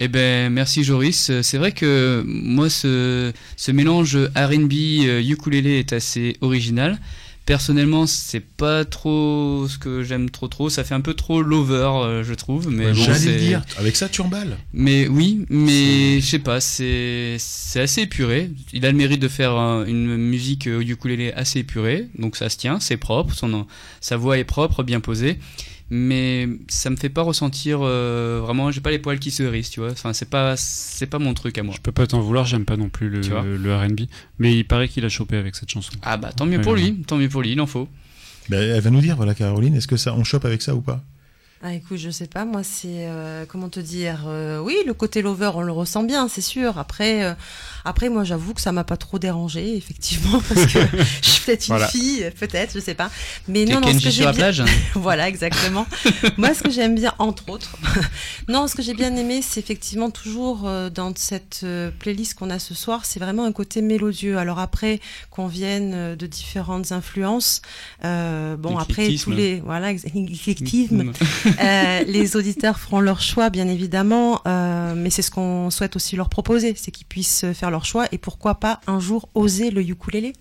Eh 0.00 0.06
ben, 0.06 0.52
merci 0.52 0.84
Joris. 0.84 1.28
Euh, 1.28 1.42
C'est 1.42 1.58
vrai 1.58 1.72
que 1.72 2.22
moi, 2.24 2.70
ce, 2.70 3.32
ce 3.56 3.72
mélange 3.72 4.16
R&B 4.36 4.72
euh, 5.02 5.20
ukulélé 5.20 5.80
est 5.80 5.92
assez 5.92 6.36
original. 6.40 7.00
Personnellement, 7.48 8.06
c'est 8.06 8.40
pas 8.40 8.84
trop 8.84 9.64
ce 9.70 9.78
que 9.78 10.02
j'aime 10.02 10.28
trop 10.28 10.48
trop. 10.48 10.68
Ça 10.68 10.84
fait 10.84 10.94
un 10.94 11.00
peu 11.00 11.14
trop 11.14 11.40
lover, 11.40 11.90
euh, 12.04 12.22
je 12.22 12.34
trouve. 12.34 12.68
Mais 12.68 12.92
bon, 12.92 13.02
J'allais 13.02 13.18
c'est- 13.18 13.32
le 13.32 13.38
dire, 13.38 13.62
avec 13.78 13.96
ça 13.96 14.06
tu 14.10 14.20
emballes. 14.20 14.58
Mais 14.74 15.08
oui, 15.08 15.46
mais 15.48 16.20
je 16.20 16.26
sais 16.26 16.40
pas, 16.40 16.60
c'est 16.60 17.36
c'est 17.38 17.80
assez 17.80 18.02
épuré. 18.02 18.50
Il 18.74 18.84
a 18.84 18.90
le 18.90 18.98
mérite 18.98 19.22
de 19.22 19.28
faire 19.28 19.56
euh, 19.56 19.86
une 19.86 20.18
musique 20.18 20.66
au 20.68 20.82
ukulélé 20.82 21.32
assez 21.32 21.60
épurée, 21.60 22.08
donc 22.18 22.36
ça 22.36 22.50
se 22.50 22.58
tient, 22.58 22.80
c'est 22.80 22.98
propre, 22.98 23.32
son 23.34 23.66
sa 24.02 24.18
voix 24.18 24.36
est 24.36 24.44
propre, 24.44 24.82
bien 24.82 25.00
posée. 25.00 25.38
Mais 25.90 26.46
ça 26.68 26.90
me 26.90 26.96
fait 26.96 27.08
pas 27.08 27.22
ressentir 27.22 27.78
euh, 27.82 28.40
vraiment, 28.42 28.70
j'ai 28.70 28.80
pas 28.82 28.90
les 28.90 28.98
poils 28.98 29.18
qui 29.18 29.30
se 29.30 29.42
hérissent, 29.42 29.70
tu 29.70 29.80
vois. 29.80 29.90
Enfin, 29.92 30.12
c'est 30.12 30.28
pas 30.28 30.54
c'est 30.56 31.06
pas 31.06 31.18
mon 31.18 31.32
truc 31.32 31.56
à 31.56 31.62
moi. 31.62 31.74
Je 31.74 31.80
peux 31.80 31.92
pas 31.92 32.06
t'en 32.06 32.20
vouloir, 32.20 32.44
j'aime 32.44 32.64
pas 32.66 32.76
non 32.76 32.88
plus 32.90 33.08
le, 33.08 33.20
le 33.56 33.74
R&B. 33.76 34.00
Mais 34.38 34.54
il 34.56 34.64
paraît 34.64 34.88
qu'il 34.88 35.04
a 35.04 35.08
chopé 35.08 35.36
avec 35.36 35.54
cette 35.56 35.70
chanson. 35.70 35.92
Ah 36.02 36.16
bah 36.18 36.32
tant 36.32 36.44
mieux 36.44 36.58
Ouais, 36.58 36.62
pour 36.62 36.72
ouais. 36.74 36.80
lui, 36.82 37.02
tant 37.06 37.16
mieux 37.16 37.28
pour 37.30 37.40
lui, 37.42 37.52
il 37.52 37.60
en 37.60 37.66
faut. 37.66 37.88
Ben, 38.50 38.60
elle 38.60 38.80
va 38.82 38.90
nous 38.90 39.00
dire, 39.00 39.16
voilà, 39.16 39.34
Caroline, 39.34 39.74
est-ce 39.74 39.86
que 39.88 39.96
ça, 39.96 40.14
on 40.14 40.24
chope 40.24 40.44
avec 40.44 40.60
ça 40.62 40.74
ou 40.74 40.80
pas? 40.80 41.02
Ah 41.60 41.74
écoute, 41.74 41.98
je 41.98 42.10
sais 42.10 42.28
pas, 42.28 42.44
moi 42.44 42.62
c'est 42.62 42.86
euh, 43.08 43.44
comment 43.48 43.68
te 43.68 43.80
dire, 43.80 44.26
euh, 44.28 44.60
oui 44.60 44.76
le 44.86 44.94
côté 44.94 45.22
lover 45.22 45.50
on 45.56 45.62
le 45.62 45.72
ressent 45.72 46.04
bien, 46.04 46.28
c'est 46.28 46.40
sûr. 46.40 46.78
Après, 46.78 47.24
euh, 47.24 47.34
après 47.84 48.08
moi 48.08 48.22
j'avoue 48.22 48.54
que 48.54 48.60
ça 48.60 48.70
m'a 48.70 48.84
pas 48.84 48.96
trop 48.96 49.18
dérangé 49.18 49.76
effectivement 49.76 50.40
parce 50.48 50.66
que 50.72 50.78
je 51.20 51.28
suis 51.28 51.42
peut-être 51.44 51.66
une 51.66 51.74
Voilà. 51.74 51.88
fille, 51.88 52.30
peut-être, 52.38 52.74
je 52.74 52.78
sais 52.78 52.94
pas. 52.94 53.10
Mais 53.48 53.64
non, 53.64 53.80
non, 53.80 53.88
ce 53.92 54.04
que 54.04 54.10
j'ai 54.10 54.22
bien- 54.22 54.32
plage 54.34 54.62
voilà, 54.94 55.28
exactement. 55.28 55.84
Moi, 56.36 56.54
ce 56.54 56.62
que 56.62 56.70
j'aime 56.70 56.94
bien, 56.94 57.12
entre 57.18 57.48
autres, 57.50 57.76
non, 58.48 58.68
ce 58.68 58.76
que 58.76 58.82
j'ai 58.82 58.94
bien 58.94 59.16
aimé, 59.16 59.40
c'est 59.42 59.58
effectivement 59.58 60.10
toujours 60.10 60.62
euh, 60.68 60.90
dans 60.90 61.12
cette 61.16 61.62
euh, 61.64 61.90
playlist 61.98 62.34
qu'on 62.34 62.50
a 62.50 62.60
ce 62.60 62.72
soir, 62.74 63.04
c'est 63.04 63.18
vraiment 63.18 63.44
un 63.44 63.52
côté 63.52 63.82
mélodieux. 63.82 64.38
Alors 64.38 64.60
après, 64.60 65.00
qu'on 65.30 65.48
vienne 65.48 65.90
euh, 65.92 66.14
de 66.14 66.26
différentes 66.28 66.92
influences, 66.92 67.62
euh, 68.04 68.56
bon, 68.56 68.78
après 68.78 69.12
tous 69.16 69.32
les, 69.32 69.58
voilà, 69.58 69.92
l'éclectisme, 69.92 71.12
euh, 71.60 72.04
les 72.04 72.36
auditeurs 72.36 72.78
feront 72.78 73.00
leur 73.00 73.20
choix, 73.20 73.50
bien 73.50 73.68
évidemment, 73.68 74.40
euh, 74.46 74.94
mais 74.96 75.10
c'est 75.10 75.22
ce 75.22 75.30
qu'on 75.30 75.70
souhaite 75.70 75.96
aussi 75.96 76.16
leur 76.16 76.28
proposer, 76.28 76.74
c'est 76.76 76.90
qu'ils 76.90 77.06
puissent 77.06 77.44
faire 77.54 77.70
leur 77.70 77.84
choix 77.84 78.06
et 78.12 78.18
pourquoi 78.18 78.56
pas 78.56 78.80
un 78.86 79.00
jour 79.00 79.28
oser 79.34 79.70
le 79.70 79.82
ukulélé. 79.82 80.32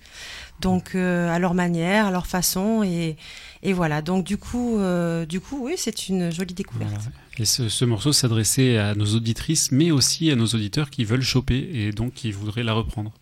Donc 0.60 0.96
euh, 0.96 1.30
à 1.30 1.38
leur 1.40 1.54
manière, 1.54 2.08
à 2.08 2.12
leur 2.12 2.26
façon 2.26 2.84
et, 2.84 3.16
et 3.64 3.74
voilà. 3.74 4.02
Donc 4.02 4.26
du 4.26 4.38
coup, 4.38 4.78
euh, 4.80 5.26
du 5.26 5.40
coup, 5.40 5.60
oui, 5.66 5.74
c'est 5.78 6.10
une 6.10 6.32
jolie 6.32 6.54
découverte. 6.54 6.92
Voilà. 6.92 7.12
Et 7.38 7.46
ce, 7.46 7.70
ce 7.70 7.86
morceau 7.86 8.12
s'adressait 8.12 8.78
à 8.78 8.96
nos 8.96 9.06
auditrices, 9.06 9.72
mais 9.72 9.92
aussi 9.92 10.32
à 10.32 10.36
nos 10.36 10.48
auditeurs 10.48 10.90
qui 10.90 11.06
veulent 11.06 11.22
choper 11.22 11.70
et 11.74 11.92
donc 11.92 12.14
qui 12.14 12.32
voudraient 12.32 12.64
la 12.64 12.74
reprendre. 12.74 13.14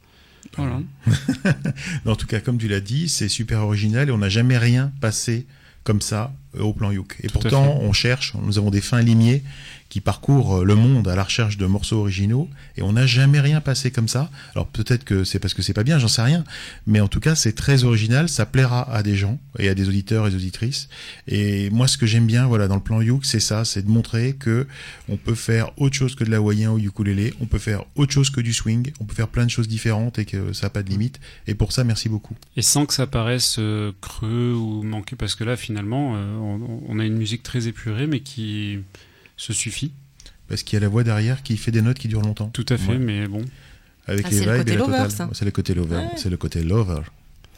Voilà. 0.56 0.80
En 2.06 2.16
tout 2.16 2.28
cas, 2.28 2.40
comme 2.40 2.58
tu 2.58 2.68
l'as 2.68 2.80
dit, 2.80 3.10
c'est 3.10 3.28
super 3.28 3.64
original 3.64 4.08
et 4.08 4.12
on 4.12 4.20
n'a 4.20 4.30
jamais 4.30 4.58
rien 4.58 4.94
passé 5.02 5.46
comme 5.86 6.02
ça 6.02 6.34
euh, 6.58 6.64
au 6.64 6.74
plan 6.74 6.92
Youk. 6.92 7.16
Et 7.24 7.28
Tout 7.28 7.40
pourtant, 7.40 7.78
on 7.80 7.94
cherche, 7.94 8.34
nous 8.42 8.58
avons 8.58 8.72
des 8.72 8.82
fins 8.82 9.02
limiers 9.02 9.44
qui 9.96 10.02
parcourent 10.02 10.58
euh, 10.58 10.66
le 10.66 10.76
monde 10.76 11.08
à 11.08 11.16
la 11.16 11.24
recherche 11.24 11.56
de 11.56 11.66
morceaux 11.66 12.00
originaux 12.00 12.50
et 12.76 12.82
on 12.82 12.92
n'a 12.92 13.06
jamais 13.06 13.40
rien 13.40 13.62
passé 13.62 13.92
comme 13.92 14.10
ça. 14.10 14.30
Alors 14.54 14.68
peut-être 14.68 15.06
que 15.06 15.24
c'est 15.24 15.40
parce 15.40 15.54
que 15.54 15.62
c'est 15.62 15.72
pas 15.72 15.86
bien, 15.86 16.00
j'en 16.00 16.10
sais 16.10 16.22
rien, 16.22 16.44
mais 16.86 17.00
en 17.00 17.08
tout 17.08 17.22
cas, 17.22 17.34
c'est 17.34 17.54
très 17.54 17.86
original, 17.86 18.28
ça 18.28 18.46
plaira 18.46 18.92
à 18.94 19.04
des 19.04 19.16
gens 19.16 19.40
et 19.58 19.70
à 19.70 19.74
des 19.74 19.88
auditeurs 19.88 20.28
et 20.28 20.32
des 20.32 20.36
auditrices. 20.36 20.90
Et 21.30 21.70
moi, 21.70 21.88
ce 21.88 21.98
que 21.98 22.06
j'aime 22.06 22.26
bien, 22.26 22.46
voilà, 22.46 22.68
dans 22.68 22.76
le 22.76 22.82
plan 22.82 23.00
Youk, 23.00 23.26
c'est 23.26 23.40
ça, 23.40 23.64
c'est 23.64 23.84
de 23.84 23.90
montrer 23.90 24.34
que 24.34 24.68
on 25.08 25.16
peut 25.16 25.34
faire 25.34 25.72
autre 25.78 25.96
chose 25.96 26.14
que 26.16 26.26
de 26.26 26.30
l'hawaïen 26.30 26.72
ou 26.72 26.78
ukulélé, 26.78 27.34
on 27.40 27.46
peut 27.46 27.58
faire 27.58 27.86
autre 27.96 28.12
chose 28.12 28.30
que 28.30 28.42
du 28.42 28.52
swing, 28.52 28.92
on 29.00 29.06
peut 29.06 29.16
faire 29.16 29.30
plein 29.30 29.46
de 29.46 29.50
choses 29.50 29.70
différentes 29.70 30.20
et 30.20 30.26
que 30.26 30.52
ça 30.52 30.66
n'a 30.66 30.72
pas 30.72 30.84
de 30.84 30.90
limite. 30.90 31.22
Et 31.48 31.56
pour 31.56 31.72
ça, 31.72 31.86
merci 31.86 32.10
beaucoup. 32.10 32.36
Et 32.58 32.62
sans 32.62 32.86
que 32.86 32.94
ça 32.94 33.08
paraisse 33.08 33.56
euh, 33.60 33.94
creux 34.02 34.52
ou 34.54 34.84
manqué, 34.84 35.16
parce 35.16 35.36
que 35.36 35.46
là, 35.46 35.56
finalement, 35.56 36.16
euh, 36.18 36.36
on 36.86 37.00
a 37.00 37.06
une 37.06 37.18
musique 37.18 37.44
très 37.44 37.70
épurée, 37.70 38.08
mais 38.08 38.20
qui 38.20 38.80
se 39.38 39.54
suffit. 39.54 39.92
Parce 40.48 40.64
qu'il 40.64 40.76
y 40.76 40.78
a 40.78 40.82
la 40.82 40.90
voix 40.90 41.04
derrière 41.04 41.42
qui 41.44 41.58
fait 41.58 41.72
des 41.72 41.82
notes 41.82 41.98
qui 41.98 42.08
durent 42.08 42.22
longtemps. 42.22 42.50
Tout 42.54 42.66
à 42.70 42.78
fait, 42.78 42.92
Ouais. 42.94 42.98
mais 43.00 43.28
bon. 43.28 43.44
Avec 44.08 44.26
Ah, 44.28 44.30
les 44.30 44.38
c'est 44.38 44.46
le 44.46 44.52
vibes 44.52 44.60
côté 44.60 44.74
et 44.74 44.76
la. 44.78 45.30
C'est 45.34 45.46
le 45.46 45.52
côté 45.52 45.74
lover. 45.74 45.96
Ouais. 45.96 46.10
C'est 46.18 46.30
le 46.30 46.38
côté 46.38 46.64
lover. 46.64 47.02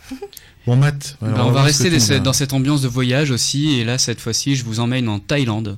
bon, 0.66 0.76
Matt. 0.78 1.18
Ben, 1.22 1.34
alors, 1.34 1.48
on 1.48 1.52
va 1.52 1.64
rester 1.64 1.90
dans, 2.20 2.34
cette 2.34 2.54
ambiance 2.54 2.82
de 2.82 2.88
voyage 2.88 3.32
aussi, 3.32 3.80
et 3.80 3.84
là 3.84 3.98
cette 3.98 4.22
fois-ci 4.22 4.56
je 4.56 4.64
vous 4.64 4.80
emmène 4.80 5.10
en 5.10 5.20
Thaïlande. 5.20 5.78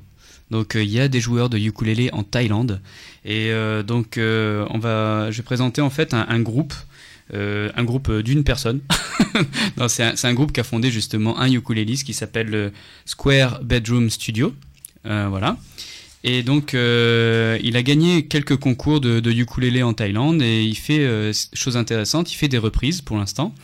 Donc 0.52 0.76
euh, 0.76 0.84
il 0.84 0.89
y 0.91 1.00
a 1.00 1.08
des 1.08 1.20
joueurs 1.22 1.50
de 1.50 1.58
ukulélé 1.58 2.10
en 2.12 2.24
Thaïlande, 2.24 2.82
et 3.26 3.50
euh, 3.52 3.82
donc 3.84 4.18
euh, 4.18 4.66
on 4.70 4.78
va, 4.80 5.30
je 5.32 5.38
vais 5.38 5.43
présenter 5.43 5.82
en 5.82 5.89
fait 5.89 6.14
un, 6.14 6.26
un 6.30 6.39
groupe, 6.39 6.74
euh, 7.34 7.72
un 7.76 7.84
groupe 7.84 8.12
d'une 8.22 8.43
personne. 8.43 8.82
C'est 9.88 10.04
un, 10.04 10.14
un 10.24 10.34
groupe 10.34 10.52
qui 10.52 10.60
a 10.60 10.64
fondé 10.64 10.91
justement 10.91 11.39
un 11.39 11.52
ukuléliste 11.52 12.04
qui 12.04 12.14
s'appelle 12.14 12.47
le 12.50 12.72
Square 13.06 13.64
Bedroom 13.64 14.10
Studio, 14.12 14.54
Euh, 15.06 15.28
voilà. 15.30 15.58
Et 16.24 16.43
donc, 16.43 16.74
euh, 16.74 17.57
il 17.63 17.78
a 17.78 17.84
gagné 17.84 18.26
quelques 18.26 18.57
concours 18.57 18.99
de, 18.99 19.20
de 19.20 19.32
ukulélé 19.32 19.84
en 19.84 19.93
Thaïlande 19.93 20.41
et 20.41 20.63
il 20.63 20.76
fait 20.76 20.99
euh, 20.99 21.32
chose 21.53 21.78
intéressante, 21.78 22.32
il 22.32 22.36
fait 22.36 22.49
des 22.49 22.57
reprises 22.57 23.01
pour 23.01 23.17
l'instant. 23.17 23.55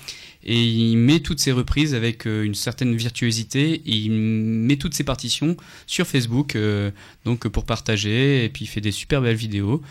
Et 0.48 0.64
il 0.64 0.98
met 0.98 1.20
toutes 1.22 1.40
ses 1.40 1.52
reprises 1.52 1.96
avec 1.96 2.28
euh, 2.28 2.44
une 2.44 2.54
certaine 2.54 2.96
virtuosité. 2.96 3.82
Il 3.86 4.12
met 4.12 4.78
toutes 4.78 4.94
ses 4.94 5.04
partitions 5.04 5.58
sur 5.86 6.08
Facebook, 6.08 6.58
donc 7.26 7.48
pour 7.48 7.66
partager. 7.66 8.46
Et 8.46 8.50
puis 8.50 8.66
il 8.66 8.68
fait 8.68 8.82
des 8.82 8.92
super 8.92 9.22
belles 9.22 9.36
vidéos. 9.36 9.82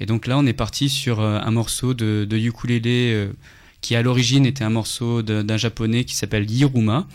Et 0.00 0.06
donc 0.06 0.26
là, 0.26 0.38
on 0.38 0.46
est 0.46 0.54
parti 0.54 0.88
sur 0.88 1.20
un 1.20 1.50
morceau 1.50 1.94
de, 1.94 2.26
de 2.28 2.36
ukulélé 2.38 3.28
qui 3.80 3.96
à 3.96 4.02
l'origine 4.02 4.46
était 4.46 4.64
un 4.64 4.70
morceau 4.70 5.22
d'un 5.22 5.56
japonais 5.56 6.04
qui 6.04 6.14
s'appelle 6.14 6.50
Yiruma, 6.50 7.06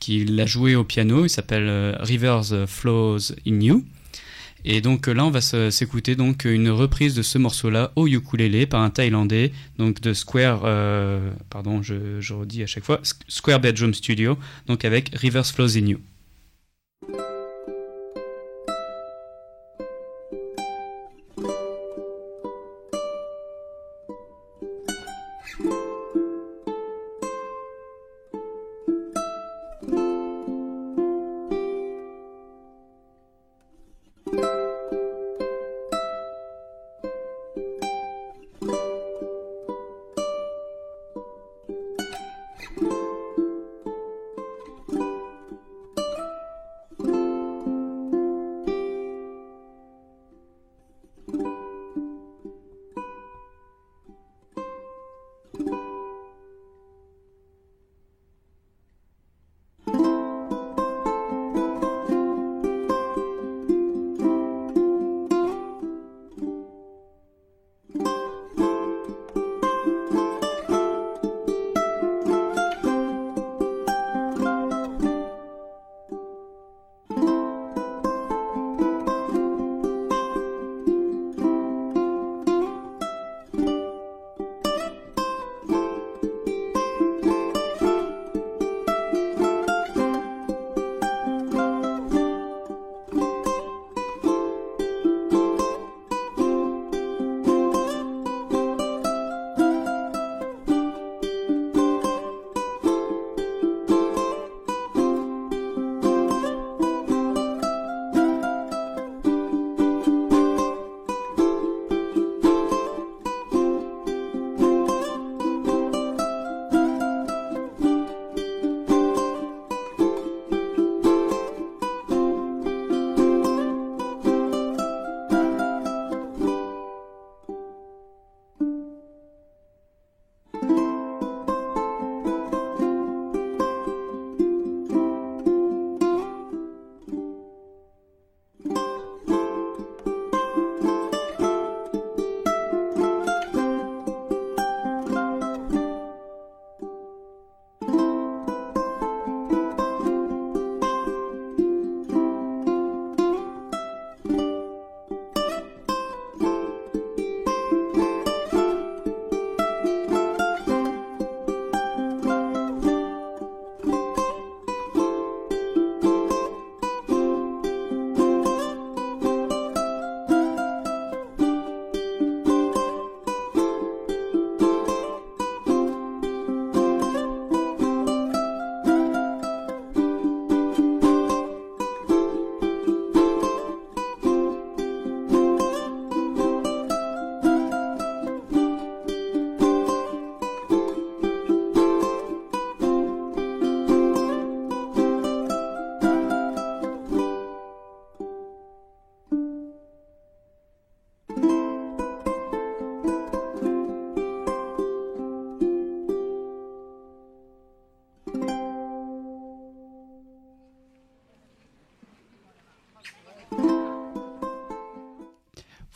qui 0.00 0.24
l'a 0.24 0.46
joué 0.46 0.74
au 0.74 0.84
piano. 0.84 1.24
Il 1.24 1.30
s'appelle 1.30 1.96
Rivers 2.00 2.68
Flows 2.68 3.32
in 3.46 3.60
You. 3.60 3.84
Et 4.64 4.80
donc 4.80 5.08
euh, 5.08 5.12
là, 5.12 5.24
on 5.24 5.30
va 5.30 5.40
s'écouter 5.40 6.16
donc 6.16 6.44
une 6.44 6.70
reprise 6.70 7.14
de 7.14 7.22
ce 7.22 7.38
morceau-là 7.38 7.92
au 7.96 8.06
ukulélé 8.06 8.66
par 8.66 8.82
un 8.82 8.90
Thaïlandais, 8.90 9.52
donc 9.78 10.00
de 10.00 10.12
Square, 10.12 10.62
euh, 10.64 11.30
pardon, 11.48 11.82
je, 11.82 12.32
redis 12.32 12.62
à 12.62 12.66
chaque 12.66 12.84
fois, 12.84 13.00
Square 13.28 13.60
Bedroom 13.60 13.94
Studio, 13.94 14.38
donc 14.66 14.84
avec 14.84 15.10
Rivers 15.14 15.46
Flows 15.46 15.76
in 15.76 15.86
You. 15.86 15.98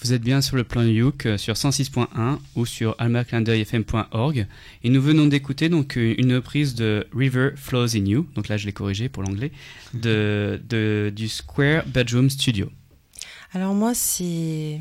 Vous 0.05 0.13
êtes 0.13 0.21
bien 0.21 0.43
sur 0.43 0.57
le 0.57 0.65
plan 0.65 0.83
Youk 0.83 1.25
euh, 1.25 1.39
sur 1.39 1.55
106.1 1.55 2.39
ou 2.57 2.67
sur 2.67 2.95
almaclindeuilfm.org 2.99 4.47
et 4.83 4.91
nous 4.91 5.01
venons 5.01 5.25
d'écouter 5.25 5.71
donc 5.71 5.97
euh, 5.97 6.15
une 6.19 6.35
reprise 6.35 6.75
de 6.75 7.07
River 7.17 7.53
Flows 7.57 7.97
in 7.97 8.05
You, 8.05 8.27
donc 8.35 8.49
là 8.49 8.59
je 8.59 8.67
l'ai 8.67 8.75
corrigé 8.75 9.09
pour 9.09 9.23
l'anglais, 9.23 9.51
de, 9.95 10.61
du 11.17 11.27
Square 11.27 11.87
Bedroom 11.87 12.29
Studio. 12.29 12.71
Alors 13.55 13.73
moi, 13.73 13.95
c'est... 13.95 14.79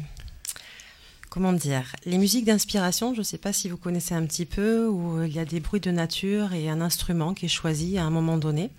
Comment 1.30 1.53
dire 1.53 1.95
Les 2.05 2.17
musiques 2.17 2.43
d'inspiration, 2.43 3.13
je 3.13 3.19
ne 3.19 3.24
sais 3.24 3.38
pas 3.38 3.53
si 3.53 3.69
vous 3.69 3.78
connaissez 3.78 4.13
un 4.13 4.26
petit 4.26 4.45
peu, 4.45 4.89
où 4.89 5.24
il 5.24 5.34
y 5.34 5.39
a 5.39 5.45
des 5.45 5.61
bruits 5.61 5.80
de 5.80 5.91
nature 5.91 6.51
et 6.51 6.69
un 6.69 6.82
instrument 6.82 7.34
qui 7.34 7.45
est 7.45 7.49
choisi 7.49 7.97
à 7.97 8.03
un 8.03 8.09
moment 8.09 8.38
donné. 8.38 8.71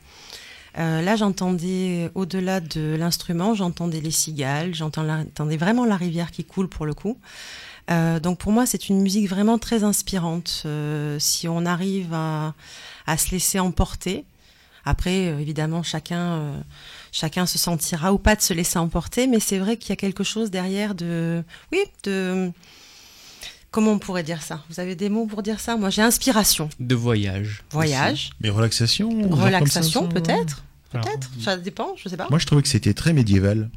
Euh, 0.79 1.03
là, 1.03 1.16
j'entendais, 1.16 2.11
au-delà 2.14 2.61
de 2.61 2.97
l'instrument, 2.97 3.55
j'entendais 3.55 4.01
les 4.01 4.11
cigales, 4.11 4.75
j'entendais 4.75 5.57
vraiment 5.57 5.85
la 5.85 5.97
rivière 5.97 6.31
qui 6.31 6.45
coule 6.45 6.68
pour 6.68 6.87
le 6.87 6.95
coup. 6.95 7.18
Euh, 7.91 8.18
donc 8.18 8.39
pour 8.39 8.51
moi, 8.51 8.66
c'est 8.66 8.89
une 8.89 9.01
musique 9.01 9.29
vraiment 9.29 9.59
très 9.59 9.85
inspirante. 9.85 10.62
Euh, 10.66 11.18
si 11.18 11.49
on 11.49 11.64
arrive 11.66 12.12
à, 12.12 12.55
à 13.07 13.16
se 13.16 13.31
laisser 13.31 13.61
emporter, 13.61 14.25
après, 14.85 15.29
euh, 15.29 15.39
évidemment, 15.39 15.83
chacun, 15.83 16.39
euh, 16.39 16.61
chacun 17.12 17.47
se 17.47 17.59
sentira 17.59 18.12
ou 18.12 18.18
pas 18.18 18.37
de 18.37 18.43
se 18.43 18.53
laisser 18.53 18.79
emporter, 18.79 19.27
mais 19.27 19.41
c'est 19.41 19.59
vrai 19.59 19.77
qu'il 19.77 19.91
y 19.91 19.93
a 19.93 19.97
quelque 19.97 20.25
chose 20.25 20.51
derrière 20.51 20.95
de, 20.95 21.43
oui, 21.72 21.81
de, 22.05 22.51
comment 23.75 23.91
on 23.91 23.99
pourrait 23.99 24.22
dire 24.22 24.41
ça? 24.41 24.62
Vous 24.70 24.79
avez 24.79 24.95
des 24.95 25.09
mots 25.09 25.27
pour 25.27 25.43
dire 25.43 25.59
ça? 25.59 25.77
Moi, 25.77 25.91
j'ai 25.91 26.01
inspiration, 26.01 26.68
De 26.79 26.95
voyage. 26.95 27.64
voyage, 27.72 28.31
Mais 28.41 28.49
relaxation 28.49 29.09
relaxation, 29.31 30.09
peut-être, 30.09 30.62
peut-être, 30.93 31.29
ça 31.43 31.57
dépend, 31.57 31.89
je 31.97 32.09
sais 32.09 32.16
pas. 32.16 32.29
Moi, 32.31 32.39
je 32.39 32.47
trouvais 32.47 32.62
que 32.62 32.68
c'était 32.68 32.95
très 32.95 33.12
médiéval. 33.12 33.68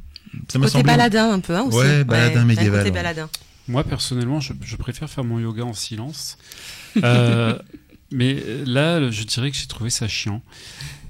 Ça 0.49 0.59
côté 0.59 0.71
semblé. 0.71 0.83
baladin 0.83 1.31
un 1.31 1.39
peu, 1.39 1.55
hein, 1.55 1.63
aussi. 1.63 1.77
Ouais, 1.79 2.03
baladin 2.03 2.45
médiéval, 2.45 2.81
Côté 2.81 2.91
ouais. 2.91 2.95
baladin. 2.95 3.27
Moi, 3.67 3.83
personnellement, 3.83 4.39
je, 4.39 4.53
je 4.61 4.75
préfère 4.75 5.09
faire 5.09 5.23
mon 5.23 5.39
yoga 5.39 5.63
en 5.63 5.73
silence. 5.73 6.37
Euh, 7.03 7.57
mais 8.11 8.43
là, 8.67 9.09
je 9.09 9.23
dirais 9.23 9.49
que 9.49 9.57
j'ai 9.57 9.65
trouvé 9.65 9.89
ça 9.89 10.07
chiant. 10.07 10.43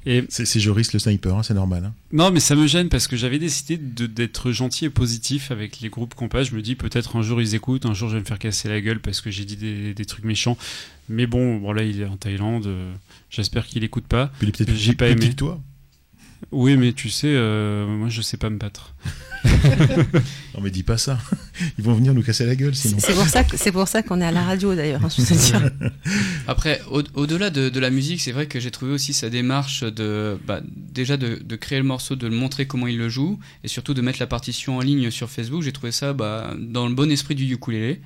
Et 0.10 0.24
C'est 0.30 0.60
Joris 0.62 0.94
le 0.94 1.00
sniper, 1.00 1.36
hein, 1.36 1.44
c'est 1.44 1.54
normal. 1.54 1.84
hein. 1.86 1.94
non, 2.14 2.32
mais 2.32 2.40
ça 2.40 2.56
me 2.56 2.66
gêne 2.66 2.88
parce 2.88 3.08
que 3.08 3.18
j'avais 3.18 3.40
décidé 3.40 3.78
de- 3.78 4.06
d'être 4.08 4.52
gentil 4.54 4.86
et 4.86 4.90
positif 4.90 5.52
avec 5.52 5.82
les 5.82 5.90
groupes 5.90 6.14
compas. 6.16 6.44
Je 6.44 6.56
me 6.56 6.62
dis 6.62 6.76
peut-être 6.76 7.18
un 7.18 7.22
jour 7.22 7.42
ils 7.42 7.56
écoutent, 7.56 7.86
un 7.86 7.94
jour 7.94 8.08
je 8.10 8.14
vais 8.16 8.22
me 8.22 8.26
faire 8.26 8.40
casser 8.40 8.70
la 8.70 8.80
gueule 8.80 9.00
parce 9.02 9.20
que 9.20 9.30
j'ai 9.32 9.44
dit 9.44 9.58
des, 9.58 9.94
des 9.94 10.06
trucs 10.06 10.24
méchants. 10.24 10.58
Mais 11.10 11.28
bon, 11.28 11.58
bon, 11.58 11.74
là 11.74 11.84
il 11.84 12.02
est 12.02 12.06
en 12.06 12.16
Thaïlande. 12.18 12.68
euh, 12.68 12.94
J'espère 13.30 13.68
qu'il 13.68 13.84
écoute 13.84 14.06
pas. 14.08 14.32
J'ai 14.76 14.94
pas 14.96 15.10
aimé. 15.10 15.34
toi. 15.36 15.62
Oui, 16.52 16.78
mais 16.78 16.94
tu 16.94 17.10
sais, 17.10 17.28
euh, 17.32 17.86
moi 17.88 18.10
je 18.10 18.22
sais 18.22 18.38
pas 18.38 18.50
me 18.50 18.58
battre. 18.58 18.94
Non, 20.56 20.62
mais 20.64 20.72
dis 20.72 20.84
pas 20.84 20.98
ça. 20.98 21.20
Ils 21.78 21.84
vont 21.84 21.94
venir 21.94 22.14
nous 22.14 22.24
casser 22.24 22.46
la 22.46 22.56
gueule 22.56 22.76
sinon. 22.76 22.98
C'est 23.00 23.14
pour 23.14 23.28
ça 23.28 23.44
que 23.44 23.56
c'est 23.58 23.72
pour 23.72 23.88
ça 23.88 24.02
qu'on 24.02 24.20
est 24.22 24.26
à 24.26 24.32
la 24.32 24.44
radio 24.44 24.74
d'ailleurs. 24.76 25.02
hein. 25.06 25.10
Après, 26.48 26.82
au- 26.92 27.04
au-delà 27.14 27.50
de, 27.50 27.70
de 27.70 27.80
la 27.80 27.90
musique, 27.90 28.22
c'est 28.22 28.32
vrai 28.32 28.48
que 28.48 28.60
j'ai 28.60 28.72
trouvé 28.72 28.92
aussi 28.92 29.14
sa 29.14 29.30
démarche 29.30 29.84
de 29.84 30.38
bah, 30.48 30.62
déjà 30.66 31.18
de, 31.18 31.40
de 31.44 31.56
créer 31.56 31.78
le 31.78 31.84
morceau, 31.86 32.16
de 32.16 32.28
le 32.28 32.36
montrer 32.36 32.66
comment 32.66 32.88
il 32.88 32.98
le 32.98 33.10
joue, 33.10 33.40
et 33.64 33.68
surtout 33.68 33.94
de 33.94 34.02
mettre 34.02 34.20
la 34.20 34.28
partition 34.28 34.78
en 34.78 34.82
ligne 34.82 35.12
sur 35.12 35.30
Facebook. 35.30 35.62
J'ai 35.62 35.72
trouvé 35.74 35.92
ça 35.92 36.14
bah, 36.14 36.54
dans 36.60 36.88
le 36.88 36.96
bon 36.96 37.12
esprit 37.12 37.36
du 37.36 37.52
ukulélé. 37.54 38.02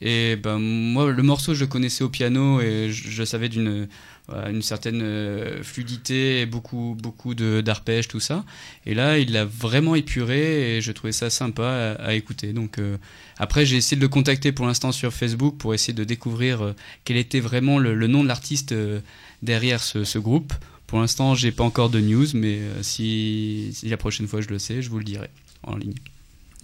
Et 0.00 0.36
bah, 0.36 0.58
moi, 0.58 1.10
le 1.10 1.22
morceau, 1.22 1.54
je 1.54 1.60
le 1.60 1.66
connaissais 1.66 2.04
au 2.04 2.08
piano 2.10 2.60
et 2.60 2.90
je, 2.90 3.08
je 3.10 3.24
savais 3.24 3.48
d'une 3.48 3.88
une 4.32 4.62
certaine 4.62 5.02
euh, 5.02 5.62
fluidité 5.62 6.46
beaucoup, 6.46 6.96
beaucoup 6.98 7.34
d'arpèges, 7.34 8.08
tout 8.08 8.20
ça. 8.20 8.44
Et 8.86 8.94
là, 8.94 9.18
il 9.18 9.32
l'a 9.32 9.44
vraiment 9.44 9.94
épuré 9.94 10.76
et 10.76 10.80
je 10.80 10.92
trouvais 10.92 11.12
ça 11.12 11.28
sympa 11.28 11.96
à, 11.98 12.06
à 12.06 12.14
écouter. 12.14 12.52
Donc, 12.52 12.78
euh, 12.78 12.96
après, 13.38 13.66
j'ai 13.66 13.76
essayé 13.76 13.96
de 13.96 14.02
le 14.02 14.08
contacter 14.08 14.52
pour 14.52 14.66
l'instant 14.66 14.92
sur 14.92 15.12
Facebook 15.12 15.58
pour 15.58 15.74
essayer 15.74 15.92
de 15.92 16.04
découvrir 16.04 16.62
euh, 16.62 16.72
quel 17.04 17.16
était 17.16 17.40
vraiment 17.40 17.78
le, 17.78 18.06
nom 18.06 18.22
de 18.22 18.28
l'artiste 18.28 18.74
derrière 19.42 19.82
ce, 19.82 20.18
groupe. 20.18 20.54
Pour 20.86 21.00
l'instant, 21.00 21.34
j'ai 21.34 21.52
pas 21.52 21.64
encore 21.64 21.90
de 21.90 22.00
news, 22.00 22.26
mais 22.34 22.60
si, 22.82 23.76
la 23.82 23.96
prochaine 23.96 24.26
fois 24.26 24.40
je 24.40 24.48
le 24.48 24.58
sais, 24.58 24.82
je 24.82 24.90
vous 24.90 24.98
le 24.98 25.04
dirai 25.04 25.28
en 25.62 25.76
ligne. 25.76 25.94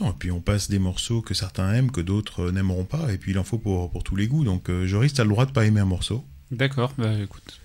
Non, 0.01 0.11
et 0.11 0.15
puis 0.19 0.31
on 0.31 0.41
passe 0.41 0.71
des 0.71 0.79
morceaux 0.79 1.21
que 1.21 1.35
certains 1.35 1.75
aiment, 1.75 1.91
que 1.91 2.01
d'autres 2.01 2.51
n'aimeront 2.51 2.85
pas, 2.85 3.13
et 3.13 3.19
puis 3.19 3.33
il 3.33 3.39
en 3.39 3.45
faut 3.45 3.59
pour, 3.59 3.91
pour 3.91 4.03
tous 4.03 4.17
les 4.17 4.29
goûts. 4.29 4.45
Donc 4.45 4.71
euh, 4.71 4.87
Joris, 4.87 5.13
t'as 5.13 5.25
le 5.25 5.29
droit 5.29 5.45
de 5.45 5.53
pas 5.53 5.67
aimer 5.67 5.81
un 5.81 5.87
morceau. 5.87 6.25
D'accord, 6.51 6.93
bah 6.99 7.13
écoute. 7.23 7.61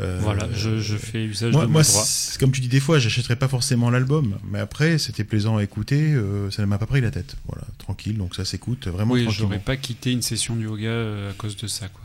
Euh, 0.00 0.18
voilà, 0.20 0.48
je, 0.52 0.80
je 0.80 0.96
fais 0.96 1.24
usage 1.24 1.52
Moi, 1.52 1.62
de 1.62 1.66
mon 1.68 1.72
moi, 1.74 1.82
droit. 1.84 2.02
c'est- 2.04 2.36
comme 2.40 2.50
tu 2.50 2.60
dis 2.60 2.66
des 2.66 2.80
fois, 2.80 2.98
j'achèterais 2.98 3.36
pas 3.36 3.46
forcément 3.46 3.90
l'album, 3.90 4.38
mais 4.44 4.58
après, 4.58 4.98
c'était 4.98 5.22
plaisant 5.22 5.56
à 5.58 5.62
écouter, 5.62 6.12
euh, 6.14 6.50
ça 6.50 6.62
ne 6.62 6.66
m'a 6.66 6.78
pas 6.78 6.86
pris 6.86 7.00
la 7.00 7.12
tête. 7.12 7.36
Voilà, 7.46 7.62
tranquille, 7.78 8.18
donc 8.18 8.34
ça 8.34 8.44
s'écoute 8.44 8.88
vraiment 8.88 9.14
Oui, 9.14 9.22
tranquillement. 9.22 9.50
j'aurais 9.50 9.60
pas 9.62 9.76
quitté 9.76 10.10
une 10.10 10.22
session 10.22 10.56
de 10.56 10.62
yoga 10.62 10.88
euh, 10.88 11.30
à 11.30 11.34
cause 11.34 11.56
de 11.56 11.68
ça, 11.68 11.86
quoi. 11.88 12.02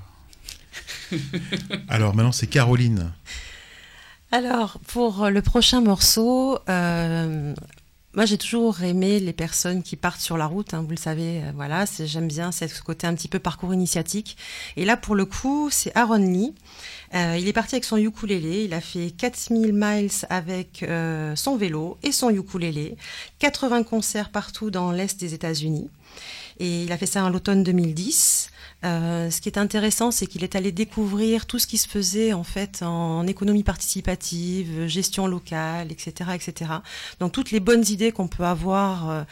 Alors 1.88 2.16
maintenant, 2.16 2.32
c'est 2.32 2.46
Caroline. 2.48 3.12
Alors, 4.32 4.80
pour 4.86 5.28
le 5.32 5.42
prochain 5.42 5.82
morceau, 5.82 6.60
euh, 6.70 7.56
moi 8.16 8.26
j'ai 8.26 8.38
toujours 8.38 8.82
aimé 8.82 9.20
les 9.20 9.34
personnes 9.34 9.84
qui 9.84 9.96
partent 9.96 10.20
sur 10.20 10.36
la 10.36 10.48
route, 10.48 10.74
hein, 10.74 10.82
vous 10.82 10.90
le 10.90 10.98
savez, 10.98 11.44
euh, 11.44 11.52
voilà, 11.56 11.86
j'aime 11.86 12.28
bien 12.28 12.52
ce 12.52 12.82
côté 12.82 13.06
un 13.06 13.14
petit 13.14 13.28
peu 13.28 13.38
parcours 13.38 13.74
initiatique. 13.74 14.36
Et 14.78 14.86
là, 14.86 14.98
pour 14.98 15.16
le 15.16 15.26
coup, 15.26 15.70
c'est 15.72 15.96
Aaron 15.96 16.18
Lee. 16.18 16.56
Euh, 17.14 17.38
il 17.40 17.48
est 17.48 17.54
parti 17.54 17.76
avec 17.76 17.86
son 17.86 17.98
ukulélé, 17.98 18.64
il 18.66 18.74
a 18.74 18.82
fait 18.82 19.12
4000 19.12 19.74
miles 19.74 20.10
avec 20.30 20.84
euh, 20.84 21.36
son 21.36 21.56
vélo 21.56 21.98
et 22.02 22.12
son 22.12 22.30
ukulélé, 22.30 22.98
80 23.40 23.84
concerts 23.84 24.30
partout 24.30 24.72
dans 24.72 24.92
l'Est 24.92 25.20
des 25.20 25.34
États-Unis. 25.34 25.90
Et 26.60 26.84
il 26.84 26.92
a 26.92 26.98
fait 26.98 27.06
ça 27.06 27.24
en 27.24 27.30
l'automne 27.30 27.64
2010. 27.64 28.49
Euh, 28.86 29.30
ce 29.30 29.42
qui 29.42 29.50
est 29.50 29.58
intéressant, 29.58 30.12
c'est 30.12 30.26
qu'il 30.26 30.44
est 30.44 30.56
allé 30.56 30.72
découvrir 30.72 31.46
tout 31.46 31.60
ce 31.60 31.68
qui 31.68 31.78
se 31.78 31.88
faisait 31.88 32.32
en 32.32 32.44
fait 32.44 32.82
en 32.82 33.28
économie 33.28 33.64
participative, 33.64 34.88
gestion 34.88 35.28
locale, 35.28 35.92
etc., 35.92 36.32
etc. 36.34 36.72
Donc 37.20 37.34
toutes 37.34 37.52
les 37.52 37.60
bonnes 37.60 37.84
idées 37.90 38.14
qu'on 38.14 38.30
peut 38.30 38.46
avoir, 38.46 39.10
euh, 39.10 39.24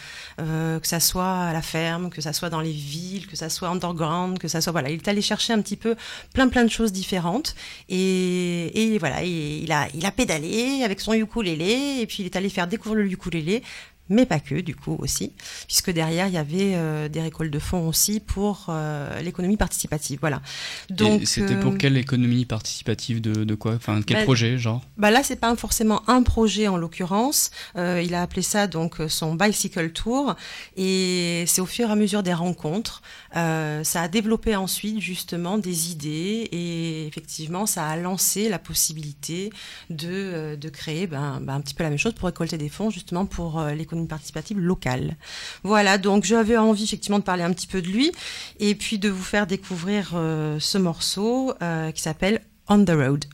euh, 0.41 0.79
que 0.79 0.87
ça 0.87 0.99
soit 0.99 1.33
à 1.33 1.53
la 1.53 1.61
ferme, 1.61 2.09
que 2.09 2.21
ça 2.21 2.33
soit 2.33 2.49
dans 2.49 2.59
les 2.59 2.73
villes, 2.73 3.27
que 3.27 3.37
ça 3.37 3.49
soit 3.49 3.69
underground, 3.69 4.37
que 4.37 4.49
ça 4.49 4.59
soit 4.59 4.73
voilà, 4.73 4.89
il 4.89 4.95
est 4.95 5.07
allé 5.07 5.21
chercher 5.21 5.53
un 5.53 5.61
petit 5.61 5.77
peu 5.77 5.95
plein 6.33 6.49
plein 6.49 6.65
de 6.65 6.69
choses 6.69 6.91
différentes 6.91 7.55
et, 7.87 8.93
et 8.93 8.97
voilà, 8.97 9.23
et 9.23 9.59
il 9.59 9.71
a 9.71 9.87
il 9.93 10.05
a 10.05 10.11
pédalé 10.11 10.81
avec 10.83 10.99
son 10.99 11.13
ukulélé 11.13 11.99
et 12.01 12.05
puis 12.05 12.17
il 12.19 12.25
est 12.25 12.35
allé 12.35 12.49
faire 12.49 12.67
découvrir 12.67 13.03
le 13.05 13.11
ukulélé 13.11 13.63
mais 14.09 14.25
pas 14.25 14.39
que 14.39 14.55
du 14.55 14.75
coup 14.75 14.95
aussi, 14.99 15.33
puisque 15.67 15.91
derrière 15.91 16.27
il 16.27 16.33
y 16.33 16.37
avait 16.37 16.73
euh, 16.75 17.09
des 17.09 17.21
récoltes 17.21 17.51
de 17.51 17.59
fonds 17.59 17.87
aussi 17.87 18.19
pour 18.19 18.67
euh, 18.69 19.21
l'économie 19.21 19.57
participative. 19.57 20.19
Voilà. 20.21 20.41
Donc 20.89 21.21
c'était 21.25 21.55
euh, 21.55 21.61
pour 21.61 21.77
quelle 21.77 21.97
économie 21.97 22.45
participative 22.45 23.21
de, 23.21 23.43
de 23.43 23.55
quoi? 23.55 23.73
Enfin, 23.75 24.01
quel 24.01 24.17
bah, 24.17 24.23
projet, 24.23 24.57
genre? 24.57 24.81
bah 24.97 25.11
là, 25.11 25.23
c'est 25.23 25.35
pas 25.35 25.55
forcément 25.55 26.01
un 26.07 26.23
projet 26.23 26.67
en 26.67 26.77
l'occurrence. 26.77 27.51
Euh, 27.75 28.01
il 28.03 28.13
a 28.13 28.21
appelé 28.21 28.41
ça 28.41 28.67
donc 28.67 28.99
euh, 28.99 29.07
son 29.07 29.35
bicycle 29.35 29.91
tour, 29.91 30.35
et 30.75 31.43
c'est 31.47 31.61
au 31.61 31.65
fur 31.65 31.89
et 31.89 31.91
à 31.91 31.95
mesure 31.95 32.23
des 32.23 32.33
rencontres. 32.33 33.01
Euh, 33.35 33.83
ça 33.83 34.03
a 34.03 34.07
développé 34.07 34.55
ensuite 34.55 34.99
justement 34.99 35.57
des 35.57 35.91
idées, 35.91 36.47
et 36.51 37.07
effectivement, 37.07 37.65
ça 37.65 37.87
a 37.87 37.95
lancé 37.97 38.49
la 38.49 38.59
possibilité 38.59 39.51
de, 39.89 40.07
euh, 40.09 40.55
de 40.55 40.69
créer 40.69 41.07
ben, 41.07 41.39
ben, 41.41 41.55
un 41.55 41.61
petit 41.61 41.73
peu 41.73 41.83
la 41.83 41.89
même 41.89 41.99
chose 41.99 42.13
pour 42.13 42.27
récolter 42.27 42.57
des 42.57 42.69
fonds 42.69 42.89
justement 42.89 43.25
pour 43.25 43.59
euh, 43.59 43.73
participative 44.05 44.59
locale. 44.59 45.15
Voilà, 45.63 45.97
donc 45.97 46.25
j'avais 46.25 46.57
envie 46.57 46.83
effectivement 46.83 47.19
de 47.19 47.23
parler 47.23 47.43
un 47.43 47.53
petit 47.53 47.67
peu 47.67 47.81
de 47.81 47.87
lui, 47.87 48.11
et 48.59 48.75
puis 48.75 48.99
de 48.99 49.09
vous 49.09 49.23
faire 49.23 49.47
découvrir 49.47 50.11
euh, 50.13 50.59
ce 50.59 50.77
morceau 50.77 51.53
euh, 51.61 51.91
qui 51.91 52.01
s'appelle 52.01 52.41
On 52.67 52.83
the 52.83 52.91
Road. 52.91 53.25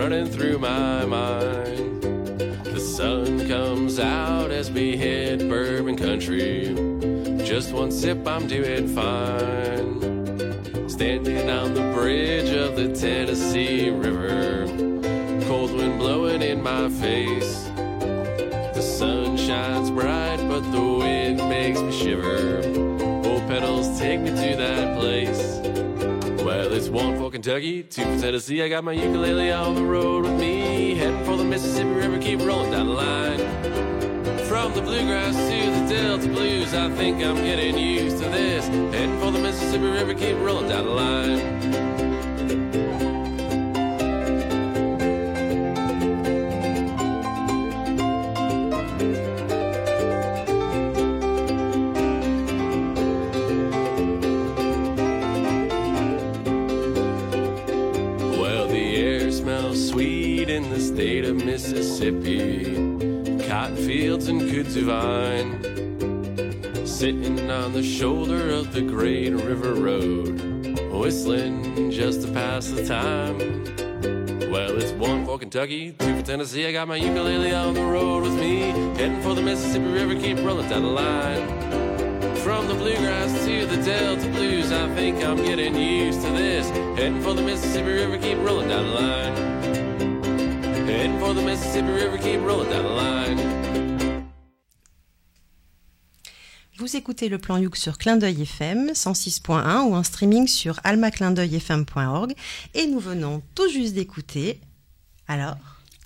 Running 0.00 0.24
through 0.24 0.58
my 0.58 1.04
mind. 1.04 2.02
The 2.64 2.80
sun 2.80 3.46
comes 3.46 3.98
out 3.98 4.50
as 4.50 4.70
we 4.70 4.96
hit 4.96 5.46
bourbon 5.46 5.94
country. 5.94 6.74
Just 7.44 7.74
one 7.74 7.92
sip, 7.92 8.26
I'm 8.26 8.46
doing 8.46 8.88
fine. 8.88 10.88
Standing 10.88 11.50
on 11.50 11.74
the 11.74 11.92
bridge 11.92 12.48
of 12.48 12.76
the 12.76 12.98
Tennessee 12.98 13.90
River. 13.90 14.64
Cold 15.46 15.72
wind 15.72 15.98
blowing 15.98 16.40
in 16.40 16.62
my 16.62 16.88
face. 16.88 17.64
The 18.76 18.80
sun 18.80 19.36
shines 19.36 19.90
bright, 19.90 20.38
but 20.48 20.62
the 20.72 20.80
wind 20.80 21.46
makes 21.46 21.78
me 21.78 21.92
shiver. 21.92 22.62
Old 23.28 23.46
pedals 23.48 23.98
take 23.98 24.20
me 24.20 24.30
to 24.30 24.56
that 24.64 24.98
place. 24.98 25.58
Well, 26.42 26.72
it's 26.72 26.88
one 26.88 27.18
for 27.18 27.29
Kentucky, 27.42 27.82
to 27.82 28.02
Tennessee. 28.20 28.62
I 28.62 28.68
got 28.68 28.84
my 28.84 28.92
ukulele 28.92 29.50
on 29.50 29.74
the 29.74 29.82
road 29.82 30.24
with 30.24 30.38
me. 30.38 30.94
Heading 30.94 31.24
for 31.24 31.38
the 31.38 31.44
Mississippi 31.44 31.88
River, 31.88 32.18
keep 32.18 32.38
rolling 32.40 32.70
down 32.70 32.88
the 32.88 32.92
line. 32.92 33.38
From 34.44 34.74
the 34.74 34.82
bluegrass 34.82 35.34
to 35.34 35.70
the 35.70 35.88
Delta 35.88 36.28
blues, 36.28 36.74
I 36.74 36.90
think 36.90 37.24
I'm 37.24 37.36
getting 37.36 37.78
used 37.78 38.18
to 38.18 38.28
this. 38.28 38.66
Heading 38.66 39.18
for 39.20 39.30
the 39.30 39.38
Mississippi 39.38 39.86
River, 39.86 40.12
keep 40.12 40.36
rolling 40.36 40.68
down 40.68 40.84
the 40.84 40.90
line. 40.90 41.89
Fields 64.20 64.28
and 64.28 64.42
kudzu. 64.42 64.86
Sitting 66.86 67.50
on 67.50 67.72
the 67.72 67.82
shoulder 67.82 68.50
of 68.50 68.72
the 68.74 68.82
great 68.82 69.30
river 69.30 69.72
road. 69.74 70.78
Whistling 70.92 71.90
just 71.90 72.20
to 72.22 72.32
pass 72.32 72.68
the 72.68 72.84
time. 72.84 73.38
Well, 74.50 74.76
it's 74.76 74.92
one 74.92 75.24
for 75.24 75.38
Kentucky, 75.38 75.92
two 75.92 76.16
for 76.16 76.22
Tennessee. 76.22 76.66
I 76.66 76.72
got 76.72 76.86
my 76.86 76.96
ukulele 76.96 77.52
on 77.52 77.72
the 77.72 77.82
road 77.82 78.24
with 78.24 78.34
me. 78.34 78.72
Heading 78.98 79.22
for 79.22 79.34
the 79.34 79.40
Mississippi 79.40 79.86
River, 79.86 80.14
keep 80.14 80.36
rolling 80.44 80.68
down 80.68 80.82
the 80.82 80.88
line. 80.88 82.36
From 82.36 82.68
the 82.68 82.74
bluegrass 82.74 83.32
to 83.46 83.64
the 83.64 83.82
Delta 83.82 84.28
blues, 84.32 84.70
I 84.70 84.94
think 84.94 85.24
I'm 85.24 85.36
getting 85.36 85.74
used 85.76 86.20
to 86.22 86.30
this. 86.30 86.68
Heading 86.98 87.22
for 87.22 87.32
the 87.32 87.42
Mississippi 87.42 87.92
River, 87.92 88.18
keep 88.18 88.36
rolling 88.38 88.68
down 88.68 88.84
the 88.84 88.92
line. 88.92 89.34
Heading 90.86 91.18
for 91.18 91.32
the 91.32 91.42
Mississippi 91.42 91.92
River, 91.92 92.18
keep 92.18 92.42
rolling 92.42 92.68
down 92.68 92.82
the 92.82 92.90
line. 92.90 93.49
Vous 96.90 96.96
écoutez 96.96 97.28
le 97.28 97.38
plan 97.38 97.56
Youk 97.56 97.76
sur 97.76 97.98
Clin 97.98 98.16
d'œil 98.16 98.42
FM 98.42 98.90
106.1 98.94 99.82
ou 99.82 99.94
en 99.94 100.02
streaming 100.02 100.48
sur 100.48 100.80
almaclindeuilfm.org 100.82 102.32
et 102.74 102.86
nous 102.88 102.98
venons 102.98 103.42
tout 103.54 103.70
juste 103.70 103.94
d'écouter 103.94 104.60
alors 105.28 105.56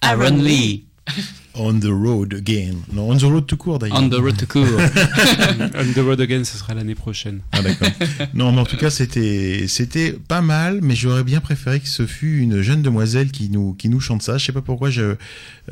Aaron 0.03 0.37
Lee. 0.43 0.85
On 1.57 1.79
the 1.79 1.85
road 1.87 2.35
again. 2.35 2.75
Non, 2.93 3.11
on 3.11 3.17
the 3.17 3.23
road 3.23 3.47
tout 3.47 3.57
court 3.57 3.79
d'ailleurs. 3.79 3.99
On 4.03 4.09
the 4.09 4.15
road 4.15 4.37
to 4.37 4.47
court. 4.47 4.67
On 5.79 5.93
the 5.93 5.99
road 6.05 6.21
again, 6.21 6.43
ce 6.45 6.59
sera 6.59 6.75
l'année 6.75 6.95
prochaine. 6.97 7.41
Ah 7.53 7.63
d'accord. 7.63 7.89
non, 8.35 8.51
mais 8.51 8.61
en 8.61 8.65
tout 8.65 8.77
cas, 8.77 8.91
c'était 8.91 9.67
c'était 9.69 10.13
pas 10.13 10.41
mal, 10.41 10.81
mais 10.83 10.97
j'aurais 10.97 11.23
bien 11.23 11.41
préféré 11.41 11.79
que 11.79 11.89
ce 11.89 12.07
fût 12.07 12.39
une 12.41 12.61
jeune 12.63 12.83
demoiselle 12.83 13.31
qui 13.31 13.51
nous 13.51 13.75
qui 13.75 13.89
nous 13.89 14.01
chante 14.01 14.23
ça. 14.23 14.37
Je 14.37 14.45
sais 14.47 14.53
pas 14.53 14.63
pourquoi. 14.63 14.91
Je 14.91 15.15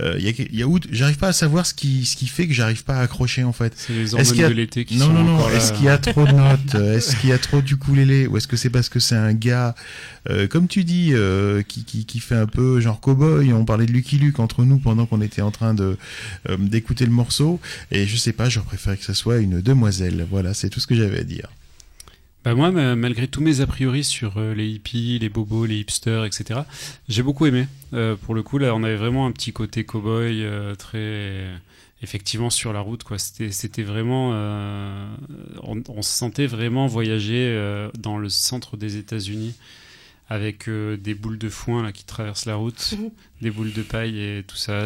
euh, 0.00 0.14
il 0.18 0.24
y 0.24 0.28
a 0.28 0.32
y 0.52 0.62
a 0.62 0.66
j'arrive 0.92 1.18
pas 1.18 1.28
à 1.28 1.32
savoir 1.32 1.66
ce 1.66 1.74
qui 1.74 2.04
ce 2.04 2.16
qui 2.16 2.26
fait 2.28 2.46
que 2.46 2.54
j'arrive 2.54 2.84
pas 2.84 2.94
à 2.96 3.00
accrocher 3.00 3.42
en 3.42 3.52
fait. 3.52 3.72
C'est 3.76 3.92
les 3.92 4.02
Est-ce 4.02 4.14
hormones 4.14 4.32
qu'il 4.32 4.40
y 4.40 4.44
a- 4.44 4.48
de 4.50 4.54
l'été 4.54 4.84
qui 4.84 4.96
non, 4.96 5.06
sont 5.06 5.12
non, 5.12 5.24
non, 5.24 5.48
là. 5.48 5.54
Est-ce 5.54 5.72
qu'il 5.72 5.84
y 5.86 5.88
a 5.88 5.98
trop 5.98 6.24
de 6.24 6.32
notes? 6.32 6.74
Est-ce 6.76 7.16
qu'il 7.16 7.30
y 7.30 7.32
a 7.32 7.38
trop 7.38 7.60
du 7.60 7.74
ukulélé? 7.74 8.26
Ou 8.28 8.36
est-ce 8.36 8.46
que 8.46 8.56
c'est 8.56 8.70
parce 8.70 8.88
que 8.88 9.00
c'est 9.00 9.16
un 9.16 9.32
gars, 9.34 9.74
euh, 10.30 10.46
comme 10.46 10.68
tu 10.68 10.84
dis, 10.84 11.10
euh, 11.12 11.62
qui, 11.62 11.84
qui, 11.84 12.04
qui 12.06 12.20
fait 12.20 12.36
un 12.36 12.46
peu 12.46 12.80
genre 12.80 13.00
cowboy? 13.00 13.52
On 13.52 13.64
parlait 13.64 13.86
de 13.86 13.92
Lucky 13.92 14.18
Luke 14.18 14.38
entre 14.38 14.64
nous 14.64 14.78
pendant 14.78 15.06
qu'on 15.06 15.20
était 15.20 15.42
en 15.42 15.50
train 15.50 15.72
de 15.74 15.97
euh, 16.49 16.57
d'écouter 16.59 17.05
le 17.07 17.12
morceau. 17.12 17.61
Et 17.90 18.07
je 18.07 18.16
sais 18.16 18.32
pas, 18.32 18.49
j'aurais 18.49 18.66
préféré 18.66 18.97
que 18.97 19.05
ce 19.05 19.15
soit 19.15 19.39
une 19.39 19.61
demoiselle. 19.61 20.27
Voilà, 20.31 20.55
c'est 20.55 20.70
tout 20.70 20.81
ce 20.81 20.86
que 20.86 20.94
j'avais 20.94 21.20
à 21.20 21.24
dire. 21.24 21.49
Bah 22.44 22.55
moi, 22.57 22.73
ma- 22.73 22.97
malgré 22.97 23.28
tous 23.28 23.40
mes 23.40 23.61
a 23.61 23.66
priori 23.69 24.03
sur 24.03 24.36
euh, 24.36 24.53
les 24.53 24.69
hippies, 24.69 25.19
les 25.20 25.28
bobos, 25.28 25.65
les 25.65 25.78
hipsters, 25.78 26.24
etc., 26.24 26.61
j'ai 27.09 27.23
beaucoup 27.23 27.47
aimé. 27.47 27.69
Euh, 27.93 28.16
pour 28.16 28.35
le 28.35 28.43
coup, 28.43 28.59
là, 28.59 28.74
on 28.74 28.82
avait 28.82 28.97
vraiment 28.97 29.27
un 29.27 29.32
petit 29.32 29.53
côté 29.53 29.85
cow-boy 29.85 30.43
euh, 30.43 30.74
très 30.74 31.47
effectivement 32.03 32.51
sur 32.51 32.73
la 32.73 32.81
route, 32.81 33.05
quoi. 33.05 33.16
C'était, 33.20 33.53
c'était 33.53 33.85
vraiment, 33.85 34.31
euh, 34.35 35.07
on, 35.62 35.81
on 35.89 36.03
se 36.03 36.11
sentait 36.11 36.49
vraiment 36.49 36.89
voyager 36.89 37.47
euh, 37.49 37.89
dans 37.97 38.19
le 38.19 38.28
centre 38.28 38.77
des 38.77 38.97
États-Unis 38.97 39.55
avec 40.28 40.69
euh, 40.69 40.97
des 40.97 41.15
boules 41.15 41.39
de 41.39 41.49
foin 41.49 41.85
là 41.85 41.93
qui 41.93 42.05
traversent 42.05 42.47
la 42.47 42.57
route, 42.57 42.94
des 43.40 43.53
boules 43.53 43.73
de 43.73 43.82
paille 43.82 44.19
et 44.19 44.43
tout 44.44 44.57
ça. 44.57 44.82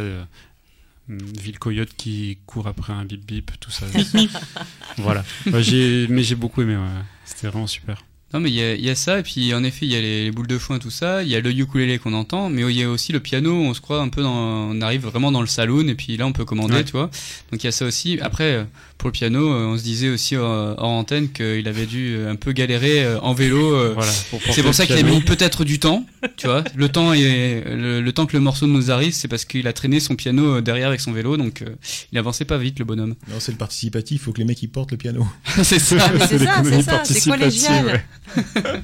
Hum, 1.09 1.19
Ville 1.41 1.59
coyote 1.59 1.91
qui 1.97 2.39
court 2.47 2.67
après 2.67 2.93
un 2.93 3.05
bip 3.05 3.25
bip, 3.27 3.51
tout 3.61 3.71
ça. 3.71 3.87
voilà. 4.99 5.25
Bah, 5.47 5.61
j'ai, 5.63 6.07
mais 6.09 6.23
j'ai 6.23 6.35
beaucoup 6.35 6.63
aimé. 6.63 6.77
ouais. 6.77 6.83
C'était 7.25 7.49
vraiment 7.49 7.67
super. 7.67 8.05
Non, 8.35 8.41
mais 8.41 8.51
il 8.51 8.57
y, 8.57 8.61
a- 8.61 8.75
il 8.75 8.85
y 8.85 8.91
a 8.91 8.97
ça, 8.97 9.21
et 9.21 9.23
puis 9.23 9.55
en 9.55 9.63
effet, 9.63 9.87
il 9.87 9.93
y 9.93 9.97
a 9.97 10.01
les, 10.01 10.25
les 10.25 10.31
boules 10.33 10.49
de 10.49 10.59
foin, 10.59 10.81
tout 10.81 10.91
ça, 10.91 11.23
il 11.23 11.29
y 11.29 11.37
a 11.37 11.41
le 11.41 11.51
ukulélé 11.53 11.99
qu'on 11.99 12.13
entend, 12.13 12.51
mais 12.51 12.63
il 12.63 12.77
y 12.77 12.83
a 12.83 12.91
aussi 12.91 13.13
le 13.13 13.21
piano, 13.21 13.55
on 13.55 13.73
se 13.73 13.81
croit 13.81 14.01
un 14.03 14.09
peu 14.09 14.21
dans. 14.21 14.35
On 14.35 14.81
arrive 14.81 15.03
vraiment 15.07 15.31
dans 15.31 15.41
le 15.41 15.47
saloon, 15.47 15.87
et 15.89 15.95
puis 15.95 16.17
là, 16.17 16.27
on 16.27 16.33
peut 16.33 16.45
commander, 16.45 16.75
Ouais. 16.75 16.85
tu 16.85 16.91
vois. 16.93 17.09
Donc 17.53 17.63
il 17.63 17.65
y 17.65 17.69
a 17.69 17.73
ça 17.73 17.85
aussi. 17.87 18.19
Après, 18.21 18.53
euh, 18.57 18.65
pour 18.99 19.09
le 19.09 19.13
piano, 19.13 19.53
euh, 19.53 19.67
on 19.67 19.77
se 19.77 19.83
disait 19.83 20.09
aussi 20.09 20.37
euh, 20.37 20.75
hors 20.79 20.89
antenne 20.91 21.31
qu'il 21.31 21.69
avait 21.69 21.87
dû 21.87 22.15
euh, 22.17 22.31
un 22.33 22.37
peu 22.37 22.53
galérer 22.53 23.05
euh, 23.05 23.21
en 23.21 23.35
vélo. 23.35 23.75
euh, 23.75 23.93
Voilà, 23.95 24.11
c'est 24.11 24.63
pour 24.63 24.75
ça 24.75 24.87
qu'il 24.87 24.97
a 24.97 25.03
mis 25.03 25.21
peut-être 25.21 25.65
du 25.65 25.79
temps, 25.79 26.07
tu 26.37 26.47
vois. 26.47 26.65
Le 26.75 26.89
temps, 26.89 27.13
et, 27.13 27.63
le, 27.67 28.01
le 28.01 28.13
temps 28.13 28.27
que 28.27 28.33
le 28.35 28.41
morceau 28.43 28.67
nous 28.67 28.91
arrive, 28.91 29.13
c'est 29.13 29.29
parce 29.29 29.45
qu'il 29.45 29.67
a 29.69 29.73
traîné 29.73 30.01
son 30.01 30.17
piano 30.17 30.61
derrière 30.61 30.89
avec 30.89 31.01
son 31.01 31.13
vélo, 31.13 31.37
donc 31.37 31.63
euh, 31.63 31.67
il 32.13 32.19
avançait 32.19 32.45
pas 32.47 32.57
vite, 32.59 32.79
le 32.79 32.85
bonhomme. 32.87 33.15
Non, 33.29 33.37
c'est 33.39 33.53
le 33.53 33.59
participatif. 33.59 34.23
Il 34.23 34.25
faut 34.25 34.33
que 34.33 34.39
les 34.39 34.45
mecs 34.47 34.63
ils 34.63 34.69
portent 34.69 34.93
le 34.93 34.97
piano. 34.97 35.27
c'est 35.63 35.79
ça. 35.79 35.99
C'est 36.27 36.39
ça, 36.39 36.63
c'est 36.65 36.83
ça, 36.83 37.03
c'est 37.05 37.31
collégial. 37.31 37.87
ouais. 37.87 38.81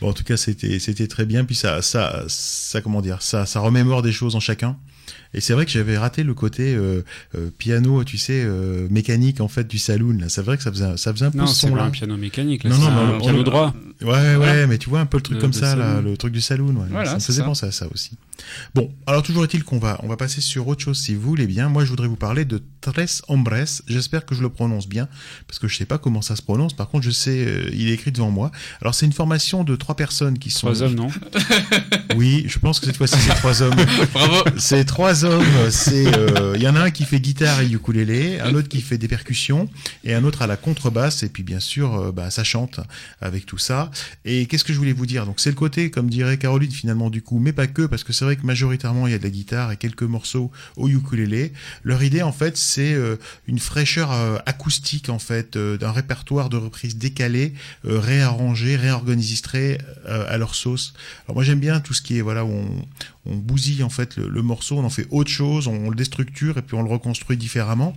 Bon, 0.00 0.10
en 0.10 0.12
tout 0.12 0.24
cas, 0.24 0.36
c'était 0.36 0.78
c'était 0.78 1.08
très 1.08 1.26
bien. 1.26 1.44
Puis 1.44 1.56
ça 1.56 1.82
ça 1.82 2.24
ça 2.28 2.80
comment 2.80 3.00
dire 3.02 3.20
ça 3.20 3.46
ça 3.46 3.60
remémore 3.60 4.02
des 4.02 4.12
choses 4.12 4.34
en 4.36 4.40
chacun. 4.40 4.76
Et 5.34 5.40
c'est 5.40 5.52
vrai 5.52 5.66
que 5.66 5.70
j'avais 5.70 5.98
raté 5.98 6.22
le 6.22 6.32
côté 6.34 6.74
euh, 6.74 7.02
euh, 7.36 7.50
piano, 7.58 8.02
tu 8.04 8.16
sais, 8.18 8.42
euh, 8.44 8.86
mécanique 8.90 9.40
en 9.40 9.48
fait 9.48 9.66
du 9.68 9.78
saloon. 9.78 10.18
C'est 10.28 10.42
vrai 10.42 10.56
que 10.56 10.62
ça 10.62 10.70
faisait 10.72 10.96
ça 10.96 11.12
faisait 11.12 11.26
un 11.26 11.30
peu 11.30 11.38
Non, 11.38 11.46
ce 11.46 11.54
c'est 11.60 11.68
son 11.68 11.74
là. 11.74 11.84
un 11.84 11.90
piano 11.90 12.16
mécanique, 12.16 12.64
là, 12.64 12.70
Non, 12.70 12.78
non, 12.78 13.14
un 13.16 13.18
piano 13.20 13.40
on- 13.40 13.42
droit. 13.42 13.74
Ouais, 14.00 14.08
ouais, 14.12 14.36
Voilà. 14.36 14.66
mais 14.68 14.78
tu 14.78 14.88
vois 14.88 15.00
un 15.00 15.06
peu 15.06 15.16
le 15.18 15.22
truc 15.22 15.38
comme 15.40 15.52
ça, 15.52 15.74
là, 15.74 16.00
le 16.00 16.16
truc 16.16 16.32
du 16.32 16.40
saloon. 16.40 16.74
Ouais. 16.76 16.86
Voilà, 16.90 17.10
ça 17.10 17.14
me 17.16 17.20
faisait 17.20 17.40
ça. 17.40 17.44
penser 17.44 17.66
à 17.66 17.72
ça 17.72 17.86
aussi. 17.92 18.12
Bon, 18.74 18.90
alors 19.06 19.24
toujours 19.24 19.42
est-il 19.42 19.64
qu'on 19.64 19.80
va, 19.80 19.98
on 20.04 20.08
va 20.08 20.16
passer 20.16 20.40
sur 20.40 20.68
autre 20.68 20.80
chose 20.84 20.98
si 21.00 21.14
vous 21.16 21.20
voulez 21.22 21.48
bien. 21.48 21.68
Moi, 21.68 21.84
je 21.84 21.90
voudrais 21.90 22.06
vous 22.06 22.14
parler 22.16 22.44
de 22.44 22.62
Tres 22.80 23.22
Hombres. 23.26 23.64
J'espère 23.88 24.24
que 24.24 24.36
je 24.36 24.42
le 24.42 24.48
prononce 24.50 24.88
bien, 24.88 25.08
parce 25.48 25.58
que 25.58 25.66
je 25.66 25.76
sais 25.76 25.84
pas 25.84 25.98
comment 25.98 26.22
ça 26.22 26.36
se 26.36 26.42
prononce. 26.42 26.74
Par 26.74 26.88
contre, 26.88 27.04
je 27.04 27.10
sais, 27.10 27.44
euh, 27.46 27.68
il 27.72 27.88
est 27.88 27.94
écrit 27.94 28.12
devant 28.12 28.30
moi. 28.30 28.52
Alors, 28.80 28.94
c'est 28.94 29.04
une 29.04 29.12
formation 29.12 29.64
de 29.64 29.74
trois 29.74 29.96
personnes 29.96 30.38
qui 30.38 30.50
sont. 30.50 30.68
Trois 30.68 30.82
hommes, 30.84 30.94
non? 30.94 31.08
Oui, 32.16 32.44
je 32.48 32.58
pense 32.60 32.80
que 32.80 32.86
cette 32.86 32.96
fois-ci, 32.96 33.16
c'est 33.18 33.34
trois 33.34 33.62
hommes. 33.62 33.74
Bravo. 34.14 34.44
C'est 34.56 34.84
trois 34.84 35.17
hommes. 35.24 35.70
C'est, 35.70 36.06
euh, 36.16 36.54
il 36.56 36.62
y 36.62 36.68
en 36.68 36.76
a 36.76 36.80
un 36.80 36.90
qui 36.90 37.04
fait 37.04 37.20
guitare 37.20 37.60
et 37.60 37.70
ukulélé, 37.70 38.40
un 38.40 38.54
autre 38.54 38.68
qui 38.68 38.80
fait 38.80 38.98
des 38.98 39.08
percussions, 39.08 39.68
et 40.04 40.14
un 40.14 40.24
autre 40.24 40.42
à 40.42 40.46
la 40.46 40.56
contrebasse. 40.56 41.22
Et 41.22 41.28
puis, 41.28 41.42
bien 41.42 41.60
sûr, 41.60 41.94
euh, 41.94 42.12
bah, 42.12 42.30
ça 42.30 42.44
chante 42.44 42.80
avec 43.20 43.46
tout 43.46 43.58
ça. 43.58 43.90
Et 44.24 44.46
qu'est-ce 44.46 44.64
que 44.64 44.72
je 44.72 44.78
voulais 44.78 44.92
vous 44.92 45.06
dire? 45.06 45.26
Donc, 45.26 45.40
c'est 45.40 45.50
le 45.50 45.56
côté, 45.56 45.90
comme 45.90 46.10
dirait 46.10 46.38
Caroline, 46.38 46.70
finalement, 46.70 47.10
du 47.10 47.22
coup, 47.22 47.38
mais 47.38 47.52
pas 47.52 47.66
que, 47.66 47.82
parce 47.82 48.04
que 48.04 48.12
c'est 48.12 48.24
vrai 48.24 48.36
que 48.36 48.46
majoritairement, 48.46 49.06
il 49.06 49.12
y 49.12 49.14
a 49.14 49.18
de 49.18 49.24
la 49.24 49.30
guitare 49.30 49.72
et 49.72 49.76
quelques 49.76 50.02
morceaux 50.02 50.50
au 50.76 50.88
ukulélé. 50.88 51.52
Leur 51.82 52.02
idée, 52.02 52.22
en 52.22 52.32
fait, 52.32 52.56
c'est 52.56 52.92
euh, 52.94 53.16
une 53.46 53.58
fraîcheur 53.58 54.12
euh, 54.12 54.38
acoustique, 54.46 55.08
en 55.08 55.18
fait, 55.18 55.56
euh, 55.56 55.76
d'un 55.78 55.92
répertoire 55.92 56.48
de 56.48 56.56
reprises 56.56 56.96
décalées, 56.96 57.54
euh, 57.84 57.98
réarrangées, 57.98 58.76
réorganistrées 58.76 59.78
euh, 60.06 60.24
à 60.28 60.38
leur 60.38 60.54
sauce. 60.54 60.92
Alors, 61.26 61.36
moi, 61.36 61.44
j'aime 61.44 61.60
bien 61.60 61.80
tout 61.80 61.94
ce 61.94 62.02
qui 62.02 62.18
est, 62.18 62.20
voilà, 62.20 62.44
où 62.44 62.50
on, 62.50 62.86
on 63.26 63.36
bousille 63.36 63.82
en 63.82 63.90
fait 63.90 64.16
le 64.16 64.42
morceau, 64.42 64.78
on 64.78 64.84
en 64.84 64.90
fait 64.90 65.06
autre 65.10 65.30
chose, 65.30 65.66
on, 65.66 65.90
le 65.90 65.96
déstructure 65.96 66.58
et 66.58 66.62
puis 66.62 66.76
on 66.76 66.82
le 66.82 66.90
reconstruit 66.90 67.36
différemment. 67.36 67.96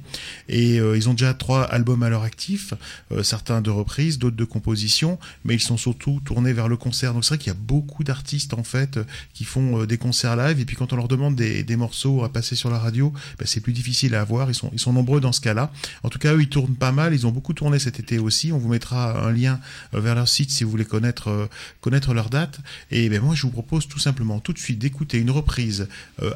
Et 0.49 0.79
euh, 0.79 0.97
ils 0.97 1.09
ont 1.09 1.13
déjà 1.13 1.33
trois 1.33 1.63
albums 1.63 2.03
à 2.03 2.09
leur 2.09 2.23
actif, 2.23 2.73
euh, 3.11 3.23
certains 3.23 3.61
de 3.61 3.69
reprises, 3.69 4.19
d'autres 4.19 4.35
de 4.35 4.45
composition, 4.45 5.19
mais 5.45 5.55
ils 5.55 5.61
sont 5.61 5.77
surtout 5.77 6.21
tournés 6.23 6.53
vers 6.53 6.67
le 6.67 6.77
concert. 6.77 7.13
Donc 7.13 7.23
c'est 7.23 7.35
vrai 7.35 7.37
qu'il 7.37 7.53
y 7.53 7.55
a 7.55 7.59
beaucoup 7.59 8.03
d'artistes 8.03 8.53
en 8.53 8.63
fait 8.63 8.99
qui 9.33 9.43
font 9.43 9.81
euh, 9.81 9.87
des 9.87 9.97
concerts 9.97 10.35
live 10.35 10.59
et 10.59 10.65
puis 10.65 10.75
quand 10.75 10.93
on 10.93 10.95
leur 10.95 11.07
demande 11.07 11.35
des, 11.35 11.75
morceaux 11.75 12.23
à 12.23 12.29
passer 12.29 12.55
sur 12.55 12.69
la 12.69 12.77
radio, 12.77 13.13
ben, 13.39 13.45
c'est 13.47 13.61
plus 13.61 13.73
difficile 13.73 14.13
à 14.13 14.21
avoir. 14.21 14.49
Ils 14.49 14.79
sont 14.79 14.93
nombreux 14.93 15.21
dans 15.21 15.31
ce 15.31 15.41
cas-là. 15.41 15.71
En 16.03 16.09
tout 16.09 16.19
cas, 16.19 16.33
eux 16.33 16.41
ils 16.41 16.49
tournent 16.49 16.75
pas 16.75 16.91
mal. 16.91 17.13
Ils 17.13 17.25
ont 17.25 17.31
beaucoup 17.31 17.53
tourné 17.53 17.79
cet 17.79 17.99
été 17.99 18.19
aussi. 18.19 18.51
On 18.51 18.57
vous 18.57 18.67
mettra 18.67 19.25
un 19.25 19.31
lien 19.31 19.59
vers 19.93 20.15
leur 20.15 20.27
site 20.27 20.51
si 20.51 20.63
vous 20.63 20.69
voulez 20.69 20.85
connaître 20.85 21.49
connaître 21.79 22.13
leur 22.13 22.29
date. 22.29 22.59
Et 22.91 23.09
ben 23.09 23.21
moi 23.21 23.35
je 23.35 23.43
vous 23.43 23.51
propose 23.51 23.87
tout 23.87 23.99
simplement 23.99 24.39
tout 24.39 24.53
de 24.53 24.59
suite 24.59 24.79
d'écouter 24.79 25.17
une 25.17 25.31
reprise 25.31 25.87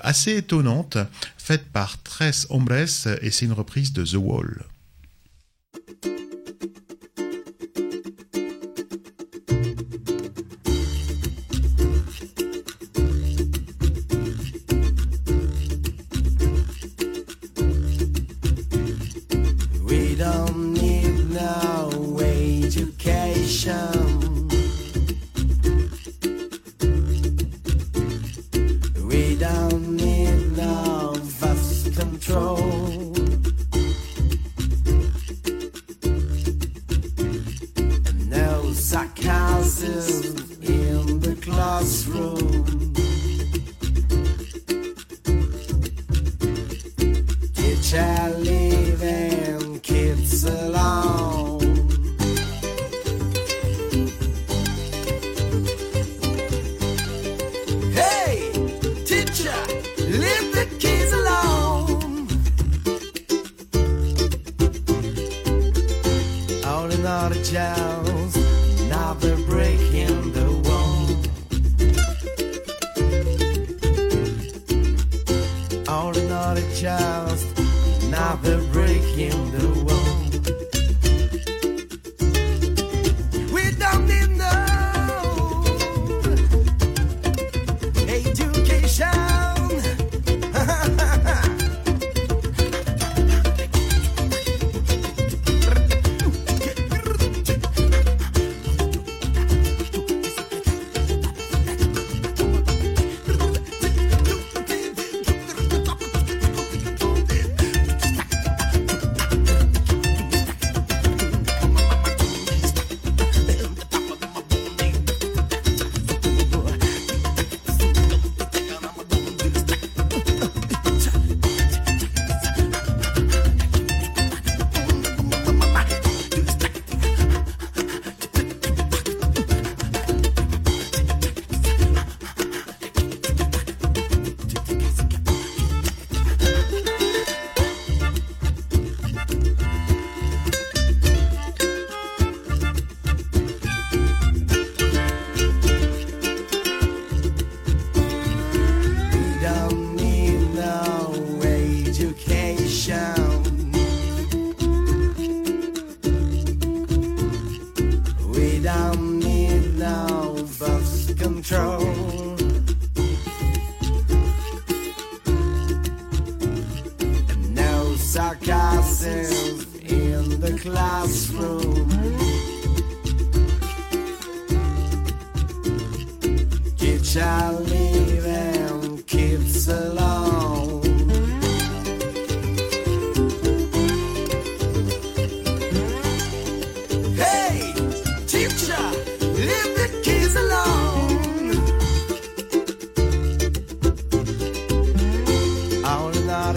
assez 0.03 0.37
étonnante 0.37 0.64
faite 1.37 1.65
par 1.71 2.01
Tres 2.03 2.47
Hombres 2.49 2.87
et 3.21 3.31
c'est 3.31 3.45
une 3.45 3.53
reprise 3.53 3.93
de 3.93 4.03
The 4.03 4.15
Wall. 4.15 4.63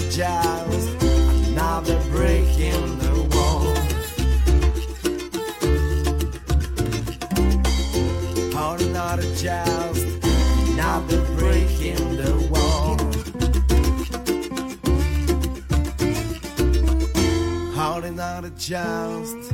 In 0.09 0.25
all 0.25 0.37
the 0.37 1.45
jobs, 1.45 1.53
now 1.53 1.81
they're 1.81 2.01
breaking 2.11 2.99
the 2.99 3.13
wall. 3.33 3.67
All 8.57 8.81
in 8.81 8.97
all 8.97 9.17
the 9.17 9.27
jobs, 9.37 10.05
now 10.77 11.01
they're 11.09 11.25
breaking 11.37 12.17
the 12.17 12.33
wall. 12.51 12.97
Holding 17.75 18.19
out 18.19 18.45
a 18.45 18.51
joust, 18.51 19.48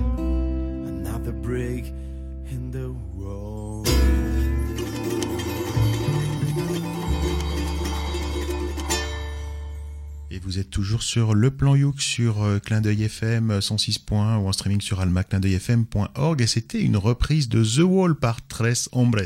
vous 10.54 10.60
êtes 10.60 10.70
toujours 10.70 11.02
sur 11.02 11.34
le 11.34 11.50
plan 11.50 11.74
Youk 11.74 12.00
sur 12.00 12.44
euh, 12.44 12.60
Clin 12.60 12.80
d'œil 12.80 13.02
FM 13.02 13.50
euh, 13.50 13.60
106 13.60 13.98
points 13.98 14.36
ou 14.36 14.46
en 14.46 14.52
streaming 14.52 14.80
sur 14.80 15.00
almaclindeuilfm.org 15.00 16.40
et 16.40 16.46
c'était 16.46 16.80
une 16.80 16.96
reprise 16.96 17.48
de 17.48 17.64
The 17.64 17.82
Wall 17.82 18.14
par 18.14 18.46
Tres 18.46 18.88
Hombres. 18.92 19.18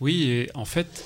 Oui, 0.00 0.22
et 0.22 0.48
en 0.54 0.64
fait, 0.64 1.04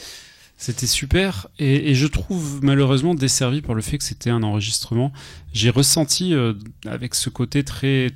c'était 0.57 0.87
super. 0.87 1.49
Et, 1.59 1.97
je 1.97 2.07
trouve 2.07 2.61
malheureusement 2.63 3.17
desservi 3.17 3.61
par 3.61 3.75
le 3.75 3.83
fait 3.83 3.99
que 3.99 4.05
c'était 4.05 4.31
un 4.31 4.45
enregistrement. 4.45 5.13
J'ai 5.53 5.71
ressenti 5.71 6.33
euh, 6.33 6.55
avec 6.87 7.17
ce 7.17 7.29
côté 7.29 7.65
très, 7.65 8.13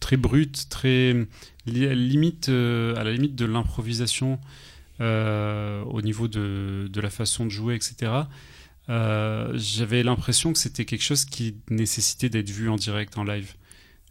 très 0.00 0.16
brut, 0.16 0.70
très 0.70 1.12
li- 1.66 1.94
limite, 1.94 2.48
euh, 2.48 2.96
à 2.96 3.04
la 3.04 3.12
limite 3.12 3.34
de 3.34 3.44
l'improvisation 3.44 4.40
euh, 5.02 5.82
au 5.82 6.00
niveau 6.00 6.28
de, 6.28 6.88
de 6.90 7.00
la 7.02 7.10
façon 7.10 7.44
de 7.44 7.50
jouer, 7.50 7.74
etc. 7.74 8.10
Euh, 8.88 9.52
J'avais 9.54 10.02
l'impression 10.02 10.52
que 10.52 10.58
c'était 10.58 10.84
quelque 10.84 11.02
chose 11.02 11.24
qui 11.24 11.56
nécessitait 11.70 12.28
d'être 12.28 12.50
vu 12.50 12.68
en 12.68 12.76
direct, 12.76 13.18
en 13.18 13.24
live. 13.24 13.52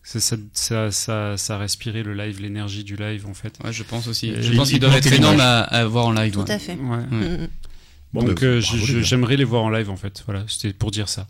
Ça, 0.03 0.19
ça, 0.19 0.35
ça, 0.53 0.91
ça, 0.91 1.37
ça 1.37 1.57
respirait 1.57 2.03
le 2.03 2.13
live, 2.13 2.39
l'énergie 2.39 2.83
du 2.83 2.95
live 2.95 3.25
en 3.25 3.33
fait. 3.33 3.57
Ouais, 3.63 3.73
je 3.73 3.81
pense 3.83 4.07
aussi. 4.07 4.29
Et 4.29 4.43
Je 4.43 4.53
pense 4.53 4.67
qu'ils 4.67 4.77
il 4.77 4.79
doivent 4.79 4.95
être 4.95 5.11
énormes 5.11 5.39
à, 5.39 5.61
à 5.61 5.85
voir 5.85 6.05
en 6.07 6.11
live. 6.11 6.33
Tout 6.33 6.41
ouais. 6.41 6.51
à 6.51 6.59
fait. 6.59 6.75
Ouais. 6.75 6.97
Mm. 6.97 7.47
Bon, 8.13 8.23
Donc 8.23 8.41
bah, 8.41 8.47
euh, 8.47 8.61
j'aimerais 8.61 9.35
les 9.35 9.43
voir 9.43 9.63
en 9.63 9.69
live 9.69 9.89
en 9.89 9.95
fait. 9.95 10.23
Voilà, 10.25 10.45
c'était 10.47 10.73
pour 10.73 10.91
dire 10.91 11.09
ça. 11.09 11.27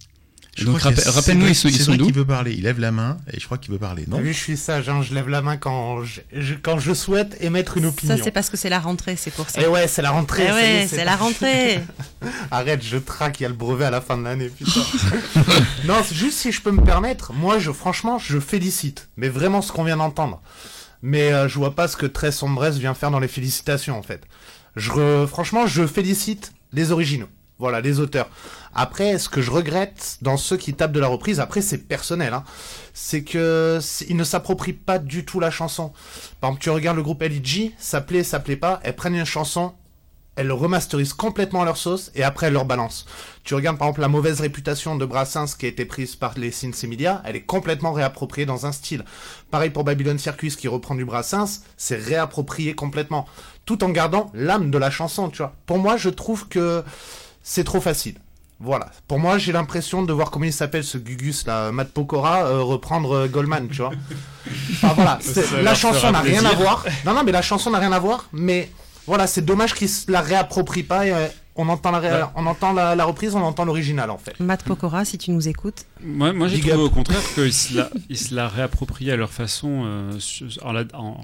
Je 0.56 0.64
Donc, 0.64 0.80
rappelle-nous, 0.80 1.48
ils 1.48 1.54
sont- 1.56 1.68
ils 1.68 1.78
sont 1.80 1.96
d'où 1.96 2.06
qui 2.08 2.12
veut 2.14 2.24
parler. 2.26 2.54
Il 2.54 2.64
lève 2.64 2.80
la 2.80 2.92
main 2.94 3.18
et 3.32 3.40
je 3.40 3.46
crois 3.46 3.58
qu'il 3.58 3.72
veut 3.74 3.78
parler. 3.78 4.06
Non? 4.08 4.20
Vu, 4.20 4.32
je 4.34 4.38
suis 4.40 4.56
sage, 4.56 4.88
hein, 4.88 5.02
je 5.02 5.14
lève 5.14 5.28
la 5.28 5.42
main 5.42 5.58
quand 5.58 6.04
je, 6.06 6.22
je- 6.34 6.54
quand 6.54 6.80
je 6.80 6.94
souhaite 6.94 7.36
émettre 7.42 7.76
une 7.78 7.86
opinion. 7.88 8.16
Ça, 8.16 8.24
c'est 8.24 8.32
parce 8.32 8.50
que 8.50 8.56
c'est 8.56 8.70
la 8.70 8.80
rentrée, 8.80 9.18
c'est 9.18 9.32
pour 9.32 9.50
ça. 9.50 9.62
Et 9.62 9.68
ouais, 9.68 9.88
c'est 9.90 10.02
la 10.02 10.12
rentrée. 10.12 10.46
Eh 10.50 10.54
ouais, 10.54 10.88
c'est 10.90 11.04
la 11.04 11.18
rentrée. 11.18 11.82
Arrête, 12.52 12.84
je 12.84 12.98
traque, 12.98 13.42
il 13.42 13.44
y 13.44 13.46
a 13.46 13.50
le 13.50 13.56
brevet 13.56 13.84
à 13.86 13.92
la 13.92 14.00
fin 14.00 14.18
de 14.18 14.24
l'année, 14.24 14.48
putain. 14.50 14.80
non, 15.86 15.96
c'est 16.08 16.16
juste 16.16 16.38
si 16.38 16.52
je 16.54 16.62
peux 16.62 16.72
me 16.72 16.84
permettre, 16.84 17.34
moi, 17.34 17.60
je, 17.60 17.72
franchement, 17.72 18.18
je 18.18 18.40
félicite. 18.40 19.10
Mais 19.18 19.28
vraiment 19.30 19.62
ce 19.62 19.72
qu'on 19.72 19.84
vient 19.84 19.98
d'entendre. 19.98 20.42
Mais 21.02 21.34
euh, 21.34 21.48
je 21.48 21.56
vois 21.60 21.76
pas 21.76 21.88
ce 21.88 21.98
que 21.98 22.06
Très 22.06 22.32
Sombresse 22.32 22.78
vient 22.78 22.94
faire 22.94 23.12
dans 23.12 23.20
les 23.20 23.28
félicitations, 23.28 23.98
en 23.98 24.02
fait. 24.04 24.22
Je 24.76 24.90
re- 24.92 25.28
Franchement, 25.28 25.68
je 25.68 25.86
félicite 25.86 26.54
les 26.74 26.92
originaux. 26.92 27.28
Voilà, 27.58 27.80
les 27.80 28.02
auteurs. 28.02 28.30
Après, 28.74 29.18
ce 29.18 29.30
que 29.30 29.42
je 29.42 29.50
regrette 29.50 30.18
dans 30.22 30.36
ceux 30.36 30.58
qui 30.58 30.74
tapent 30.74 30.92
de 30.92 31.00
la 31.00 31.08
reprise, 31.08 31.40
après 31.40 31.62
c'est 31.62 31.78
personnel, 31.78 32.34
hein, 32.34 32.44
c'est 32.94 33.24
que 33.24 33.80
ils 34.10 34.18
ne 34.18 34.26
s'approprient 34.26 34.74
pas 34.74 35.00
du 35.00 35.24
tout 35.24 35.40
la 35.40 35.52
chanson. 35.52 35.94
Par 36.42 36.50
exemple, 36.50 36.64
tu 36.64 36.70
regardes 36.70 36.98
le 36.98 37.04
groupe 37.04 37.24
LG, 37.24 37.72
ça 37.78 38.02
plaît, 38.02 38.24
ça 38.24 38.42
plaît 38.42 38.58
pas, 38.58 38.82
elles 38.84 38.96
prennent 38.96 39.16
une 39.16 39.24
chanson, 39.24 39.74
elles 40.36 40.48
le 40.48 40.54
remasterisent 40.54 41.14
complètement 41.14 41.62
à 41.62 41.66
leur 41.66 41.78
sauce 41.78 42.12
et 42.14 42.24
après 42.24 42.48
elles 42.48 42.54
leur 42.54 42.66
balancent. 42.66 43.06
Tu 43.46 43.56
regardes 43.56 43.78
par 43.78 43.88
exemple 43.88 44.02
la 44.02 44.10
mauvaise 44.10 44.42
réputation 44.42 44.98
de 44.98 45.06
Brassens 45.06 45.56
qui 45.58 45.66
a 45.66 45.70
été 45.70 45.86
prise 45.86 46.18
par 46.18 46.34
les 46.38 46.52
Media, 46.90 47.22
elle 47.24 47.38
est 47.38 47.46
complètement 47.46 47.94
réappropriée 47.94 48.46
dans 48.46 48.66
un 48.66 48.74
style. 48.74 49.06
Pareil 49.50 49.70
pour 49.70 49.86
Babylon 49.86 50.18
Circus 50.18 50.58
qui 50.58 50.68
reprend 50.68 50.96
du 50.96 51.06
Brassens, 51.06 51.62
c'est 51.78 51.96
réapproprié 51.96 52.76
complètement, 52.76 53.26
tout 53.66 53.82
en 53.86 53.90
gardant 53.90 54.30
l'âme 54.34 54.72
de 54.72 54.78
la 54.78 54.92
chanson, 54.92 55.30
tu 55.30 55.38
vois. 55.38 55.54
Pour 55.66 55.78
moi, 55.78 55.96
je 55.96 56.10
trouve 56.10 56.50
que 56.50 56.84
c'est 57.48 57.64
trop 57.64 57.80
facile. 57.80 58.16
Voilà. 58.60 58.88
Pour 59.08 59.20
moi, 59.20 59.38
j'ai 59.38 59.52
l'impression 59.52 60.02
de 60.04 60.12
voir 60.14 60.32
comment 60.32 60.46
il 60.46 60.54
s'appelle 60.54 60.84
ce 60.84 60.98
Gugus 60.98 61.46
là, 61.46 61.72
Matt 61.72 61.90
Pokora, 61.92 62.46
euh, 62.48 62.62
reprendre 62.64 63.12
euh, 63.16 63.28
Goldman, 63.28 63.68
tu 63.70 63.78
vois. 63.78 63.92
Enfin 64.74 64.94
voilà, 64.96 65.20
la 65.64 65.76
chanson 65.76 66.12
n'a 66.12 66.22
rien 66.22 66.44
à 66.46 66.54
voir. 66.54 66.86
Non, 67.06 67.14
non, 67.14 67.24
mais 67.24 67.32
la 67.32 67.42
chanson 67.42 67.70
n'a 67.72 67.80
rien 67.80 67.92
à 67.92 68.00
voir, 68.00 68.28
mais 68.32 68.70
voilà, 69.08 69.28
c'est 69.28 69.44
dommage 69.44 69.74
qu'ils 69.74 69.90
se 69.90 70.10
la 70.12 70.22
réapproprient 70.22 70.84
pas 70.84 71.06
et, 71.08 71.14
euh, 71.14 71.28
on 71.58 71.68
entend 71.70 71.92
la, 71.92 72.00
ré- 72.00 72.24
on 72.36 72.46
entend 72.46 72.74
la, 72.74 72.96
la 72.96 73.06
reprise, 73.06 73.34
on 73.36 73.42
entend 73.42 73.66
l'original 73.66 74.10
en 74.12 74.18
fait. 74.18 74.38
Matt 74.40 74.64
Pokora, 74.64 75.04
si 75.06 75.18
tu 75.18 75.32
nous 75.32 75.48
écoutes. 75.48 75.86
Moi, 76.04 76.32
moi 76.34 76.48
j'ai 76.48 76.60
trouvé 76.60 76.74
up. 76.74 76.80
au 76.80 76.90
contraire 76.90 77.22
qu'ils 77.34 77.54
se 77.54 77.76
la, 77.78 77.90
ils 78.10 78.18
se 78.18 78.34
la 78.36 78.48
réapproprient 78.50 79.12
à 79.12 79.16
leur 79.16 79.32
façon, 79.32 79.84
euh, 79.86 80.12
su- 80.20 80.46
en, 80.64 80.72
la- 80.74 80.84
en- 80.94 81.22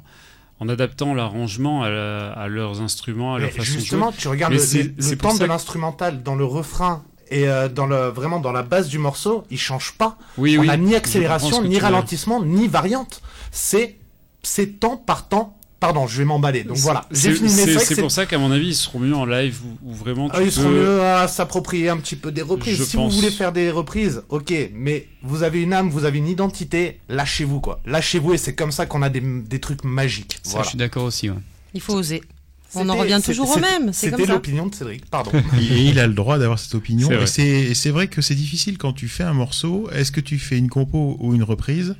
en 0.62 0.70
adaptant 0.70 1.14
l'arrangement 1.14 1.82
à, 1.84 1.90
la- 1.90 2.32
à 2.32 2.48
leurs 2.48 2.82
instruments, 2.82 3.34
à 3.36 3.40
leur 3.40 3.48
Mais 3.50 3.52
façon 3.58 3.72
justement, 3.72 4.08
de 4.08 4.12
jouer. 4.14 4.22
tu 4.22 4.28
regardes 4.30 4.54
Mais 4.54 4.60
le, 4.60 5.18
temps 5.18 5.34
de 5.34 5.40
que- 5.40 5.44
l'instrumental 5.46 6.22
dans 6.24 6.36
le 6.36 6.46
refrain 6.46 7.04
et 7.30 7.48
euh, 7.50 7.68
dans 7.68 7.88
le 7.88 8.10
vraiment 8.10 8.40
dans 8.40 8.52
la 8.52 8.62
base 8.62 8.88
du 8.88 9.00
morceau, 9.00 9.44
il 9.50 9.58
change 9.58 9.94
pas. 9.98 10.18
Oui, 10.38 10.58
on 10.58 10.62
oui, 10.62 10.70
a 10.70 10.78
ni 10.78 10.94
accélération, 10.96 11.64
ni 11.64 11.80
ralentissement, 11.80 12.44
ni 12.44 12.68
variante. 12.68 13.22
C'est 13.52 13.98
c'est 14.44 14.80
temps 14.80 14.98
par 14.98 15.28
temps. 15.28 15.58
Pardon, 15.82 16.06
je 16.06 16.20
vais 16.20 16.26
m'emballer. 16.26 16.64
Donc 16.64 16.78
voilà, 16.78 17.06
j'ai 17.10 17.30
C'est 17.30 17.34
fini. 17.34 17.52
Mais 17.56 17.78
c'est- 17.80 18.00
pour 18.00 18.12
ça 18.12 18.28
qu'à 18.28 18.38
mon 18.38 18.52
avis, 18.52 18.68
ils 18.68 18.76
seront 18.76 19.00
mieux 19.00 19.16
en 19.16 19.26
live 19.26 19.60
où 19.84 19.92
vraiment 19.94 20.30
tu 20.30 20.36
Ah, 20.38 20.42
ils 20.42 20.46
peux... 20.46 20.52
seront 20.52 20.70
mieux 20.70 21.02
à 21.02 21.28
s'approprier 21.28 21.90
un 21.90 21.98
petit 21.98 22.16
peu 22.16 22.32
des 22.32 22.44
reprises. 22.44 22.78
Je 22.78 22.84
si 22.84 22.96
pense. 22.98 23.12
vous 23.12 23.20
voulez 23.20 23.32
faire 23.32 23.52
des 23.52 23.72
reprises, 23.72 24.22
ok, 24.30 24.54
mais 24.74 25.08
vous 25.24 25.42
avez 25.42 25.60
une 25.64 25.74
âme, 25.74 25.90
vous 25.90 26.06
avez 26.06 26.20
une 26.20 26.28
identité, 26.28 27.00
lâchez-vous 27.10 27.60
quoi. 27.62 27.82
Lâchez-vous 27.88 28.34
et 28.36 28.38
c'est 28.38 28.54
comme 28.54 28.72
ça 28.72 28.86
qu'on 28.86 29.02
a 29.02 29.10
des, 29.10 29.22
des 29.22 29.60
trucs 29.60 29.84
magiques. 29.84 30.38
Ça, 30.44 30.52
Voilà. 30.52 30.64
je 30.66 30.70
suis 30.70 30.78
d'accord 30.78 31.04
aussi. 31.06 31.32
ouais. 31.32 31.36
Il 31.74 31.82
faut 31.82 31.94
oser. 31.96 32.22
On 32.76 32.88
en 32.90 32.96
revient 32.96 33.20
toujours 33.24 33.50
au 33.50 33.60
même. 33.60 33.92
C'est 33.94 34.10
comme 34.12 34.20
C'était 34.20 34.32
l'opinion 34.32 34.68
de 34.68 34.76
Cédric, 34.76 35.06
pardon. 35.06 35.32
Et 35.60 35.86
il 35.90 36.00
a 36.00 36.08
le 36.08 36.14
droit 36.14 36.38
d'avoir 36.38 36.58
cette 36.60 36.76
opinion. 36.76 37.08
C'est 37.10 37.14
Et 37.14 37.18
vrai. 37.18 37.28
c'est 37.28 37.42
et 37.72 37.74
c'est 37.76 37.90
vrai 37.90 38.08
que 38.08 38.22
c'est 38.22 38.36
difficile 38.36 38.78
quand 38.78 38.94
tu 38.94 39.08
fais 39.08 39.24
un 39.24 39.34
morceau. 39.34 39.90
Est-ce 39.92 40.12
que 40.12 40.22
tu 40.22 40.40
fais 40.40 40.58
une 40.58 40.70
compo 40.70 41.18
ou 41.20 41.34
une 41.34 41.44
reprise? 41.44 41.96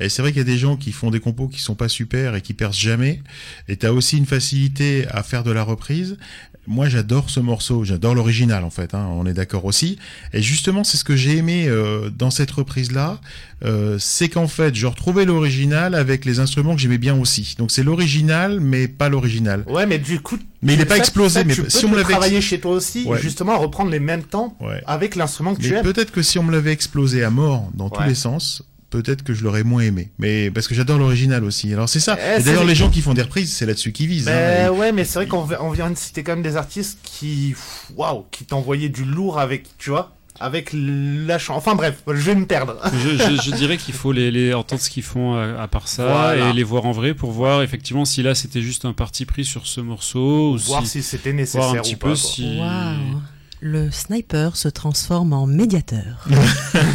Et 0.00 0.08
c'est 0.08 0.22
vrai 0.22 0.32
qu'il 0.32 0.38
y 0.38 0.42
a 0.42 0.44
des 0.44 0.58
gens 0.58 0.76
qui 0.76 0.92
font 0.92 1.10
des 1.10 1.20
compos 1.20 1.48
qui 1.48 1.60
sont 1.60 1.74
pas 1.74 1.88
super 1.88 2.34
et 2.34 2.40
qui 2.40 2.54
percent 2.54 2.78
jamais. 2.80 3.22
Et 3.68 3.76
tu 3.76 3.86
as 3.86 3.92
aussi 3.92 4.16
une 4.16 4.26
facilité 4.26 5.06
à 5.10 5.22
faire 5.22 5.44
de 5.44 5.50
la 5.50 5.62
reprise. 5.62 6.16
Moi, 6.66 6.88
j'adore 6.88 7.28
ce 7.28 7.40
morceau. 7.40 7.84
J'adore 7.84 8.14
l'original, 8.14 8.64
en 8.64 8.70
fait. 8.70 8.94
Hein, 8.94 9.06
on 9.12 9.26
est 9.26 9.34
d'accord 9.34 9.66
aussi. 9.66 9.98
Et 10.32 10.40
justement, 10.40 10.82
c'est 10.82 10.96
ce 10.96 11.04
que 11.04 11.14
j'ai 11.14 11.36
aimé 11.36 11.66
euh, 11.68 12.08
dans 12.10 12.30
cette 12.30 12.50
reprise-là. 12.50 13.20
Euh, 13.64 13.98
c'est 13.98 14.28
qu'en 14.28 14.48
fait, 14.48 14.74
je 14.74 14.86
retrouvais 14.86 15.24
l'original 15.26 15.94
avec 15.94 16.24
les 16.24 16.40
instruments 16.40 16.74
que 16.74 16.80
j'aimais 16.80 16.98
bien 16.98 17.18
aussi. 17.18 17.54
Donc 17.58 17.70
c'est 17.70 17.82
l'original, 17.82 18.60
mais 18.60 18.88
pas 18.88 19.08
l'original. 19.08 19.64
Ouais, 19.68 19.86
mais 19.86 19.98
du 19.98 20.20
coup. 20.20 20.38
Mais 20.62 20.74
il 20.74 20.80
est 20.80 20.86
pas 20.86 20.96
explosé, 20.96 21.40
ça, 21.40 21.44
mais 21.44 21.54
tu 21.54 21.62
peux 21.62 21.68
si 21.70 21.84
on 21.84 21.90
me 21.90 21.96
l'avait 21.96 22.12
travailler 22.12 22.40
chez 22.40 22.58
toi 22.58 22.72
aussi, 22.72 23.04
Ouais. 23.04 23.20
justement, 23.20 23.52
à 23.52 23.56
reprendre 23.56 23.90
les 23.90 24.00
mêmes 24.00 24.22
temps 24.22 24.56
Ouais. 24.60 24.82
avec 24.86 25.14
l'instrument 25.16 25.54
que 25.54 25.60
tu 25.60 25.70
Mais 25.70 25.76
aimes. 25.76 25.82
peut-être 25.84 26.10
que 26.10 26.22
si 26.22 26.38
on 26.38 26.42
me 26.42 26.52
l'avait 26.52 26.72
explosé 26.72 27.22
à 27.22 27.28
mort 27.30 27.70
dans 27.74 27.90
tous 27.90 28.02
les 28.04 28.14
sens, 28.14 28.62
peut-être 28.90 29.22
que 29.22 29.34
je 29.34 29.42
l'aurais 29.44 29.64
moins 29.64 29.82
aimé. 29.82 30.10
Mais 30.18 30.50
parce 30.50 30.68
que 30.68 30.74
j'adore 30.74 30.98
l'original 30.98 31.44
aussi. 31.44 31.72
Alors 31.72 31.88
c'est 31.88 32.00
ça. 32.00 32.16
Eh, 32.20 32.40
Et 32.40 32.42
d'ailleurs, 32.44 32.64
les- 32.64 32.74
gens 32.74 32.90
qui 32.90 33.00
font 33.00 33.14
des 33.14 33.22
reprises, 33.22 33.52
c'est 33.54 33.66
là-dessus 33.66 33.92
qu'ils 33.92 34.06
visent. 34.08 34.26
Ben 34.26 34.66
hein. 34.66 34.70
ouais, 34.70 34.92
mais 34.92 35.04
c'est 35.04 35.14
vrai 35.20 35.26
qu'on 35.26 35.44
vi- 35.44 35.56
on 35.60 35.70
vient 35.70 35.90
de 35.90 35.96
citer 35.96 36.22
quand 36.22 36.32
même 36.32 36.42
des 36.42 36.56
artistes 36.56 36.98
qui, 37.02 37.54
waouh, 37.96 38.24
qui 38.30 38.44
t'envoyaient 38.44 38.88
du 38.88 39.04
lourd 39.04 39.38
avec, 39.38 39.66
tu 39.78 39.90
vois, 39.90 40.12
avec 40.40 40.70
la 40.74 41.38
chanson. 41.38 41.58
Enfin 41.58 41.74
bref, 41.76 42.02
je 42.08 42.12
vais 42.12 42.34
me 42.34 42.44
perdre. 42.46 42.76
je, 42.92 43.10
je- 43.16 43.42
je 43.42 43.54
dirais 43.56 43.76
qu'il 43.76 43.94
faut 43.94 44.10
les, 44.12 44.30
les 44.32 44.52
entendre 44.54 44.82
ce 44.82 44.90
qu'ils 44.90 45.02
font 45.04 45.34
à, 45.34 45.62
à 45.62 45.68
part 45.68 45.86
ça 45.86 46.06
Voilà. 46.06 46.50
et 46.50 46.52
les 46.52 46.64
voir 46.64 46.86
en 46.86 46.92
vrai 46.92 47.14
pour 47.14 47.30
voir 47.30 47.62
effectivement 47.62 48.04
si 48.04 48.22
là 48.22 48.34
c'était 48.34 48.60
juste 48.62 48.84
un 48.84 48.92
parti 48.92 49.24
pris 49.26 49.44
sur 49.44 49.66
ce 49.68 49.80
morceau 49.80 50.54
ou 50.54 50.58
Voir 50.58 50.84
si 50.86 51.02
c'était 51.02 51.32
nécessaire 51.32 51.60
voir 51.62 51.74
un 51.74 51.78
ou 51.78 51.82
petit 51.82 51.94
pas, 51.96 52.08
peu 52.08 52.14
quoi. 52.14 52.16
si 52.16 52.58
Waouh. 52.58 53.20
Le 53.60 53.90
sniper 53.90 54.56
se 54.56 54.68
transforme 54.68 55.32
en 55.32 55.46
médiateur. 55.46 56.26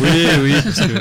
oui 0.02 0.28
oui 0.44 0.54
parce 0.64 0.82
que 0.82 0.94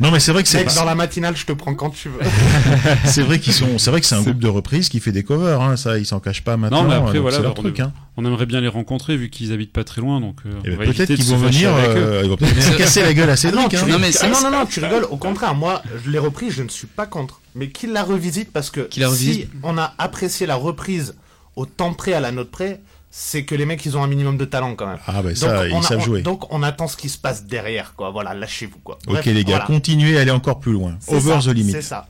Non, 0.00 0.10
mais 0.10 0.18
c'est 0.18 0.32
vrai 0.32 0.42
que 0.42 0.48
c'est 0.48 0.64
dans 0.74 0.84
la 0.84 0.94
matinale, 0.94 1.36
je 1.36 1.44
te 1.44 1.52
prends 1.52 1.74
quand 1.74 1.90
tu 1.90 2.08
veux. 2.08 2.20
c'est 3.04 3.22
vrai 3.22 3.38
qu'ils 3.38 3.52
sont. 3.52 3.78
C'est 3.78 3.90
vrai 3.90 4.00
que 4.00 4.06
c'est 4.06 4.14
un 4.14 4.22
groupe 4.22 4.38
de 4.38 4.48
reprises 4.48 4.88
qui 4.88 4.98
fait 4.98 5.12
des 5.12 5.22
covers. 5.22 5.60
Hein, 5.60 5.76
ça, 5.76 5.98
ils 5.98 6.06
s'en 6.06 6.20
cachent 6.20 6.42
pas 6.42 6.56
maintenant. 6.56 6.84
non 6.84 6.88
mais 6.88 6.94
après 6.96 7.18
voilà 7.18 7.38
leur 7.40 7.52
on, 7.52 7.54
truc. 7.54 7.80
Hein. 7.80 7.92
on 8.16 8.24
aimerait 8.24 8.46
bien 8.46 8.60
les 8.60 8.68
rencontrer 8.68 9.16
vu 9.16 9.28
qu'ils 9.28 9.52
habitent 9.52 9.72
pas 9.72 9.84
très 9.84 10.00
loin 10.00 10.20
donc 10.20 10.36
euh, 10.46 10.50
on 10.66 10.76
va 10.76 10.84
Peut-être 10.86 11.14
qu'ils 11.14 11.24
vont 11.26 11.36
venir. 11.36 11.70
euh, 11.74 12.22
ils 12.24 12.30
vont 12.30 12.36
peut-être 12.36 12.76
casser 12.78 13.02
la 13.02 13.12
gueule 13.12 13.30
à 13.30 13.36
Cédric. 13.36 13.72
non, 13.72 13.78
hein. 13.78 13.86
Non, 13.88 13.98
mais 13.98 14.08
ah, 14.08 14.12
c'est- 14.12 14.28
non, 14.30 14.40
non, 14.42 14.50
non, 14.50 14.66
tu 14.66 14.80
rigoles. 14.80 15.06
Au 15.10 15.16
contraire, 15.16 15.54
moi, 15.54 15.82
je 16.04 16.10
l'ai 16.10 16.18
repris, 16.18 16.50
je 16.50 16.62
ne 16.62 16.68
suis 16.68 16.86
pas 16.86 17.06
contre. 17.06 17.40
Mais 17.54 17.68
qu'il 17.68 17.92
la 17.92 18.02
revisite 18.02 18.52
parce 18.52 18.70
que 18.70 18.88
si 18.90 19.04
revisite. 19.04 19.50
on 19.62 19.76
a 19.76 19.92
apprécié 19.98 20.46
la 20.46 20.54
reprise 20.54 21.14
au 21.56 21.66
temps 21.66 21.92
près, 21.92 22.14
à 22.14 22.20
la 22.20 22.32
note 22.32 22.50
près, 22.50 22.80
c'est 23.10 23.44
que 23.44 23.54
les 23.56 23.66
mecs, 23.66 23.84
ils 23.84 23.96
ont 23.96 24.02
un 24.04 24.06
minimum 24.06 24.36
de 24.36 24.44
talent 24.44 24.74
quand 24.76 24.86
même. 24.86 24.98
Ah 25.06 25.20
bah 25.22 25.34
ça, 25.34 25.62
on 25.62 25.64
ils 25.66 25.74
a- 25.74 25.82
savent 25.82 25.98
on- 25.98 26.04
jouer. 26.04 26.22
Donc 26.22 26.52
on 26.52 26.62
attend 26.62 26.86
ce 26.88 26.96
qui 26.96 27.08
se 27.08 27.18
passe 27.18 27.44
derrière, 27.44 27.94
quoi. 27.96 28.10
Voilà, 28.10 28.34
lâchez-vous, 28.34 28.78
quoi. 28.84 28.98
Ok 29.06 29.12
Bref, 29.14 29.24
les 29.26 29.44
gars, 29.44 29.50
voilà. 29.50 29.64
continuez 29.66 30.16
à 30.16 30.20
aller 30.20 30.30
encore 30.30 30.60
plus 30.60 30.72
loin. 30.72 30.96
Over 31.08 31.40
ça, 31.40 31.50
the 31.50 31.54
limit. 31.54 31.72
C'est 31.72 31.82
ça. 31.82 32.08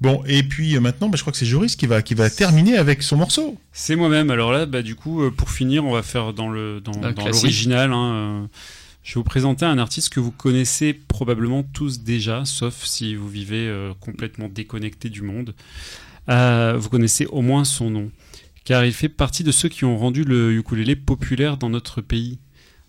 Bon, 0.00 0.22
et 0.26 0.42
puis 0.42 0.76
euh, 0.76 0.80
maintenant, 0.80 1.08
bah, 1.08 1.16
je 1.16 1.22
crois 1.22 1.32
que 1.32 1.38
c'est 1.38 1.46
Joris 1.46 1.76
qui 1.76 1.86
va 1.86 2.02
qui 2.02 2.14
va 2.14 2.30
terminer 2.30 2.76
avec 2.76 3.02
son 3.02 3.16
morceau. 3.16 3.56
C'est 3.72 3.96
moi-même. 3.96 4.30
Alors 4.30 4.52
là, 4.52 4.66
bah, 4.66 4.82
du 4.82 4.94
coup, 4.94 5.22
euh, 5.22 5.30
pour 5.30 5.50
finir, 5.50 5.84
on 5.84 5.92
va 5.92 6.02
faire 6.02 6.32
dans 6.32 6.48
le 6.48 6.80
dans, 6.80 6.92
l'original. 7.00 7.92
hein, 7.92 8.12
euh, 8.14 8.46
je 9.02 9.10
vais 9.14 9.14
vous 9.20 9.24
présenter 9.24 9.64
un 9.64 9.78
artiste 9.78 10.10
que 10.10 10.20
vous 10.20 10.30
connaissez 10.30 10.92
probablement 10.92 11.64
tous 11.64 12.00
déjà, 12.00 12.44
sauf 12.44 12.84
si 12.84 13.14
vous 13.16 13.28
vivez 13.28 13.66
euh, 13.68 13.92
complètement 14.00 14.48
déconnecté 14.48 15.08
du 15.08 15.22
monde. 15.22 15.54
Euh, 16.28 16.76
vous 16.78 16.88
connaissez 16.88 17.26
au 17.26 17.42
moins 17.42 17.64
son 17.64 17.90
nom, 17.90 18.10
car 18.64 18.84
il 18.84 18.92
fait 18.92 19.08
partie 19.08 19.44
de 19.44 19.52
ceux 19.52 19.68
qui 19.68 19.84
ont 19.84 19.96
rendu 19.96 20.24
le 20.24 20.52
ukulélé 20.52 20.96
populaire 20.96 21.56
dans 21.56 21.70
notre 21.70 22.00
pays. 22.00 22.38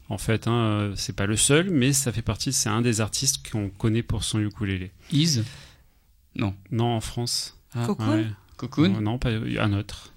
En 0.10 0.18
fait, 0.18 0.48
hein, 0.48 0.54
euh, 0.54 0.94
c'est 0.96 1.16
pas 1.16 1.26
le 1.26 1.38
seul, 1.38 1.70
mais 1.70 1.94
ça 1.94 2.12
fait 2.12 2.22
partie. 2.22 2.54
C'est 2.54 2.70
un 2.70 2.82
des 2.82 3.02
artistes 3.02 3.50
qu'on 3.50 3.70
connaît 3.70 4.04
pour 4.04 4.24
son 4.24 4.40
ukulélé. 4.40 4.92
Is 5.12 5.42
Non. 6.36 6.54
Non, 6.72 6.96
en 6.96 7.02
France. 7.02 7.58
Ah, 7.74 7.86
Cocoon 7.86 8.18
Ouais. 8.18 8.26
Cocoon 8.58 8.90
Non, 8.90 9.02
non, 9.02 9.18
pas 9.18 9.30
un 9.32 9.74
autre. 9.74 10.14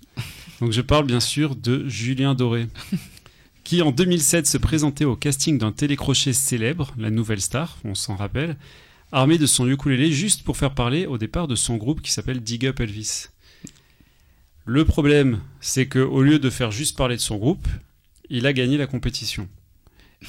Donc 0.61 0.73
je 0.73 0.81
parle 0.81 1.07
bien 1.07 1.20
sûr 1.20 1.55
de 1.55 1.89
Julien 1.89 2.35
Doré, 2.35 2.69
qui 3.65 3.83
en 3.83 3.93
2007 3.93 4.47
se 4.47 4.59
présentait 4.59 5.05
au 5.05 5.16
casting 5.16 5.59
d'un 5.59 5.73
télécrochet 5.73 6.33
célèbre, 6.33 6.93
La 6.97 7.11
Nouvelle 7.11 7.41
Star, 7.41 7.77
on 7.85 7.95
s'en 7.95 8.16
rappelle, 8.16 8.57
armé 9.12 9.39
de 9.39 9.47
son 9.47 9.69
ukulélé 9.69 10.11
juste 10.12 10.43
pour 10.45 10.57
faire 10.57 10.74
parler 10.74 11.07
au 11.07 11.19
départ 11.19 11.47
de 11.49 11.55
son 11.55 11.77
groupe 11.77 12.01
qui 12.01 12.11
s'appelle 12.11 12.41
Dig 12.41 12.66
Up 12.66 12.81
Elvis. 12.81 13.27
Le 14.66 14.84
problème, 14.84 15.40
c'est 15.60 15.86
que 15.86 16.01
au 16.01 16.22
lieu 16.22 16.40
de 16.40 16.51
faire 16.51 16.72
juste 16.72 16.97
parler 16.97 17.16
de 17.16 17.20
son 17.20 17.36
groupe, 17.36 17.68
il 18.28 18.47
a 18.47 18.52
gagné 18.52 18.76
la 18.76 18.88
compétition. 18.88 19.48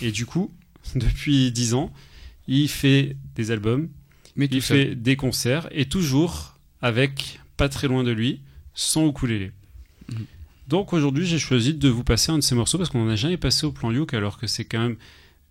Et 0.01 0.11
du 0.11 0.27
coup, 0.27 0.51
depuis 0.95 1.51
10 1.51 1.73
ans, 1.73 1.91
il 2.47 2.69
fait 2.69 3.17
des 3.35 3.49
albums, 3.49 3.89
Mais 4.35 4.45
il 4.45 4.61
fait 4.61 4.95
des 4.95 5.15
concerts 5.15 5.67
et 5.71 5.85
toujours 5.85 6.55
avec, 6.81 7.39
pas 7.57 7.67
très 7.67 7.87
loin 7.87 8.03
de 8.03 8.11
lui, 8.11 8.41
son 8.75 9.09
ukulélé. 9.09 9.51
Mhm. 10.09 10.25
Donc 10.67 10.93
aujourd'hui, 10.93 11.25
j'ai 11.25 11.39
choisi 11.39 11.73
de 11.73 11.89
vous 11.89 12.03
passer 12.03 12.31
un 12.31 12.37
de 12.37 12.43
ces 12.43 12.53
morceaux 12.53 12.77
parce 12.77 12.91
qu'on 12.91 13.03
n'en 13.03 13.11
a 13.11 13.15
jamais 13.15 13.37
passé 13.37 13.65
au 13.65 13.71
plan 13.71 13.91
Youk 13.91 14.13
alors 14.13 14.37
que 14.37 14.45
c'est 14.45 14.65
quand 14.65 14.79
même, 14.79 14.97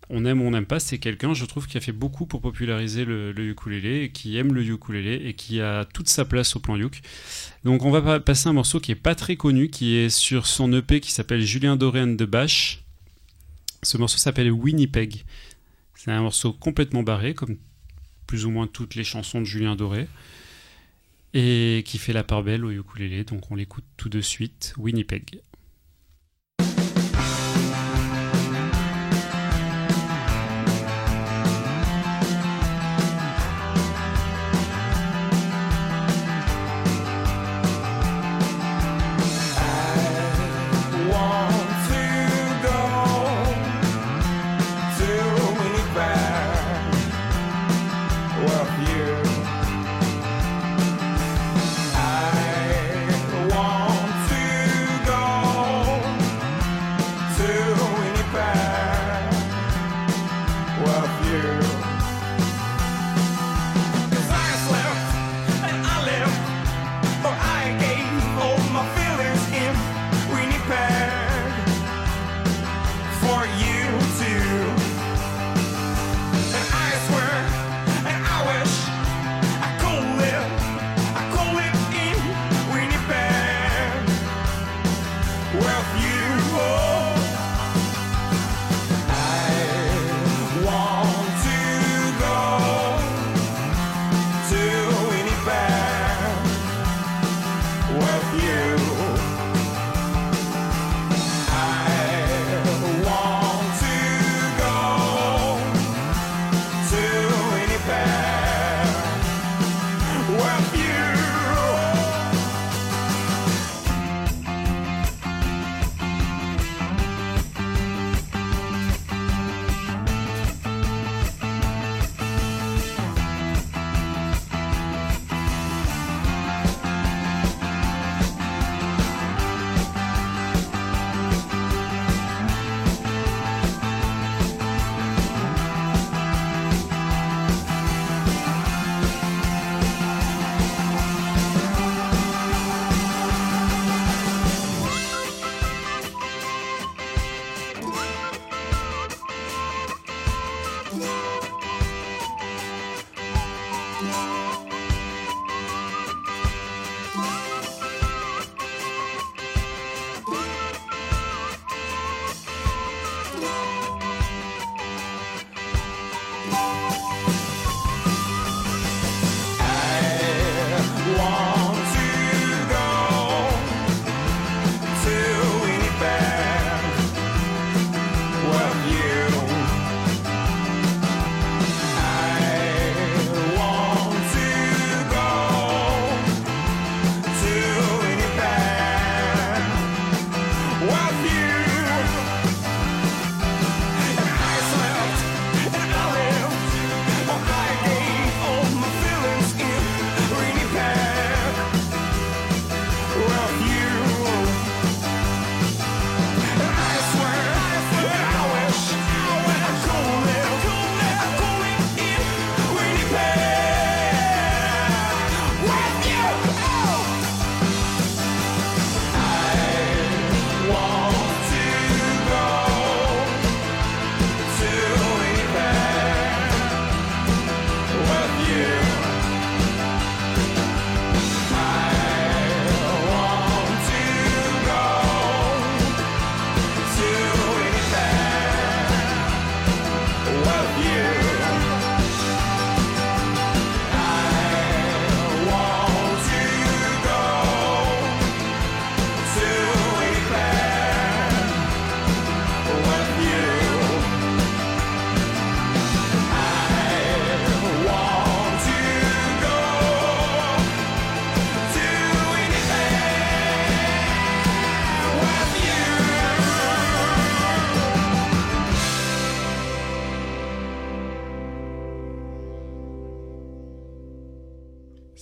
on 0.09 0.23
aime 0.25 0.41
ou 0.41 0.45
on 0.45 0.51
n'aime 0.51 0.65
pas, 0.65 0.79
c'est 0.79 0.99
quelqu'un, 0.99 1.33
je 1.33 1.43
trouve, 1.45 1.67
qui 1.67 1.77
a 1.77 1.81
fait 1.81 1.91
beaucoup 1.91 2.25
pour 2.25 2.39
populariser 2.41 3.03
le, 3.03 3.31
le 3.33 3.49
ukulélé 3.49 4.09
qui 4.13 4.37
aime 4.37 4.53
le 4.53 4.63
ukulélé 4.65 5.21
et 5.27 5.33
qui 5.33 5.59
a 5.59 5.83
toute 5.85 6.07
sa 6.07 6.23
place 6.23 6.55
au 6.55 6.59
plan 6.59 6.77
Youk. 6.77 7.01
Donc 7.65 7.83
on 7.83 7.91
va 7.91 8.01
pa- 8.01 8.19
passer 8.21 8.47
un 8.47 8.53
morceau 8.53 8.79
qui 8.79 8.91
est 8.91 8.95
pas 8.95 9.15
très 9.15 9.35
connu, 9.35 9.69
qui 9.69 9.95
est 9.95 10.09
sur 10.09 10.47
son 10.47 10.71
EP 10.71 11.01
qui 11.01 11.11
s'appelle 11.11 11.41
Julien 11.41 11.75
Doré 11.75 12.01
and 12.01 12.15
the 12.15 12.23
Bash. 12.23 12.83
Ce 13.83 13.97
morceau 13.97 14.17
s'appelle 14.17 14.49
Winnipeg. 14.51 15.23
C'est 15.95 16.11
un 16.11 16.21
morceau 16.21 16.53
complètement 16.53 17.03
barré, 17.03 17.33
comme 17.33 17.57
plus 18.27 18.45
ou 18.45 18.49
moins 18.51 18.67
toutes 18.67 18.95
les 18.95 19.03
chansons 19.03 19.39
de 19.41 19.45
Julien 19.45 19.75
Doré, 19.75 20.07
et 21.33 21.83
qui 21.85 21.97
fait 21.97 22.13
la 22.13 22.23
part 22.23 22.43
belle 22.43 22.63
au 22.65 22.71
ukulélé. 22.71 23.23
Donc 23.25 23.51
on 23.51 23.55
l'écoute 23.55 23.83
tout 23.97 24.09
de 24.09 24.21
suite, 24.21 24.73
Winnipeg. 24.77 25.41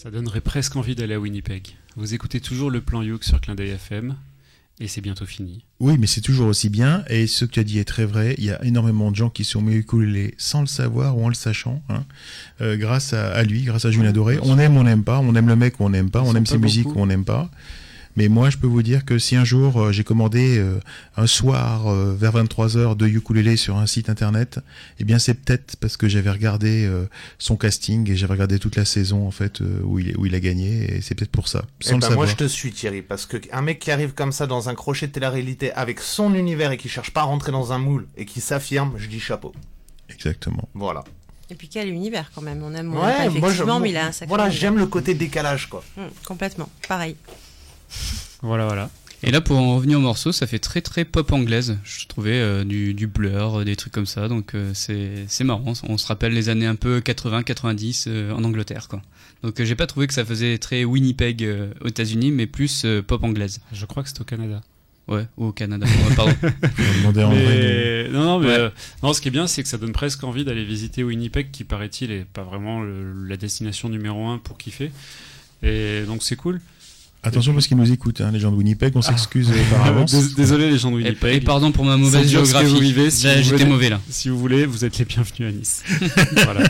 Ça 0.06 0.12
donnerait 0.12 0.40
presque 0.42 0.76
envie 0.76 0.94
d'aller 0.94 1.16
à 1.16 1.20
Winnipeg. 1.20 1.70
Vous 1.96 2.14
écoutez 2.14 2.40
toujours 2.40 2.70
le 2.70 2.80
plan 2.80 3.02
Youk 3.02 3.24
sur 3.24 3.42
Clin 3.42 3.56
d'œil 3.56 3.72
FM 3.72 4.16
et 4.80 4.88
c'est 4.88 5.02
bientôt 5.02 5.26
fini. 5.26 5.66
Oui, 5.80 5.98
mais 5.98 6.06
c'est 6.06 6.22
toujours 6.22 6.48
aussi 6.48 6.70
bien. 6.70 7.04
Et 7.10 7.26
ce 7.26 7.44
que 7.44 7.50
tu 7.54 7.60
as 7.60 7.64
dit 7.64 7.80
est 7.80 7.86
très 7.86 8.06
vrai. 8.06 8.36
Il 8.38 8.44
y 8.44 8.52
a 8.52 8.64
énormément 8.64 9.10
de 9.10 9.16
gens 9.16 9.32
qui 9.32 9.44
sont 9.44 9.64
mis 9.64 9.74
ukulélé 9.74 10.36
sans 10.38 10.62
le 10.62 10.68
savoir 10.68 11.18
ou 11.18 11.26
en 11.26 11.30
le 11.30 11.34
sachant, 11.34 11.82
hein, 11.90 12.04
euh, 12.62 12.78
grâce 12.78 13.14
à, 13.14 13.34
à 13.34 13.42
lui, 13.42 13.64
grâce 13.64 13.86
à 13.86 13.90
Julien 13.90 14.12
Doré. 14.12 14.38
On 14.44 14.60
aime, 14.60 14.78
on 14.78 14.84
n'aime 14.84 15.04
pas. 15.04 15.18
On 15.18 15.34
aime 15.34 15.48
le 15.48 15.56
mec 15.56 15.80
ou 15.80 15.86
on 15.86 15.90
n'aime 15.90 16.12
pas. 16.12 16.22
Ils 16.24 16.30
On 16.30 16.36
aime 16.36 16.44
pas 16.44 16.52
ses 16.52 16.60
musiques 16.60 16.84
beaucoup. 16.84 17.00
ou 17.00 17.02
on 17.02 17.08
n'aime 17.08 17.26
pas. 17.26 17.50
Mais 18.18 18.30
moi, 18.30 18.50
je 18.50 18.58
peux 18.58 18.68
vous 18.68 18.82
dire 18.82 19.04
que 19.04 19.20
si 19.20 19.36
un 19.36 19.44
jour 19.44 19.78
euh, 19.82 19.92
j'ai 19.92 20.04
commandé 20.06 20.58
euh, 20.58 20.80
un 21.18 21.28
soir 21.28 21.88
euh, 21.88 22.16
vers 22.18 22.32
23h 22.34 22.96
de 22.96 23.08
ukulélé 23.08 23.58
sur 23.58 23.76
un 23.78 23.86
site 23.88 24.10
internet, 24.10 24.60
eh 25.00 25.04
bien 25.04 25.20
c'est 25.20 25.34
peut-être 25.34 25.76
parce 25.78 25.98
que 25.98 26.08
j'avais 26.08 26.30
regardé 26.32 26.86
euh, 26.86 27.06
son 27.40 27.58
casting 27.58 28.10
et 28.10 28.16
j'avais 28.16 28.34
regardé 28.34 28.58
toute 28.58 28.78
la 28.78 28.86
saison 28.86 29.28
en 29.28 29.32
fait 29.32 29.60
euh, 29.62 29.82
où 29.84 30.00
il 30.00 30.16
où 30.18 30.26
il 30.26 30.34
a 30.34 30.40
gagné 30.40 30.96
et 30.96 31.02
c'est 31.02 31.14
peut-être 31.16 31.32
pour 31.32 31.48
ça. 31.50 31.66
Eh 31.84 31.90
le 31.90 31.94
ben, 31.96 32.02
savoir. 32.02 32.18
moi 32.20 32.26
je 32.26 32.36
te 32.36 32.48
suis 32.48 32.72
Thierry 32.72 33.02
parce 33.02 33.26
que 33.26 33.38
un 33.52 33.62
mec 33.62 33.80
qui 33.80 33.92
arrive 33.92 34.14
comme 34.14 34.32
ça 34.32 34.48
dans 34.48 34.70
un 34.70 34.76
crochet 34.76 35.08
de 35.08 35.12
télé-réalité 35.12 35.74
avec 35.74 36.00
son 36.00 36.34
univers 36.34 36.72
et 36.72 36.78
qui 36.78 36.88
cherche 36.90 37.12
pas 37.12 37.22
à 37.22 37.26
rentrer 37.26 37.52
dans 37.52 37.74
un 37.74 37.80
moule 37.80 38.08
et 38.18 38.26
qui 38.26 38.40
s'affirme, 38.40 38.94
je 38.98 39.08
dis 39.08 39.20
chapeau. 39.20 39.52
Exactement. 40.10 40.70
Voilà. 40.74 41.04
Et 41.50 41.56
puis 41.56 41.68
quel 41.68 41.90
univers 41.90 42.32
quand 42.34 42.42
même. 42.42 42.64
On 42.64 42.74
aime, 42.74 42.96
on 42.96 43.04
Ouais, 43.06 43.12
aime 43.12 43.18
pas, 43.18 43.24
moi, 43.24 43.32
je- 43.34 43.38
effectivement, 43.56 43.80
mais 43.80 43.90
il 43.90 43.98
a 43.98 44.08
un 44.08 44.12
sacré. 44.12 44.28
Voilà, 44.30 44.50
j'aime 44.50 44.78
le 44.78 44.86
côté 44.88 45.14
décalage 45.14 45.68
quoi. 45.70 45.84
Hum, 45.98 46.06
complètement. 46.26 46.70
Pareil. 46.88 47.16
Voilà, 48.42 48.66
voilà. 48.66 48.90
Et 49.24 49.32
là, 49.32 49.42
pour 49.42 49.58
en 49.58 49.76
revenir 49.76 49.98
au 49.98 50.02
morceau, 50.02 50.32
ça 50.32 50.46
fait 50.46 50.60
très 50.60 50.82
très 50.82 51.04
pop 51.04 51.32
anglaise. 51.32 51.78
Je 51.84 52.06
trouvais 52.06 52.34
euh, 52.40 52.64
du, 52.64 52.94
du 52.94 53.08
blur, 53.08 53.60
euh, 53.62 53.64
des 53.66 53.76
trucs 53.76 53.94
comme 53.94 54.06
ça. 54.06 54.28
Donc 54.28 54.54
euh, 54.54 54.72
c'est 54.76 55.26
c'est 55.28 55.44
marrant. 55.44 55.74
On 55.88 55.98
se 55.98 56.06
rappelle 56.06 56.34
les 56.34 56.50
années 56.50 56.68
un 56.68 56.76
peu 56.76 57.00
80-90 57.00 58.04
euh, 58.08 58.32
en 58.34 58.44
Angleterre. 58.44 58.88
quoi. 58.88 59.02
Donc 59.42 59.60
euh, 59.60 59.66
j'ai 59.66 59.76
pas 59.76 59.88
trouvé 59.88 60.06
que 60.08 60.14
ça 60.14 60.24
faisait 60.26 60.58
très 60.60 60.84
Winnipeg 60.84 61.44
euh, 61.44 61.72
aux 61.82 61.88
États-Unis, 61.88 62.32
mais 62.32 62.46
plus 62.46 62.84
euh, 62.86 63.02
pop 63.02 63.24
anglaise. 63.24 63.62
Je 63.72 63.86
crois 63.86 64.04
que 64.04 64.10
c'est 64.10 64.22
au 64.22 64.26
Canada. 64.26 64.62
Ouais, 65.08 65.26
ou 65.38 65.46
au 65.48 65.52
Canada. 65.52 65.86
Ouais, 65.86 66.16
pardon. 66.16 66.34
Demander 66.98 68.10
non, 68.12 68.24
non, 68.24 68.40
mais 68.40 68.48
Ouais. 68.48 68.54
euh, 68.60 68.70
non, 69.04 69.14
ce 69.14 69.22
qui 69.22 69.28
est 69.28 69.32
bien, 69.32 69.46
c'est 69.48 69.62
que 69.64 69.70
ça 69.70 69.78
donne 69.78 69.92
presque 69.92 70.24
envie 70.24 70.44
d'aller 70.44 70.66
visiter 70.66 71.04
Winnipeg, 71.04 71.52
qui 71.52 71.64
paraît-il 71.64 72.12
est 72.12 72.26
pas 72.26 72.44
vraiment 72.44 72.82
le- 72.82 73.14
la 73.28 73.38
destination 73.38 73.88
numéro 73.90 74.28
un 74.28 74.38
pour 74.40 74.58
kiffer. 74.58 74.92
Et 75.64 76.04
donc 76.08 76.22
c'est 76.24 76.36
cool. 76.36 76.60
Attention 77.26 77.54
parce 77.54 77.68
qu'ils 77.68 77.76
nous 77.78 77.92
écoutent, 77.92 78.22
hein, 78.22 78.30
les 78.32 78.40
gens 78.40 78.52
de 78.52 78.56
Winnipeg. 78.58 78.94
On 78.96 79.00
Ah. 79.00 79.04
s'excuse 79.04 79.50
euh, 79.50 79.54
par 79.72 79.86
avance. 79.86 80.12
Dés- 80.14 80.36
Désolé 80.36 80.70
les 80.70 80.78
gens 80.78 80.92
de 80.92 80.98
Winnipeg. 80.98 81.36
et 81.36 81.42
pardon 81.42 81.72
pour 81.72 81.84
ma 81.86 81.98
mauvaise 81.98 82.30
géographie. 82.30 82.68
vous 82.68 82.80
vivez, 82.80 83.10
si 83.10 83.24
J'ai- 83.24 83.38
vous 83.38 83.44
J'étais 83.44 83.58
venez- 83.58 83.70
mauvais 83.70 83.90
là. 83.90 84.00
Si 84.10 84.30
vous 84.30 84.38
voulez, 84.38 84.66
vous 84.66 84.86
êtes 84.86 84.98
les 84.98 85.06
bienvenus 85.06 85.50
à 85.50 85.52
Nice. 85.52 85.84
voilà, 86.44 86.64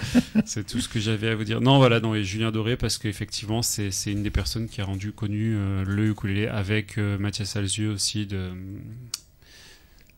c'est 0.45 0.65
tout 0.65 0.79
ce 0.79 0.87
que 0.89 0.99
j'avais 0.99 1.29
à 1.29 1.35
vous 1.35 1.43
dire. 1.43 1.61
Non, 1.61 1.77
voilà, 1.77 1.99
non, 1.99 2.15
et 2.15 2.23
Julien 2.23 2.51
Doré, 2.51 2.75
parce 2.77 2.97
qu'effectivement, 2.97 3.61
c'est 3.61 3.91
c'est 3.91 4.11
une 4.11 4.23
des 4.23 4.29
personnes 4.31 4.67
qui 4.67 4.81
a 4.81 4.85
rendu 4.85 5.11
connu 5.11 5.55
euh, 5.55 5.83
le 5.85 6.07
ukulélé 6.09 6.47
avec 6.47 6.97
euh, 6.97 7.17
Mathias 7.17 7.55
Alzieux 7.55 7.91
aussi. 7.91 8.25
De, 8.25 8.49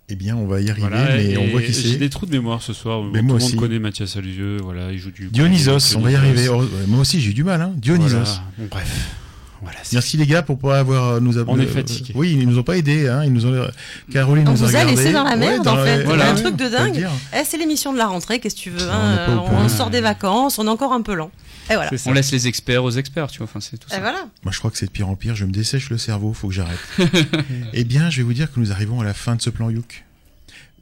Eh 0.09 0.15
bien, 0.15 0.37
on 0.37 0.47
va 0.47 0.61
y 0.61 0.69
arriver, 0.69 0.87
voilà, 0.87 1.15
mais 1.17 1.35
on 1.37 1.47
voit 1.49 1.61
qui 1.61 1.73
J'ai 1.73 1.91
c'est. 1.93 1.97
des 1.97 2.09
trous 2.09 2.25
de 2.27 2.31
mémoire 2.31 2.61
ce 2.61 2.71
soir. 2.73 3.03
Mais 3.03 3.19
Tout 3.19 3.25
moi 3.25 3.35
le 3.35 3.41
monde 3.41 3.49
aussi. 3.49 3.55
connaît 3.57 3.79
Mathias 3.79 4.15
Alzieux, 4.15 4.57
voilà, 4.63 4.91
il 4.93 4.97
joue 4.99 5.11
du. 5.11 5.27
Dionysos, 5.27 5.95
on 5.97 5.99
va 6.01 6.11
y 6.11 6.15
arriver. 6.15 6.47
Oh, 6.49 6.63
Moi 6.87 6.99
aussi, 7.01 7.19
j'ai 7.19 7.31
eu 7.31 7.33
du 7.33 7.43
mal, 7.43 7.61
hein. 7.61 7.73
Dionysos. 7.75 8.09
Voilà. 8.15 8.69
Bref. 8.71 9.15
Voilà, 9.61 9.79
Merci 9.91 10.17
les 10.17 10.27
gars 10.27 10.43
pour 10.43 10.59
pas 10.59 10.79
avoir 10.79 11.13
euh, 11.13 11.19
nous 11.19 11.37
a- 11.39 11.43
On 11.47 11.59
est 11.59 11.63
euh, 11.63 11.67
fatigués. 11.67 12.13
Oui, 12.15 12.37
ils 12.39 12.47
nous 12.47 12.59
ont 12.59 12.63
pas 12.63 12.77
aidés, 12.77 13.07
hein. 13.07 13.23
Ils 13.23 13.33
nous 13.33 13.45
ont. 13.45 13.67
Caroline 14.11 14.47
On 14.47 14.51
nous 14.51 14.63
a 14.63 14.67
vous 14.67 14.75
a 14.75 14.79
regardé. 14.79 14.95
laissé 14.95 15.13
dans 15.13 15.23
la 15.23 15.35
merde, 15.35 15.63
dans 15.63 15.79
en 15.79 15.83
fait. 15.83 16.03
Voilà, 16.03 16.31
un 16.31 16.35
ouais, 16.35 16.41
truc 16.41 16.55
de 16.55 16.69
dingue. 16.69 17.07
Eh, 17.33 17.43
c'est 17.43 17.57
l'émission 17.57 17.91
de 17.91 17.97
la 17.97 18.07
rentrée, 18.07 18.39
qu'est-ce 18.39 18.55
que 18.55 18.61
tu 18.61 18.69
veux 18.69 18.87
on 18.87 18.91
hein, 18.91 19.43
On, 19.51 19.69
sort 19.69 19.89
des 19.89 20.01
vacances, 20.01 20.59
on 20.59 20.67
est 20.67 20.69
encore 20.69 20.93
un 20.93 21.01
peu 21.01 21.15
lent. 21.15 21.31
Et 21.69 21.75
voilà. 21.75 21.89
On 22.05 22.13
laisse 22.13 22.31
les 22.31 22.47
experts 22.47 22.83
aux 22.83 22.91
experts, 22.91 23.27
tu 23.27 23.39
vois. 23.39 23.45
Enfin, 23.45 23.59
c'est 23.59 23.77
tout 23.77 23.89
ça. 23.89 23.97
Et 23.97 23.99
voilà. 23.99 24.27
Moi, 24.43 24.51
je 24.51 24.59
crois 24.59 24.71
que 24.71 24.77
c'est 24.77 24.85
de 24.85 24.91
pire 24.91 25.09
en 25.09 25.15
pire. 25.15 25.35
Je 25.35 25.45
me 25.45 25.51
dessèche 25.51 25.89
le 25.89 25.97
cerveau, 25.97 26.33
faut 26.33 26.47
que 26.47 26.53
j'arrête. 26.53 26.79
eh 27.73 27.83
bien, 27.83 28.09
je 28.09 28.17
vais 28.17 28.23
vous 28.23 28.33
dire 28.33 28.51
que 28.51 28.59
nous 28.59 28.71
arrivons 28.71 29.01
à 29.01 29.03
la 29.03 29.13
fin 29.13 29.35
de 29.35 29.41
ce 29.41 29.49
plan 29.49 29.69
Youk. 29.69 30.05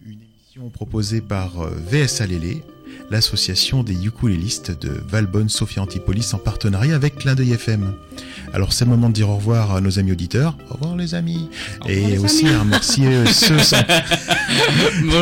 Une 0.06 0.11
émission 0.11 0.69
proposée 0.69 1.22
par 1.22 1.64
euh, 1.64 1.72
VSA 1.89 2.27
Lélé, 2.27 2.61
l'association 3.10 3.84
des 3.84 4.06
ukulélistes 4.06 4.72
de 4.82 4.91
Valbonne 5.07 5.49
Sophia 5.49 5.82
Antipolis 5.82 6.34
en 6.34 6.38
partenariat 6.38 6.95
avec 6.95 7.18
Clin 7.18 7.36
d'œil 7.36 7.53
FM. 7.53 7.94
Alors, 8.53 8.74
c'est 8.74 8.86
le 8.86 8.91
moment 8.91 9.10
de 9.10 9.14
dire 9.14 9.30
au 9.30 9.36
revoir 9.36 9.76
à 9.76 9.82
nos 9.82 9.99
amis 9.99 10.12
auditeurs. 10.14 10.56
Au 10.70 10.76
revoir, 10.76 10.95
les 10.95 11.14
amis. 11.16 11.49
Et 11.88 12.18
aussi 12.18 12.48
à 12.48 12.60
remercier 12.60 13.07
euh, 13.07 13.26
ceux 13.32 13.60
sans 13.60 13.78
On 13.78 13.82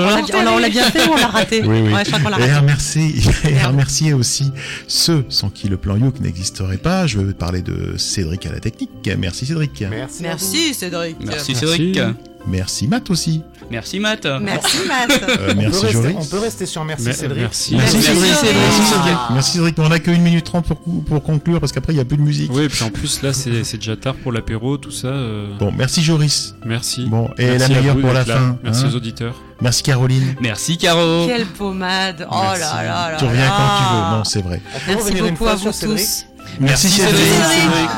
l'a 0.09 0.21
bien- 0.21 0.35
on 0.39 0.43
l'a- 0.43 0.53
on 0.53 0.57
l'a 0.59 0.69
bien 0.69 0.89
fait 0.91 1.07
ou 1.07 1.13
on 1.13 1.17
l'a 1.17 1.27
raté 1.27 1.61
Oui, 1.61 1.81
oui. 1.83 1.93
Ouais, 1.93 2.03
je 2.05 2.11
crois 2.11 2.19
qu'on 2.31 2.37
l'a 2.37 2.45
Et 2.47 2.53
remercier, 2.53 3.13
et 3.49 3.59
à 3.59 3.67
remercier 3.69 4.13
aussi 4.13 4.51
ceux 4.87 5.25
sans 5.29 5.49
qui 5.49 5.67
le 5.69 5.77
plan 5.77 5.97
Youk 5.97 6.19
n'existerait 6.19 6.77
pas. 6.77 7.07
Je 7.07 7.17
veux 7.19 7.33
parler 7.33 7.61
de 7.61 7.95
Cédric 7.97 8.45
à 8.45 8.51
la 8.51 8.59
technique. 8.59 8.91
Merci 9.17 9.45
Cédric. 9.45 9.83
Merci. 9.89 10.23
Merci 10.23 10.73
Cédric. 10.73 11.17
Merci 11.19 11.51
Merci. 11.53 11.55
Cédric. 11.55 11.95
Merci 11.95 12.32
Matt 12.45 13.09
aussi. 13.09 13.41
Merci 13.71 13.99
Matt. 13.99 14.27
Merci 14.41 14.77
Matt. 14.87 15.09
Euh, 15.23 15.37
On 15.39 15.47
peut 15.47 15.53
merci 15.55 15.85
rester- 15.85 15.91
Joris. 15.91 16.15
On 16.19 16.25
peut 16.25 16.39
rester 16.39 16.65
sur 16.65 16.83
merci 16.83 17.05
Mais- 17.05 17.13
Cédric. 17.13 17.41
merci. 17.41 17.75
Merci, 17.75 17.95
Merci, 17.97 18.07
Cédric. 18.11 18.33
Cédric. 18.35 18.55
Merci 18.57 18.81
Cédric. 18.93 19.17
Merci 19.31 19.51
Cédric. 19.53 19.79
On 19.79 19.91
a 19.91 19.99
que 19.99 20.11
1 20.11 20.17
minute 20.19 20.45
30 20.45 20.65
pour, 20.67 20.77
pour 21.05 21.23
conclure 21.23 21.59
parce 21.59 21.71
qu'après 21.71 21.93
il 21.93 21.95
n'y 21.95 22.01
a 22.01 22.05
plus 22.05 22.17
de 22.17 22.21
musique. 22.21 22.51
Oui, 22.53 22.63
et 22.63 22.69
puis 22.69 22.83
en 22.83 22.89
plus, 22.89 23.21
là, 23.21 23.33
c'est 23.33 23.63
c'est 23.63 23.77
déjà 23.77 23.95
tard 23.95 24.15
pour 24.15 24.31
l'apéro, 24.31 24.77
tout 24.77 24.91
ça. 24.91 25.07
euh, 25.07 25.47
Bon, 25.57 25.71
merci 25.75 26.03
Joris. 26.03 26.53
Merci. 26.65 27.05
Bon, 27.05 27.29
et 27.37 27.45
Merci 27.45 27.59
la 27.71 27.79
meilleure 27.79 27.95
vous 27.95 28.01
pour 28.01 28.13
la 28.13 28.23
là. 28.25 28.35
fin. 28.35 28.57
Merci 28.63 28.83
hein. 28.85 28.89
aux 28.91 28.95
auditeurs. 28.95 29.35
Merci 29.61 29.83
Caroline. 29.83 30.35
Merci 30.41 30.77
Caro. 30.77 31.25
Quelle 31.25 31.45
pommade. 31.45 32.27
Oh 32.29 32.35
Merci. 32.41 32.59
là 32.61 32.83
là 32.83 33.11
là 33.11 33.17
Tu 33.17 33.23
reviens 33.25 33.45
là. 33.45 33.53
quand 33.57 33.77
tu 33.77 33.93
veux. 33.95 34.17
Non, 34.17 34.23
c'est 34.25 34.41
vrai. 34.41 34.61
On 34.75 34.79
peut 34.79 34.85
Merci 34.97 35.11
une 35.13 35.19
beaucoup 35.29 35.35
fois 35.37 35.51
à 35.51 35.55
vous 35.55 35.71
Cédric 35.71 35.97
tous. 35.99 36.25
Merci, 36.59 36.87
Merci, 36.87 37.01
Cédric. 37.01 37.25
Cédric. 37.25 37.89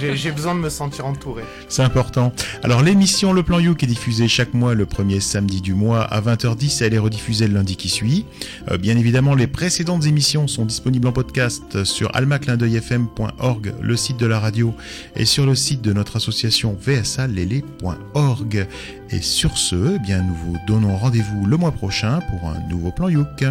J'ai 0.00 0.16
j'ai 0.16 0.30
besoin 0.30 0.54
de 0.54 0.60
me 0.60 0.68
sentir 0.70 1.06
entouré. 1.06 1.42
C'est 1.68 1.82
important. 1.82 2.32
Alors 2.62 2.82
l'émission 2.82 3.32
Le 3.32 3.42
Plan 3.42 3.58
Youk 3.58 3.82
est 3.82 3.86
diffusée 3.86 4.28
chaque 4.28 4.54
mois 4.54 4.74
le 4.74 4.86
premier 4.86 5.20
samedi 5.20 5.60
du 5.60 5.74
mois 5.74 6.02
à 6.02 6.20
20h10 6.20 6.82
et 6.82 6.86
elle 6.86 6.94
est 6.94 6.98
rediffusée 6.98 7.48
le 7.48 7.54
lundi 7.54 7.76
qui 7.76 7.88
suit. 7.88 8.26
Euh, 8.70 8.78
bien 8.78 8.96
évidemment, 8.96 9.34
les 9.34 9.46
précédentes 9.46 10.06
émissions 10.06 10.46
sont 10.46 10.64
disponibles 10.64 11.08
en 11.08 11.12
podcast 11.12 11.84
sur 11.84 12.14
almaclindeuilfm.org, 12.14 13.74
le 13.80 13.96
site 13.96 14.18
de 14.18 14.26
la 14.26 14.38
radio, 14.38 14.74
et 15.16 15.24
sur 15.24 15.46
le 15.46 15.54
site 15.54 15.82
de 15.82 15.92
notre 15.92 16.16
association 16.16 16.76
vsalélé.org. 16.80 18.66
Et 19.10 19.20
sur 19.20 19.56
ce, 19.56 19.96
eh 19.96 19.98
bien, 19.98 20.22
nous 20.22 20.34
vous 20.34 20.56
donnons 20.66 20.96
rendez-vous 20.96 21.46
le 21.46 21.56
mois 21.56 21.72
prochain 21.72 22.20
pour 22.30 22.48
un 22.48 22.58
nouveau 22.68 22.90
Plan 22.90 23.08
Youk. 23.08 23.44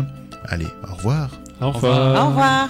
Allez, 0.48 0.68
au 0.90 0.96
revoir. 0.96 1.30
Au 1.62 1.72
revoir. 1.72 2.24
Au 2.24 2.28
revoir. 2.30 2.70